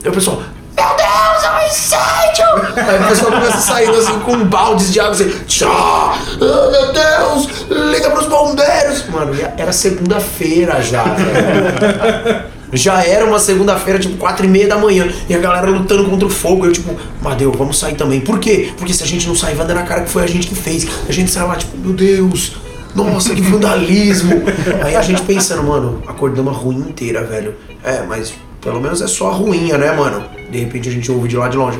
Aí 0.03 0.09
o 0.09 0.13
pessoal. 0.13 0.41
Meu 0.75 0.95
Deus, 0.95 1.43
é 1.43 1.51
um 1.51 1.67
incêndio! 1.67 2.89
Aí 2.89 2.99
o 3.03 3.07
pessoal 3.07 3.31
começa 3.31 3.57
saindo 3.57 3.97
assim 3.97 4.19
com 4.19 4.45
baldes 4.45 4.91
de 4.91 4.99
água 4.99 5.11
assim. 5.11 5.29
Tchá! 5.47 5.67
Ah, 5.67 6.17
meu 6.39 6.93
Deus! 6.93 7.47
Liga 7.91 8.09
pros 8.09 8.27
bombeiros! 8.27 9.07
Mano, 9.09 9.35
era 9.57 9.71
segunda-feira 9.71 10.81
já, 10.81 11.03
velho. 11.03 12.43
Já 12.73 13.03
era 13.03 13.25
uma 13.25 13.39
segunda-feira, 13.39 13.99
tipo, 13.99 14.17
quatro 14.17 14.45
e 14.45 14.49
meia 14.49 14.67
da 14.67 14.77
manhã. 14.77 15.07
E 15.27 15.33
a 15.33 15.39
galera 15.39 15.69
lutando 15.69 16.09
contra 16.09 16.25
o 16.25 16.29
fogo. 16.29 16.65
Eu, 16.65 16.71
tipo, 16.71 16.95
Madeu, 17.21 17.51
vamos 17.51 17.77
sair 17.77 17.95
também. 17.95 18.21
Por 18.21 18.39
quê? 18.39 18.71
Porque 18.77 18.93
se 18.93 19.03
a 19.03 19.07
gente 19.07 19.27
não 19.27 19.35
sair, 19.35 19.55
vai 19.55 19.67
dar 19.67 19.73
na 19.73 19.83
cara 19.83 20.01
que 20.01 20.09
foi 20.09 20.23
a 20.23 20.27
gente 20.27 20.47
que 20.47 20.55
fez. 20.55 20.87
A 21.07 21.11
gente 21.11 21.29
sai 21.29 21.45
lá, 21.45 21.55
tipo, 21.55 21.77
meu 21.77 21.93
Deus. 21.93 22.53
Nossa, 22.95 23.33
que 23.33 23.41
vandalismo! 23.41 24.41
Aí 24.83 24.95
a 24.95 25.01
gente 25.01 25.21
pensando, 25.21 25.63
mano, 25.63 26.03
acordamos 26.07 26.53
a 26.53 26.57
ruim 26.57 26.77
inteira, 26.77 27.23
velho. 27.23 27.55
É, 27.83 28.03
mas 28.03 28.33
pelo 28.61 28.81
menos 28.81 29.01
é 29.01 29.07
só 29.07 29.29
a 29.29 29.33
ruinha, 29.33 29.77
né, 29.77 29.91
mano? 29.91 30.23
De 30.49 30.59
repente 30.59 30.89
a 30.89 30.91
gente 30.91 31.11
ouve 31.11 31.27
de 31.27 31.37
lá 31.37 31.47
de 31.47 31.57
longe. 31.57 31.79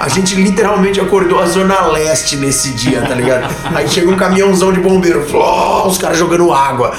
A 0.00 0.08
gente 0.08 0.34
literalmente 0.34 1.00
acordou 1.00 1.40
a 1.40 1.46
Zona 1.46 1.86
Leste 1.86 2.36
nesse 2.36 2.70
dia, 2.70 3.02
tá 3.02 3.14
ligado? 3.14 3.52
Aí 3.74 3.88
chega 3.88 4.10
um 4.10 4.16
caminhãozão 4.16 4.72
de 4.72 4.80
bombeiro, 4.80 5.24
fló, 5.24 5.86
os 5.86 5.98
caras 5.98 6.18
jogando 6.18 6.52
água. 6.52 6.92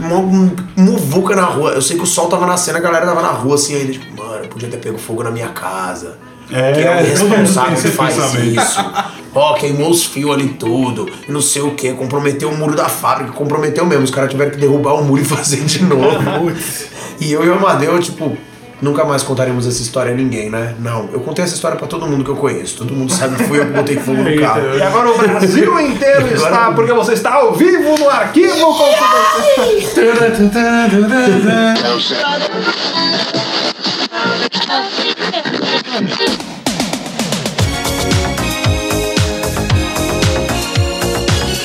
Uma 0.00 0.52
muvuca 0.76 1.36
na 1.36 1.44
rua. 1.44 1.72
Eu 1.72 1.82
sei 1.82 1.96
que 1.96 2.02
o 2.02 2.06
sol 2.06 2.28
tava 2.28 2.46
nascendo, 2.46 2.78
a 2.78 2.80
galera 2.80 3.06
tava 3.06 3.22
na 3.22 3.28
rua 3.28 3.54
assim 3.54 3.76
ainda, 3.76 3.92
tipo, 3.92 4.16
mano, 4.16 4.48
podia 4.48 4.68
ter 4.68 4.78
pego 4.78 4.98
fogo 4.98 5.22
na 5.22 5.30
minha 5.30 5.48
casa. 5.48 6.18
É, 6.50 6.72
que 6.72 6.80
é 6.80 6.90
o 6.90 7.04
responsável 7.04 7.80
que 7.80 7.88
faz 7.88 8.14
pensamento. 8.14 8.60
isso. 8.60 8.84
Ó, 9.34 9.54
queimou 9.54 9.90
os 9.90 10.04
fios 10.04 10.30
ali 10.32 10.48
tudo, 10.48 11.10
não 11.28 11.40
sei 11.40 11.62
o 11.62 11.72
que, 11.72 11.92
comprometeu 11.92 12.50
o 12.50 12.56
muro 12.56 12.76
da 12.76 12.88
fábrica, 12.88 13.32
comprometeu 13.32 13.84
mesmo. 13.84 14.04
Os 14.04 14.10
caras 14.10 14.30
tiveram 14.30 14.50
que 14.50 14.58
derrubar 14.58 14.94
o 14.94 15.04
muro 15.04 15.22
e 15.22 15.24
fazer 15.24 15.64
de 15.64 15.82
novo. 15.82 16.52
E 17.20 17.32
eu 17.32 17.44
e 17.44 17.48
o 17.48 17.54
Amadeu, 17.54 17.98
tipo, 18.00 18.36
nunca 18.82 19.04
mais 19.04 19.22
contaremos 19.22 19.66
essa 19.66 19.80
história 19.80 20.12
a 20.12 20.14
ninguém, 20.14 20.50
né? 20.50 20.74
Não, 20.78 21.08
eu 21.12 21.20
contei 21.20 21.44
essa 21.44 21.54
história 21.54 21.76
pra 21.76 21.86
todo 21.86 22.06
mundo 22.06 22.24
que 22.24 22.30
eu 22.30 22.36
conheço. 22.36 22.78
Todo 22.78 22.92
mundo 22.92 23.12
sabe 23.12 23.36
que 23.36 23.44
fui 23.44 23.60
eu 23.60 23.66
que 23.66 23.72
botei 23.72 23.96
fogo 23.98 24.22
no 24.22 24.36
carro. 24.40 24.76
E 24.76 24.82
agora 24.82 25.10
o 25.10 25.16
Brasil 25.18 25.80
inteiro 25.80 26.18
Agora- 26.26 26.34
está, 26.34 26.72
porque 26.72 26.92
você 26.92 27.12
está 27.14 27.34
ao 27.34 27.54
vivo 27.54 27.96
no 27.98 28.10
arquivo 28.10 28.54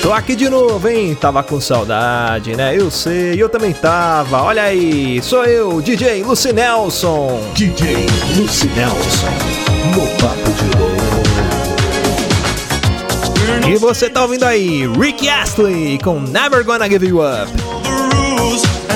Tô 0.01 0.13
aqui 0.13 0.33
de 0.33 0.49
novo, 0.49 0.87
hein? 0.87 1.13
Tava 1.13 1.43
com 1.43 1.59
saudade, 1.59 2.55
né? 2.55 2.73
Eu 2.75 2.89
sei, 2.89 3.41
eu 3.41 3.49
também 3.49 3.73
tava. 3.73 4.41
Olha 4.41 4.63
aí, 4.63 5.21
sou 5.21 5.43
eu, 5.43 5.81
DJ 5.81 6.23
Lucy 6.23 6.53
Nelson. 6.53 7.41
DJ 7.53 8.05
Lucy 8.37 8.67
Nelson, 8.67 9.27
no 9.93 10.07
Papo 10.17 10.51
de 10.51 10.77
Louco. 10.77 10.99
E 13.67 13.75
você 13.77 14.09
tá 14.09 14.21
ouvindo 14.23 14.45
aí 14.45 14.87
Rick 14.87 15.27
Astley 15.27 15.99
com 15.99 16.19
Never 16.19 16.63
Gonna 16.63 16.89
Give 16.89 17.05
You 17.05 17.19
Up. 17.19 17.88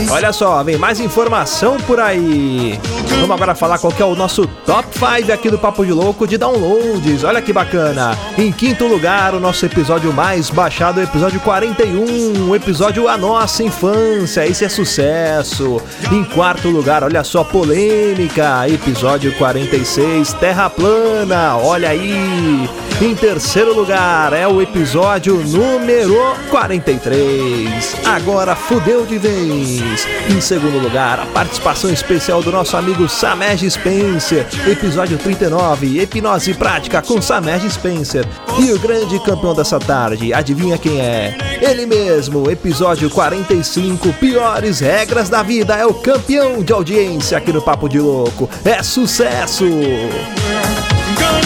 Olha 0.10 0.32
só, 0.32 0.64
vem 0.64 0.78
mais 0.78 1.00
informação 1.00 1.78
por 1.78 2.00
aí. 2.00 2.80
Vamos 3.20 3.32
agora 3.32 3.56
falar 3.56 3.78
qual 3.78 3.94
é 3.98 4.04
o 4.04 4.16
nosso 4.16 4.46
top 4.66 4.88
5 4.94 5.32
aqui 5.32 5.50
do 5.50 5.58
Papo 5.58 5.86
de 5.86 5.92
Louco 5.92 6.28
de 6.28 6.38
downloads. 6.38 7.24
Olha 7.24 7.42
que 7.42 7.54
bacana. 7.54 8.18
Em 8.38 8.52
quinto 8.52 8.86
lugar, 8.86 9.34
o 9.34 9.40
nosso 9.40 9.66
episódio 9.66 10.12
mais 10.12 10.50
baixado, 10.50 11.00
o 11.00 11.04
episódio 11.04 11.40
41, 11.40 12.50
o 12.50 12.56
episódio 12.56 13.08
A 13.08 13.18
Nossa 13.18 13.64
Infância. 13.64 14.46
Esse 14.46 14.66
é 14.66 14.70
sucesso. 14.70 15.82
Em 16.12 16.24
quarto 16.24 16.70
lugar, 16.70 17.04
olha 17.04 17.24
só, 17.24 17.44
polêmica, 17.44 18.68
episódio 18.68 19.34
46, 19.38 20.34
Terra 20.34 20.70
Plana. 20.70 21.58
Olha 21.58 21.90
aí. 21.90 22.70
Em 23.02 23.16
terceiro 23.16 23.74
lugar, 23.74 24.34
é 24.34 24.48
o 24.48 24.62
episódio 24.62 25.36
número 25.48 26.16
43. 26.50 27.96
Agora 28.06 28.56
fudeu 28.56 29.06
de 29.06 29.18
vez. 29.18 29.93
Em 30.30 30.42
segundo 30.42 30.80
lugar, 30.80 31.20
a 31.20 31.26
participação 31.28 31.90
especial 31.92 32.42
do 32.42 32.52
nosso 32.52 32.76
amigo 32.76 33.08
Samed 33.08 33.70
Spencer, 33.70 34.46
episódio 34.68 35.18
39, 35.18 36.02
Hipnose 36.02 36.54
Prática 36.56 37.02
com 37.02 37.22
Samed 37.22 37.70
Spencer. 37.70 38.26
E 38.60 38.72
o 38.72 38.80
grande 38.80 39.20
campeão 39.20 39.54
dessa 39.54 39.80
tarde, 39.80 40.34
adivinha 40.34 40.78
quem 40.78 41.00
é? 41.00 41.38
Ele 41.62 41.86
mesmo, 41.86 42.50
episódio 42.50 43.10
45, 43.10 44.14
Piores 44.14 44.80
Regras 44.80 45.30
da 45.30 45.44
Vida, 45.44 45.76
é 45.76 45.86
o 45.86 45.94
campeão 45.94 46.64
de 46.64 46.74
audiência 46.74 47.38
aqui 47.38 47.54
no 47.54 47.62
Papo 47.62 47.88
de 47.88 48.00
Louco. 48.00 48.50
É 48.66 48.82
sucesso! 48.82 49.66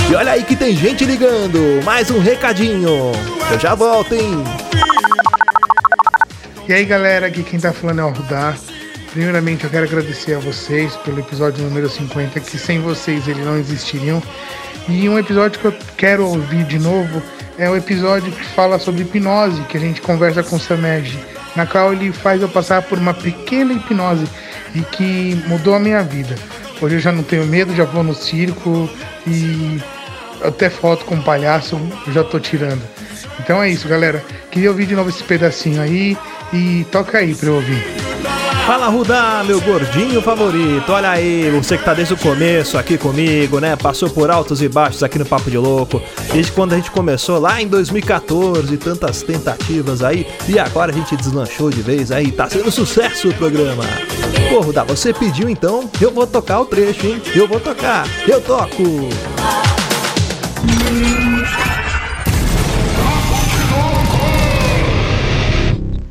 E 0.09 0.15
olha 0.15 0.31
aí 0.31 0.43
que 0.43 0.55
tem 0.55 0.73
gente 0.73 1.03
ligando, 1.03 1.83
mais 1.83 2.09
um 2.09 2.19
recadinho. 2.19 3.11
Eu 3.51 3.59
já 3.59 3.75
volto, 3.75 4.15
hein? 4.15 4.43
E 6.67 6.73
aí 6.73 6.83
galera, 6.83 7.27
aqui 7.27 7.43
quem 7.43 7.57
tá 7.57 7.71
falando 7.71 8.01
é 8.01 8.03
o 8.03 8.09
Rudá. 8.09 8.53
Primeiramente 9.11 9.63
eu 9.63 9.69
quero 9.69 9.85
agradecer 9.85 10.33
a 10.33 10.39
vocês 10.39 10.93
pelo 10.97 11.17
episódio 11.17 11.63
número 11.63 11.87
50, 11.87 12.41
que 12.41 12.57
sem 12.59 12.81
vocês 12.81 13.25
ele 13.25 13.41
não 13.41 13.57
existiriam. 13.57 14.21
E 14.89 15.07
um 15.07 15.17
episódio 15.17 15.61
que 15.61 15.65
eu 15.65 15.73
quero 15.95 16.27
ouvir 16.27 16.65
de 16.65 16.77
novo 16.77 17.23
é 17.57 17.69
o 17.69 17.75
episódio 17.77 18.33
que 18.33 18.43
fala 18.43 18.77
sobre 18.79 19.03
hipnose, 19.03 19.61
que 19.63 19.77
a 19.77 19.79
gente 19.79 20.01
conversa 20.01 20.43
com 20.43 20.57
o 20.57 20.59
Samed, 20.59 21.17
na 21.55 21.65
qual 21.65 21.93
ele 21.93 22.11
faz 22.11 22.41
eu 22.41 22.49
passar 22.49 22.81
por 22.81 22.97
uma 22.97 23.13
pequena 23.13 23.71
hipnose 23.71 24.25
e 24.75 24.81
que 24.81 25.41
mudou 25.47 25.73
a 25.73 25.79
minha 25.79 26.03
vida. 26.03 26.35
Hoje 26.81 26.95
eu 26.95 26.99
já 26.99 27.13
não 27.13 27.23
tenho 27.23 27.45
medo, 27.45 27.73
já 27.73 27.85
vou 27.85 28.03
no 28.03 28.13
circo 28.13 28.89
e 29.25 29.81
até 30.43 30.69
foto 30.69 31.05
com 31.05 31.21
palhaço 31.21 31.79
eu 32.05 32.11
já 32.11 32.25
tô 32.25 32.41
tirando. 32.41 32.81
Então 33.39 33.61
é 33.61 33.69
isso, 33.69 33.87
galera. 33.87 34.23
Queria 34.51 34.69
ouvir 34.69 34.85
de 34.85 34.95
novo 34.95 35.09
esse 35.09 35.23
pedacinho 35.23 35.81
aí 35.81 36.17
e 36.53 36.85
toca 36.91 37.17
aí 37.19 37.35
pra 37.35 37.49
eu 37.49 37.55
ouvir. 37.55 37.83
Fala 38.67 38.89
Rudá, 38.89 39.45
meu 39.47 39.61
gordinho 39.61 40.21
favorito. 40.21 40.91
Olha 40.91 41.11
aí, 41.11 41.49
você 41.51 41.77
que 41.77 41.85
tá 41.85 41.93
desde 41.93 42.13
o 42.13 42.17
começo 42.17 42.77
aqui 42.77 42.97
comigo, 42.97 43.61
né? 43.61 43.77
Passou 43.77 44.09
por 44.09 44.29
altos 44.29 44.61
e 44.61 44.67
baixos 44.67 45.01
aqui 45.03 45.17
no 45.17 45.25
Papo 45.25 45.49
de 45.49 45.57
Louco. 45.57 46.01
Desde 46.33 46.51
quando 46.51 46.73
a 46.73 46.75
gente 46.75 46.91
começou 46.91 47.39
lá 47.39 47.61
em 47.61 47.67
2014, 47.67 48.75
tantas 48.75 49.21
tentativas 49.23 50.03
aí. 50.03 50.27
E 50.49 50.59
agora 50.59 50.91
a 50.91 50.93
gente 50.93 51.15
deslanchou 51.15 51.69
de 51.69 51.81
vez 51.81 52.11
aí. 52.11 52.29
Tá 52.29 52.49
sendo 52.49 52.69
sucesso 52.69 53.29
o 53.29 53.33
programa. 53.35 53.85
Pô, 54.49 54.59
Rudá, 54.59 54.83
você 54.83 55.13
pediu 55.13 55.47
então? 55.47 55.89
Eu 56.01 56.11
vou 56.11 56.27
tocar 56.27 56.59
o 56.59 56.65
trecho, 56.65 57.07
hein? 57.07 57.21
Eu 57.33 57.47
vou 57.47 57.61
tocar. 57.61 58.05
Eu 58.27 58.41
toco. 58.41 58.83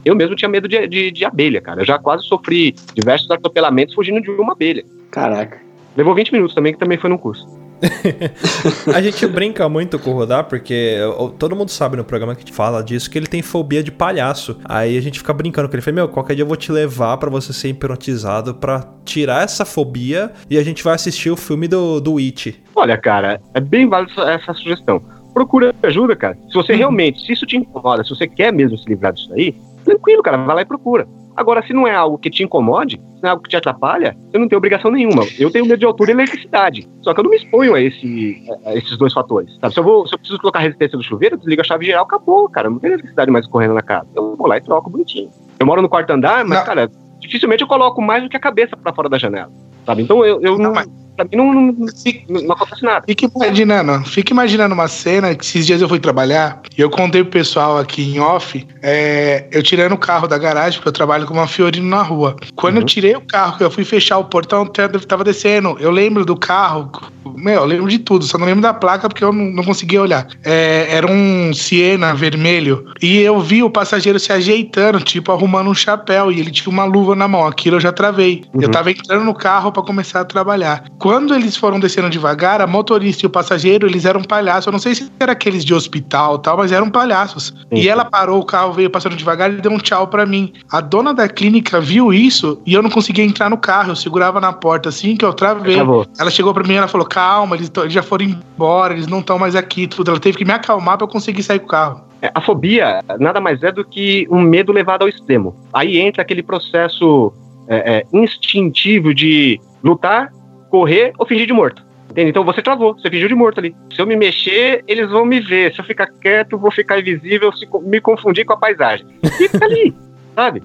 Eu 0.06 0.14
mesmo 0.14 0.36
tinha 0.36 0.48
medo 0.48 0.68
de, 0.68 0.86
de, 0.86 1.10
de 1.10 1.24
abelha, 1.24 1.60
cara. 1.60 1.80
Eu 1.82 1.84
já 1.84 1.98
quase 1.98 2.22
sofri 2.24 2.76
diversos 2.94 3.28
atropelamentos 3.28 3.92
fugindo 3.92 4.20
de 4.22 4.30
uma 4.30 4.52
abelha. 4.52 4.84
Caraca. 5.10 5.58
Levou 5.96 6.14
20 6.14 6.32
minutos 6.32 6.54
também, 6.54 6.72
que 6.72 6.78
também 6.78 6.96
foi 6.96 7.10
num 7.10 7.18
curso. 7.18 7.44
A 8.94 9.02
gente 9.02 9.26
brinca 9.26 9.68
muito 9.68 9.98
com 9.98 10.10
o 10.10 10.14
Rodar, 10.14 10.44
porque 10.44 10.96
todo 11.38 11.56
mundo 11.56 11.70
sabe 11.70 11.96
no 11.96 12.04
programa 12.04 12.34
que 12.34 12.42
a 12.42 12.44
gente 12.46 12.54
fala 12.54 12.82
disso, 12.84 13.10
que 13.10 13.18
ele 13.18 13.26
tem 13.26 13.42
fobia 13.42 13.82
de 13.82 13.90
palhaço. 13.90 14.58
Aí 14.64 14.96
a 14.96 15.00
gente 15.02 15.18
fica 15.18 15.32
brincando 15.32 15.68
com 15.68 15.74
ele. 15.74 15.82
Fala, 15.82 15.94
meu, 15.96 16.08
qualquer 16.08 16.34
dia 16.36 16.42
eu 16.44 16.46
vou 16.48 16.56
te 16.56 16.70
levar 16.70 17.16
pra 17.16 17.28
você 17.28 17.52
ser 17.52 17.68
hipnotizado 17.70 18.54
pra 18.54 18.88
tirar 19.04 19.42
essa 19.44 19.64
fobia 19.64 20.30
e 20.48 20.56
a 20.56 20.62
gente 20.62 20.84
vai 20.84 20.94
assistir 20.94 21.30
o 21.30 21.36
filme 21.36 21.66
do, 21.66 22.00
do 22.00 22.18
It. 22.18 22.62
Olha, 22.76 22.96
cara, 22.96 23.40
é 23.52 23.60
bem 23.60 23.88
válida 23.88 24.12
essa- 24.30 24.54
sugestão. 24.54 25.02
Procura 25.34 25.74
ajuda, 25.82 26.14
cara. 26.14 26.38
Se 26.48 26.54
você 26.54 26.74
realmente, 26.74 27.26
se 27.26 27.32
isso 27.32 27.44
te 27.44 27.56
incomoda, 27.56 28.02
se 28.04 28.10
você 28.10 28.26
quer 28.28 28.52
mesmo 28.52 28.78
se 28.78 28.88
livrar 28.88 29.12
disso 29.12 29.32
aí, 29.34 29.54
tranquilo, 29.86 30.22
cara, 30.22 30.36
vai 30.36 30.56
lá 30.56 30.62
e 30.62 30.66
procura. 30.66 31.06
Agora, 31.36 31.64
se 31.66 31.72
não 31.72 31.86
é 31.86 31.94
algo 31.94 32.16
que 32.16 32.30
te 32.30 32.42
incomode, 32.42 32.96
se 32.96 33.22
não 33.22 33.28
é 33.28 33.30
algo 33.30 33.42
que 33.42 33.50
te 33.50 33.56
atrapalha, 33.56 34.16
você 34.30 34.38
não 34.38 34.48
tem 34.48 34.56
obrigação 34.56 34.90
nenhuma. 34.90 35.22
Eu 35.38 35.50
tenho 35.50 35.66
medo 35.66 35.78
de 35.78 35.84
altura 35.84 36.10
e 36.10 36.14
eletricidade. 36.14 36.88
Só 37.02 37.12
que 37.12 37.20
eu 37.20 37.24
não 37.24 37.30
me 37.30 37.36
exponho 37.36 37.74
a, 37.74 37.80
esse, 37.80 38.42
a 38.64 38.74
esses 38.74 38.96
dois 38.96 39.12
fatores. 39.12 39.54
Sabe? 39.60 39.74
Se, 39.74 39.80
eu 39.80 39.84
vou, 39.84 40.06
se 40.06 40.14
eu 40.14 40.18
preciso 40.18 40.40
colocar 40.40 40.60
a 40.60 40.62
resistência 40.62 40.96
do 40.96 41.04
chuveiro, 41.04 41.34
eu 41.34 41.38
desligo 41.38 41.60
a 41.60 41.64
chave 41.64 41.84
geral, 41.84 42.04
acabou, 42.04 42.48
cara. 42.48 42.70
Não 42.70 42.78
tem 42.78 42.88
eletricidade 42.88 43.30
mais 43.30 43.46
correndo 43.46 43.74
na 43.74 43.82
casa. 43.82 44.08
Eu 44.14 44.34
vou 44.34 44.46
lá 44.46 44.56
e 44.56 44.62
troco 44.62 44.88
bonitinho. 44.88 45.30
Eu 45.58 45.66
moro 45.66 45.82
no 45.82 45.90
quarto 45.90 46.10
andar, 46.10 46.42
mas, 46.42 46.62
cara, 46.62 46.90
dificilmente 47.20 47.62
eu 47.62 47.68
coloco 47.68 48.00
mais 48.00 48.22
do 48.22 48.30
que 48.30 48.36
a 48.36 48.40
cabeça 48.40 48.74
pra 48.74 48.94
fora 48.94 49.08
da 49.08 49.18
janela. 49.18 49.50
Sabe? 49.84 50.02
Então 50.02 50.24
eu, 50.24 50.40
eu 50.40 50.56
não. 50.56 50.72
Pra 51.16 51.24
mim 51.24 51.36
não, 51.36 51.52
não, 51.52 51.72
não, 51.72 52.42
não 52.42 52.52
acontece 52.52 52.84
nada. 52.84 53.04
Fica 53.06 53.30
imaginando, 53.34 54.04
fica 54.04 54.32
imaginando 54.32 54.74
uma 54.74 54.88
cena 54.88 55.34
que 55.34 55.44
esses 55.44 55.66
dias 55.66 55.80
eu 55.80 55.88
fui 55.88 55.98
trabalhar 55.98 56.60
e 56.76 56.80
eu 56.80 56.90
contei 56.90 57.22
pro 57.22 57.32
pessoal 57.32 57.78
aqui 57.78 58.02
em 58.02 58.20
off, 58.20 58.66
é, 58.82 59.46
eu 59.50 59.62
tirando 59.62 59.92
o 59.92 59.98
carro 59.98 60.28
da 60.28 60.36
garagem, 60.36 60.78
porque 60.78 60.88
eu 60.88 60.92
trabalho 60.92 61.26
com 61.26 61.34
uma 61.34 61.46
Fiorino 61.46 61.88
na 61.88 62.02
rua. 62.02 62.36
Quando 62.54 62.76
eu 62.76 62.84
tirei 62.84 63.14
o 63.16 63.20
carro, 63.20 63.56
que 63.56 63.64
eu 63.64 63.70
fui 63.70 63.84
fechar 63.84 64.18
o 64.18 64.24
portão, 64.24 64.66
tava 64.66 65.24
descendo. 65.24 65.76
Eu 65.80 65.90
lembro 65.90 66.24
do 66.24 66.36
carro, 66.36 66.90
meu, 67.36 67.60
eu 67.60 67.64
lembro 67.64 67.88
de 67.88 67.98
tudo, 67.98 68.24
só 68.24 68.38
não 68.38 68.46
lembro 68.46 68.62
da 68.62 68.74
placa 68.74 69.08
porque 69.08 69.24
eu 69.24 69.32
não, 69.32 69.46
não 69.46 69.64
conseguia 69.64 70.00
olhar. 70.00 70.26
É, 70.44 70.86
era 70.90 71.10
um 71.10 71.52
Siena 71.52 72.14
vermelho 72.14 72.86
e 73.02 73.18
eu 73.18 73.40
vi 73.40 73.62
o 73.62 73.70
passageiro 73.70 74.18
se 74.18 74.32
ajeitando, 74.32 75.00
tipo, 75.00 75.32
arrumando 75.32 75.68
um 75.68 75.74
chapéu 75.74 76.30
e 76.30 76.40
ele 76.40 76.50
tinha 76.50 76.72
uma 76.72 76.84
luva 76.84 77.14
na 77.14 77.28
mão. 77.28 77.46
Aquilo 77.46 77.76
eu 77.76 77.80
já 77.80 77.92
travei. 77.92 78.44
Eu 78.54 78.70
tava 78.70 78.90
entrando 78.90 79.24
no 79.24 79.34
carro 79.34 79.72
pra 79.72 79.82
começar 79.82 80.20
a 80.20 80.24
trabalhar. 80.24 80.84
Quando 80.98 81.34
eles 81.34 81.56
foram 81.56 81.78
descendo 81.78 82.10
devagar, 82.10 82.60
a 82.60 82.66
motorista 82.66 83.24
e 83.24 83.28
o 83.28 83.30
passageiro, 83.30 83.86
eles 83.86 84.04
eram 84.04 84.22
palhaços. 84.22 84.66
Eu 84.66 84.72
não 84.72 84.78
sei 84.78 84.94
se 84.94 85.10
era 85.20 85.32
aqueles 85.32 85.64
de 85.64 85.74
hospital 85.74 86.36
e 86.36 86.42
tal, 86.42 86.56
mas 86.56 86.72
eram 86.72 86.90
palhaços. 86.90 87.54
E 87.72 87.88
ela 87.88 88.04
parou 88.04 88.40
o 88.40 88.44
carro, 88.44 88.72
veio 88.72 88.90
passando 88.90 89.16
devagar 89.16 89.52
e 89.52 89.60
deu 89.60 89.72
um 89.72 89.78
tchau 89.78 90.06
pra 90.06 90.24
mim. 90.24 90.52
A 90.70 90.80
dona 90.80 91.12
da 91.12 91.28
clínica 91.28 91.80
viu 91.80 92.12
isso 92.12 92.60
e 92.66 92.74
eu 92.74 92.82
não 92.82 92.90
conseguia 92.90 93.24
entrar 93.24 93.50
no 93.50 93.58
carro. 93.58 93.92
Eu 93.92 93.96
segurava 93.96 94.40
na 94.40 94.52
porta 94.52 94.88
assim 94.88 95.16
que 95.16 95.24
eu 95.24 95.32
travei. 95.32 95.74
Travou. 95.74 96.06
Ela 96.18 96.30
chegou 96.30 96.52
pra 96.54 96.64
mim 96.64 96.74
e 96.74 96.76
ela 96.76 96.88
falou: 96.88 97.06
calma, 97.26 97.56
eles, 97.56 97.70
eles 97.76 97.92
já 97.92 98.02
foram 98.02 98.24
embora, 98.24 98.94
eles 98.94 99.08
não 99.08 99.18
estão 99.18 99.38
mais 99.38 99.56
aqui. 99.56 99.88
Tudo. 99.88 100.12
Ela 100.12 100.20
teve 100.20 100.38
que 100.38 100.44
me 100.44 100.52
acalmar 100.52 100.96
pra 100.96 101.04
eu 101.04 101.10
conseguir 101.10 101.42
sair 101.42 101.58
com 101.58 101.66
o 101.66 101.68
carro. 101.68 102.04
É, 102.22 102.30
A 102.32 102.40
fobia 102.40 103.00
nada 103.18 103.40
mais 103.40 103.62
é 103.62 103.72
do 103.72 103.84
que 103.84 104.26
um 104.30 104.40
medo 104.40 104.72
levado 104.72 105.02
ao 105.02 105.08
extremo. 105.08 105.56
Aí 105.72 105.98
entra 105.98 106.22
aquele 106.22 106.42
processo 106.42 107.32
é, 107.66 107.96
é, 107.96 108.06
instintivo 108.12 109.12
de 109.12 109.60
lutar, 109.82 110.32
correr 110.70 111.12
ou 111.18 111.26
fingir 111.26 111.46
de 111.46 111.52
morto. 111.52 111.84
Entende? 112.10 112.30
Então 112.30 112.44
você 112.44 112.62
travou, 112.62 112.94
você 112.94 113.10
fingiu 113.10 113.28
de 113.28 113.34
morto 113.34 113.58
ali. 113.58 113.74
Se 113.92 114.00
eu 114.00 114.06
me 114.06 114.16
mexer, 114.16 114.84
eles 114.86 115.10
vão 115.10 115.24
me 115.24 115.40
ver. 115.40 115.74
Se 115.74 115.80
eu 115.80 115.84
ficar 115.84 116.06
quieto, 116.06 116.56
vou 116.56 116.70
ficar 116.70 117.00
invisível, 117.00 117.52
se 117.52 117.66
me 117.82 118.00
confundir 118.00 118.44
com 118.44 118.52
a 118.52 118.56
paisagem. 118.56 119.04
Fica 119.36 119.64
ali, 119.64 119.94
sabe? 120.34 120.62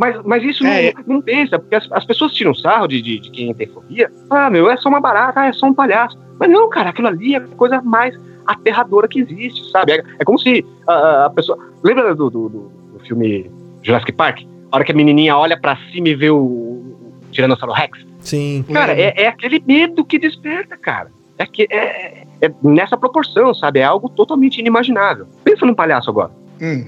Mas, 0.00 0.18
mas 0.24 0.42
isso 0.42 0.66
É, 0.66 0.94
não, 1.06 1.16
não 1.16 1.20
pensa, 1.22 1.58
porque 1.58 1.74
as, 1.74 1.86
as 1.92 2.06
pessoas 2.06 2.32
tiram 2.32 2.54
sarro 2.54 2.86
de, 2.88 3.02
de, 3.02 3.18
de 3.20 3.30
quem 3.30 3.52
tem 3.52 3.66
fobia. 3.66 4.10
Ah, 4.30 4.48
meu, 4.48 4.70
é 4.70 4.76
só 4.78 4.88
uma 4.88 4.98
barata, 5.00 5.40
ah, 5.40 5.46
é 5.48 5.52
só 5.52 5.66
um 5.66 5.74
palhaço. 5.74 6.18
Mas 6.38 6.48
não, 6.50 6.70
cara, 6.70 6.88
aquilo 6.88 7.08
ali 7.08 7.34
é 7.34 7.36
a 7.36 7.40
coisa 7.42 7.82
mais 7.82 8.16
aterradora 8.46 9.06
que 9.06 9.20
existe, 9.20 9.70
sabe? 9.70 9.92
É, 9.92 10.04
é 10.18 10.24
como 10.24 10.38
se 10.38 10.64
a, 10.86 11.26
a 11.26 11.30
pessoa. 11.30 11.58
Lembra 11.84 12.14
do, 12.14 12.30
do, 12.30 12.48
do- 12.48 12.72
do 12.94 13.00
filme 13.06 13.50
Jurassic 13.82 14.12
Park? 14.12 14.40
A 14.72 14.76
hora 14.76 14.84
que 14.86 14.92
a 14.92 14.94
menininha 14.94 15.36
olha 15.36 15.60
pra 15.60 15.76
cima 15.92 16.08
e 16.08 16.14
vê 16.14 16.30
o, 16.30 16.38
o 16.38 17.20
Tiranossauro 17.30 17.74
Rex? 17.74 17.98
Sim. 18.20 18.64
Cara, 18.72 18.92
é, 18.98 19.12
é 19.24 19.26
aquele 19.28 19.62
medo 19.66 20.02
que 20.02 20.18
desperta, 20.18 20.78
cara. 20.78 21.10
É, 21.36 21.44
que, 21.44 21.66
é, 21.70 22.24
é 22.40 22.50
nessa 22.62 22.96
proporção, 22.96 23.52
sabe? 23.54 23.80
É 23.80 23.84
algo 23.84 24.08
totalmente 24.08 24.58
inimaginável. 24.58 25.26
Pensa 25.44 25.66
num 25.66 25.74
palhaço 25.74 26.08
agora. 26.08 26.30
Hum, 26.62 26.84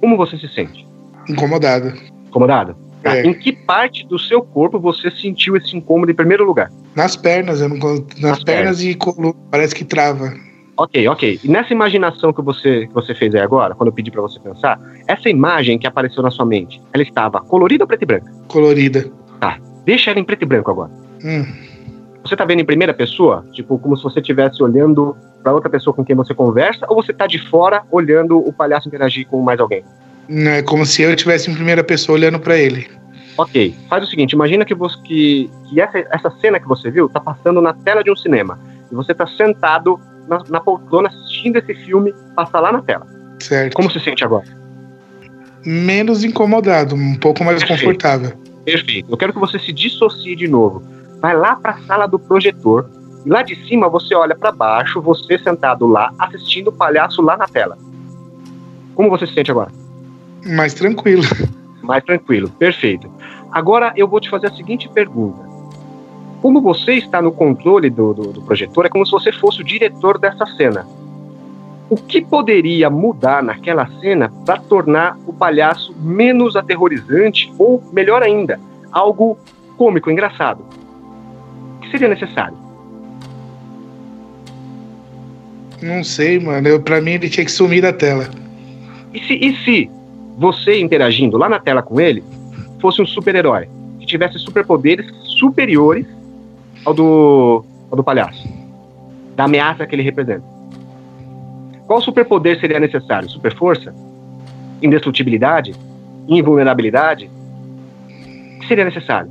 Como 0.00 0.16
você 0.16 0.36
se 0.38 0.48
sente? 0.48 0.86
incomodado. 1.28 1.92
Incomodado? 2.36 2.76
Tá. 3.02 3.16
É. 3.16 3.26
Em 3.26 3.32
que 3.32 3.52
parte 3.52 4.06
do 4.06 4.18
seu 4.18 4.42
corpo 4.42 4.78
você 4.78 5.10
sentiu 5.10 5.56
esse 5.56 5.76
incômodo 5.76 6.10
em 6.10 6.14
primeiro 6.14 6.44
lugar? 6.44 6.70
Nas 6.94 7.16
pernas, 7.16 7.60
eu 7.60 7.68
não, 7.68 7.78
con- 7.78 8.04
nas, 8.20 8.42
pernas 8.44 8.82
e 8.82 8.94
coluna, 8.94 9.34
parece 9.50 9.74
que 9.74 9.84
trava. 9.84 10.34
Ok, 10.76 11.08
ok. 11.08 11.40
E 11.42 11.48
nessa 11.48 11.72
imaginação 11.72 12.32
que 12.32 12.42
você, 12.42 12.86
que 12.86 12.92
você 12.92 13.14
fez 13.14 13.34
aí 13.34 13.40
agora, 13.40 13.74
quando 13.74 13.88
eu 13.88 13.92
pedi 13.94 14.10
pra 14.10 14.20
você 14.20 14.38
pensar, 14.38 14.78
essa 15.08 15.30
imagem 15.30 15.78
que 15.78 15.86
apareceu 15.86 16.22
na 16.22 16.30
sua 16.30 16.44
mente, 16.44 16.80
ela 16.92 17.02
estava 17.02 17.40
colorida 17.40 17.84
ou 17.84 17.88
preta 17.88 18.04
e 18.04 18.06
branca? 18.06 18.30
Colorida. 18.48 19.06
Tá. 19.40 19.58
Deixa 19.86 20.10
ela 20.10 20.20
em 20.20 20.24
preto 20.24 20.42
e 20.42 20.46
branco 20.46 20.70
agora. 20.70 20.90
Hum, 21.24 21.46
Você 22.24 22.36
tá 22.36 22.44
vendo 22.44 22.60
em 22.60 22.64
primeira 22.66 22.92
pessoa? 22.92 23.46
Tipo, 23.52 23.78
como 23.78 23.96
se 23.96 24.02
você 24.02 24.20
estivesse 24.20 24.62
olhando 24.62 25.16
pra 25.42 25.52
outra 25.54 25.70
pessoa 25.70 25.94
com 25.94 26.04
quem 26.04 26.16
você 26.16 26.34
conversa, 26.34 26.84
ou 26.90 26.96
você 27.02 27.12
tá 27.12 27.26
de 27.26 27.38
fora 27.48 27.84
olhando 27.90 28.36
o 28.38 28.52
palhaço 28.52 28.88
interagir 28.88 29.26
com 29.28 29.40
mais 29.40 29.60
alguém? 29.60 29.82
É 30.28 30.62
como 30.62 30.84
se 30.84 31.02
eu 31.02 31.10
estivesse 31.10 31.50
em 31.50 31.54
primeira 31.54 31.84
pessoa 31.84 32.16
olhando 32.16 32.38
pra 32.38 32.56
ele. 32.56 32.88
Ok, 33.38 33.74
faz 33.88 34.02
o 34.04 34.06
seguinte, 34.06 34.32
imagina 34.32 34.64
que, 34.64 34.74
você, 34.74 34.96
que, 35.02 35.50
que 35.68 35.80
essa, 35.80 35.98
essa 36.10 36.30
cena 36.40 36.58
que 36.58 36.66
você 36.66 36.90
viu 36.90 37.08
tá 37.08 37.20
passando 37.20 37.60
na 37.60 37.74
tela 37.74 38.02
de 38.02 38.10
um 38.10 38.16
cinema. 38.16 38.58
E 38.90 38.94
você 38.94 39.14
tá 39.14 39.26
sentado 39.26 40.00
na, 40.26 40.42
na 40.48 40.60
poltrona 40.60 41.08
assistindo 41.08 41.56
esse 41.56 41.74
filme 41.74 42.14
passar 42.34 42.60
lá 42.60 42.72
na 42.72 42.82
tela. 42.82 43.06
Certo. 43.40 43.74
Como 43.74 43.90
se 43.90 44.00
sente 44.00 44.24
agora? 44.24 44.46
Menos 45.64 46.24
incomodado, 46.24 46.94
um 46.94 47.16
pouco 47.16 47.44
mais 47.44 47.58
Perfeito. 47.58 47.80
confortável. 47.80 48.32
Perfeito. 48.64 49.10
Eu 49.10 49.16
quero 49.16 49.32
que 49.32 49.38
você 49.38 49.58
se 49.58 49.72
dissocie 49.72 50.34
de 50.34 50.48
novo. 50.48 50.82
Vai 51.20 51.36
lá 51.36 51.56
para 51.56 51.72
a 51.72 51.78
sala 51.82 52.06
do 52.06 52.18
projetor. 52.18 52.88
E 53.24 53.28
lá 53.28 53.42
de 53.42 53.56
cima 53.66 53.88
você 53.88 54.14
olha 54.14 54.36
para 54.36 54.52
baixo, 54.52 55.00
você 55.00 55.38
sentado 55.38 55.86
lá, 55.86 56.12
assistindo 56.18 56.68
o 56.68 56.72
palhaço 56.72 57.20
lá 57.20 57.36
na 57.36 57.46
tela. 57.46 57.76
Como 58.94 59.10
você 59.10 59.26
se 59.26 59.34
sente 59.34 59.50
agora? 59.50 59.70
Mais 60.46 60.74
tranquilo. 60.74 61.22
Mais 61.82 62.04
tranquilo. 62.04 62.48
Perfeito. 62.50 63.10
Agora 63.50 63.92
eu 63.96 64.06
vou 64.06 64.20
te 64.20 64.30
fazer 64.30 64.48
a 64.48 64.54
seguinte 64.54 64.88
pergunta. 64.88 65.46
Como 66.42 66.60
você 66.60 66.94
está 66.94 67.20
no 67.20 67.32
controle 67.32 67.90
do, 67.90 68.12
do, 68.14 68.32
do 68.32 68.42
projetor, 68.42 68.86
é 68.86 68.88
como 68.88 69.04
se 69.04 69.12
você 69.12 69.32
fosse 69.32 69.60
o 69.60 69.64
diretor 69.64 70.18
dessa 70.18 70.46
cena. 70.46 70.86
O 71.88 71.96
que 71.96 72.20
poderia 72.20 72.90
mudar 72.90 73.42
naquela 73.42 73.88
cena 74.00 74.30
para 74.44 74.58
tornar 74.58 75.16
o 75.26 75.32
palhaço 75.32 75.94
menos 75.98 76.56
aterrorizante 76.56 77.52
ou, 77.58 77.82
melhor 77.92 78.22
ainda, 78.22 78.60
algo 78.92 79.38
cômico, 79.76 80.10
engraçado? 80.10 80.64
O 81.76 81.80
que 81.80 81.90
seria 81.90 82.08
necessário? 82.08 82.56
Não 85.82 86.02
sei, 86.02 86.38
mano. 86.38 86.66
Eu, 86.66 86.80
pra 86.80 87.00
mim 87.00 87.12
ele 87.12 87.28
tinha 87.28 87.44
que 87.44 87.52
sumir 87.52 87.82
da 87.82 87.92
tela. 87.92 88.28
E 89.14 89.20
se, 89.20 89.34
e 89.34 89.56
se 89.64 89.90
você 90.36 90.80
interagindo 90.80 91.38
lá 91.38 91.48
na 91.48 91.58
tela 91.58 91.82
com 91.82 92.00
ele 92.00 92.22
fosse 92.80 93.00
um 93.00 93.06
super-herói 93.06 93.68
que 93.98 94.06
tivesse 94.06 94.38
superpoderes 94.38 95.06
superiores 95.22 96.06
ao 96.84 96.92
do, 96.92 97.64
ao 97.90 97.96
do 97.96 98.04
palhaço, 98.04 98.46
da 99.34 99.44
ameaça 99.44 99.86
que 99.86 99.94
ele 99.94 100.02
representa? 100.02 100.44
Qual 101.86 102.00
superpoder 102.00 102.60
seria 102.60 102.78
necessário? 102.78 103.28
Super 103.30 103.54
força? 103.54 103.94
Indestrutibilidade? 104.82 105.74
Invulnerabilidade? 106.28 107.30
O 108.08 108.58
que 108.60 108.68
seria 108.68 108.84
necessário? 108.84 109.30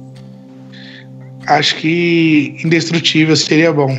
Acho 1.48 1.76
que 1.76 2.58
indestrutível 2.64 3.36
seria 3.36 3.72
bom. 3.72 3.90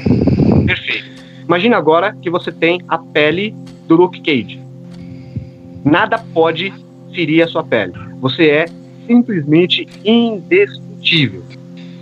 Perfeito. 0.66 1.06
Imagina 1.44 1.76
agora 1.76 2.16
que 2.20 2.28
você 2.28 2.50
tem 2.50 2.80
a 2.88 2.98
pele 2.98 3.54
do 3.86 3.94
Luke 3.94 4.20
Cage. 4.20 4.60
Nada 5.84 6.18
pode 6.18 6.72
ferir 7.16 7.42
a 7.42 7.48
sua 7.48 7.64
pele. 7.64 7.92
Você 8.20 8.44
é 8.50 8.66
simplesmente 9.06 9.88
indestrutível. 10.04 11.42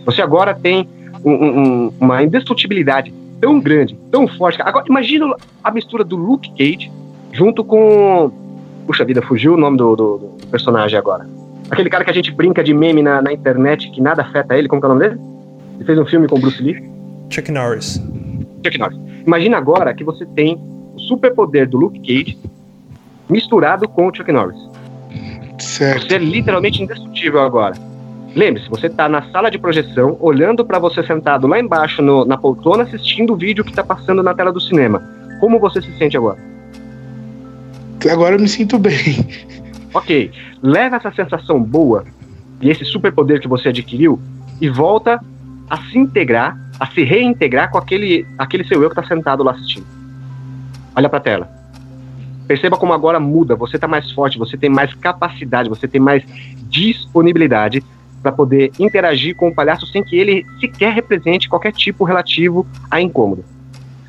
Você 0.05 0.21
agora 0.21 0.53
tem 0.55 0.89
um- 1.25 1.31
um- 1.33 1.59
um- 1.87 1.93
uma 2.01 2.23
indestrutibilidade 2.23 3.15
tão 3.41 3.61
grande, 3.61 3.97
tão 4.11 4.27
forte. 4.27 4.61
Agora, 4.61 4.85
imagina 4.89 5.35
a 5.63 5.71
mistura 5.71 6.03
do 6.05 6.17
Luke 6.17 6.51
Cage 6.59 6.91
junto 7.33 7.63
com. 7.65 8.31
Puxa 8.87 9.05
vida, 9.05 9.23
fugiu 9.23 9.55
o 9.55 9.57
nome 9.57 9.77
do, 9.79 9.95
do- 9.97 10.19
do 10.19 10.47
personagem 10.49 10.99
agora. 10.99 11.27
Aquele 11.71 11.89
cara 11.89 12.05
que 12.05 12.11
a 12.11 12.15
gente 12.15 12.31
brinca 12.33 12.63
de 12.63 12.75
meme 12.75 13.01
na, 13.03 13.23
na 13.23 13.33
internet 13.33 13.91
que 13.91 14.01
nada 14.01 14.21
afeta 14.23 14.57
ele, 14.59 14.69
como 14.69 14.81
que 14.83 14.87
é 14.87 14.91
o 14.91 14.95
nome 14.95 15.09
dele? 15.09 15.21
Ele 15.77 15.85
fez 15.85 15.99
um 15.99 16.05
filme 16.05 16.29
com 16.29 16.39
Bruce 16.39 16.63
Lee. 16.63 16.83
Chuck 17.31 17.51
Norris. 17.51 18.03
Chuck 18.65 18.79
Norris. 18.79 18.99
Imagina 19.27 19.57
agora 19.57 19.95
que 19.95 20.05
você 20.05 20.27
tem 20.27 20.59
o 20.95 20.99
superpoder 21.01 21.67
do 21.69 21.79
Luke 21.79 21.99
Cage 22.01 22.37
misturado 23.29 23.89
com 23.89 24.07
o 24.09 24.15
Chuck 24.15 24.31
Norris. 24.31 24.59
Certo. 25.65 26.07
Você 26.09 26.15
é 26.15 26.19
literalmente 26.19 26.83
indestrutível 26.83 27.41
agora. 27.41 27.75
Lembre-se, 28.35 28.69
você 28.69 28.89
tá 28.91 29.09
na 29.09 29.23
sala 29.31 29.51
de 29.51 29.59
projeção, 29.59 30.17
olhando 30.21 30.65
pra 30.65 30.79
você 30.79 31.03
sentado 31.05 31.47
lá 31.47 31.59
embaixo 31.59 32.03
no- 32.03 32.25
na 32.25 32.37
poltrona, 32.37 32.83
assistindo 32.83 33.33
o 33.33 33.37
vídeo 33.37 33.65
que 33.65 33.73
tá 33.73 33.83
passando 33.85 34.23
na 34.23 34.35
tela 34.35 34.53
do 34.53 34.61
cinema. 34.61 35.03
Como 35.41 35.59
você 35.61 35.81
se 35.81 35.97
sente 35.97 36.17
agora? 36.17 36.39
Agora 38.11 38.35
eu 38.35 38.41
me 38.41 38.49
sinto 38.49 38.79
bem. 38.79 38.95
Ok, 39.95 40.31
leva 40.61 40.97
essa 40.97 41.13
sensação 41.13 41.63
boa 41.63 42.05
e 42.61 42.69
esse 42.69 42.85
superpoder 42.85 43.41
que 43.41 43.49
você 43.49 43.69
adquiriu 43.69 44.21
e 44.61 44.69
volta 44.69 45.21
a 45.71 45.77
se 45.79 45.97
integrar, 45.97 46.59
a 46.79 46.87
se 46.87 47.03
reintegrar 47.05 47.71
com 47.71 47.79
aquele, 47.79 48.27
aquele 48.37 48.65
seu 48.65 48.83
eu 48.83 48.91
que 48.91 48.97
tá 48.97 49.05
sentado 49.05 49.43
lá 49.45 49.53
assistindo. 49.53 49.87
Olha 50.97 51.09
pra 51.09 51.21
tela. 51.21 51.49
Perceba 52.47 52.77
como 52.77 52.93
agora 52.93 53.19
muda, 53.19 53.57
você 53.57 53.79
tá 53.79 53.89
mais 53.89 54.11
forte, 54.13 54.39
você 54.39 54.57
tem 54.57 54.69
mais 54.69 54.93
capacidade, 54.95 55.69
você 55.69 55.89
tem 55.89 56.01
mais 56.01 56.23
disponibilidade 56.69 57.83
para 58.23 58.33
poder 58.33 58.73
interagir 58.79 59.35
com 59.35 59.49
o 59.49 59.55
palhaço 59.55 59.87
sem 59.87 60.03
que 60.03 60.17
ele 60.17 60.45
sequer 60.61 60.93
represente 60.93 61.49
qualquer 61.49 61.73
tipo 61.73 62.05
relativo 62.05 62.67
a 62.91 63.01
incômodo. 63.01 63.45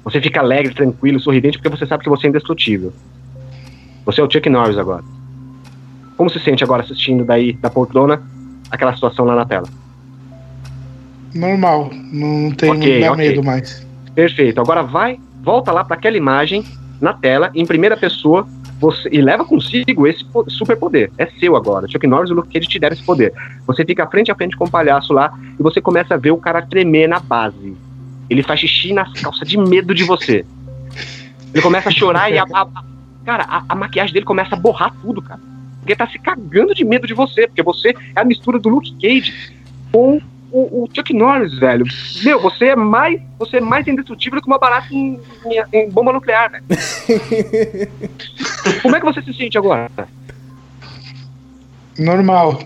Você 0.03 0.21
fica 0.21 0.39
alegre, 0.39 0.73
tranquilo, 0.73 1.19
sorridente 1.19 1.57
porque 1.57 1.75
você 1.75 1.85
sabe 1.85 2.03
que 2.03 2.09
você 2.09 2.27
é 2.27 2.29
indestrutível. 2.29 2.93
Você 4.05 4.21
é 4.21 4.23
o 4.23 4.31
Chuck 4.31 4.49
Norris 4.49 4.77
agora. 4.77 5.03
Como 6.15 6.29
se 6.29 6.39
sente 6.39 6.63
agora 6.63 6.83
assistindo 6.83 7.25
daí 7.25 7.53
da 7.53 7.69
poltrona 7.69 8.21
aquela 8.69 8.93
situação 8.93 9.25
lá 9.25 9.35
na 9.35 9.45
tela? 9.45 9.67
Normal. 11.33 11.89
Não 11.91 12.49
não 12.49 12.49
dá 12.49 12.71
ok. 12.71 13.15
medo 13.15 13.43
mais. 13.43 13.85
Perfeito. 14.13 14.61
Agora 14.61 14.83
vai, 14.83 15.19
volta 15.41 15.71
lá 15.71 15.83
para 15.83 15.97
aquela 15.97 16.15
imagem 16.15 16.63
na 17.01 17.13
tela, 17.13 17.51
em 17.53 17.65
primeira 17.65 17.95
pessoa, 17.97 18.47
você, 18.79 19.09
e 19.11 19.21
leva 19.21 19.45
consigo 19.45 20.05
esse 20.07 20.23
po- 20.25 20.49
superpoder. 20.49 21.11
É 21.17 21.25
seu 21.39 21.55
agora. 21.55 21.87
Chuck 21.89 22.05
Norris 22.07 22.29
e 22.29 22.33
o 22.33 22.35
Luke 22.35 22.51
Cage 22.51 22.67
te 22.67 22.79
deram 22.79 22.93
esse 22.93 23.03
poder. 23.03 23.33
Você 23.65 23.85
fica 23.85 24.05
frente 24.07 24.31
a 24.31 24.35
frente 24.35 24.55
com 24.57 24.65
o 24.65 24.69
palhaço 24.69 25.13
lá 25.13 25.33
e 25.59 25.63
você 25.63 25.79
começa 25.81 26.13
a 26.13 26.17
ver 26.17 26.31
o 26.31 26.37
cara 26.37 26.61
tremer 26.61 27.07
na 27.07 27.19
base. 27.19 27.75
Ele 28.29 28.43
faz 28.43 28.59
xixi 28.59 28.93
nas 28.93 29.11
calças 29.13 29.47
de 29.47 29.57
medo 29.57 29.93
de 29.93 30.03
você. 30.03 30.45
Ele 31.53 31.61
começa 31.61 31.89
a 31.89 31.91
chorar 31.91 32.31
e 32.31 32.37
a, 32.37 32.43
a- 32.43 32.67
cara, 33.23 33.45
a, 33.47 33.63
a 33.69 33.75
maquiagem 33.75 34.13
dele 34.13 34.25
começa 34.25 34.55
a 34.55 34.59
borrar 34.59 34.93
tudo, 35.01 35.21
cara. 35.21 35.39
Porque 35.79 35.95
tá 35.95 36.07
se 36.07 36.17
cagando 36.19 36.73
de 36.73 36.83
medo 36.83 37.05
de 37.07 37.13
você, 37.13 37.47
porque 37.47 37.61
você 37.63 37.89
é 38.15 38.21
a 38.21 38.25
mistura 38.25 38.59
do 38.59 38.67
Luke 38.69 38.91
Cage 39.01 39.53
com 39.91 40.19
o, 40.57 40.83
o 40.83 40.89
Chuck 40.93 41.13
Norris, 41.13 41.57
velho. 41.59 41.85
Meu, 42.23 42.39
você 42.41 42.65
é 42.67 42.75
mais, 42.75 43.21
você 43.37 43.57
é 43.57 43.61
mais 43.61 43.85
indestrutível 43.87 44.41
que 44.41 44.47
uma 44.47 44.57
barata 44.57 44.87
em, 44.93 45.19
em- 45.45 45.63
em 45.79 45.89
bomba 45.89 46.13
nuclear, 46.13 46.49
velho. 46.51 46.63
Como 48.81 48.95
é 48.95 48.99
que 48.99 49.05
você 49.05 49.21
se 49.21 49.33
sente 49.33 49.57
agora? 49.57 49.89
Normal. 51.97 52.59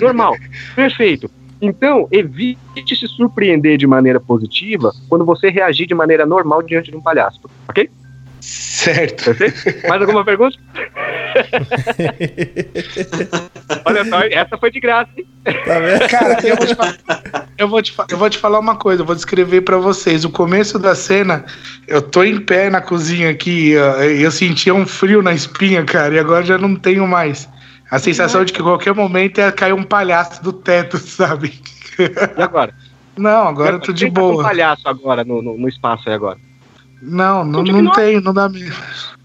Normal. 0.00 0.36
Perfeito. 0.74 1.30
Então, 1.60 2.06
evite 2.12 2.94
se 2.96 3.06
surpreender 3.08 3.76
de 3.76 3.86
maneira 3.86 4.20
positiva 4.20 4.92
quando 5.08 5.24
você 5.24 5.50
reagir 5.50 5.86
de 5.86 5.94
maneira 5.94 6.24
normal 6.24 6.62
diante 6.62 6.90
de 6.90 6.96
um 6.96 7.00
palhaço, 7.00 7.40
ok? 7.68 7.90
Certo. 8.40 9.34
Perfeito? 9.34 9.88
Mais 9.88 10.00
alguma 10.00 10.24
pergunta? 10.24 10.56
Olha 13.84 14.04
só, 14.04 14.20
essa 14.22 14.58
foi 14.58 14.70
de 14.70 14.80
graça, 14.80 15.10
hein? 15.16 15.26
Cara, 16.10 16.38
eu 16.46 16.56
vou, 16.56 16.66
te 16.66 16.74
falar, 16.74 16.96
eu, 17.56 17.68
vou 17.68 17.82
te, 17.82 17.94
eu 18.10 18.18
vou 18.18 18.30
te 18.30 18.38
falar 18.38 18.58
uma 18.58 18.76
coisa, 18.76 19.02
eu 19.02 19.06
vou 19.06 19.14
descrever 19.14 19.62
pra 19.62 19.78
vocês. 19.78 20.24
O 20.24 20.30
começo 20.30 20.78
da 20.78 20.94
cena, 20.94 21.44
eu 21.86 22.02
tô 22.02 22.22
em 22.22 22.40
pé 22.40 22.70
na 22.70 22.80
cozinha 22.80 23.30
aqui, 23.30 23.72
e 23.72 24.22
eu 24.22 24.30
sentia 24.30 24.74
um 24.74 24.86
frio 24.86 25.22
na 25.22 25.32
espinha, 25.32 25.84
cara, 25.84 26.14
e 26.14 26.18
agora 26.18 26.44
já 26.44 26.58
não 26.58 26.76
tenho 26.76 27.06
mais. 27.06 27.48
A 27.90 27.98
sensação 27.98 28.44
de 28.44 28.52
que 28.52 28.62
qualquer 28.62 28.94
momento 28.94 29.38
ia 29.38 29.50
cair 29.50 29.72
um 29.72 29.82
palhaço 29.82 30.42
do 30.42 30.52
teto, 30.52 30.98
sabe? 31.08 31.58
E 31.98 32.42
agora? 32.42 32.74
Não, 33.16 33.48
agora 33.48 33.76
eu 33.76 33.80
tô 33.80 33.92
de 33.92 34.04
Quem 34.04 34.12
tá 34.12 34.20
com 34.20 34.28
um 34.28 34.32
boa. 34.32 34.44
palhaço 34.44 34.86
agora 34.86 35.24
no, 35.24 35.42
no, 35.42 35.56
no 35.56 35.68
espaço 35.68 36.08
aí 36.08 36.14
agora. 36.14 36.38
Não, 37.00 37.44
não, 37.44 37.60
Continua. 37.60 37.82
não 37.82 37.92
tem, 37.92 38.20
não 38.20 38.34
dá 38.34 38.48
mesmo. 38.48 38.74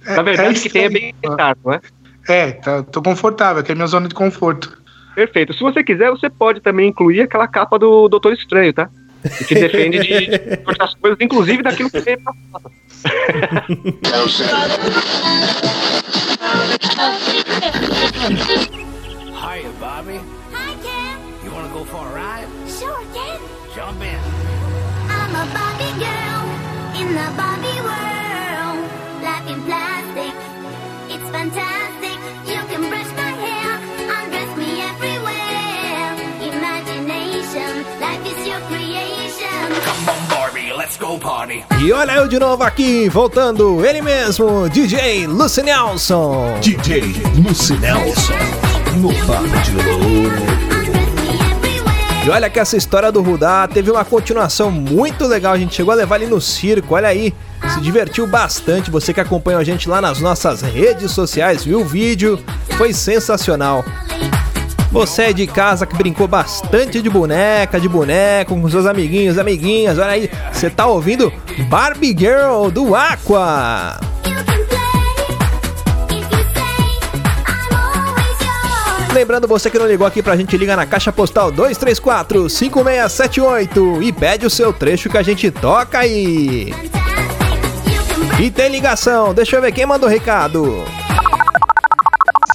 Na 0.05 0.21
verdade, 0.21 0.59
o 0.59 0.61
que 0.61 0.69
tem 0.69 0.83
é 0.83 0.85
estranho. 0.87 1.13
bem-estar, 1.21 1.57
não 1.63 1.73
é? 1.73 1.81
É, 2.27 2.51
tá, 2.51 2.83
tô 2.83 3.01
confortável, 3.01 3.63
que 3.63 3.71
é 3.71 3.75
minha 3.75 3.87
zona 3.87 4.07
de 4.07 4.15
conforto. 4.15 4.77
Perfeito. 5.15 5.53
Se 5.53 5.59
você 5.61 5.83
quiser, 5.83 6.09
você 6.09 6.29
pode 6.29 6.59
também 6.61 6.89
incluir 6.89 7.21
aquela 7.21 7.47
capa 7.47 7.77
do 7.77 8.07
Doutor 8.07 8.33
Estranho, 8.33 8.73
tá? 8.73 8.89
Que 9.39 9.45
te 9.45 9.55
defende 9.55 9.99
de, 9.99 10.27
de 10.27 10.59
outras 10.65 10.95
coisas, 10.95 11.17
inclusive 11.21 11.63
daquilo 11.63 11.89
que 11.89 11.99
veio 11.99 12.19
pra 12.21 12.33
fora. 12.51 12.71
Hiya, 19.43 19.69
Bobby. 19.79 20.19
In 27.03 27.15
the 27.19 27.29
Barbie 27.39 27.81
world. 27.87 28.79
Life 29.27 29.47
in 29.53 29.59
plastic, 29.67 30.35
it's 31.13 31.27
fantastic. 31.35 32.17
You 32.51 32.61
can 32.69 32.83
brush 32.91 33.11
my 33.21 33.31
hair, 33.45 33.71
undress 34.17 34.51
me 34.61 34.71
everywhere. 34.91 36.07
Imagination, 36.51 37.71
life 38.03 38.23
is 38.31 38.39
your 38.47 38.61
creation. 38.69 39.65
Come 39.87 40.09
on, 40.13 40.21
Barbie, 40.29 40.71
let's 40.77 40.97
go 40.97 41.17
party. 41.17 41.63
E 41.81 41.91
olha 41.91 42.13
eu 42.13 42.27
de 42.27 42.39
novo 42.39 42.63
aqui, 42.63 43.09
voltando, 43.09 43.85
ele 43.85 44.01
mesmo, 44.01 44.69
DJ 44.69 45.27
Lucy 45.27 45.61
Nelson. 45.63 46.59
DJ 46.61 47.01
Lucy 47.43 47.73
Nelson, 47.77 48.33
no 49.01 49.09
Papo 49.25 49.57
de 49.65 49.71
Louco. 49.71 50.82
E 52.25 52.29
olha 52.29 52.49
que 52.49 52.57
essa 52.57 52.77
história 52.77 53.11
do 53.11 53.21
Rudá 53.21 53.67
teve 53.67 53.91
uma 53.91 54.05
continuação 54.05 54.71
muito 54.71 55.27
legal. 55.27 55.51
A 55.51 55.57
gente 55.57 55.75
chegou 55.75 55.91
a 55.91 55.95
levar 55.95 56.21
ele 56.21 56.31
no 56.31 56.39
circo, 56.39 56.95
olha 56.95 57.09
aí. 57.09 57.33
Se 57.73 57.81
divertiu 57.81 58.25
bastante. 58.25 58.89
Você 58.89 59.13
que 59.13 59.19
acompanha 59.19 59.57
a 59.57 59.63
gente 59.63 59.89
lá 59.89 59.99
nas 59.99 60.21
nossas 60.21 60.61
redes 60.61 61.11
sociais, 61.11 61.65
viu 61.65 61.81
o 61.81 61.85
vídeo? 61.85 62.39
Foi 62.77 62.93
sensacional. 62.93 63.83
Você 64.89 65.23
é 65.23 65.33
de 65.33 65.47
casa 65.47 65.85
que 65.85 65.97
brincou 65.97 66.27
bastante 66.27 67.01
de 67.01 67.09
boneca, 67.09 67.77
de 67.79 67.89
boneco, 67.89 68.55
com 68.55 68.69
seus 68.69 68.85
amiguinhos, 68.85 69.37
amiguinhas. 69.37 69.97
Olha 69.97 70.11
aí, 70.11 70.29
você 70.51 70.69
tá 70.69 70.85
ouvindo 70.85 71.33
Barbie 71.67 72.15
Girl 72.17 72.69
do 72.69 72.95
Aqua. 72.95 73.99
Lembrando 79.13 79.47
você 79.47 79.69
que 79.69 79.77
não 79.77 79.87
ligou 79.87 80.07
aqui 80.07 80.23
pra 80.23 80.35
gente, 80.35 80.57
liga 80.57 80.75
na 80.75 80.87
caixa 80.87 81.13
postal 81.13 81.51
234-5678 81.51 84.01
e 84.01 84.11
pede 84.11 84.47
o 84.47 84.49
seu 84.49 84.73
trecho 84.73 85.07
que 85.07 85.19
a 85.19 85.21
gente 85.21 85.51
toca 85.51 85.99
aí. 85.99 86.73
E 88.41 88.49
tem 88.49 88.69
ligação, 88.69 89.31
deixa 89.31 89.55
eu 89.55 89.61
ver 89.61 89.71
quem 89.71 89.85
mandou 89.85 90.09
recado. 90.09 90.83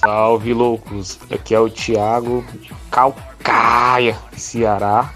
Salve 0.01 0.53
loucos, 0.53 1.17
aqui 1.31 1.55
é 1.55 1.59
o 1.61 1.69
Thiago 1.69 2.43
de 2.59 2.73
Calcaia, 2.91 4.17
Ceará. 4.35 5.13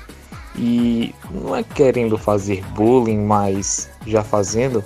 E 0.55 1.13
não 1.29 1.53
é 1.53 1.61
querendo 1.61 2.17
fazer 2.17 2.63
bullying, 2.69 3.19
mas 3.19 3.89
já 4.07 4.23
fazendo, 4.23 4.81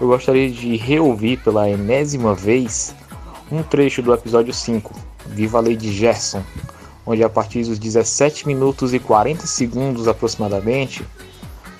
eu 0.00 0.06
gostaria 0.06 0.50
de 0.50 0.74
reouvir 0.76 1.36
pela 1.38 1.68
enésima 1.68 2.34
vez 2.34 2.94
um 3.50 3.62
trecho 3.62 4.00
do 4.00 4.14
episódio 4.14 4.54
5, 4.54 5.11
Viva 5.26 5.58
a 5.58 5.60
Lady 5.60 5.92
Gerson, 5.92 6.42
onde 7.06 7.22
a 7.22 7.28
partir 7.28 7.64
dos 7.64 7.78
17 7.78 8.46
minutos 8.46 8.94
e 8.94 8.98
40 8.98 9.46
segundos 9.46 10.08
aproximadamente, 10.08 11.04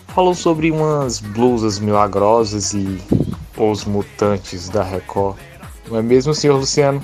falou 0.09 0.35
sobre 0.35 0.71
umas 0.71 1.21
blusas 1.21 1.79
milagrosas 1.79 2.73
e 2.73 3.01
os 3.57 3.85
mutantes 3.85 4.69
da 4.69 4.83
Record. 4.83 5.37
Não 5.89 5.99
é 5.99 6.03
mesmo, 6.03 6.35
senhor 6.35 6.59
Luciano? 6.59 7.03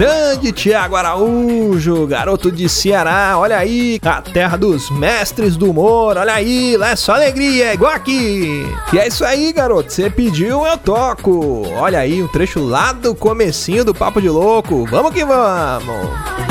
Grande 0.00 0.50
Tiago 0.50 0.96
Araújo, 0.96 2.06
garoto 2.06 2.50
de 2.50 2.70
Ceará, 2.70 3.34
olha 3.36 3.58
aí, 3.58 4.00
a 4.02 4.22
terra 4.22 4.56
dos 4.56 4.88
mestres 4.88 5.58
do 5.58 5.70
humor, 5.70 6.16
olha 6.16 6.32
aí, 6.32 6.74
lá 6.74 6.92
é 6.92 6.96
só 6.96 7.12
alegria, 7.12 7.74
igual 7.74 7.92
aqui. 7.92 8.66
E 8.94 8.98
é 8.98 9.06
isso 9.06 9.22
aí, 9.26 9.52
garoto, 9.52 9.92
você 9.92 10.08
pediu, 10.08 10.66
eu 10.66 10.78
toco. 10.78 11.68
Olha 11.76 11.98
aí, 11.98 12.22
um 12.22 12.28
trecho 12.28 12.60
lá 12.64 12.94
do 12.94 13.14
comecinho 13.14 13.84
do 13.84 13.94
Papo 13.94 14.22
de 14.22 14.30
Louco, 14.30 14.86
vamos 14.86 15.12
que 15.12 15.22
vamos. 15.22 16.49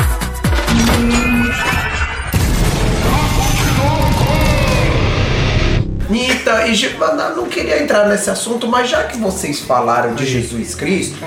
Nita 6.09 6.65
e 6.65 6.83
eu 6.83 7.35
não 7.35 7.45
queria 7.45 7.81
entrar 7.81 8.07
nesse 8.07 8.29
assunto, 8.31 8.67
mas 8.67 8.89
já 8.89 9.03
que 9.03 9.17
vocês 9.17 9.59
falaram 9.59 10.15
de 10.15 10.25
Jesus 10.25 10.73
Cristo, 10.73 11.17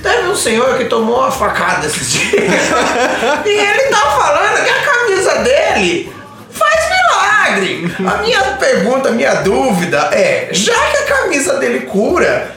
teve 0.00 0.28
um 0.28 0.36
senhor 0.36 0.78
que 0.78 0.84
tomou 0.84 1.18
uma 1.18 1.30
facada 1.30 1.86
esses 1.86 2.12
dias. 2.12 2.32
e 3.44 3.48
ele 3.48 3.82
tá 3.90 3.98
falando 3.98 4.64
que 4.64 4.70
a 4.70 4.82
camisa 4.82 5.34
dele 5.42 6.12
faz 6.50 6.88
milagre. 6.88 7.94
A 8.06 8.22
minha 8.22 8.42
pergunta, 8.58 9.08
a 9.08 9.12
minha 9.12 9.34
dúvida 9.34 10.08
é: 10.12 10.48
já 10.52 10.78
que 10.90 10.96
a 10.98 11.02
camisa 11.02 11.54
dele 11.58 11.80
cura, 11.80 12.54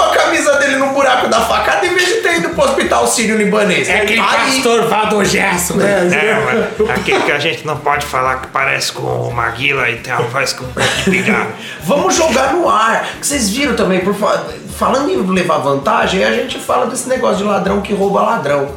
passou 0.00 0.12
a 0.12 0.16
camisa 0.24 0.54
dele 0.58 0.76
no 0.76 0.88
buraco 0.88 1.28
da 1.28 1.40
facada 1.40 1.86
em 1.86 1.94
vez 1.94 2.06
de 2.08 2.14
ter 2.16 2.36
ido 2.38 2.50
pro 2.50 2.64
hospital 2.64 3.06
sírio-libanês? 3.06 3.88
É 3.88 4.00
aquele 4.02 4.20
pastor 4.22 4.88
Valdo 4.88 5.24
Gerson. 5.24 5.80
É, 5.80 6.30
É, 6.30 6.34
mano. 6.44 6.90
Aquele 6.90 7.20
que 7.20 7.32
a 7.32 7.38
gente 7.38 7.66
não 7.66 7.76
pode 7.76 8.06
falar 8.06 8.40
que 8.40 8.48
parece 8.48 8.92
com 8.92 9.02
o 9.02 9.32
Maguila 9.32 9.88
e 9.90 9.96
tem 9.96 10.12
uma 10.14 10.22
voz 10.28 10.52
com 10.52 10.64
de 10.66 11.10
pigar. 11.10 11.46
Vamos 11.84 12.14
jogar 12.14 12.52
no 12.52 12.68
ar. 12.68 13.06
Vocês 13.20 13.50
viram 13.50 13.74
também, 13.76 14.00
por 14.00 14.14
fa- 14.14 14.44
falando 14.78 15.10
em 15.10 15.16
levar 15.32 15.58
vantagem, 15.58 16.24
a 16.24 16.32
gente 16.32 16.58
fala 16.58 16.86
desse 16.86 17.08
negócio 17.08 17.38
de 17.38 17.44
ladrão 17.44 17.80
que 17.80 17.92
rouba 17.92 18.22
ladrão. 18.22 18.68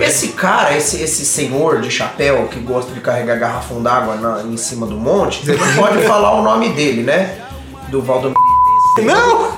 Esse 0.00 0.28
cara, 0.28 0.74
esse, 0.74 1.02
esse 1.02 1.24
senhor 1.26 1.80
de 1.80 1.90
chapéu 1.90 2.48
que 2.50 2.58
gosta 2.60 2.92
de 2.92 3.00
carregar 3.00 3.36
garrafão 3.38 3.82
d'água 3.82 4.42
em 4.50 4.56
cima 4.56 4.86
do 4.86 4.94
monte, 4.96 5.44
você 5.44 5.52
pode 5.76 5.98
falar 6.06 6.32
o 6.34 6.42
nome 6.42 6.70
dele, 6.70 7.02
né? 7.02 7.34
Do 7.88 8.00
Valdo. 8.00 8.32
Não! 9.00 9.52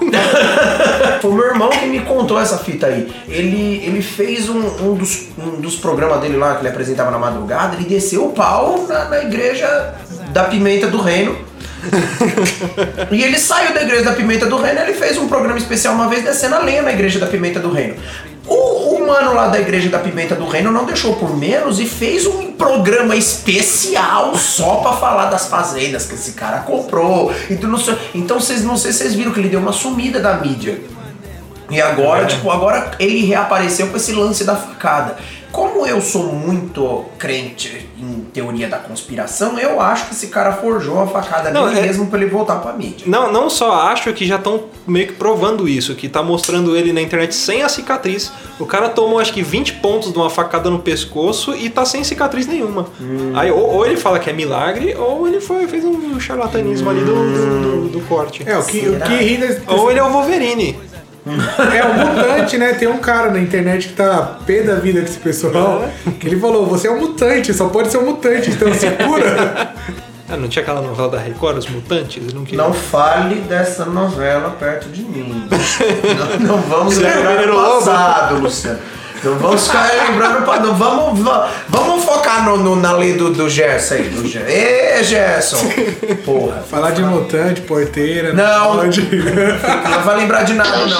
Foi 1.20 1.30
o 1.30 1.34
meu 1.34 1.46
irmão 1.46 1.70
que 1.70 1.86
me 1.86 2.00
contou 2.00 2.40
essa 2.40 2.58
fita 2.58 2.86
aí. 2.86 3.12
Ele, 3.28 3.82
ele 3.84 4.02
fez 4.02 4.48
um, 4.48 4.60
um 4.60 4.94
dos, 4.94 5.28
um 5.36 5.60
dos 5.60 5.76
programas 5.76 6.20
dele 6.20 6.36
lá 6.36 6.54
que 6.54 6.60
ele 6.60 6.68
apresentava 6.68 7.10
na 7.10 7.18
madrugada, 7.18 7.76
ele 7.76 7.84
desceu 7.84 8.26
o 8.26 8.32
pau 8.32 8.86
na, 8.86 9.06
na 9.06 9.22
igreja 9.22 9.94
da 10.32 10.44
Pimenta 10.44 10.86
do 10.86 11.00
Reino. 11.00 11.36
E 13.10 13.22
ele 13.22 13.38
saiu 13.38 13.74
da 13.74 13.82
igreja 13.82 14.04
da 14.04 14.12
Pimenta 14.12 14.46
do 14.46 14.56
Reino, 14.56 14.80
ele 14.80 14.94
fez 14.94 15.18
um 15.18 15.28
programa 15.28 15.58
especial 15.58 15.94
uma 15.94 16.08
vez 16.08 16.24
descendo 16.24 16.54
a 16.54 16.58
lenha 16.60 16.82
na 16.82 16.92
igreja 16.92 17.18
da 17.18 17.26
Pimenta 17.26 17.60
do 17.60 17.70
Reino. 17.70 17.96
O, 18.46 18.73
o 19.04 19.06
mano 19.06 19.34
lá 19.34 19.48
da 19.48 19.60
igreja 19.60 19.90
da 19.90 19.98
Pimenta 19.98 20.34
do 20.34 20.46
Reino 20.46 20.72
não 20.72 20.86
deixou 20.86 21.14
por 21.16 21.36
menos 21.36 21.78
e 21.78 21.86
fez 21.86 22.26
um 22.26 22.52
programa 22.52 23.14
especial 23.14 24.34
só 24.36 24.76
pra 24.76 24.92
falar 24.92 25.26
das 25.26 25.46
fazendas 25.46 26.06
que 26.06 26.14
esse 26.14 26.32
cara 26.32 26.60
comprou. 26.60 27.32
Então, 27.50 27.68
não 27.68 27.78
sei, 27.78 27.96
então 28.14 28.40
vocês 28.40 28.64
não 28.64 28.76
sei 28.76 28.92
se 28.92 28.98
vocês 28.98 29.14
viram 29.14 29.32
que 29.32 29.40
ele 29.40 29.50
deu 29.50 29.60
uma 29.60 29.72
sumida 29.72 30.20
da 30.20 30.34
mídia. 30.34 30.80
E 31.70 31.80
agora, 31.80 32.26
tipo, 32.26 32.50
agora 32.50 32.92
ele 32.98 33.24
reapareceu 33.24 33.88
com 33.88 33.96
esse 33.96 34.12
lance 34.12 34.44
da 34.44 34.56
facada. 34.56 35.16
Como 35.54 35.86
eu 35.86 36.00
sou 36.00 36.24
muito 36.32 37.04
crente 37.16 37.88
em 37.96 38.26
teoria 38.32 38.66
da 38.66 38.76
conspiração, 38.78 39.56
eu 39.56 39.80
acho 39.80 40.06
que 40.08 40.12
esse 40.12 40.26
cara 40.26 40.52
forjou 40.54 41.00
a 41.00 41.06
facada 41.06 41.52
Não, 41.52 41.66
dele 41.68 41.78
é- 41.78 41.82
mesmo 41.82 42.08
pra 42.08 42.20
ele 42.20 42.28
voltar 42.28 42.56
pra 42.56 42.72
mídia. 42.72 43.06
Não, 43.06 43.30
não 43.32 43.48
só 43.48 43.72
acho 43.82 44.12
que 44.12 44.26
já 44.26 44.34
estão 44.34 44.64
meio 44.84 45.06
que 45.06 45.12
provando 45.12 45.68
isso, 45.68 45.94
que 45.94 46.08
tá 46.08 46.24
mostrando 46.24 46.76
ele 46.76 46.92
na 46.92 47.00
internet 47.00 47.32
sem 47.36 47.62
a 47.62 47.68
cicatriz. 47.68 48.32
O 48.58 48.66
cara 48.66 48.88
tomou 48.88 49.20
acho 49.20 49.32
que 49.32 49.42
20 49.42 49.74
pontos 49.74 50.12
de 50.12 50.18
uma 50.18 50.28
facada 50.28 50.68
no 50.68 50.80
pescoço 50.80 51.54
e 51.54 51.70
tá 51.70 51.84
sem 51.84 52.02
cicatriz 52.02 52.48
nenhuma. 52.48 52.86
Aí 53.36 53.52
ou, 53.52 53.74
ou 53.76 53.86
ele 53.86 53.96
fala 53.96 54.18
que 54.18 54.28
é 54.28 54.32
milagre, 54.32 54.96
ou 54.96 55.28
ele 55.28 55.40
foi, 55.40 55.68
fez 55.68 55.84
um 55.84 56.18
charlatanismo 56.18 56.90
ali 56.90 57.04
do, 57.04 57.14
do, 57.14 57.60
do- 57.82 57.88
do 57.90 58.00
corte. 58.08 58.42
É, 58.44 58.58
o 58.58 58.64
que, 58.64 58.88
o 58.88 58.98
que 59.00 59.14
ri 59.14 59.38
Ou 59.68 59.88
ele 59.88 60.00
é 60.00 60.02
o 60.02 60.10
Wolverine. 60.10 60.76
É 61.26 61.84
o 61.84 61.94
mutante, 61.94 62.58
né? 62.58 62.74
Tem 62.74 62.86
um 62.86 62.98
cara 62.98 63.30
na 63.30 63.40
internet 63.40 63.88
que 63.88 63.94
tá 63.94 64.38
pé 64.46 64.62
da 64.62 64.74
vida 64.74 65.00
com 65.00 65.06
esse 65.06 65.18
pessoal. 65.18 65.88
Que 66.20 66.26
ele 66.26 66.38
falou: 66.38 66.66
você 66.66 66.88
é 66.88 66.90
um 66.90 67.00
mutante, 67.00 67.54
só 67.54 67.68
pode 67.68 67.90
ser 67.90 67.98
um 67.98 68.04
mutante, 68.04 68.50
então 68.50 68.72
se 68.74 68.90
cura. 68.90 69.72
Ah, 70.26 70.38
não 70.38 70.48
tinha 70.48 70.62
aquela 70.62 70.80
novela 70.80 71.10
da 71.10 71.18
Record, 71.18 71.58
Os 71.58 71.68
Mutantes? 71.68 72.16
Ele 72.16 72.34
não 72.34 72.44
queria. 72.44 72.64
Não 72.64 72.72
fale 72.72 73.36
dessa 73.42 73.84
novela 73.84 74.56
perto 74.58 74.88
de 74.88 75.02
mim. 75.02 75.46
não, 76.40 76.56
não 76.56 76.62
vamos 76.62 76.98
é 76.98 77.14
lembrar 77.14 77.46
do 77.46 77.52
passado, 77.54 78.40
Luciano. 78.40 78.78
Não 79.24 79.38
vamos 79.38 79.66
ficar 79.66 79.90
lembrando. 80.08 80.44
Não, 80.62 80.74
vamos, 80.74 81.20
va- 81.20 81.48
vamos 81.68 82.04
focar 82.04 82.44
no, 82.44 82.56
no- 82.56 82.76
na 82.76 82.92
lei 82.92 83.14
do, 83.14 83.30
do 83.30 83.48
Gerson 83.48 83.94
aí. 83.94 84.02
Do 84.08 84.26
Gerson. 84.28 84.48
Ê, 84.50 85.02
Gerson! 85.04 85.56
Porra. 86.24 86.62
Falar 86.70 86.90
de 86.92 87.02
mutante, 87.02 87.60
porteira. 87.62 88.32
Não. 88.32 88.76
pode. 88.76 89.00
Não 89.90 90.02
vai 90.02 90.16
lembrar 90.16 90.42
de 90.44 90.54
nada, 90.54 90.76
não. 90.86 90.98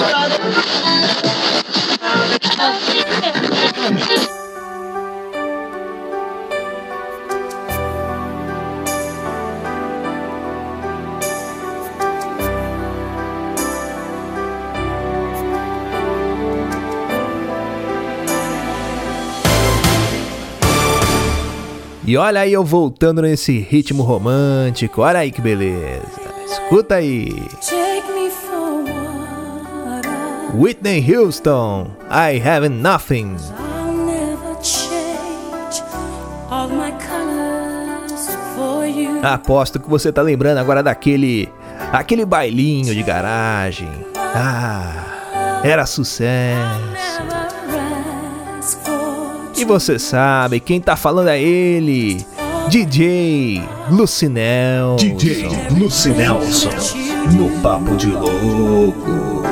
E 22.07 22.15
olha 22.17 22.41
aí 22.41 22.53
eu 22.53 22.63
voltando 22.63 23.21
nesse 23.23 23.57
ritmo 23.57 24.03
romântico. 24.03 25.01
Olha 25.01 25.19
aí 25.19 25.31
que 25.31 25.41
beleza. 25.41 26.03
Escuta 26.45 26.95
aí. 26.95 27.35
Whitney 30.53 31.03
Houston, 31.15 31.89
I 32.09 32.39
Have 32.47 32.69
Nothing. 32.69 33.35
Aposto 39.23 39.79
que 39.79 39.89
você 39.89 40.11
tá 40.11 40.21
lembrando 40.21 40.59
agora 40.59 40.83
daquele. 40.83 41.51
aquele 41.91 42.23
bailinho 42.23 42.93
de 42.93 43.01
garagem. 43.01 43.89
Ah, 44.15 45.61
era 45.63 45.87
sucesso. 45.87 47.24
E 49.57 49.63
você 49.63 49.97
sabe, 49.97 50.59
quem 50.59 50.81
tá 50.81 50.95
falando 50.95 51.29
é 51.29 51.41
ele, 51.41 52.25
DJ 52.67 53.63
Lucinel. 53.89 54.97
DJ 54.97 55.47
Lucinelson, 55.79 56.69
no 57.31 57.49
Papo 57.61 57.95
de 57.95 58.07
Louco. 58.07 59.43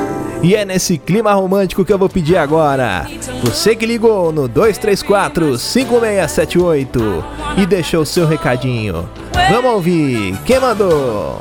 E 0.42 0.54
é 0.54 0.62
nesse 0.64 0.98
clima 0.98 1.32
romântico 1.32 1.86
que 1.86 1.92
eu 1.92 1.98
vou 1.98 2.08
pedir 2.08 2.36
agora. 2.36 3.06
Você 3.42 3.74
que 3.74 3.86
ligou 3.86 4.30
no 4.30 4.46
234 4.46 5.58
5678 5.58 7.24
e 7.56 7.64
deixou 7.64 8.04
seu 8.04 8.26
recadinho. 8.26 9.08
Vamos 9.50 9.72
ouvir. 9.72 10.36
Quem 10.44 10.60
mandou? 10.60 11.40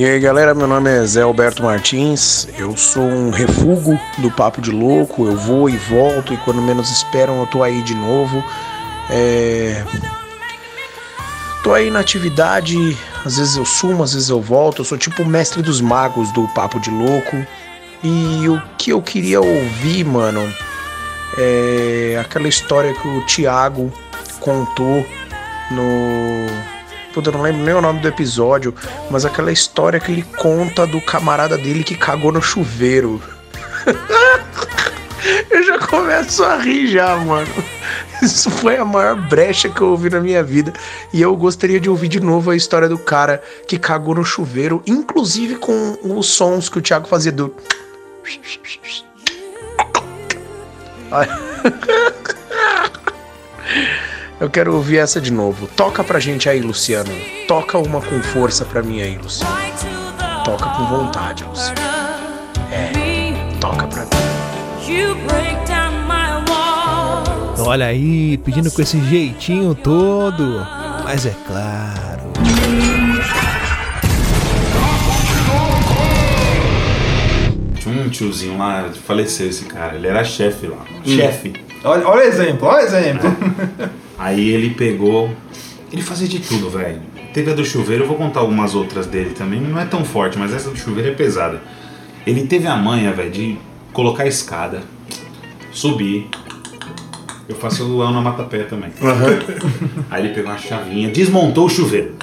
E 0.00 0.04
aí 0.06 0.18
galera, 0.18 0.54
meu 0.54 0.66
nome 0.66 0.88
é 0.88 1.04
Zé 1.04 1.20
Alberto 1.20 1.62
Martins, 1.62 2.48
eu 2.56 2.74
sou 2.74 3.02
um 3.02 3.28
refúgio 3.28 4.00
do 4.16 4.30
Papo 4.30 4.58
de 4.58 4.70
Louco, 4.70 5.26
eu 5.26 5.36
vou 5.36 5.68
e 5.68 5.76
volto 5.76 6.32
e 6.32 6.38
quando 6.38 6.62
menos 6.62 6.90
esperam 6.90 7.38
eu 7.38 7.46
tô 7.46 7.62
aí 7.62 7.82
de 7.82 7.94
novo. 7.94 8.42
É... 9.10 9.84
Tô 11.62 11.74
aí 11.74 11.90
na 11.90 12.00
atividade, 12.00 12.96
às 13.26 13.36
vezes 13.36 13.58
eu 13.58 13.66
sumo, 13.66 14.02
às 14.02 14.14
vezes 14.14 14.30
eu 14.30 14.40
volto, 14.40 14.80
eu 14.80 14.86
sou 14.86 14.96
tipo 14.96 15.22
o 15.22 15.26
mestre 15.26 15.60
dos 15.60 15.82
magos 15.82 16.32
do 16.32 16.48
Papo 16.54 16.80
de 16.80 16.88
Louco. 16.88 17.36
E 18.02 18.48
o 18.48 18.58
que 18.78 18.92
eu 18.92 19.02
queria 19.02 19.42
ouvir, 19.42 20.02
mano, 20.04 20.50
é 21.36 22.18
aquela 22.18 22.48
história 22.48 22.94
que 22.94 23.06
o 23.06 23.26
Thiago 23.26 23.92
contou 24.40 25.06
no 25.70 26.79
Puta, 27.12 27.30
eu 27.30 27.32
não 27.32 27.42
lembro 27.42 27.62
nem 27.62 27.74
o 27.74 27.80
nome 27.80 28.00
do 28.00 28.08
episódio, 28.08 28.74
mas 29.10 29.24
aquela 29.24 29.50
história 29.50 29.98
que 29.98 30.12
ele 30.12 30.22
conta 30.22 30.86
do 30.86 31.00
camarada 31.00 31.58
dele 31.58 31.82
que 31.82 31.96
cagou 31.96 32.30
no 32.30 32.40
chuveiro. 32.40 33.20
eu 35.50 35.62
já 35.64 35.78
começo 35.78 36.44
a 36.44 36.56
rir 36.56 36.86
já, 36.86 37.16
mano. 37.16 37.52
Isso 38.22 38.50
foi 38.50 38.76
a 38.76 38.84
maior 38.84 39.16
brecha 39.28 39.68
que 39.68 39.80
eu 39.80 39.88
ouvi 39.88 40.10
na 40.10 40.20
minha 40.20 40.42
vida. 40.42 40.72
E 41.12 41.20
eu 41.20 41.34
gostaria 41.34 41.80
de 41.80 41.90
ouvir 41.90 42.08
de 42.08 42.20
novo 42.20 42.50
a 42.50 42.56
história 42.56 42.88
do 42.88 42.98
cara 42.98 43.42
que 43.66 43.78
cagou 43.78 44.14
no 44.14 44.24
chuveiro, 44.24 44.82
inclusive 44.86 45.56
com 45.56 45.98
os 46.02 46.28
sons 46.28 46.68
que 46.68 46.78
o 46.78 46.82
Thiago 46.82 47.08
fazia 47.08 47.32
do. 47.32 47.54
Eu 54.40 54.48
quero 54.48 54.74
ouvir 54.74 54.96
essa 54.96 55.20
de 55.20 55.30
novo. 55.30 55.66
Toca 55.66 56.02
pra 56.02 56.18
gente 56.18 56.48
aí, 56.48 56.60
Luciano. 56.60 57.12
Toca 57.46 57.76
uma 57.76 58.00
com 58.00 58.22
força 58.22 58.64
pra 58.64 58.82
mim 58.82 59.02
aí, 59.02 59.18
Luciano. 59.18 59.54
Toca 60.42 60.64
com 60.70 60.86
vontade, 60.86 61.44
Luciano. 61.44 61.78
É, 62.72 63.58
toca 63.60 63.86
pra 63.86 64.04
mim. 64.04 64.10
walls. 66.48 67.60
Olha 67.60 67.84
aí, 67.84 68.38
pedindo 68.38 68.70
com 68.70 68.80
esse 68.80 68.98
jeitinho 69.10 69.74
todo. 69.74 70.66
Mas 71.04 71.26
é 71.26 71.34
claro. 71.46 72.32
Tinha 77.78 78.02
um 78.02 78.08
tiozinho 78.08 78.56
lá, 78.56 78.88
faleceu 79.06 79.50
esse 79.50 79.66
cara. 79.66 79.96
Ele 79.96 80.06
era 80.06 80.24
chefe 80.24 80.66
lá. 80.66 80.82
Hum. 81.04 81.14
Chefe. 81.14 81.52
Olha, 81.84 82.08
olha 82.08 82.24
o 82.24 82.26
exemplo, 82.26 82.66
olha 82.66 82.84
o 82.84 82.86
exemplo. 82.86 83.36
Aí 84.20 84.50
ele 84.50 84.74
pegou. 84.74 85.34
Ele 85.90 86.02
fazia 86.02 86.28
de 86.28 86.40
tudo, 86.40 86.68
velho. 86.68 87.00
Teve 87.32 87.50
a 87.52 87.54
do 87.54 87.64
chuveiro, 87.64 88.04
eu 88.04 88.06
vou 88.06 88.18
contar 88.18 88.40
algumas 88.40 88.74
outras 88.74 89.06
dele 89.06 89.30
também. 89.30 89.58
Não 89.62 89.80
é 89.80 89.86
tão 89.86 90.04
forte, 90.04 90.38
mas 90.38 90.52
essa 90.52 90.68
do 90.68 90.76
chuveiro 90.76 91.08
é 91.08 91.14
pesada. 91.14 91.62
Ele 92.26 92.46
teve 92.46 92.66
a 92.66 92.76
manha, 92.76 93.14
velho, 93.14 93.30
de 93.30 93.58
colocar 93.94 94.24
a 94.24 94.26
escada, 94.26 94.82
subir. 95.72 96.28
Eu 97.48 97.56
faço 97.56 97.82
o 97.90 98.02
Ana 98.02 98.20
Matapé 98.20 98.64
também. 98.64 98.90
Aí 100.10 100.26
ele 100.26 100.34
pegou 100.34 100.50
uma 100.50 100.58
chavinha, 100.58 101.08
desmontou 101.08 101.64
o 101.64 101.70
chuveiro. 101.70 102.14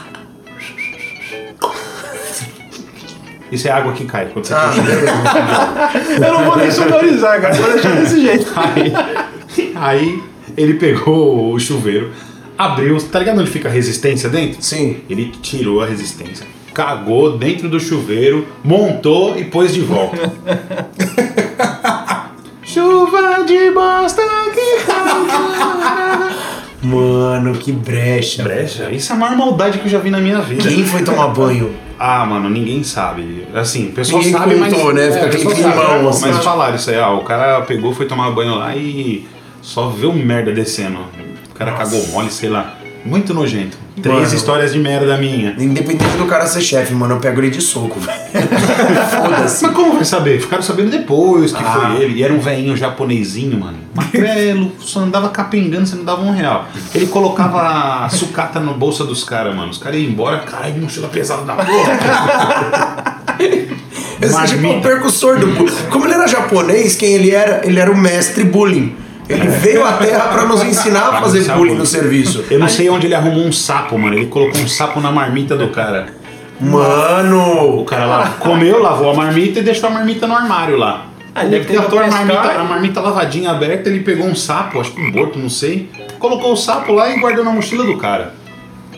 Isso 3.51 3.67
é 3.67 3.71
água 3.71 3.93
que 3.93 4.05
cai 4.05 4.27
quando 4.27 4.45
você 4.45 4.53
Ah, 4.53 4.67
puxa 4.67 4.81
o 4.81 4.85
chuveiro. 4.85 5.07
Eu 6.23 6.33
não 6.33 6.45
vou 6.45 6.57
nem 6.57 6.69
sonorizar, 6.69 7.41
cara. 7.41 7.55
Vou 7.55 7.73
deixar 7.73 7.95
desse 7.95 8.21
jeito. 8.21 8.53
Aí, 8.55 8.93
aí 9.75 10.23
ele 10.57 10.73
pegou 10.73 11.53
o 11.53 11.59
chuveiro, 11.59 12.11
abriu, 12.57 12.97
tá 12.97 13.19
ligado 13.19 13.39
onde 13.39 13.51
fica 13.51 13.69
a 13.69 13.71
resistência 13.71 14.27
dentro? 14.27 14.57
Sim. 14.61 14.97
Ele 15.07 15.31
tirou 15.41 15.81
a 15.81 15.85
resistência, 15.85 16.47
cagou 16.73 17.37
dentro 17.37 17.69
do 17.69 17.79
chuveiro, 17.79 18.47
montou 18.63 19.37
e 19.37 19.45
pôs 19.45 19.71
de 19.73 19.81
volta. 19.81 20.33
Chuva 22.63 23.43
de 23.45 23.71
bosta 23.71 24.21
que 24.53 24.77
Mano, 26.85 27.53
que 27.53 27.71
brecha. 27.71 28.43
Brecha? 28.43 28.91
Isso 28.91 29.11
é 29.11 29.15
a 29.15 29.19
maior 29.19 29.37
maldade 29.37 29.79
que 29.79 29.85
eu 29.85 29.89
já 29.89 29.99
vi 29.99 30.09
na 30.09 30.19
minha 30.19 30.41
vida. 30.41 30.67
Quem 30.67 30.85
foi 30.85 31.03
tomar 31.03 31.27
banho? 31.27 31.73
Ah, 31.99 32.25
mano, 32.25 32.49
ninguém 32.49 32.83
sabe. 32.83 33.47
Assim, 33.53 33.87
o 33.89 33.91
pessoal 33.91 34.21
Ninguém 34.21 34.39
sabe, 34.39 34.55
contou, 34.55 34.85
mas... 34.85 34.95
né? 34.95 35.11
Fica 35.11 35.25
o 35.25 35.27
aquele 35.27 35.43
sabe, 35.43 35.55
climão, 35.55 36.09
assim. 36.09 36.27
Mas 36.27 36.43
falaram 36.43 36.75
isso 36.75 36.89
aí, 36.89 36.99
ah, 36.99 37.11
o 37.11 37.23
cara 37.23 37.61
pegou, 37.61 37.93
foi 37.93 38.05
tomar 38.05 38.29
banho 38.31 38.55
lá 38.55 38.75
e 38.75 39.25
só 39.67 39.89
viu 39.89 40.13
merda 40.13 40.53
descendo. 40.53 40.99
O 41.51 41.53
cara 41.53 41.73
cagou 41.73 42.07
mole, 42.07 42.31
sei 42.31 42.47
lá. 42.47 42.75
Muito 43.03 43.33
nojento. 43.33 43.77
Três 44.01 44.17
Mano. 44.21 44.35
histórias 44.35 44.71
de 44.73 44.79
merda 44.79 45.17
minha. 45.17 45.55
Independente 45.57 46.15
do 46.17 46.25
cara 46.25 46.45
ser 46.45 46.61
chefe, 46.61 46.93
mano, 46.93 47.15
eu 47.15 47.19
pego 47.19 47.41
ele 47.41 47.49
de 47.49 47.61
soco, 47.61 47.99
velho. 47.99 48.17
Mas 49.29 49.61
como 49.73 49.95
vai 49.95 50.05
saber? 50.05 50.39
Ficaram 50.39 50.63
sabendo 50.63 50.89
depois 50.91 51.51
que 51.51 51.61
Ah. 51.63 51.91
foi 51.91 52.03
ele. 52.03 52.19
E 52.19 52.23
era 52.23 52.33
um 52.33 52.39
velhinho 52.39 52.77
japonesinho, 52.77 53.59
mano. 53.59 53.77
Magrelo, 53.93 54.71
só 54.79 55.01
andava 55.01 55.29
capengando, 55.29 55.85
você 55.85 55.95
não 55.97 56.05
dava 56.05 56.21
um 56.21 56.31
real. 56.31 56.67
Ele 56.95 57.07
colocava 57.07 58.05
a 58.05 58.09
sucata 58.09 58.59
no 58.59 58.73
bolsa 58.73 59.03
dos 59.03 59.23
caras, 59.23 59.53
mano. 59.55 59.71
Os 59.71 59.77
caras 59.77 59.99
iam 59.99 60.09
embora, 60.09 60.39
caralho, 60.39 60.81
mochila 60.81 61.07
pesada 61.09 61.43
da 61.43 61.55
porra. 61.55 63.17
Esse 64.21 64.35
é 64.37 64.45
tipo 64.45 64.67
o 64.67 64.81
percussor 64.81 65.39
do 65.39 65.47
bullying. 65.47 65.75
Como 65.91 66.05
ele 66.05 66.13
era 66.13 66.27
japonês, 66.27 66.95
quem 66.95 67.13
ele 67.13 67.31
era? 67.31 67.65
Ele 67.67 67.79
era 67.79 67.91
o 67.91 67.97
mestre 67.97 68.43
bullying. 68.43 68.95
Ele 69.29 69.47
veio 69.47 69.85
à 69.85 69.93
Terra 69.93 70.27
pra 70.29 70.45
nos 70.45 70.63
ensinar 70.63 71.09
a 71.09 71.21
fazer 71.21 71.41
Sapo. 71.41 71.59
bullying 71.59 71.75
no 71.75 71.85
serviço. 71.85 72.45
Eu 72.49 72.59
não 72.59 72.67
sei 72.67 72.89
onde 72.89 73.07
ele 73.07 73.15
arrumou 73.15 73.43
um 73.45 73.51
sapo, 73.51 73.97
mano. 73.97 74.15
Ele 74.15 74.27
colocou 74.27 74.61
um 74.61 74.67
sapo 74.67 74.99
na 75.01 75.11
marmita 75.11 75.57
do 75.57 75.67
cara. 75.69 76.07
Mano! 76.59 77.81
O 77.81 77.85
cara 77.85 78.05
lá 78.05 78.29
comeu, 78.39 78.81
lavou 78.81 79.11
a 79.11 79.13
marmita 79.13 79.59
e 79.59 79.63
deixou 79.63 79.89
a 79.89 79.91
marmita 79.91 80.25
no 80.25 80.33
armário 80.33 80.77
lá. 80.77 81.05
Ah, 81.35 81.41
ele 81.43 81.51
deve 81.51 81.65
ter 81.65 81.77
a 81.77 82.07
marmita, 82.07 82.51
a 82.51 82.63
marmita 82.63 82.99
lavadinha 82.99 83.51
aberta, 83.51 83.89
ele 83.89 83.99
pegou 83.99 84.25
um 84.25 84.33
sapo, 84.33 84.79
acho 84.79 84.91
que 84.91 84.99
um 84.99 85.11
morto, 85.11 85.37
não 85.37 85.49
sei. 85.49 85.87
Colocou 86.17 86.53
o 86.53 86.57
sapo 86.57 86.91
lá 86.91 87.11
e 87.11 87.19
guardou 87.19 87.43
na 87.45 87.51
mochila 87.51 87.83
do 87.83 87.95
cara. 87.97 88.33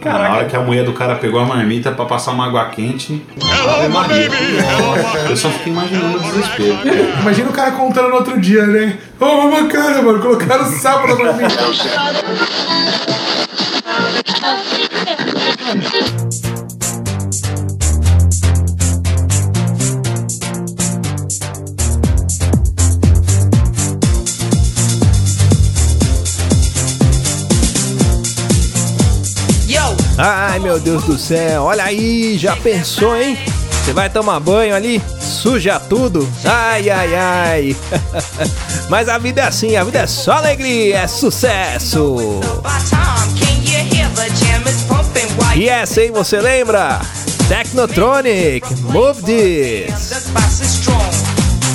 Na 0.03 0.33
hora 0.33 0.45
que 0.45 0.55
a 0.55 0.61
mulher 0.61 0.85
do 0.85 0.93
cara 0.93 1.15
pegou 1.15 1.39
a 1.39 1.45
marmita 1.45 1.91
pra 1.91 2.05
passar 2.05 2.31
uma 2.31 2.47
água 2.47 2.65
quente. 2.69 3.21
Ave 3.41 3.87
Maria. 3.89 4.29
Eu 5.29 5.35
só 5.35 5.49
fiquei 5.49 5.73
imaginando 5.73 6.17
o 6.17 6.21
desespero. 6.21 6.77
Imagina 7.21 7.49
o 7.49 7.53
cara 7.53 7.71
contando 7.71 8.09
no 8.09 8.15
outro 8.15 8.39
dia, 8.39 8.65
né? 8.65 8.97
Ô, 9.19 9.25
oh, 9.25 9.49
bacana, 9.51 10.01
mano. 10.01 10.19
Colocaram 10.21 10.65
sapo 10.65 11.07
na 11.07 11.15
marmita. 11.15 11.55
Ai, 30.22 30.59
meu 30.59 30.78
Deus 30.82 31.03
do 31.05 31.17
céu, 31.17 31.63
olha 31.63 31.86
aí, 31.86 32.38
já 32.38 32.53
pensou, 32.57 33.15
hein? 33.15 33.38
Você 33.72 33.93
vai 33.93 34.09
tomar 34.09 34.38
banho 34.41 34.76
ali, 34.76 35.01
suja 35.17 35.80
tudo. 35.80 36.30
Ai, 36.43 36.89
ai, 36.89 37.15
ai. 37.15 37.76
Mas 38.89 39.07
a 39.07 39.17
vida 39.17 39.39
é 39.39 39.45
assim, 39.45 39.78
a 39.78 39.84
vida 39.86 39.99
é 39.99 40.07
só 40.07 40.34
alegria, 40.34 40.99
é 40.99 41.07
sucesso. 41.07 42.17
E 45.55 45.70
essa, 45.70 46.01
hein, 46.01 46.11
você 46.11 46.41
lembra? 46.41 46.99
Technotronic, 47.47 48.76
Move 48.82 49.24
This. 49.24 50.26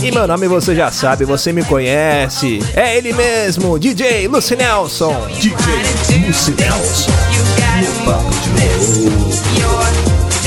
E 0.02 0.12
meu 0.12 0.26
nome 0.26 0.46
você 0.48 0.74
já 0.74 0.90
sabe, 0.90 1.24
você 1.24 1.50
me 1.50 1.64
conhece. 1.64 2.58
É 2.76 2.98
ele 2.98 3.14
mesmo, 3.14 3.78
DJ 3.78 4.28
Lucy 4.28 4.54
Nelson. 4.54 5.28
DJ 5.40 6.26
Lucy 6.26 6.50
Nelson. 6.50 7.43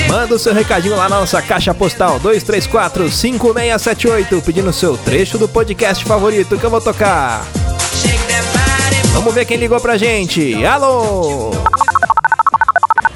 Manda 0.08 0.36
o 0.36 0.40
seu 0.40 0.54
recadinho 0.54 0.96
lá 0.96 1.10
na 1.10 1.20
nossa 1.20 1.42
caixa 1.42 1.74
postal 1.74 2.20
234-5678, 2.22 4.42
pedindo 4.42 4.70
o 4.70 4.74
seu 4.74 4.98
trecho 4.98 5.38
do 5.38 5.48
podcast 5.48 6.04
favorito 6.06 6.58
que 6.58 6.64
eu 6.64 6.70
vou 6.70 6.82
tocar. 6.82 7.46
Vamos 9.14 9.34
ver 9.34 9.46
quem 9.46 9.58
ligou 9.58 9.80
pra 9.80 9.98
gente. 9.98 10.66
Alô! 10.66 11.52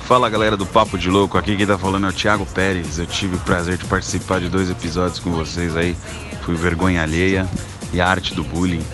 Fala 0.06 0.30
galera 0.30 0.58
do 0.58 0.66
Papo 0.66 0.98
de 0.98 1.10
Louco, 1.10 1.38
aqui 1.38 1.56
quem 1.56 1.66
tá 1.66 1.78
falando 1.78 2.08
é 2.08 2.10
o 2.10 2.14
Thiago 2.14 2.46
Pérez. 2.46 3.00
Eu 3.00 3.06
tive 3.06 3.38
o 3.38 3.40
prazer 3.40 3.78
de 3.78 3.86
participar 3.86 4.42
de 4.42 4.50
dois 4.50 4.70
episódios 4.70 5.20
com 5.20 5.32
vocês 5.32 5.78
aí. 5.78 5.96
Fui 6.42 6.56
Vergonha 6.56 7.02
Alheia 7.02 7.48
e 7.94 8.02
a 8.02 8.08
Arte 8.08 8.34
do 8.34 8.44
Bullying. 8.44 8.86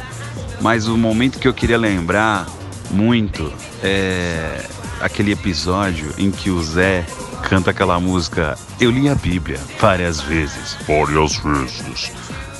Mas 0.61 0.87
o 0.87 0.95
momento 0.95 1.39
que 1.39 1.47
eu 1.47 1.53
queria 1.53 1.77
lembrar 1.77 2.45
muito 2.91 3.51
é 3.81 4.63
aquele 5.01 5.31
episódio 5.31 6.13
em 6.17 6.31
que 6.31 6.49
o 6.49 6.61
Zé 6.63 7.05
canta 7.43 7.71
aquela 7.71 7.99
música 7.99 8.57
Eu 8.79 8.91
li 8.91 9.07
a 9.07 9.15
Bíblia 9.15 9.59
várias 9.79 10.19
vezes. 10.21 10.77
Várias 10.87 11.35
vezes. 11.37 12.11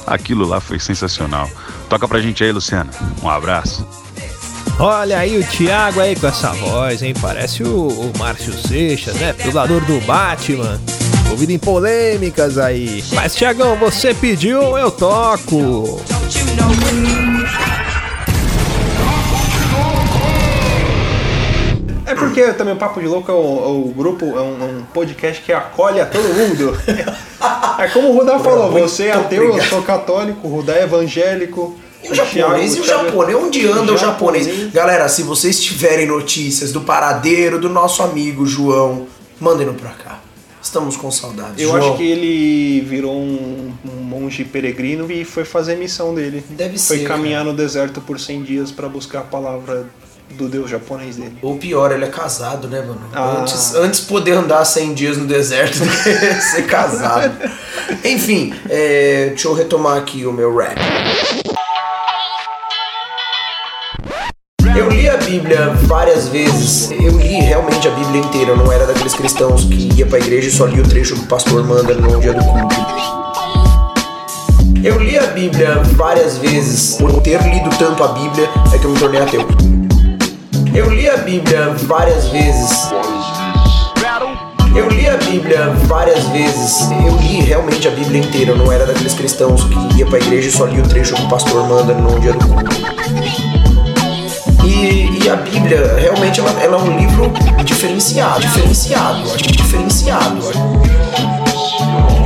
Aquilo 0.05 0.47
lá 0.47 0.61
foi 0.61 0.79
sensacional. 0.79 1.49
Toca 1.89 2.07
pra 2.07 2.21
gente 2.21 2.43
aí, 2.43 2.51
Luciano. 2.51 2.89
Um 3.21 3.29
abraço. 3.29 3.85
Olha 4.79 5.17
aí 5.17 5.38
o 5.38 5.43
Thiago 5.43 5.99
aí 5.99 6.15
com 6.15 6.27
essa 6.27 6.53
voz, 6.53 7.01
hein? 7.01 7.13
Parece 7.19 7.63
o, 7.63 7.88
o 7.88 8.13
Márcio 8.17 8.53
Seixas, 8.53 9.15
né? 9.15 9.33
Dublador 9.33 9.83
do 9.85 9.99
Batman. 10.01 10.79
Ouvido 11.29 11.51
em 11.51 11.59
polêmicas 11.59 12.57
aí. 12.57 13.03
Mas, 13.11 13.35
Thiagão, 13.35 13.75
você 13.75 14.13
pediu, 14.13 14.77
eu 14.77 14.89
toco. 14.91 15.99
É 17.23 17.26
porque 22.38 22.53
também 22.53 22.75
o 22.75 22.77
Papo 22.77 22.99
de 22.99 23.07
Louco 23.07 23.31
é 23.31 23.33
o, 23.33 23.38
é 23.38 23.67
o 23.67 23.93
grupo, 23.95 24.25
é 24.25 24.41
um, 24.41 24.79
um 24.79 24.83
podcast 24.93 25.41
que 25.41 25.51
acolhe 25.51 25.99
a 25.99 26.05
todo 26.05 26.23
mundo. 26.23 26.77
É 27.79 27.88
como 27.89 28.09
o 28.09 28.17
Rudá 28.17 28.39
falou, 28.39 28.71
você 28.71 29.05
é 29.05 29.11
ateu, 29.13 29.55
eu 29.55 29.63
sou 29.65 29.83
católico, 29.83 30.47
o 30.47 30.49
Rudá 30.49 30.73
é 30.73 30.83
evangélico. 30.83 31.77
O 32.09 32.13
japonês 32.13 32.75
e 32.75 32.79
o 32.79 32.83
japonês, 32.83 33.38
onde 33.38 33.67
anda 33.67 33.93
o 33.93 33.97
japonês? 33.97 34.73
Galera, 34.73 35.07
se 35.07 35.21
vocês 35.21 35.61
tiverem 35.61 36.07
notícias 36.07 36.71
do 36.71 36.81
paradeiro 36.81 37.59
do 37.59 37.69
nosso 37.69 38.01
amigo 38.01 38.47
João, 38.47 39.05
mandem 39.39 39.67
no 39.67 39.75
pra 39.75 39.91
cá. 39.91 40.19
Estamos 40.59 40.97
com 40.97 41.11
saudades. 41.11 41.61
Eu 41.61 41.69
João. 41.69 41.77
acho 41.77 41.97
que 41.97 42.03
ele 42.03 42.81
virou 42.81 43.15
um, 43.15 43.71
um 43.85 44.01
monge 44.01 44.43
peregrino 44.43 45.11
e 45.11 45.23
foi 45.23 45.45
fazer 45.45 45.73
a 45.73 45.77
missão 45.77 46.15
dele. 46.15 46.43
Deve 46.49 46.79
foi 46.79 46.97
ser, 46.97 47.07
caminhar 47.07 47.45
no 47.45 47.53
deserto 47.53 48.01
por 48.01 48.19
100 48.19 48.41
dias 48.41 48.71
pra 48.71 48.89
buscar 48.89 49.19
a 49.19 49.23
palavra 49.23 49.85
do 50.32 50.47
deus 50.47 50.69
japonês 50.69 51.15
dele. 51.15 51.38
Ou 51.41 51.57
pior, 51.57 51.91
ele 51.91 52.05
é 52.05 52.09
casado, 52.09 52.67
né, 52.67 52.82
mano? 52.82 53.01
Ah. 53.13 53.39
Antes, 53.39 53.73
antes 53.75 53.99
poder 54.01 54.34
andar 54.34 54.63
100 54.63 54.93
dias 54.93 55.17
no 55.17 55.25
deserto 55.25 55.80
do 55.84 55.89
que 55.89 56.41
ser 56.41 56.65
casado. 56.67 57.36
Enfim, 58.03 58.53
é, 58.69 59.28
deixa 59.30 59.47
eu 59.47 59.53
retomar 59.53 59.97
aqui 59.97 60.25
o 60.25 60.32
meu 60.32 60.55
rap. 60.55 60.78
Eu 64.75 64.89
li 64.89 65.09
a 65.09 65.17
Bíblia 65.17 65.73
várias 65.86 66.28
vezes. 66.28 66.91
Eu 66.91 67.17
li 67.17 67.39
realmente 67.39 67.88
a 67.88 67.91
Bíblia 67.91 68.21
inteira. 68.21 68.51
Eu 68.51 68.57
não 68.57 68.71
era 68.71 68.86
daqueles 68.86 69.15
cristãos 69.15 69.63
que 69.63 69.89
ia 69.95 70.05
pra 70.05 70.19
igreja 70.19 70.49
e 70.49 70.51
só 70.51 70.65
lia 70.65 70.84
o 70.84 70.88
trecho 70.88 71.15
que 71.15 71.21
o 71.21 71.28
pastor 71.28 71.65
manda 71.65 71.95
no 71.95 72.19
dia 72.19 72.34
do 72.34 72.43
culto. 72.43 72.75
Eu 74.84 74.99
li 74.99 75.17
a 75.17 75.28
Bíblia 75.28 75.82
várias 75.95 76.38
vezes. 76.38 76.95
Por 76.95 77.22
ter 77.22 77.41
lido 77.41 77.69
tanto 77.77 78.03
a 78.03 78.10
Bíblia 78.10 78.47
é 78.72 78.77
que 78.77 78.85
eu 78.85 78.91
me 78.91 78.99
tornei 78.99 79.22
ateu. 79.22 79.76
Eu 80.77 80.91
li 80.91 81.09
a 81.09 81.17
Bíblia 81.17 81.73
várias 81.87 82.29
vezes. 82.29 82.91
Eu 84.75 84.87
li 84.89 85.09
a 85.09 85.17
Bíblia 85.17 85.71
várias 85.87 86.23
vezes. 86.27 86.87
Eu 87.03 87.17
li 87.17 87.41
realmente 87.41 87.87
a 87.87 87.91
Bíblia 87.91 88.21
inteira. 88.21 88.51
Eu 88.51 88.57
não 88.57 88.71
era 88.71 88.85
daqueles 88.85 89.15
cristãos 89.15 89.63
que 89.63 89.97
ia 89.97 90.05
pra 90.05 90.19
igreja 90.19 90.49
e 90.49 90.51
só 90.51 90.65
lia 90.65 90.83
o 90.83 90.87
trecho 90.87 91.15
que 91.15 91.23
o 91.23 91.29
pastor 91.29 91.67
manda 91.67 91.95
no 91.95 92.19
dia 92.19 92.33
do 92.33 92.47
culto. 92.47 92.75
E, 94.63 95.23
e 95.23 95.27
a 95.27 95.37
Bíblia, 95.37 95.95
realmente, 95.97 96.39
ela, 96.39 96.51
ela 96.61 96.77
é 96.77 96.79
um 96.79 96.95
livro 96.95 97.33
diferenciado. 97.65 98.41
Diferenciado, 98.41 99.35
diferenciado. 99.35 101.47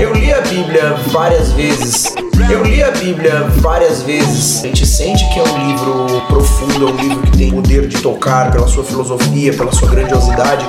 Eu 0.02 0.14
li 0.16 0.34
a 0.34 0.42
Bíblia 0.42 0.94
várias 1.12 1.52
vezes. 1.52 2.16
Eu 2.52 2.64
li 2.64 2.82
a 2.82 2.90
Bíblia 2.90 3.44
várias 3.58 4.02
vezes. 4.02 4.64
A 4.64 4.68
gente 4.68 4.84
sente 4.84 5.24
que 5.32 5.40
é 5.40 5.44
um 5.44 5.68
livro 5.68 6.22
profundo, 6.28 6.88
é 6.88 6.92
um 6.92 6.96
livro 6.96 7.22
que 7.22 7.38
tem 7.38 7.52
poder 7.52 7.88
de 7.88 8.02
tocar 8.02 8.52
pela 8.52 8.68
sua 8.68 8.84
filosofia, 8.84 9.54
pela 9.54 9.72
sua 9.72 9.88
grandiosidade. 9.90 10.66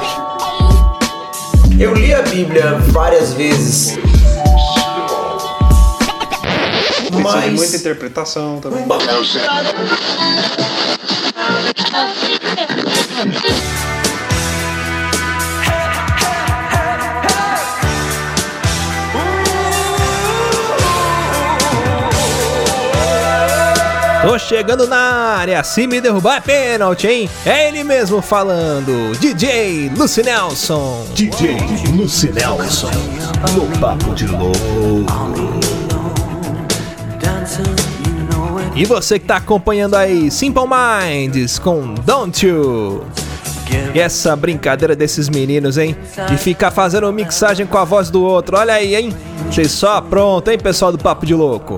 Eu 1.81 1.95
li 1.95 2.13
a 2.13 2.21
Bíblia 2.21 2.77
várias 2.89 3.33
vezes. 3.33 3.99
Mas- 7.23 7.53
muita 7.55 7.77
interpretação 7.77 8.61
também. 8.61 8.85
Tô 24.33 24.39
chegando 24.39 24.87
na 24.87 24.97
área, 24.97 25.63
se 25.63 25.87
me 25.87 26.01
derrubar 26.01 26.39
é 26.39 26.41
pênalti, 26.41 27.07
hein? 27.07 27.29
É 27.45 27.69
ele 27.69 27.85
mesmo 27.85 28.23
falando, 28.23 29.15
DJ 29.19 29.93
Lucy 29.95 30.23
Nelson. 30.23 31.05
DJ 31.15 31.59
Lucy 31.95 32.33
Nelson, 32.33 32.91
no 33.53 33.79
Papo 33.79 34.15
de 34.15 34.27
Louco. 34.29 35.05
E 38.75 38.87
você 38.87 39.19
que 39.19 39.27
tá 39.27 39.37
acompanhando 39.37 39.97
aí, 39.97 40.31
Simple 40.31 40.63
Minds 40.67 41.59
com 41.59 41.93
Don't 41.93 42.47
You. 42.47 43.05
E 43.95 44.01
essa 44.01 44.35
brincadeira 44.35 44.97
desses 44.97 45.29
meninos, 45.29 45.77
hein? 45.77 45.95
De 46.27 46.39
ficar 46.39 46.71
fazendo 46.71 47.13
mixagem 47.13 47.67
com 47.67 47.77
a 47.77 47.85
voz 47.85 48.09
do 48.09 48.23
outro. 48.23 48.57
Olha 48.57 48.73
aí, 48.73 48.95
hein? 48.95 49.15
Vocês 49.51 49.71
só 49.73 50.01
pronto, 50.01 50.51
hein, 50.51 50.57
pessoal 50.59 50.91
do 50.91 50.97
Papo 50.97 51.27
de 51.27 51.35
Louco? 51.35 51.77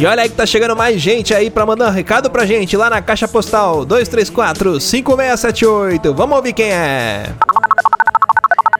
E 0.00 0.06
olha 0.06 0.22
aí 0.22 0.30
que 0.30 0.34
tá 0.34 0.46
chegando 0.46 0.74
mais 0.74 0.98
gente 0.98 1.34
aí 1.34 1.50
pra 1.50 1.66
mandar 1.66 1.88
um 1.88 1.92
recado 1.92 2.30
pra 2.30 2.46
gente 2.46 2.74
lá 2.74 2.88
na 2.88 3.02
caixa 3.02 3.28
postal 3.28 3.84
234-5678. 3.84 6.14
Vamos 6.14 6.38
ouvir 6.38 6.54
quem 6.54 6.72
é. 6.72 7.26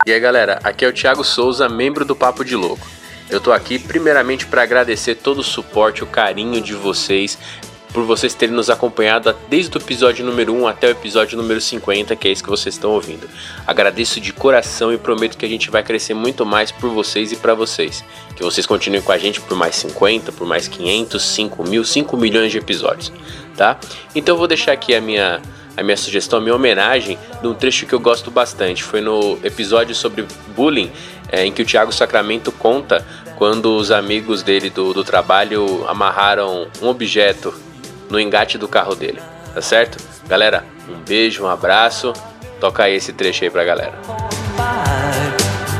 E 0.07 0.13
aí 0.13 0.19
galera, 0.19 0.59
aqui 0.65 0.83
é 0.83 0.89
o 0.89 0.95
Thiago 0.95 1.23
Souza, 1.23 1.69
membro 1.69 2.07
do 2.07 2.17
Papo 2.17 2.43
de 2.43 2.57
Louco. 2.57 2.87
Eu 3.29 3.39
tô 3.39 3.53
aqui 3.53 3.79
primeiramente 3.79 4.47
para 4.47 4.63
agradecer 4.63 5.15
todo 5.15 5.41
o 5.41 5.45
suporte, 5.45 6.03
o 6.03 6.07
carinho 6.07 6.59
de 6.59 6.73
vocês, 6.73 7.37
por 7.93 8.05
vocês 8.05 8.35
terem 8.35 8.55
nos 8.55 8.71
acompanhado 8.71 9.35
desde 9.49 9.77
o 9.77 9.81
episódio 9.81 10.25
número 10.25 10.55
1 10.55 10.67
até 10.67 10.89
o 10.89 10.91
episódio 10.91 11.37
número 11.37 11.61
50, 11.61 12.15
que 12.17 12.29
é 12.29 12.31
esse 12.31 12.43
que 12.43 12.49
vocês 12.49 12.75
estão 12.75 12.93
ouvindo. 12.93 13.29
Agradeço 13.67 14.21
de 14.21 14.33
coração 14.33 14.93
e 14.93 14.99
prometo 14.99 15.37
que 15.37 15.45
a 15.45 15.49
gente 15.49 15.71
vai 15.71 15.83
crescer 15.83 16.15
muito 16.15 16.47
mais 16.47 16.71
por 16.71 16.91
vocês 16.91 17.33
e 17.33 17.37
para 17.37 17.55
vocês. 17.55 18.05
Que 18.37 18.43
vocês 18.43 18.67
continuem 18.67 19.03
com 19.03 19.13
a 19.13 19.19
gente 19.19 19.41
por 19.41 19.57
mais 19.57 19.75
50, 19.77 20.33
por 20.33 20.47
mais 20.47 20.69
500, 20.69 21.23
5 21.23 21.69
mil, 21.69 21.85
5 21.85 22.17
milhões 22.17 22.53
de 22.53 22.59
episódios, 22.59 23.13
tá? 23.57 23.79
Então 24.15 24.35
eu 24.35 24.39
vou 24.39 24.49
deixar 24.49 24.73
aqui 24.73 24.95
a 24.95 25.01
minha 25.01 25.41
a 25.77 25.83
minha 25.83 25.97
sugestão, 25.97 26.41
a 26.41 26.43
minha 26.43 26.55
homenagem 26.55 27.19
de 27.41 27.47
um 27.47 27.55
trecho 27.55 27.87
que 27.87 27.95
eu 27.95 28.01
gosto 28.01 28.31
bastante. 28.31 28.83
Foi 28.83 29.01
no 29.01 29.39
episódio 29.43 29.95
sobre 29.95 30.27
bullying, 30.55 30.91
é, 31.31 31.47
em 31.47 31.53
que 31.53 31.63
o 31.63 31.65
Thiago 31.65 31.93
Sacramento 31.93 32.53
conta 32.53 33.07
quando 33.37 33.75
os 33.77 33.91
amigos 33.91 34.43
dele 34.43 34.69
do, 34.69 34.93
do 34.93 35.03
trabalho 35.03 35.87
amarraram 35.89 36.67
um 36.83 36.89
objeto 36.89 37.55
no 38.11 38.21
engate 38.21 38.59
do 38.59 38.69
carro 38.69 38.95
dele. 38.95 39.21
Tá 39.55 39.63
certo? 39.63 39.99
Galera, 40.29 40.65
um 40.89 40.99
beijo, 41.01 41.45
um 41.45 41.49
abraço. 41.49 42.13
Toca 42.61 42.85
aí 42.85 42.97
esse 42.97 43.13
trecho 43.13 43.45
aí 43.45 43.51
pra 43.51 43.65
galera. 43.65 43.95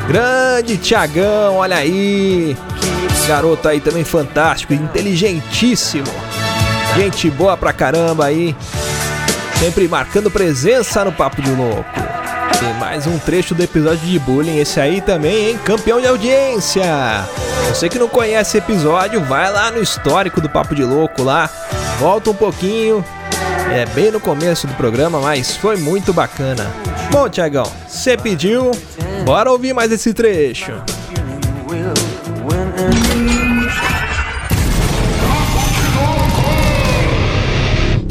Grande 0.09 0.79
Tiagão, 0.79 1.57
olha 1.57 1.77
aí. 1.77 2.57
Garoto 3.29 3.69
aí 3.69 3.81
também 3.81 4.03
fantástico, 4.03 4.73
inteligentíssimo. 4.73 6.07
Gente 6.97 7.31
boa 7.31 7.57
pra 7.57 7.73
caramba 7.73 8.25
aí. 8.25 8.57
Sempre 9.59 9.87
marcando 9.87 10.31
presença 10.31 11.05
no 11.05 11.13
Papo 11.13 11.43
de 11.43 11.51
Louco. 11.51 11.85
Tem 12.59 12.75
mais 12.75 13.07
um 13.07 13.19
trecho 13.19 13.55
do 13.55 13.63
episódio 13.63 14.07
de 14.07 14.19
bullying, 14.19 14.59
esse 14.59 14.81
aí 14.81 15.01
também, 15.01 15.51
hein? 15.51 15.61
Campeão 15.65 16.01
de 16.01 16.07
audiência. 16.07 16.83
Você 17.69 17.89
que 17.89 17.99
não 17.99 18.09
conhece 18.09 18.59
esse 18.59 18.59
episódio, 18.59 19.23
vai 19.25 19.51
lá 19.53 19.71
no 19.71 19.81
histórico 19.81 20.41
do 20.41 20.49
Papo 20.49 20.75
de 20.75 20.83
Louco 20.83 21.23
lá. 21.23 21.49
Volta 22.01 22.31
um 22.31 22.35
pouquinho. 22.35 23.05
É 23.71 23.85
bem 23.85 24.11
no 24.11 24.19
começo 24.19 24.67
do 24.67 24.73
programa, 24.73 25.21
mas 25.21 25.55
foi 25.55 25.77
muito 25.77 26.15
bacana. 26.15 26.67
Bom, 27.13 27.29
Tiagão, 27.29 27.71
você 27.87 28.17
pediu. 28.17 28.71
Bora 29.23 29.53
ouvir 29.53 29.75
mais 29.75 29.93
esse 29.93 30.15
trecho. 30.15 30.73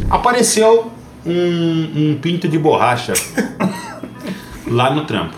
Apareceu 0.08 0.92
um, 1.26 2.12
um 2.12 2.20
pinto 2.22 2.48
de 2.48 2.60
borracha 2.60 3.14
lá 4.68 4.94
no 4.94 5.04
trampo. 5.06 5.36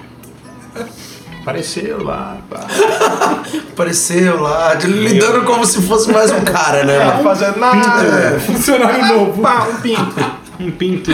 Apareceu 1.42 2.04
lá. 2.04 2.38
pá. 2.50 2.68
Apareceu 3.74 4.40
lá, 4.42 4.74
lidando 4.76 5.44
como 5.44 5.66
se 5.66 5.82
fosse 5.82 6.12
mais 6.12 6.32
um 6.32 6.42
cara, 6.42 6.84
né? 6.84 6.96
É, 6.98 7.06
mano? 7.06 7.24
fazendo 7.24 7.58
nada. 7.58 8.08
É. 8.08 8.40
Funcionário 8.40 9.06
novo. 9.08 9.42
Pá, 9.42 9.68
um 9.68 9.82
pinto. 9.82 10.42
Um 10.60 10.72
pinto 10.72 11.12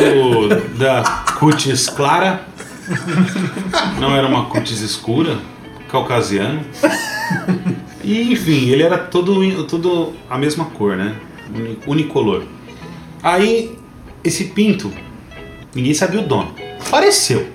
da 0.78 1.02
cutis 1.40 1.88
clara. 1.88 2.42
Não 4.00 4.16
era 4.16 4.28
uma 4.28 4.46
cutis 4.46 4.82
escura, 4.82 5.38
caucasiano. 5.90 6.62
E 8.04 8.34
enfim, 8.34 8.70
ele 8.70 8.84
era 8.84 8.98
todo, 8.98 9.64
todo 9.66 10.14
a 10.30 10.38
mesma 10.38 10.66
cor, 10.66 10.96
né? 10.98 11.16
Uni- 11.56 11.80
Unicolor. 11.88 12.44
Aí, 13.24 13.78
esse 14.24 14.46
pinto, 14.46 14.92
ninguém 15.74 15.94
sabia 15.94 16.20
o 16.20 16.24
dono. 16.24 16.54
Apareceu. 16.86 17.48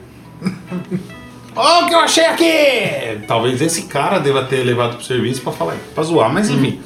Olha 1.55 1.85
o 1.85 1.89
que 1.89 1.95
eu 1.95 2.01
achei 2.01 2.25
aqui! 2.25 3.25
Talvez 3.27 3.61
esse 3.61 3.83
cara 3.83 4.19
deva 4.19 4.45
ter 4.45 4.65
levado 4.65 4.97
pro 4.97 5.05
serviço 5.05 5.43
pra 5.43 5.53
falar, 5.53 5.77
pra 5.95 6.03
zoar, 6.03 6.33
mas 6.33 6.49
enfim. 6.49 6.81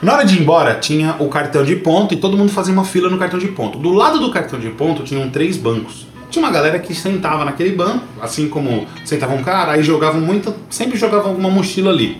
Na 0.00 0.14
hora 0.14 0.24
de 0.24 0.36
ir 0.36 0.40
embora, 0.40 0.76
tinha 0.76 1.16
o 1.18 1.28
cartão 1.28 1.62
de 1.62 1.76
ponto 1.76 2.14
e 2.14 2.16
todo 2.16 2.38
mundo 2.38 2.50
fazia 2.50 2.72
uma 2.72 2.84
fila 2.84 3.10
no 3.10 3.18
cartão 3.18 3.38
de 3.38 3.48
ponto. 3.48 3.78
Do 3.78 3.92
lado 3.92 4.18
do 4.18 4.30
cartão 4.30 4.58
de 4.58 4.70
ponto 4.70 5.02
tinham 5.02 5.28
três 5.28 5.58
bancos. 5.58 6.06
Tinha 6.30 6.42
uma 6.42 6.50
galera 6.50 6.78
que 6.78 6.94
sentava 6.94 7.44
naquele 7.44 7.72
banco, 7.72 8.04
assim 8.22 8.48
como 8.48 8.86
sentava 9.04 9.34
um 9.34 9.42
cara, 9.42 9.72
aí 9.72 9.82
jogavam 9.82 10.22
muito, 10.22 10.54
sempre 10.70 10.96
jogavam 10.96 11.32
alguma 11.32 11.50
mochila 11.50 11.90
ali. 11.90 12.16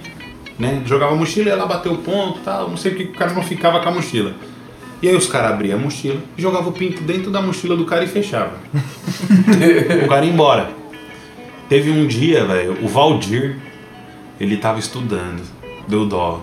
Né? 0.59 0.83
Jogava 0.85 1.13
a 1.13 1.17
mochila, 1.17 1.49
ia 1.49 1.57
lá 1.57 1.65
bater 1.65 1.91
o 1.91 1.97
ponto 1.97 2.41
e 2.41 2.43
tal, 2.43 2.69
não 2.69 2.77
sei 2.77 2.91
porque 2.91 3.05
o 3.05 3.15
cara 3.15 3.33
não 3.33 3.43
ficava 3.43 3.81
com 3.81 3.89
a 3.89 3.93
mochila. 3.93 4.35
E 5.01 5.09
aí 5.09 5.17
os 5.17 5.27
caras 5.27 5.53
abriam 5.53 5.79
a 5.79 5.81
mochila, 5.81 6.21
jogavam 6.37 6.69
o 6.69 6.73
pinto 6.73 7.03
dentro 7.03 7.31
da 7.31 7.41
mochila 7.41 7.75
do 7.75 7.87
cara 7.87 8.05
e 8.05 8.09
fechava. 8.09 8.53
o 10.05 10.09
cara 10.09 10.27
ia 10.27 10.33
embora. 10.33 10.80
Teve 11.71 11.89
um 11.89 12.05
dia, 12.05 12.45
velho, 12.45 12.79
o 12.83 12.89
Valdir, 12.89 13.57
ele 14.41 14.57
tava 14.57 14.81
estudando, 14.81 15.41
deu 15.87 16.05
dó. 16.05 16.43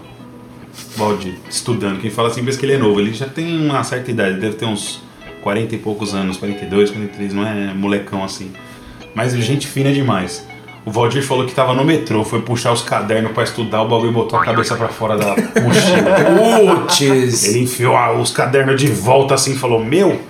Valdir, 0.95 1.33
estudando. 1.49 1.99
Quem 1.99 2.09
fala 2.09 2.29
assim 2.29 2.45
pensa 2.45 2.57
que 2.57 2.65
ele 2.65 2.75
é 2.75 2.77
novo. 2.77 2.97
Ele 3.01 3.13
já 3.13 3.27
tem 3.27 3.59
uma 3.59 3.83
certa 3.83 4.09
idade, 4.09 4.39
deve 4.39 4.55
ter 4.55 4.63
uns 4.63 5.01
40 5.43 5.75
e 5.75 5.77
poucos 5.79 6.15
anos, 6.15 6.37
42, 6.37 6.91
43, 6.91 7.33
não 7.33 7.45
é 7.45 7.73
molecão 7.73 8.23
assim. 8.23 8.53
Mas 9.13 9.33
ele 9.33 9.41
gente 9.41 9.67
fina 9.67 9.91
demais. 9.91 10.47
O 10.85 10.91
Valdir 10.91 11.21
falou 11.21 11.45
que 11.45 11.53
tava 11.53 11.73
no 11.73 11.83
metrô, 11.83 12.23
foi 12.23 12.41
puxar 12.41 12.71
os 12.71 12.81
cadernos 12.81 13.33
pra 13.33 13.43
estudar, 13.43 13.81
o 13.81 13.89
bagulho 13.89 14.13
botou 14.13 14.39
a 14.39 14.45
cabeça 14.45 14.77
pra 14.77 14.87
fora 14.87 15.17
da 15.17 15.35
mochila. 15.61 16.85
Putz! 16.85 17.43
Ele 17.43 17.63
enfiou 17.63 17.97
os 18.21 18.31
cadernos 18.31 18.79
de 18.79 18.87
volta 18.87 19.33
assim 19.33 19.51
e 19.51 19.57
falou: 19.57 19.83
Meu, 19.83 20.21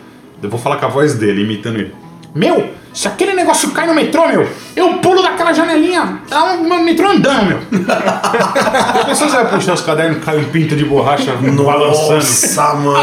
eu 0.42 0.50
vou 0.50 0.60
falar 0.60 0.78
com 0.78 0.88
a 0.88 0.90
voz 0.90 1.14
dele, 1.14 1.44
imitando 1.44 1.82
ele. 1.82 2.07
Meu, 2.34 2.70
se 2.94 3.08
aquele 3.08 3.34
negócio 3.34 3.72
cai 3.72 3.86
no 3.86 3.94
metrô, 3.94 4.28
meu, 4.28 4.48
eu 4.76 4.94
pulo 4.96 5.22
daquela 5.22 5.54
janelinha, 5.54 6.20
tá 6.30 6.54
um 6.54 6.84
metrô 6.84 7.10
andando, 7.10 7.46
meu. 7.46 7.60
A 7.88 9.06
pessoa 9.06 9.30
vai 9.30 9.50
puxar 9.50 9.74
os 9.74 9.82
cadernos, 9.82 10.24
cai 10.24 10.38
um 10.38 10.46
pinto 10.46 10.76
de 10.76 10.84
borracha 10.86 11.34
balançando. 11.34 12.16
Nossa, 12.16 12.74
mano. 12.74 12.98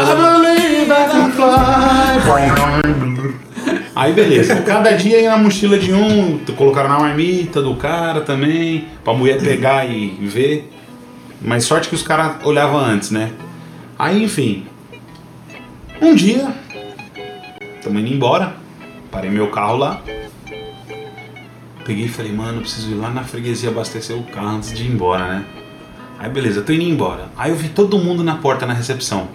Aí 3.95 4.11
beleza, 4.11 4.57
cada 4.61 4.91
dia 4.91 5.21
ia 5.21 5.29
na 5.29 5.37
mochila 5.37 5.77
de 5.79 5.93
um, 5.93 6.39
colocaram 6.57 6.89
na 6.89 6.99
marmita 6.99 7.61
do 7.61 7.75
cara 7.75 8.19
também, 8.19 8.89
pra 9.03 9.13
mulher 9.13 9.39
pegar 9.39 9.85
e 9.89 10.09
ver. 10.21 10.69
Mas 11.41 11.63
sorte 11.63 11.87
que 11.87 11.95
os 11.95 12.03
caras 12.03 12.43
olhavam 12.43 12.79
antes, 12.79 13.11
né? 13.11 13.31
Aí, 13.97 14.23
enfim. 14.23 14.65
Um 16.01 16.13
dia, 16.13 16.53
tamo 17.81 17.99
indo 17.99 18.13
embora. 18.13 18.64
Parei 19.15 19.29
meu 19.31 19.47
carro 19.49 19.77
lá. 19.77 20.01
Peguei 21.85 22.03
e 22.05 22.09
falei, 22.09 22.33
mano, 22.33 22.59
preciso 22.59 22.91
ir 22.91 22.95
lá 22.95 23.09
na 23.09 23.23
freguesia 23.23 23.69
abastecer 23.69 24.13
o 24.13 24.23
carro 24.23 24.57
antes 24.57 24.73
de 24.73 24.83
ir 24.83 24.91
embora, 24.91 25.25
né? 25.25 25.45
Aí 26.19 26.29
beleza, 26.29 26.61
tô 26.61 26.73
indo 26.73 26.83
embora. 26.83 27.29
Aí 27.37 27.49
eu 27.49 27.55
vi 27.55 27.69
todo 27.69 27.97
mundo 27.97 28.25
na 28.25 28.35
porta 28.35 28.65
na 28.65 28.73
recepção. 28.73 29.29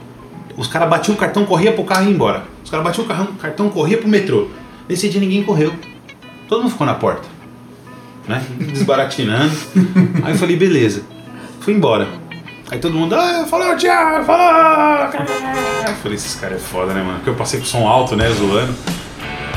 Os 0.55 0.67
caras 0.67 0.87
batiam 0.91 1.15
o 1.15 1.19
cartão, 1.19 1.47
corria 1.47 1.73
pro 1.73 1.83
carro 1.85 2.03
e 2.03 2.09
ia 2.09 2.13
embora. 2.13 2.45
Os 2.63 2.69
caras 2.69 2.85
batiam 2.85 3.07
o 3.07 3.09
carrão- 3.09 3.33
cartão, 3.41 3.71
corria 3.71 3.97
pro 3.97 4.07
metrô. 4.07 4.49
Nesse 4.87 5.09
dia 5.09 5.19
ninguém 5.19 5.43
correu. 5.43 5.73
Todo 6.47 6.61
mundo 6.63 6.73
ficou 6.73 6.87
na 6.87 6.95
porta. 6.95 7.27
Né? 8.29 8.45
Desbaratinando. 8.61 9.57
Aí 10.23 10.33
eu 10.35 10.39
falei, 10.39 10.57
beleza. 10.57 11.05
Fui 11.61 11.73
embora. 11.73 12.07
Aí 12.71 12.79
todo 12.79 12.95
mundo, 12.95 13.15
ah, 13.15 13.47
falou, 13.49 13.75
Thiago, 13.77 14.27
falou! 14.27 15.11
Eu 15.89 15.95
falei, 16.03 16.17
esses 16.17 16.35
caras 16.35 16.59
é 16.59 16.61
foda, 16.61 16.93
né, 16.93 17.03
mano? 17.03 17.15
Porque 17.17 17.31
eu 17.31 17.35
passei 17.35 17.59
com 17.59 17.67
som 17.67 17.89
alto, 17.89 18.15
né, 18.15 18.29
zoando. 18.31 18.75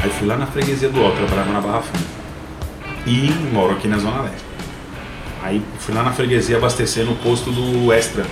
Aí 0.04 0.10
fui 0.10 0.28
lá 0.28 0.36
na 0.36 0.46
freguesia 0.46 0.90
do 0.90 1.02
Alto, 1.02 1.16
trabalhava 1.16 1.54
na 1.54 1.62
Barra 1.62 1.82
Funda. 1.82 2.04
E 3.08 3.32
moro 3.54 3.72
aqui 3.72 3.88
na 3.88 3.98
Zona 3.98 4.24
Leste. 4.24 4.44
Aí 5.42 5.62
fui 5.80 5.96
lá 5.96 6.04
na 6.04 6.12
freguesia 6.12 6.58
abastecer 6.58 7.06
no 7.06 7.16
posto 7.16 7.50
do 7.52 7.94
Extra. 7.94 8.26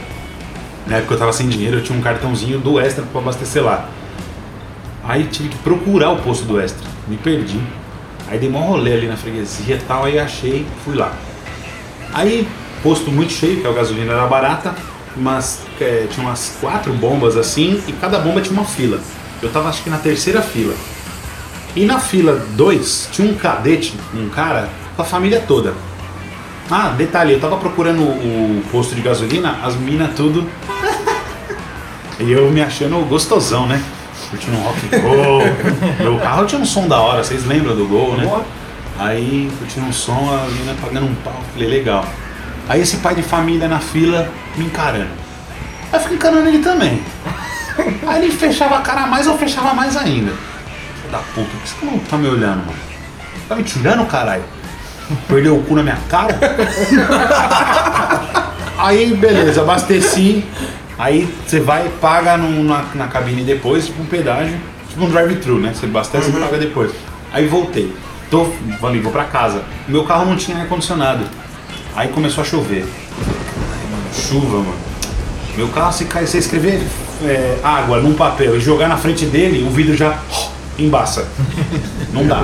Na 0.85 0.97
época 0.97 1.13
eu 1.13 1.17
tava 1.17 1.31
sem 1.31 1.47
dinheiro, 1.47 1.77
eu 1.77 1.81
tinha 1.81 1.97
um 1.97 2.01
cartãozinho 2.01 2.59
do 2.59 2.77
Extra 2.77 3.05
pra 3.05 3.21
abastecer 3.21 3.63
lá. 3.63 3.89
Aí 5.01 5.23
tive 5.23 5.47
que 5.47 5.57
procurar 5.59 6.09
o 6.09 6.17
posto 6.17 6.43
do 6.43 6.59
Extra. 6.59 6.85
Me 7.07 7.15
perdi. 7.15 7.61
Aí 8.27 8.37
dei 8.37 8.49
mó 8.49 8.59
rolê 8.59 8.91
ali 8.91 9.07
na 9.07 9.15
freguesia 9.15 9.75
e 9.75 9.79
tal, 9.79 10.03
aí 10.03 10.19
achei, 10.19 10.67
fui 10.83 10.97
lá. 10.97 11.15
Aí, 12.13 12.45
posto 12.83 13.09
muito 13.09 13.31
cheio, 13.31 13.61
que 13.61 13.67
a 13.67 13.71
gasolina 13.71 14.11
era 14.11 14.27
barata, 14.27 14.75
mas 15.15 15.61
é, 15.79 16.05
tinha 16.11 16.25
umas 16.25 16.57
quatro 16.59 16.91
bombas 16.91 17.37
assim, 17.37 17.81
e 17.87 17.93
cada 17.93 18.19
bomba 18.19 18.41
tinha 18.41 18.53
uma 18.53 18.65
fila. 18.65 18.99
Eu 19.41 19.49
tava 19.49 19.69
acho 19.69 19.81
que 19.83 19.89
na 19.89 19.97
terceira 19.97 20.41
fila. 20.41 20.73
E 21.75 21.85
na 21.85 21.99
fila 21.99 22.45
2 22.55 23.09
tinha 23.11 23.31
um 23.31 23.35
cadete, 23.35 23.93
um 24.13 24.27
cara, 24.29 24.69
com 24.95 25.01
a 25.01 25.05
família 25.05 25.39
toda. 25.47 25.73
Ah, 26.69 26.89
detalhe, 26.89 27.33
eu 27.33 27.39
tava 27.39 27.57
procurando 27.57 28.01
o 28.01 28.63
posto 28.71 28.93
de 28.95 29.01
gasolina, 29.01 29.59
as 29.63 29.75
minas 29.75 30.13
tudo. 30.15 30.47
e 32.19 32.31
eu 32.31 32.51
me 32.51 32.61
achando 32.61 32.97
gostosão, 33.07 33.67
né? 33.67 33.81
Curtindo 34.29 34.57
um 34.57 34.61
rock 34.61 34.79
and 34.93 34.99
roll. 35.01 35.41
Meu 35.99 36.19
carro 36.19 36.45
tinha 36.45 36.59
um 36.59 36.65
som 36.65 36.87
da 36.87 36.99
hora, 36.99 37.23
vocês 37.23 37.45
lembram 37.45 37.75
do 37.75 37.85
Gol, 37.87 38.15
né? 38.15 38.29
Aí 38.99 39.51
curtindo 39.57 39.85
um 39.85 39.93
som, 39.93 40.29
a 40.29 40.47
mina 40.49 40.75
pagando 40.81 41.07
um 41.07 41.15
pau. 41.15 41.41
Falei, 41.53 41.67
legal. 41.67 42.05
Aí 42.67 42.81
esse 42.81 42.97
pai 42.97 43.15
de 43.15 43.23
família 43.23 43.67
na 43.67 43.79
fila 43.79 44.29
me 44.55 44.65
encarando. 44.65 45.09
Aí 45.91 45.93
eu 45.93 45.99
fiquei 45.99 46.17
encarando 46.17 46.47
ele 46.47 46.59
também. 46.59 47.01
Aí 48.07 48.23
ele 48.23 48.31
fechava 48.31 48.77
a 48.77 48.81
cara 48.81 49.07
mais, 49.07 49.25
eu 49.25 49.37
fechava 49.37 49.73
mais 49.73 49.97
ainda. 49.97 50.33
Da 51.11 51.17
puta, 51.19 51.47
por 51.49 51.61
que 51.61 51.69
você 51.69 51.85
não 51.85 51.99
tá 51.99 52.17
me 52.17 52.27
olhando, 52.27 52.65
mano? 52.65 52.79
Tá 53.49 53.55
me 53.55 53.63
tirando, 53.63 54.05
caralho? 54.05 54.43
Perdeu 55.27 55.57
o 55.57 55.63
cu 55.63 55.75
na 55.75 55.83
minha 55.83 55.97
cara? 56.09 56.37
Aí, 58.77 59.13
beleza, 59.15 59.61
abasteci. 59.61 60.43
Aí 60.97 61.27
você 61.45 61.59
vai 61.59 61.87
e 61.87 61.89
paga 61.99 62.37
no- 62.37 62.63
na, 62.63 62.85
na 62.95 63.07
cabine 63.07 63.43
depois, 63.43 63.85
tipo 63.87 64.01
um 64.01 64.05
pedágio, 64.05 64.57
tipo 64.89 65.03
um 65.03 65.09
drive-thru, 65.09 65.57
né? 65.59 65.73
Você 65.73 65.85
abastece 65.85 66.29
e 66.29 66.33
paga 66.33 66.57
depois. 66.57 66.91
Aí 67.33 67.47
voltei. 67.47 67.93
Tô, 68.29 68.45
falei, 68.79 69.01
vou 69.01 69.11
pra 69.11 69.25
casa. 69.25 69.63
Meu 69.87 70.05
carro 70.05 70.25
não 70.25 70.35
tinha 70.37 70.57
ar-condicionado. 70.59 71.25
Aí 71.95 72.07
começou 72.09 72.43
a 72.43 72.47
chover. 72.47 72.85
Chuva, 74.13 74.57
mano. 74.59 74.75
Meu 75.57 75.67
carro, 75.69 75.91
se 75.91 76.05
você 76.05 76.37
escrever 76.37 76.81
é, 77.25 77.57
água 77.63 77.99
num 77.99 78.13
papel 78.13 78.55
e 78.55 78.59
jogar 78.61 78.87
na 78.87 78.95
frente 78.95 79.25
dele, 79.25 79.65
o 79.67 79.71
vidro 79.71 79.97
já 79.97 80.17
embaça. 80.77 81.27
Não 82.13 82.25
dá. 82.25 82.41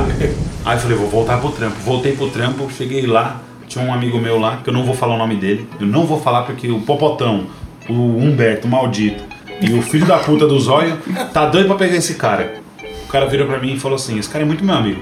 Aí 0.66 0.76
eu 0.76 0.80
falei, 0.82 0.98
vou 0.98 1.10
voltar 1.10 1.38
pro 1.40 1.52
trampo. 1.52 1.76
Voltei 1.84 2.14
pro 2.16 2.30
trampo, 2.30 2.70
cheguei 2.72 3.06
lá, 3.06 3.42
tinha 3.68 3.84
um 3.84 3.94
amigo 3.94 4.18
meu 4.20 4.40
lá, 4.40 4.58
que 4.64 4.70
eu 4.70 4.74
não 4.74 4.84
vou 4.84 4.94
falar 4.96 5.16
o 5.16 5.18
nome 5.18 5.36
dele. 5.36 5.68
Eu 5.80 5.88
não 5.88 6.06
vou 6.06 6.20
falar 6.20 6.44
porque 6.44 6.70
o 6.70 6.80
Popotão, 6.82 7.46
o 7.90 7.94
Humberto, 7.94 8.68
o 8.68 8.70
maldito, 8.72 9.24
e 9.62 9.74
o 9.74 9.82
filho 9.82 10.06
da 10.06 10.18
puta 10.20 10.46
do 10.48 10.60
zóio, 10.60 10.98
tá 11.34 11.46
doido 11.46 11.68
pra 11.68 11.76
pegar 11.78 11.96
esse 11.96 12.16
cara. 12.16 12.62
O 13.06 13.08
cara 13.10 13.26
virou 13.26 13.48
pra 13.48 13.58
mim 13.60 13.74
e 13.74 13.80
falou 13.80 13.96
assim, 13.96 14.20
esse 14.20 14.30
cara 14.30 14.44
é 14.44 14.48
muito 14.48 14.64
meu 14.64 14.76
amigo. 14.76 15.02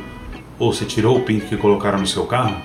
Ô, 0.60 0.72
você 0.72 0.86
tirou 0.86 1.18
o 1.18 1.22
pinto 1.22 1.48
que 1.48 1.58
colocaram 1.58 2.00
no 2.00 2.08
seu 2.08 2.24
carro? 2.26 2.56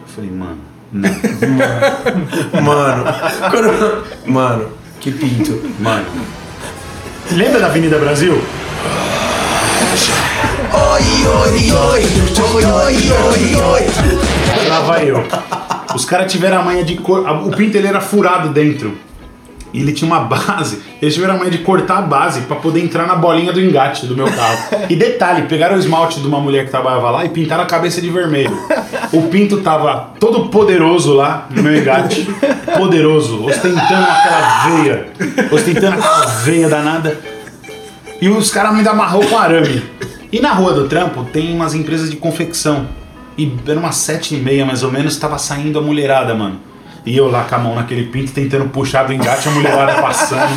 Eu 0.00 0.06
falei, 0.08 0.30
mano, 0.30 0.58
não. 0.92 1.10
Mano, 2.62 3.04
quando- 3.50 4.04
mano, 4.26 4.68
que 5.00 5.10
pinto. 5.12 5.60
Mano. 5.80 6.04
Lembra 7.32 7.60
da 7.60 7.66
Avenida 7.66 7.98
Brasil? 7.98 8.42
Oi, 10.74 11.02
oi, 11.26 11.72
oi, 11.72 12.02
oi, 12.54 12.64
oi, 12.64 12.94
oi, 13.10 13.54
oi. 13.56 14.68
Lá 14.68 14.80
vai 14.80 15.10
eu. 15.10 15.24
Os 15.94 16.04
caras 16.04 16.30
tiveram 16.32 16.60
a 16.60 16.62
manha 16.62 16.84
de 16.84 16.96
cor. 16.96 17.28
O 17.46 17.50
pinto 17.50 17.76
era 17.76 18.00
furado 18.00 18.48
dentro. 18.48 18.96
E 19.72 19.80
ele 19.80 19.92
tinha 19.92 20.06
uma 20.06 20.20
base. 20.20 20.82
Eles 21.00 21.14
tiveram 21.14 21.34
a 21.34 21.38
manha 21.38 21.50
de 21.50 21.58
cortar 21.58 21.98
a 21.98 22.02
base 22.02 22.42
pra 22.42 22.56
poder 22.56 22.80
entrar 22.80 23.06
na 23.06 23.14
bolinha 23.14 23.52
do 23.52 23.60
engate 23.60 24.06
do 24.06 24.14
meu 24.14 24.26
carro. 24.26 24.58
E 24.88 24.94
detalhe, 24.94 25.42
pegaram 25.42 25.76
o 25.76 25.78
esmalte 25.78 26.20
de 26.20 26.26
uma 26.26 26.40
mulher 26.40 26.66
que 26.66 26.70
trabalhava 26.70 27.10
lá 27.10 27.24
e 27.24 27.30
pintaram 27.30 27.62
a 27.62 27.66
cabeça 27.66 28.00
de 28.00 28.10
vermelho. 28.10 28.56
O 29.12 29.22
pinto 29.22 29.62
tava 29.62 30.10
todo 30.20 30.48
poderoso 30.50 31.14
lá 31.14 31.46
no 31.50 31.62
meu 31.62 31.74
engate. 31.74 32.28
Poderoso, 32.76 33.44
ostentando 33.44 34.06
aquela 34.08 34.68
veia. 34.68 35.06
Ostentando 35.50 35.98
aquela 35.98 36.26
veia 36.44 36.68
danada. 36.68 37.31
E 38.22 38.28
os 38.28 38.52
caras 38.52 38.72
me 38.72 38.86
amarrou 38.86 39.26
com 39.26 39.36
arame. 39.36 39.82
E 40.30 40.38
na 40.38 40.52
rua 40.52 40.72
do 40.72 40.86
trampo 40.86 41.24
tem 41.24 41.52
umas 41.52 41.74
empresas 41.74 42.08
de 42.08 42.14
confecção. 42.14 42.86
E 43.36 43.52
era 43.66 43.80
umas 43.80 43.96
sete 43.96 44.36
e 44.36 44.38
meia 44.38 44.64
mais 44.64 44.84
ou 44.84 44.92
menos, 44.92 45.16
tava 45.16 45.38
saindo 45.38 45.76
a 45.80 45.82
mulherada, 45.82 46.32
mano. 46.32 46.60
E 47.04 47.16
eu 47.16 47.28
lá 47.28 47.42
com 47.42 47.56
a 47.56 47.58
mão 47.58 47.74
naquele 47.74 48.04
pinto 48.04 48.30
tentando 48.30 48.68
puxar 48.68 49.02
do 49.08 49.12
engate, 49.12 49.48
a 49.48 49.50
mulherada 49.50 50.00
passando. 50.00 50.54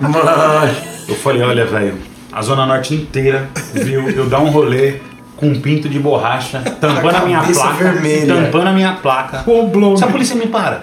Mano. 0.00 0.74
Eu 1.06 1.14
falei, 1.16 1.42
olha, 1.42 1.66
velho, 1.66 1.98
a 2.32 2.40
Zona 2.40 2.64
Norte 2.64 2.94
inteira 2.94 3.50
viu 3.74 4.08
eu 4.08 4.26
dar 4.26 4.40
um 4.40 4.48
rolê 4.48 4.94
com 5.36 5.48
um 5.48 5.60
pinto 5.60 5.90
de 5.90 5.98
borracha, 5.98 6.60
tampando 6.80 7.14
a 7.14 7.26
minha 7.26 7.40
cabeça 7.40 7.60
placa. 7.60 7.84
vermelha. 7.84 8.34
Tampando 8.42 8.66
a 8.68 8.72
minha 8.72 8.92
placa. 8.94 9.44
Se 9.98 10.04
a 10.04 10.06
polícia 10.06 10.34
me 10.34 10.46
para. 10.46 10.82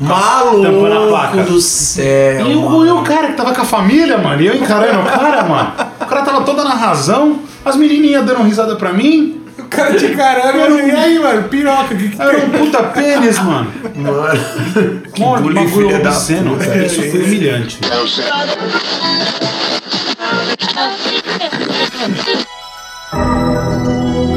Maluco 0.00 1.36
do 1.46 1.60
céu. 1.60 2.46
E 2.46 2.54
o, 2.56 2.86
e 2.86 2.90
o 2.90 3.02
cara 3.02 3.26
que 3.28 3.34
tava 3.34 3.52
com 3.54 3.60
a 3.60 3.64
família, 3.66 4.16
mano, 4.16 4.40
e 4.40 4.46
eu 4.46 4.56
encarando 4.56 5.00
o 5.00 5.04
cara, 5.04 5.42
mano. 5.44 5.72
O 6.00 6.06
cara 6.06 6.22
tava 6.22 6.40
toda 6.42 6.64
na 6.64 6.74
razão, 6.74 7.40
as 7.64 7.76
menininhas 7.76 8.24
dando 8.24 8.42
risada 8.42 8.76
pra 8.76 8.92
mim. 8.94 9.36
O 9.58 9.64
cara 9.64 9.94
te 9.94 10.06
encarando, 10.06 10.80
e 10.80 10.90
aí, 10.90 11.18
mano, 11.18 11.42
piroca, 11.48 11.94
que 11.94 12.08
que 12.08 12.20
Era 12.20 12.38
um 12.38 12.48
puta 12.50 12.82
pênis, 12.84 13.38
mano. 13.44 13.70
Mano. 13.94 15.02
Que 15.14 15.22
bullying, 15.22 15.68
filha 15.68 15.98
da 15.98 16.08
obsceno. 16.10 16.56
puta. 16.56 16.78
Isso 16.78 17.02
foi 17.10 17.22
humilhante. 17.22 17.78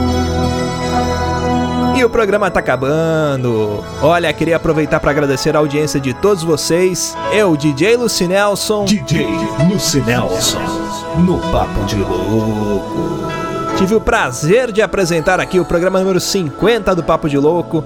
E 2.04 2.06
o 2.06 2.10
programa 2.10 2.52
tá 2.52 2.60
acabando. 2.60 3.82
Olha, 4.02 4.34
queria 4.34 4.58
aproveitar 4.58 5.00
para 5.00 5.12
agradecer 5.12 5.56
a 5.56 5.60
audiência 5.60 6.02
de 6.02 6.14
todos 6.14 6.44
vocês. 6.44 7.16
Eu, 7.32 7.56
DJ 7.56 7.96
Lucinelson. 7.96 8.84
DJ 8.84 9.26
Lucinelson. 9.72 10.60
No 11.26 11.40
Papo 11.50 11.86
de 11.86 11.96
Louco. 11.96 13.26
Tive 13.78 13.96
o 13.96 14.02
prazer 14.02 14.74
de 14.74 14.82
apresentar 14.82 15.40
aqui 15.40 15.62
o 15.62 15.64
programa 15.64 15.98
número 15.98 16.20
50 16.20 16.94
do 16.94 17.04
Papo 17.06 17.30
de 17.30 17.38
Louco. 17.38 17.86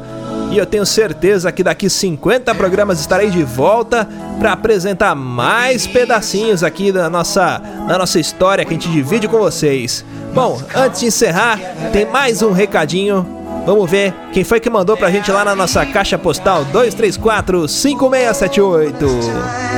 E 0.49 0.57
eu 0.57 0.65
tenho 0.65 0.83
certeza 0.83 1.51
que 1.51 1.61
daqui 1.61 1.87
50 1.87 2.55
programas 2.55 2.99
estarei 2.99 3.29
de 3.29 3.43
volta 3.43 4.09
para 4.39 4.53
apresentar 4.53 5.13
mais 5.13 5.85
pedacinhos 5.85 6.63
aqui 6.63 6.91
da 6.91 7.07
nossa, 7.07 7.59
da 7.87 7.99
nossa 7.99 8.19
história 8.19 8.65
que 8.65 8.71
a 8.71 8.73
gente 8.73 8.89
divide 8.89 9.27
com 9.27 9.37
vocês. 9.37 10.03
Bom, 10.33 10.59
antes 10.73 11.01
de 11.01 11.05
encerrar, 11.05 11.59
tem 11.93 12.07
mais 12.07 12.41
um 12.41 12.51
recadinho. 12.51 13.36
Vamos 13.67 13.91
ver 13.91 14.13
quem 14.31 14.45
foi 14.45 14.61
que 14.61 14.69
mandou 14.69 14.95
pra 14.95 15.11
gente 15.11 15.29
lá 15.29 15.43
na 15.43 15.53
nossa 15.53 15.85
caixa 15.85 16.17
postal 16.17 16.65
234-5678. 16.71 18.93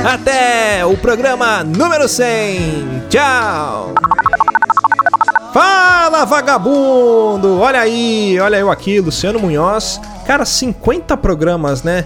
Até 0.04 0.86
o 0.86 0.96
programa 0.96 1.64
número 1.64 2.08
100. 2.08 3.06
Tchau! 3.10 3.92
Fala, 5.52 6.24
vagabundo! 6.24 7.58
Olha 7.58 7.80
aí, 7.80 8.38
olha 8.38 8.58
eu 8.58 8.70
aqui, 8.70 9.00
Luciano 9.00 9.40
Munhoz. 9.40 10.00
Cara, 10.24 10.44
50 10.44 11.16
programas, 11.16 11.82
né? 11.82 12.04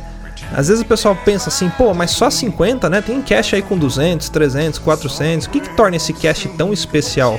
Às 0.57 0.69
vezes 0.69 0.83
o 0.83 0.87
pessoal 0.87 1.15
pensa 1.23 1.51
assim, 1.51 1.69
pô, 1.69 1.93
mas 1.93 2.13
só 2.13 2.31
50, 2.31 2.89
né? 2.89 3.03
Tem 3.03 3.21
cast 3.21 3.57
aí 3.57 3.61
com 3.61 3.77
200, 3.77 4.31
300, 4.31 4.79
400. 4.79 5.47
O 5.47 5.51
que, 5.51 5.61
que 5.61 5.77
torna 5.77 5.97
esse 5.97 6.15
cast 6.15 6.49
tão 6.49 6.73
especial? 6.73 7.39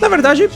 Na 0.00 0.08
verdade, 0.08 0.48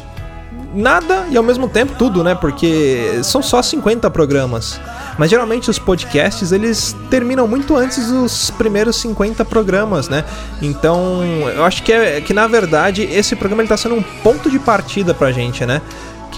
nada 0.78 1.26
e 1.30 1.36
ao 1.36 1.42
mesmo 1.42 1.68
tempo 1.68 1.94
tudo, 1.98 2.22
né? 2.22 2.34
Porque 2.34 3.20
são 3.22 3.42
só 3.42 3.60
50 3.60 4.08
programas. 4.10 4.80
Mas 5.18 5.30
geralmente 5.30 5.68
os 5.68 5.78
podcasts 5.78 6.52
eles 6.52 6.96
terminam 7.10 7.46
muito 7.48 7.76
antes 7.76 8.06
dos 8.06 8.50
primeiros 8.52 8.96
50 8.96 9.44
programas, 9.44 10.08
né? 10.08 10.24
Então 10.62 11.22
eu 11.54 11.64
acho 11.64 11.82
que, 11.82 11.92
é, 11.92 12.20
que 12.20 12.32
na 12.32 12.46
verdade 12.46 13.02
esse 13.02 13.34
programa 13.34 13.62
ele 13.62 13.68
tá 13.68 13.76
sendo 13.76 13.96
um 13.96 14.02
ponto 14.02 14.48
de 14.48 14.58
partida 14.58 15.12
pra 15.12 15.32
gente, 15.32 15.66
né? 15.66 15.82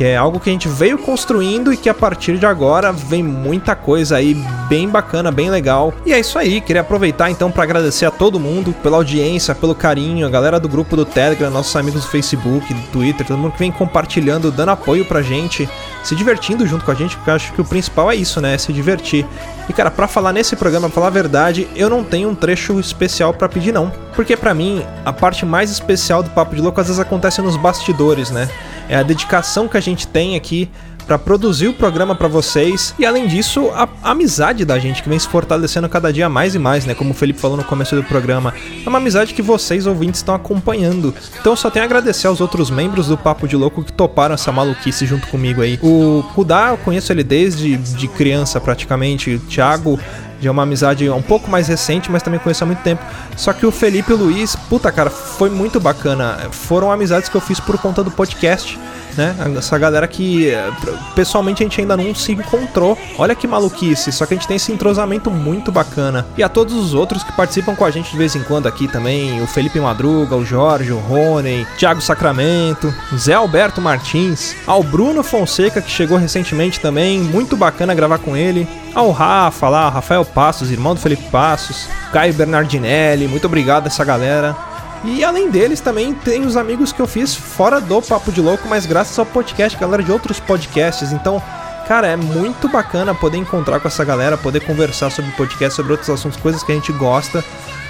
Que 0.00 0.06
é 0.06 0.16
algo 0.16 0.40
que 0.40 0.48
a 0.48 0.52
gente 0.54 0.66
veio 0.66 0.96
construindo 0.96 1.70
e 1.74 1.76
que 1.76 1.86
a 1.86 1.92
partir 1.92 2.38
de 2.38 2.46
agora 2.46 2.90
vem 2.90 3.22
muita 3.22 3.76
coisa 3.76 4.16
aí 4.16 4.32
bem 4.66 4.88
bacana, 4.88 5.30
bem 5.30 5.50
legal. 5.50 5.92
E 6.06 6.14
é 6.14 6.18
isso 6.18 6.38
aí, 6.38 6.58
queria 6.62 6.80
aproveitar 6.80 7.30
então 7.30 7.50
para 7.50 7.64
agradecer 7.64 8.06
a 8.06 8.10
todo 8.10 8.40
mundo 8.40 8.72
pela 8.82 8.96
audiência, 8.96 9.54
pelo 9.54 9.74
carinho, 9.74 10.26
a 10.26 10.30
galera 10.30 10.58
do 10.58 10.70
grupo 10.70 10.96
do 10.96 11.04
Telegram, 11.04 11.50
nossos 11.50 11.76
amigos 11.76 12.00
do 12.00 12.08
Facebook, 12.08 12.72
do 12.72 12.80
Twitter, 12.92 13.26
todo 13.26 13.36
mundo 13.36 13.52
que 13.52 13.58
vem 13.58 13.70
compartilhando, 13.70 14.50
dando 14.50 14.70
apoio 14.70 15.04
pra 15.04 15.20
gente, 15.20 15.68
se 16.02 16.16
divertindo 16.16 16.66
junto 16.66 16.82
com 16.82 16.92
a 16.92 16.94
gente, 16.94 17.14
porque 17.16 17.28
eu 17.28 17.34
acho 17.34 17.52
que 17.52 17.60
o 17.60 17.64
principal 17.66 18.10
é 18.10 18.16
isso, 18.16 18.40
né? 18.40 18.54
É 18.54 18.58
se 18.58 18.72
divertir. 18.72 19.26
E 19.68 19.72
cara, 19.74 19.90
pra 19.90 20.08
falar 20.08 20.32
nesse 20.32 20.56
programa, 20.56 20.88
pra 20.88 20.94
falar 20.94 21.08
a 21.08 21.10
verdade, 21.10 21.68
eu 21.76 21.90
não 21.90 22.02
tenho 22.02 22.30
um 22.30 22.34
trecho 22.34 22.80
especial 22.80 23.34
pra 23.34 23.50
pedir 23.50 23.70
não, 23.70 23.92
porque 24.16 24.34
pra 24.34 24.54
mim 24.54 24.82
a 25.04 25.12
parte 25.12 25.44
mais 25.44 25.70
especial 25.70 26.22
do 26.22 26.30
Papo 26.30 26.54
de 26.56 26.62
Louco 26.62 26.80
às 26.80 26.86
vezes 26.86 26.98
acontece 26.98 27.42
nos 27.42 27.58
bastidores, 27.58 28.30
né? 28.30 28.48
É 28.90 28.96
a 28.96 29.02
dedicação 29.04 29.68
que 29.68 29.76
a 29.76 29.80
gente 29.80 30.06
tem 30.06 30.34
aqui 30.34 30.68
pra 31.06 31.18
produzir 31.18 31.68
o 31.68 31.72
programa 31.72 32.14
pra 32.14 32.28
vocês 32.28 32.94
e 32.98 33.04
além 33.04 33.26
disso 33.26 33.68
a, 33.70 33.88
amizade 34.02 34.64
da 34.64 34.78
gente 34.78 35.02
que 35.02 35.08
vem 35.08 35.18
se 35.18 35.26
fortalecendo 35.26 35.88
cada 35.88 36.12
dia 36.12 36.28
mais 36.28 36.54
e 36.54 36.58
mais, 36.58 36.84
né? 36.84 36.94
Como 36.94 37.10
o 37.10 37.14
Felipe 37.14 37.40
falou 37.40 37.56
no 37.56 37.64
começo 37.64 37.96
do 37.96 38.02
programa, 38.02 38.54
é 38.84 38.88
uma 38.88 38.98
amizade 38.98 39.34
que 39.34 39.42
vocês 39.42 39.86
ouvintes 39.86 40.20
estão 40.20 40.34
acompanhando. 40.34 41.14
Então 41.40 41.56
só 41.56 41.70
tenho 41.70 41.84
a 41.84 41.86
agradecer 41.86 42.26
aos 42.26 42.40
outros 42.40 42.70
membros 42.70 43.08
do 43.08 43.16
Papo 43.16 43.48
de 43.48 43.56
Louco 43.56 43.82
que 43.82 43.92
toparam 43.92 44.34
essa 44.34 44.52
maluquice 44.52 45.06
junto 45.06 45.26
comigo 45.28 45.62
aí. 45.62 45.78
O 45.82 46.24
Kudá, 46.34 46.70
eu 46.70 46.76
conheço 46.78 47.12
ele 47.12 47.24
desde 47.24 47.76
de 47.76 48.08
criança 48.08 48.60
praticamente, 48.60 49.34
o 49.34 49.38
Thiago 49.40 49.98
de 50.40 50.48
uma 50.48 50.62
amizade 50.62 51.08
um 51.10 51.22
pouco 51.22 51.50
mais 51.50 51.68
recente, 51.68 52.10
mas 52.10 52.22
também 52.22 52.40
conheço 52.40 52.64
há 52.64 52.66
muito 52.66 52.82
tempo. 52.82 53.04
Só 53.36 53.52
que 53.52 53.66
o 53.66 53.70
Felipe 53.70 54.10
e 54.10 54.14
o 54.14 54.16
Luiz, 54.16 54.56
puta 54.56 54.90
cara, 54.90 55.10
foi 55.10 55.50
muito 55.50 55.78
bacana. 55.78 56.48
Foram 56.50 56.90
amizades 56.90 57.28
que 57.28 57.36
eu 57.36 57.40
fiz 57.40 57.60
por 57.60 57.78
conta 57.78 58.02
do 58.02 58.10
podcast. 58.10 58.78
Né? 59.16 59.34
Essa 59.56 59.78
galera 59.78 60.06
que 60.06 60.52
pessoalmente 61.14 61.62
a 61.62 61.66
gente 61.66 61.80
ainda 61.80 61.96
não 61.96 62.14
se 62.14 62.32
encontrou. 62.32 62.96
Olha 63.18 63.34
que 63.34 63.46
maluquice, 63.46 64.12
só 64.12 64.26
que 64.26 64.34
a 64.34 64.36
gente 64.36 64.46
tem 64.46 64.56
esse 64.56 64.72
entrosamento 64.72 65.30
muito 65.30 65.72
bacana. 65.72 66.26
E 66.36 66.42
a 66.42 66.48
todos 66.48 66.74
os 66.74 66.94
outros 66.94 67.22
que 67.22 67.32
participam 67.32 67.74
com 67.74 67.84
a 67.84 67.90
gente 67.90 68.10
de 68.10 68.16
vez 68.16 68.34
em 68.34 68.42
quando 68.42 68.66
aqui 68.66 68.88
também: 68.88 69.42
o 69.42 69.46
Felipe 69.46 69.80
Madruga, 69.80 70.36
o 70.36 70.44
Jorge, 70.44 70.92
o 70.92 70.98
Rony, 70.98 71.66
Thiago 71.78 72.00
Sacramento, 72.00 72.92
Zé 73.16 73.34
Alberto 73.34 73.80
Martins, 73.80 74.54
ao 74.66 74.82
Bruno 74.82 75.22
Fonseca 75.22 75.82
que 75.82 75.90
chegou 75.90 76.18
recentemente 76.18 76.80
também, 76.80 77.20
muito 77.20 77.56
bacana 77.56 77.94
gravar 77.94 78.18
com 78.18 78.36
ele. 78.36 78.68
Ao 78.94 79.10
Rafa 79.12 79.68
lá, 79.68 79.88
Rafael 79.88 80.24
Passos, 80.24 80.70
irmão 80.70 80.94
do 80.94 81.00
Felipe 81.00 81.22
Passos, 81.30 81.88
Caio 82.12 82.34
Bernardinelli, 82.34 83.28
muito 83.28 83.46
obrigado 83.46 83.84
a 83.84 83.86
essa 83.86 84.04
galera. 84.04 84.69
E 85.04 85.24
além 85.24 85.50
deles, 85.50 85.80
também 85.80 86.12
tem 86.12 86.44
os 86.44 86.56
amigos 86.56 86.92
que 86.92 87.00
eu 87.00 87.06
fiz 87.06 87.34
fora 87.34 87.80
do 87.80 88.02
Papo 88.02 88.30
de 88.30 88.40
Louco, 88.40 88.68
mas 88.68 88.84
graças 88.84 89.18
ao 89.18 89.24
podcast, 89.24 89.78
galera 89.78 90.02
de 90.02 90.12
outros 90.12 90.38
podcasts. 90.38 91.10
Então, 91.10 91.42
cara, 91.88 92.06
é 92.06 92.16
muito 92.16 92.68
bacana 92.68 93.14
poder 93.14 93.38
encontrar 93.38 93.80
com 93.80 93.88
essa 93.88 94.04
galera, 94.04 94.36
poder 94.36 94.60
conversar 94.60 95.10
sobre 95.10 95.30
podcast, 95.32 95.74
sobre 95.74 95.92
outros 95.92 96.10
assuntos, 96.10 96.38
coisas 96.38 96.62
que 96.62 96.70
a 96.70 96.74
gente 96.74 96.92
gosta. 96.92 97.42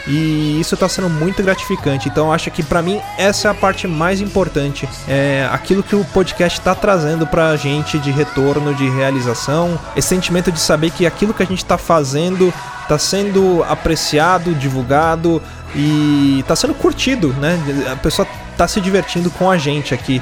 E 0.06 0.58
isso 0.60 0.76
tá 0.76 0.88
sendo 0.88 1.10
muito 1.10 1.42
gratificante. 1.42 2.08
Então, 2.08 2.32
acho 2.32 2.50
que 2.50 2.62
pra 2.62 2.80
mim 2.80 3.00
essa 3.18 3.48
é 3.48 3.50
a 3.50 3.54
parte 3.54 3.86
mais 3.86 4.20
importante. 4.20 4.88
É 5.06 5.48
aquilo 5.52 5.82
que 5.82 5.96
o 5.96 6.04
podcast 6.04 6.60
tá 6.60 6.74
trazendo 6.74 7.26
pra 7.26 7.56
gente 7.56 7.98
de 7.98 8.10
retorno, 8.10 8.74
de 8.74 8.88
realização, 8.88 9.78
esse 9.96 10.08
sentimento 10.08 10.50
de 10.50 10.60
saber 10.60 10.90
que 10.90 11.06
aquilo 11.06 11.34
que 11.34 11.42
a 11.42 11.46
gente 11.46 11.64
tá 11.64 11.76
fazendo 11.76 12.52
tá 12.88 12.98
sendo 12.98 13.64
apreciado, 13.68 14.52
divulgado 14.52 15.40
e 15.74 16.44
tá 16.46 16.56
sendo 16.56 16.74
curtido, 16.74 17.32
né? 17.34 17.58
A 17.90 17.96
pessoa 17.96 18.26
tá 18.56 18.66
se 18.66 18.80
divertindo 18.80 19.30
com 19.30 19.50
a 19.50 19.56
gente 19.56 19.94
aqui. 19.94 20.20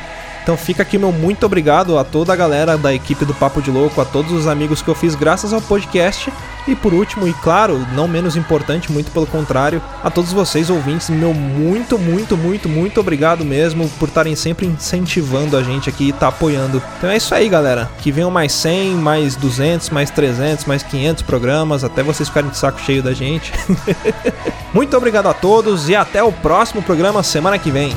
Então 0.48 0.56
fica 0.56 0.82
aqui 0.82 0.96
meu 0.96 1.12
muito 1.12 1.44
obrigado 1.44 1.98
a 1.98 2.04
toda 2.04 2.32
a 2.32 2.36
galera 2.36 2.78
da 2.78 2.94
equipe 2.94 3.26
do 3.26 3.34
Papo 3.34 3.60
de 3.60 3.70
Louco, 3.70 4.00
a 4.00 4.04
todos 4.06 4.32
os 4.32 4.46
amigos 4.46 4.80
que 4.80 4.88
eu 4.88 4.94
fiz 4.94 5.14
graças 5.14 5.52
ao 5.52 5.60
podcast. 5.60 6.32
E 6.66 6.74
por 6.74 6.94
último, 6.94 7.28
e 7.28 7.34
claro, 7.34 7.86
não 7.92 8.08
menos 8.08 8.34
importante, 8.34 8.90
muito 8.90 9.10
pelo 9.10 9.26
contrário, 9.26 9.82
a 10.02 10.10
todos 10.10 10.32
vocês 10.32 10.70
ouvintes, 10.70 11.10
meu 11.10 11.34
muito, 11.34 11.98
muito, 11.98 12.34
muito, 12.34 12.66
muito 12.66 12.98
obrigado 12.98 13.44
mesmo 13.44 13.90
por 13.98 14.08
estarem 14.08 14.34
sempre 14.34 14.64
incentivando 14.64 15.54
a 15.54 15.62
gente 15.62 15.90
aqui 15.90 16.08
e 16.08 16.12
tá 16.14 16.28
apoiando. 16.28 16.82
Então 16.96 17.10
é 17.10 17.18
isso 17.18 17.34
aí, 17.34 17.46
galera. 17.46 17.90
Que 17.98 18.10
venham 18.10 18.30
mais 18.30 18.52
100, 18.52 18.94
mais 18.94 19.36
200, 19.36 19.90
mais 19.90 20.08
300, 20.08 20.64
mais 20.64 20.82
500 20.82 21.24
programas, 21.24 21.84
até 21.84 22.02
vocês 22.02 22.26
ficarem 22.26 22.48
de 22.48 22.56
saco 22.56 22.80
cheio 22.80 23.02
da 23.02 23.12
gente. 23.12 23.52
muito 24.72 24.96
obrigado 24.96 25.26
a 25.26 25.34
todos 25.34 25.90
e 25.90 25.94
até 25.94 26.22
o 26.22 26.32
próximo 26.32 26.82
programa 26.82 27.22
semana 27.22 27.58
que 27.58 27.70
vem. 27.70 27.94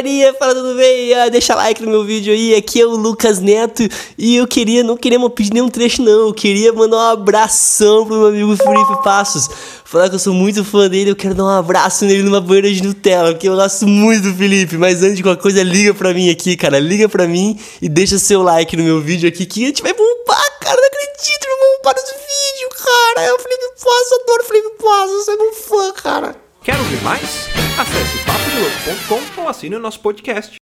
Galerinha, 0.00 0.32
fala 0.34 0.54
tudo 0.54 0.74
bem? 0.76 1.12
Ah, 1.14 1.28
deixa 1.28 1.54
like 1.54 1.82
no 1.82 1.90
meu 1.90 2.04
vídeo 2.04 2.32
aí, 2.32 2.54
aqui 2.54 2.80
é 2.80 2.86
o 2.86 2.90
Lucas 2.90 3.38
Neto 3.38 3.86
e 4.16 4.36
eu 4.36 4.46
queria, 4.46 4.82
não 4.82 4.96
queria 4.96 5.18
pedir 5.28 5.52
nenhum 5.52 5.68
trecho 5.68 6.02
não, 6.02 6.28
eu 6.28 6.34
queria 6.34 6.72
mandar 6.72 6.96
um 6.96 7.10
abração 7.10 8.06
pro 8.06 8.16
meu 8.16 8.28
amigo 8.28 8.56
Felipe 8.56 9.02
Passos, 9.04 9.48
falar 9.84 10.08
que 10.08 10.14
eu 10.14 10.18
sou 10.18 10.32
muito 10.32 10.64
fã 10.64 10.88
dele, 10.88 11.10
eu 11.10 11.16
quero 11.16 11.34
dar 11.34 11.44
um 11.44 11.48
abraço 11.48 12.06
nele 12.06 12.22
numa 12.22 12.40
banheira 12.40 12.72
de 12.72 12.82
Nutella, 12.82 13.32
porque 13.32 13.46
eu 13.48 13.56
gosto 13.56 13.86
muito 13.86 14.30
do 14.30 14.34
Felipe, 14.34 14.78
mas 14.78 15.02
antes 15.02 15.16
de 15.16 15.22
qualquer 15.22 15.42
coisa, 15.42 15.62
liga 15.62 15.92
pra 15.92 16.14
mim 16.14 16.30
aqui, 16.30 16.56
cara, 16.56 16.78
liga 16.78 17.06
pra 17.06 17.28
mim 17.28 17.58
e 17.82 17.88
deixa 17.88 18.18
seu 18.18 18.42
like 18.42 18.74
no 18.76 18.82
meu 18.82 19.00
vídeo 19.00 19.28
aqui 19.28 19.44
que 19.44 19.64
a 19.64 19.66
gente 19.66 19.82
vai 19.82 19.92
bombar, 19.92 20.58
cara, 20.60 20.80
não 20.80 20.86
acredito, 20.86 21.46
vamos 21.46 21.76
bombar 21.76 21.94
nos 21.94 22.10
vídeos, 22.10 22.82
cara, 22.82 23.26
é 23.26 23.32
o 23.34 23.38
Felipe 23.38 23.64
Passos, 23.84 24.12
eu 24.12 24.22
adoro 24.22 24.44
Felipe 24.44 24.70
Passos, 24.82 25.28
eu 25.28 25.36
sou 25.36 25.48
um 25.48 25.52
fã, 25.52 25.92
cara. 25.92 26.49
Quer 26.62 26.76
ouvir 26.78 27.02
mais? 27.02 27.48
Acesse 27.78 28.18
papodelouco.com 28.26 29.40
ou 29.42 29.48
assine 29.48 29.76
o 29.76 29.80
nosso 29.80 30.00
podcast. 30.00 30.58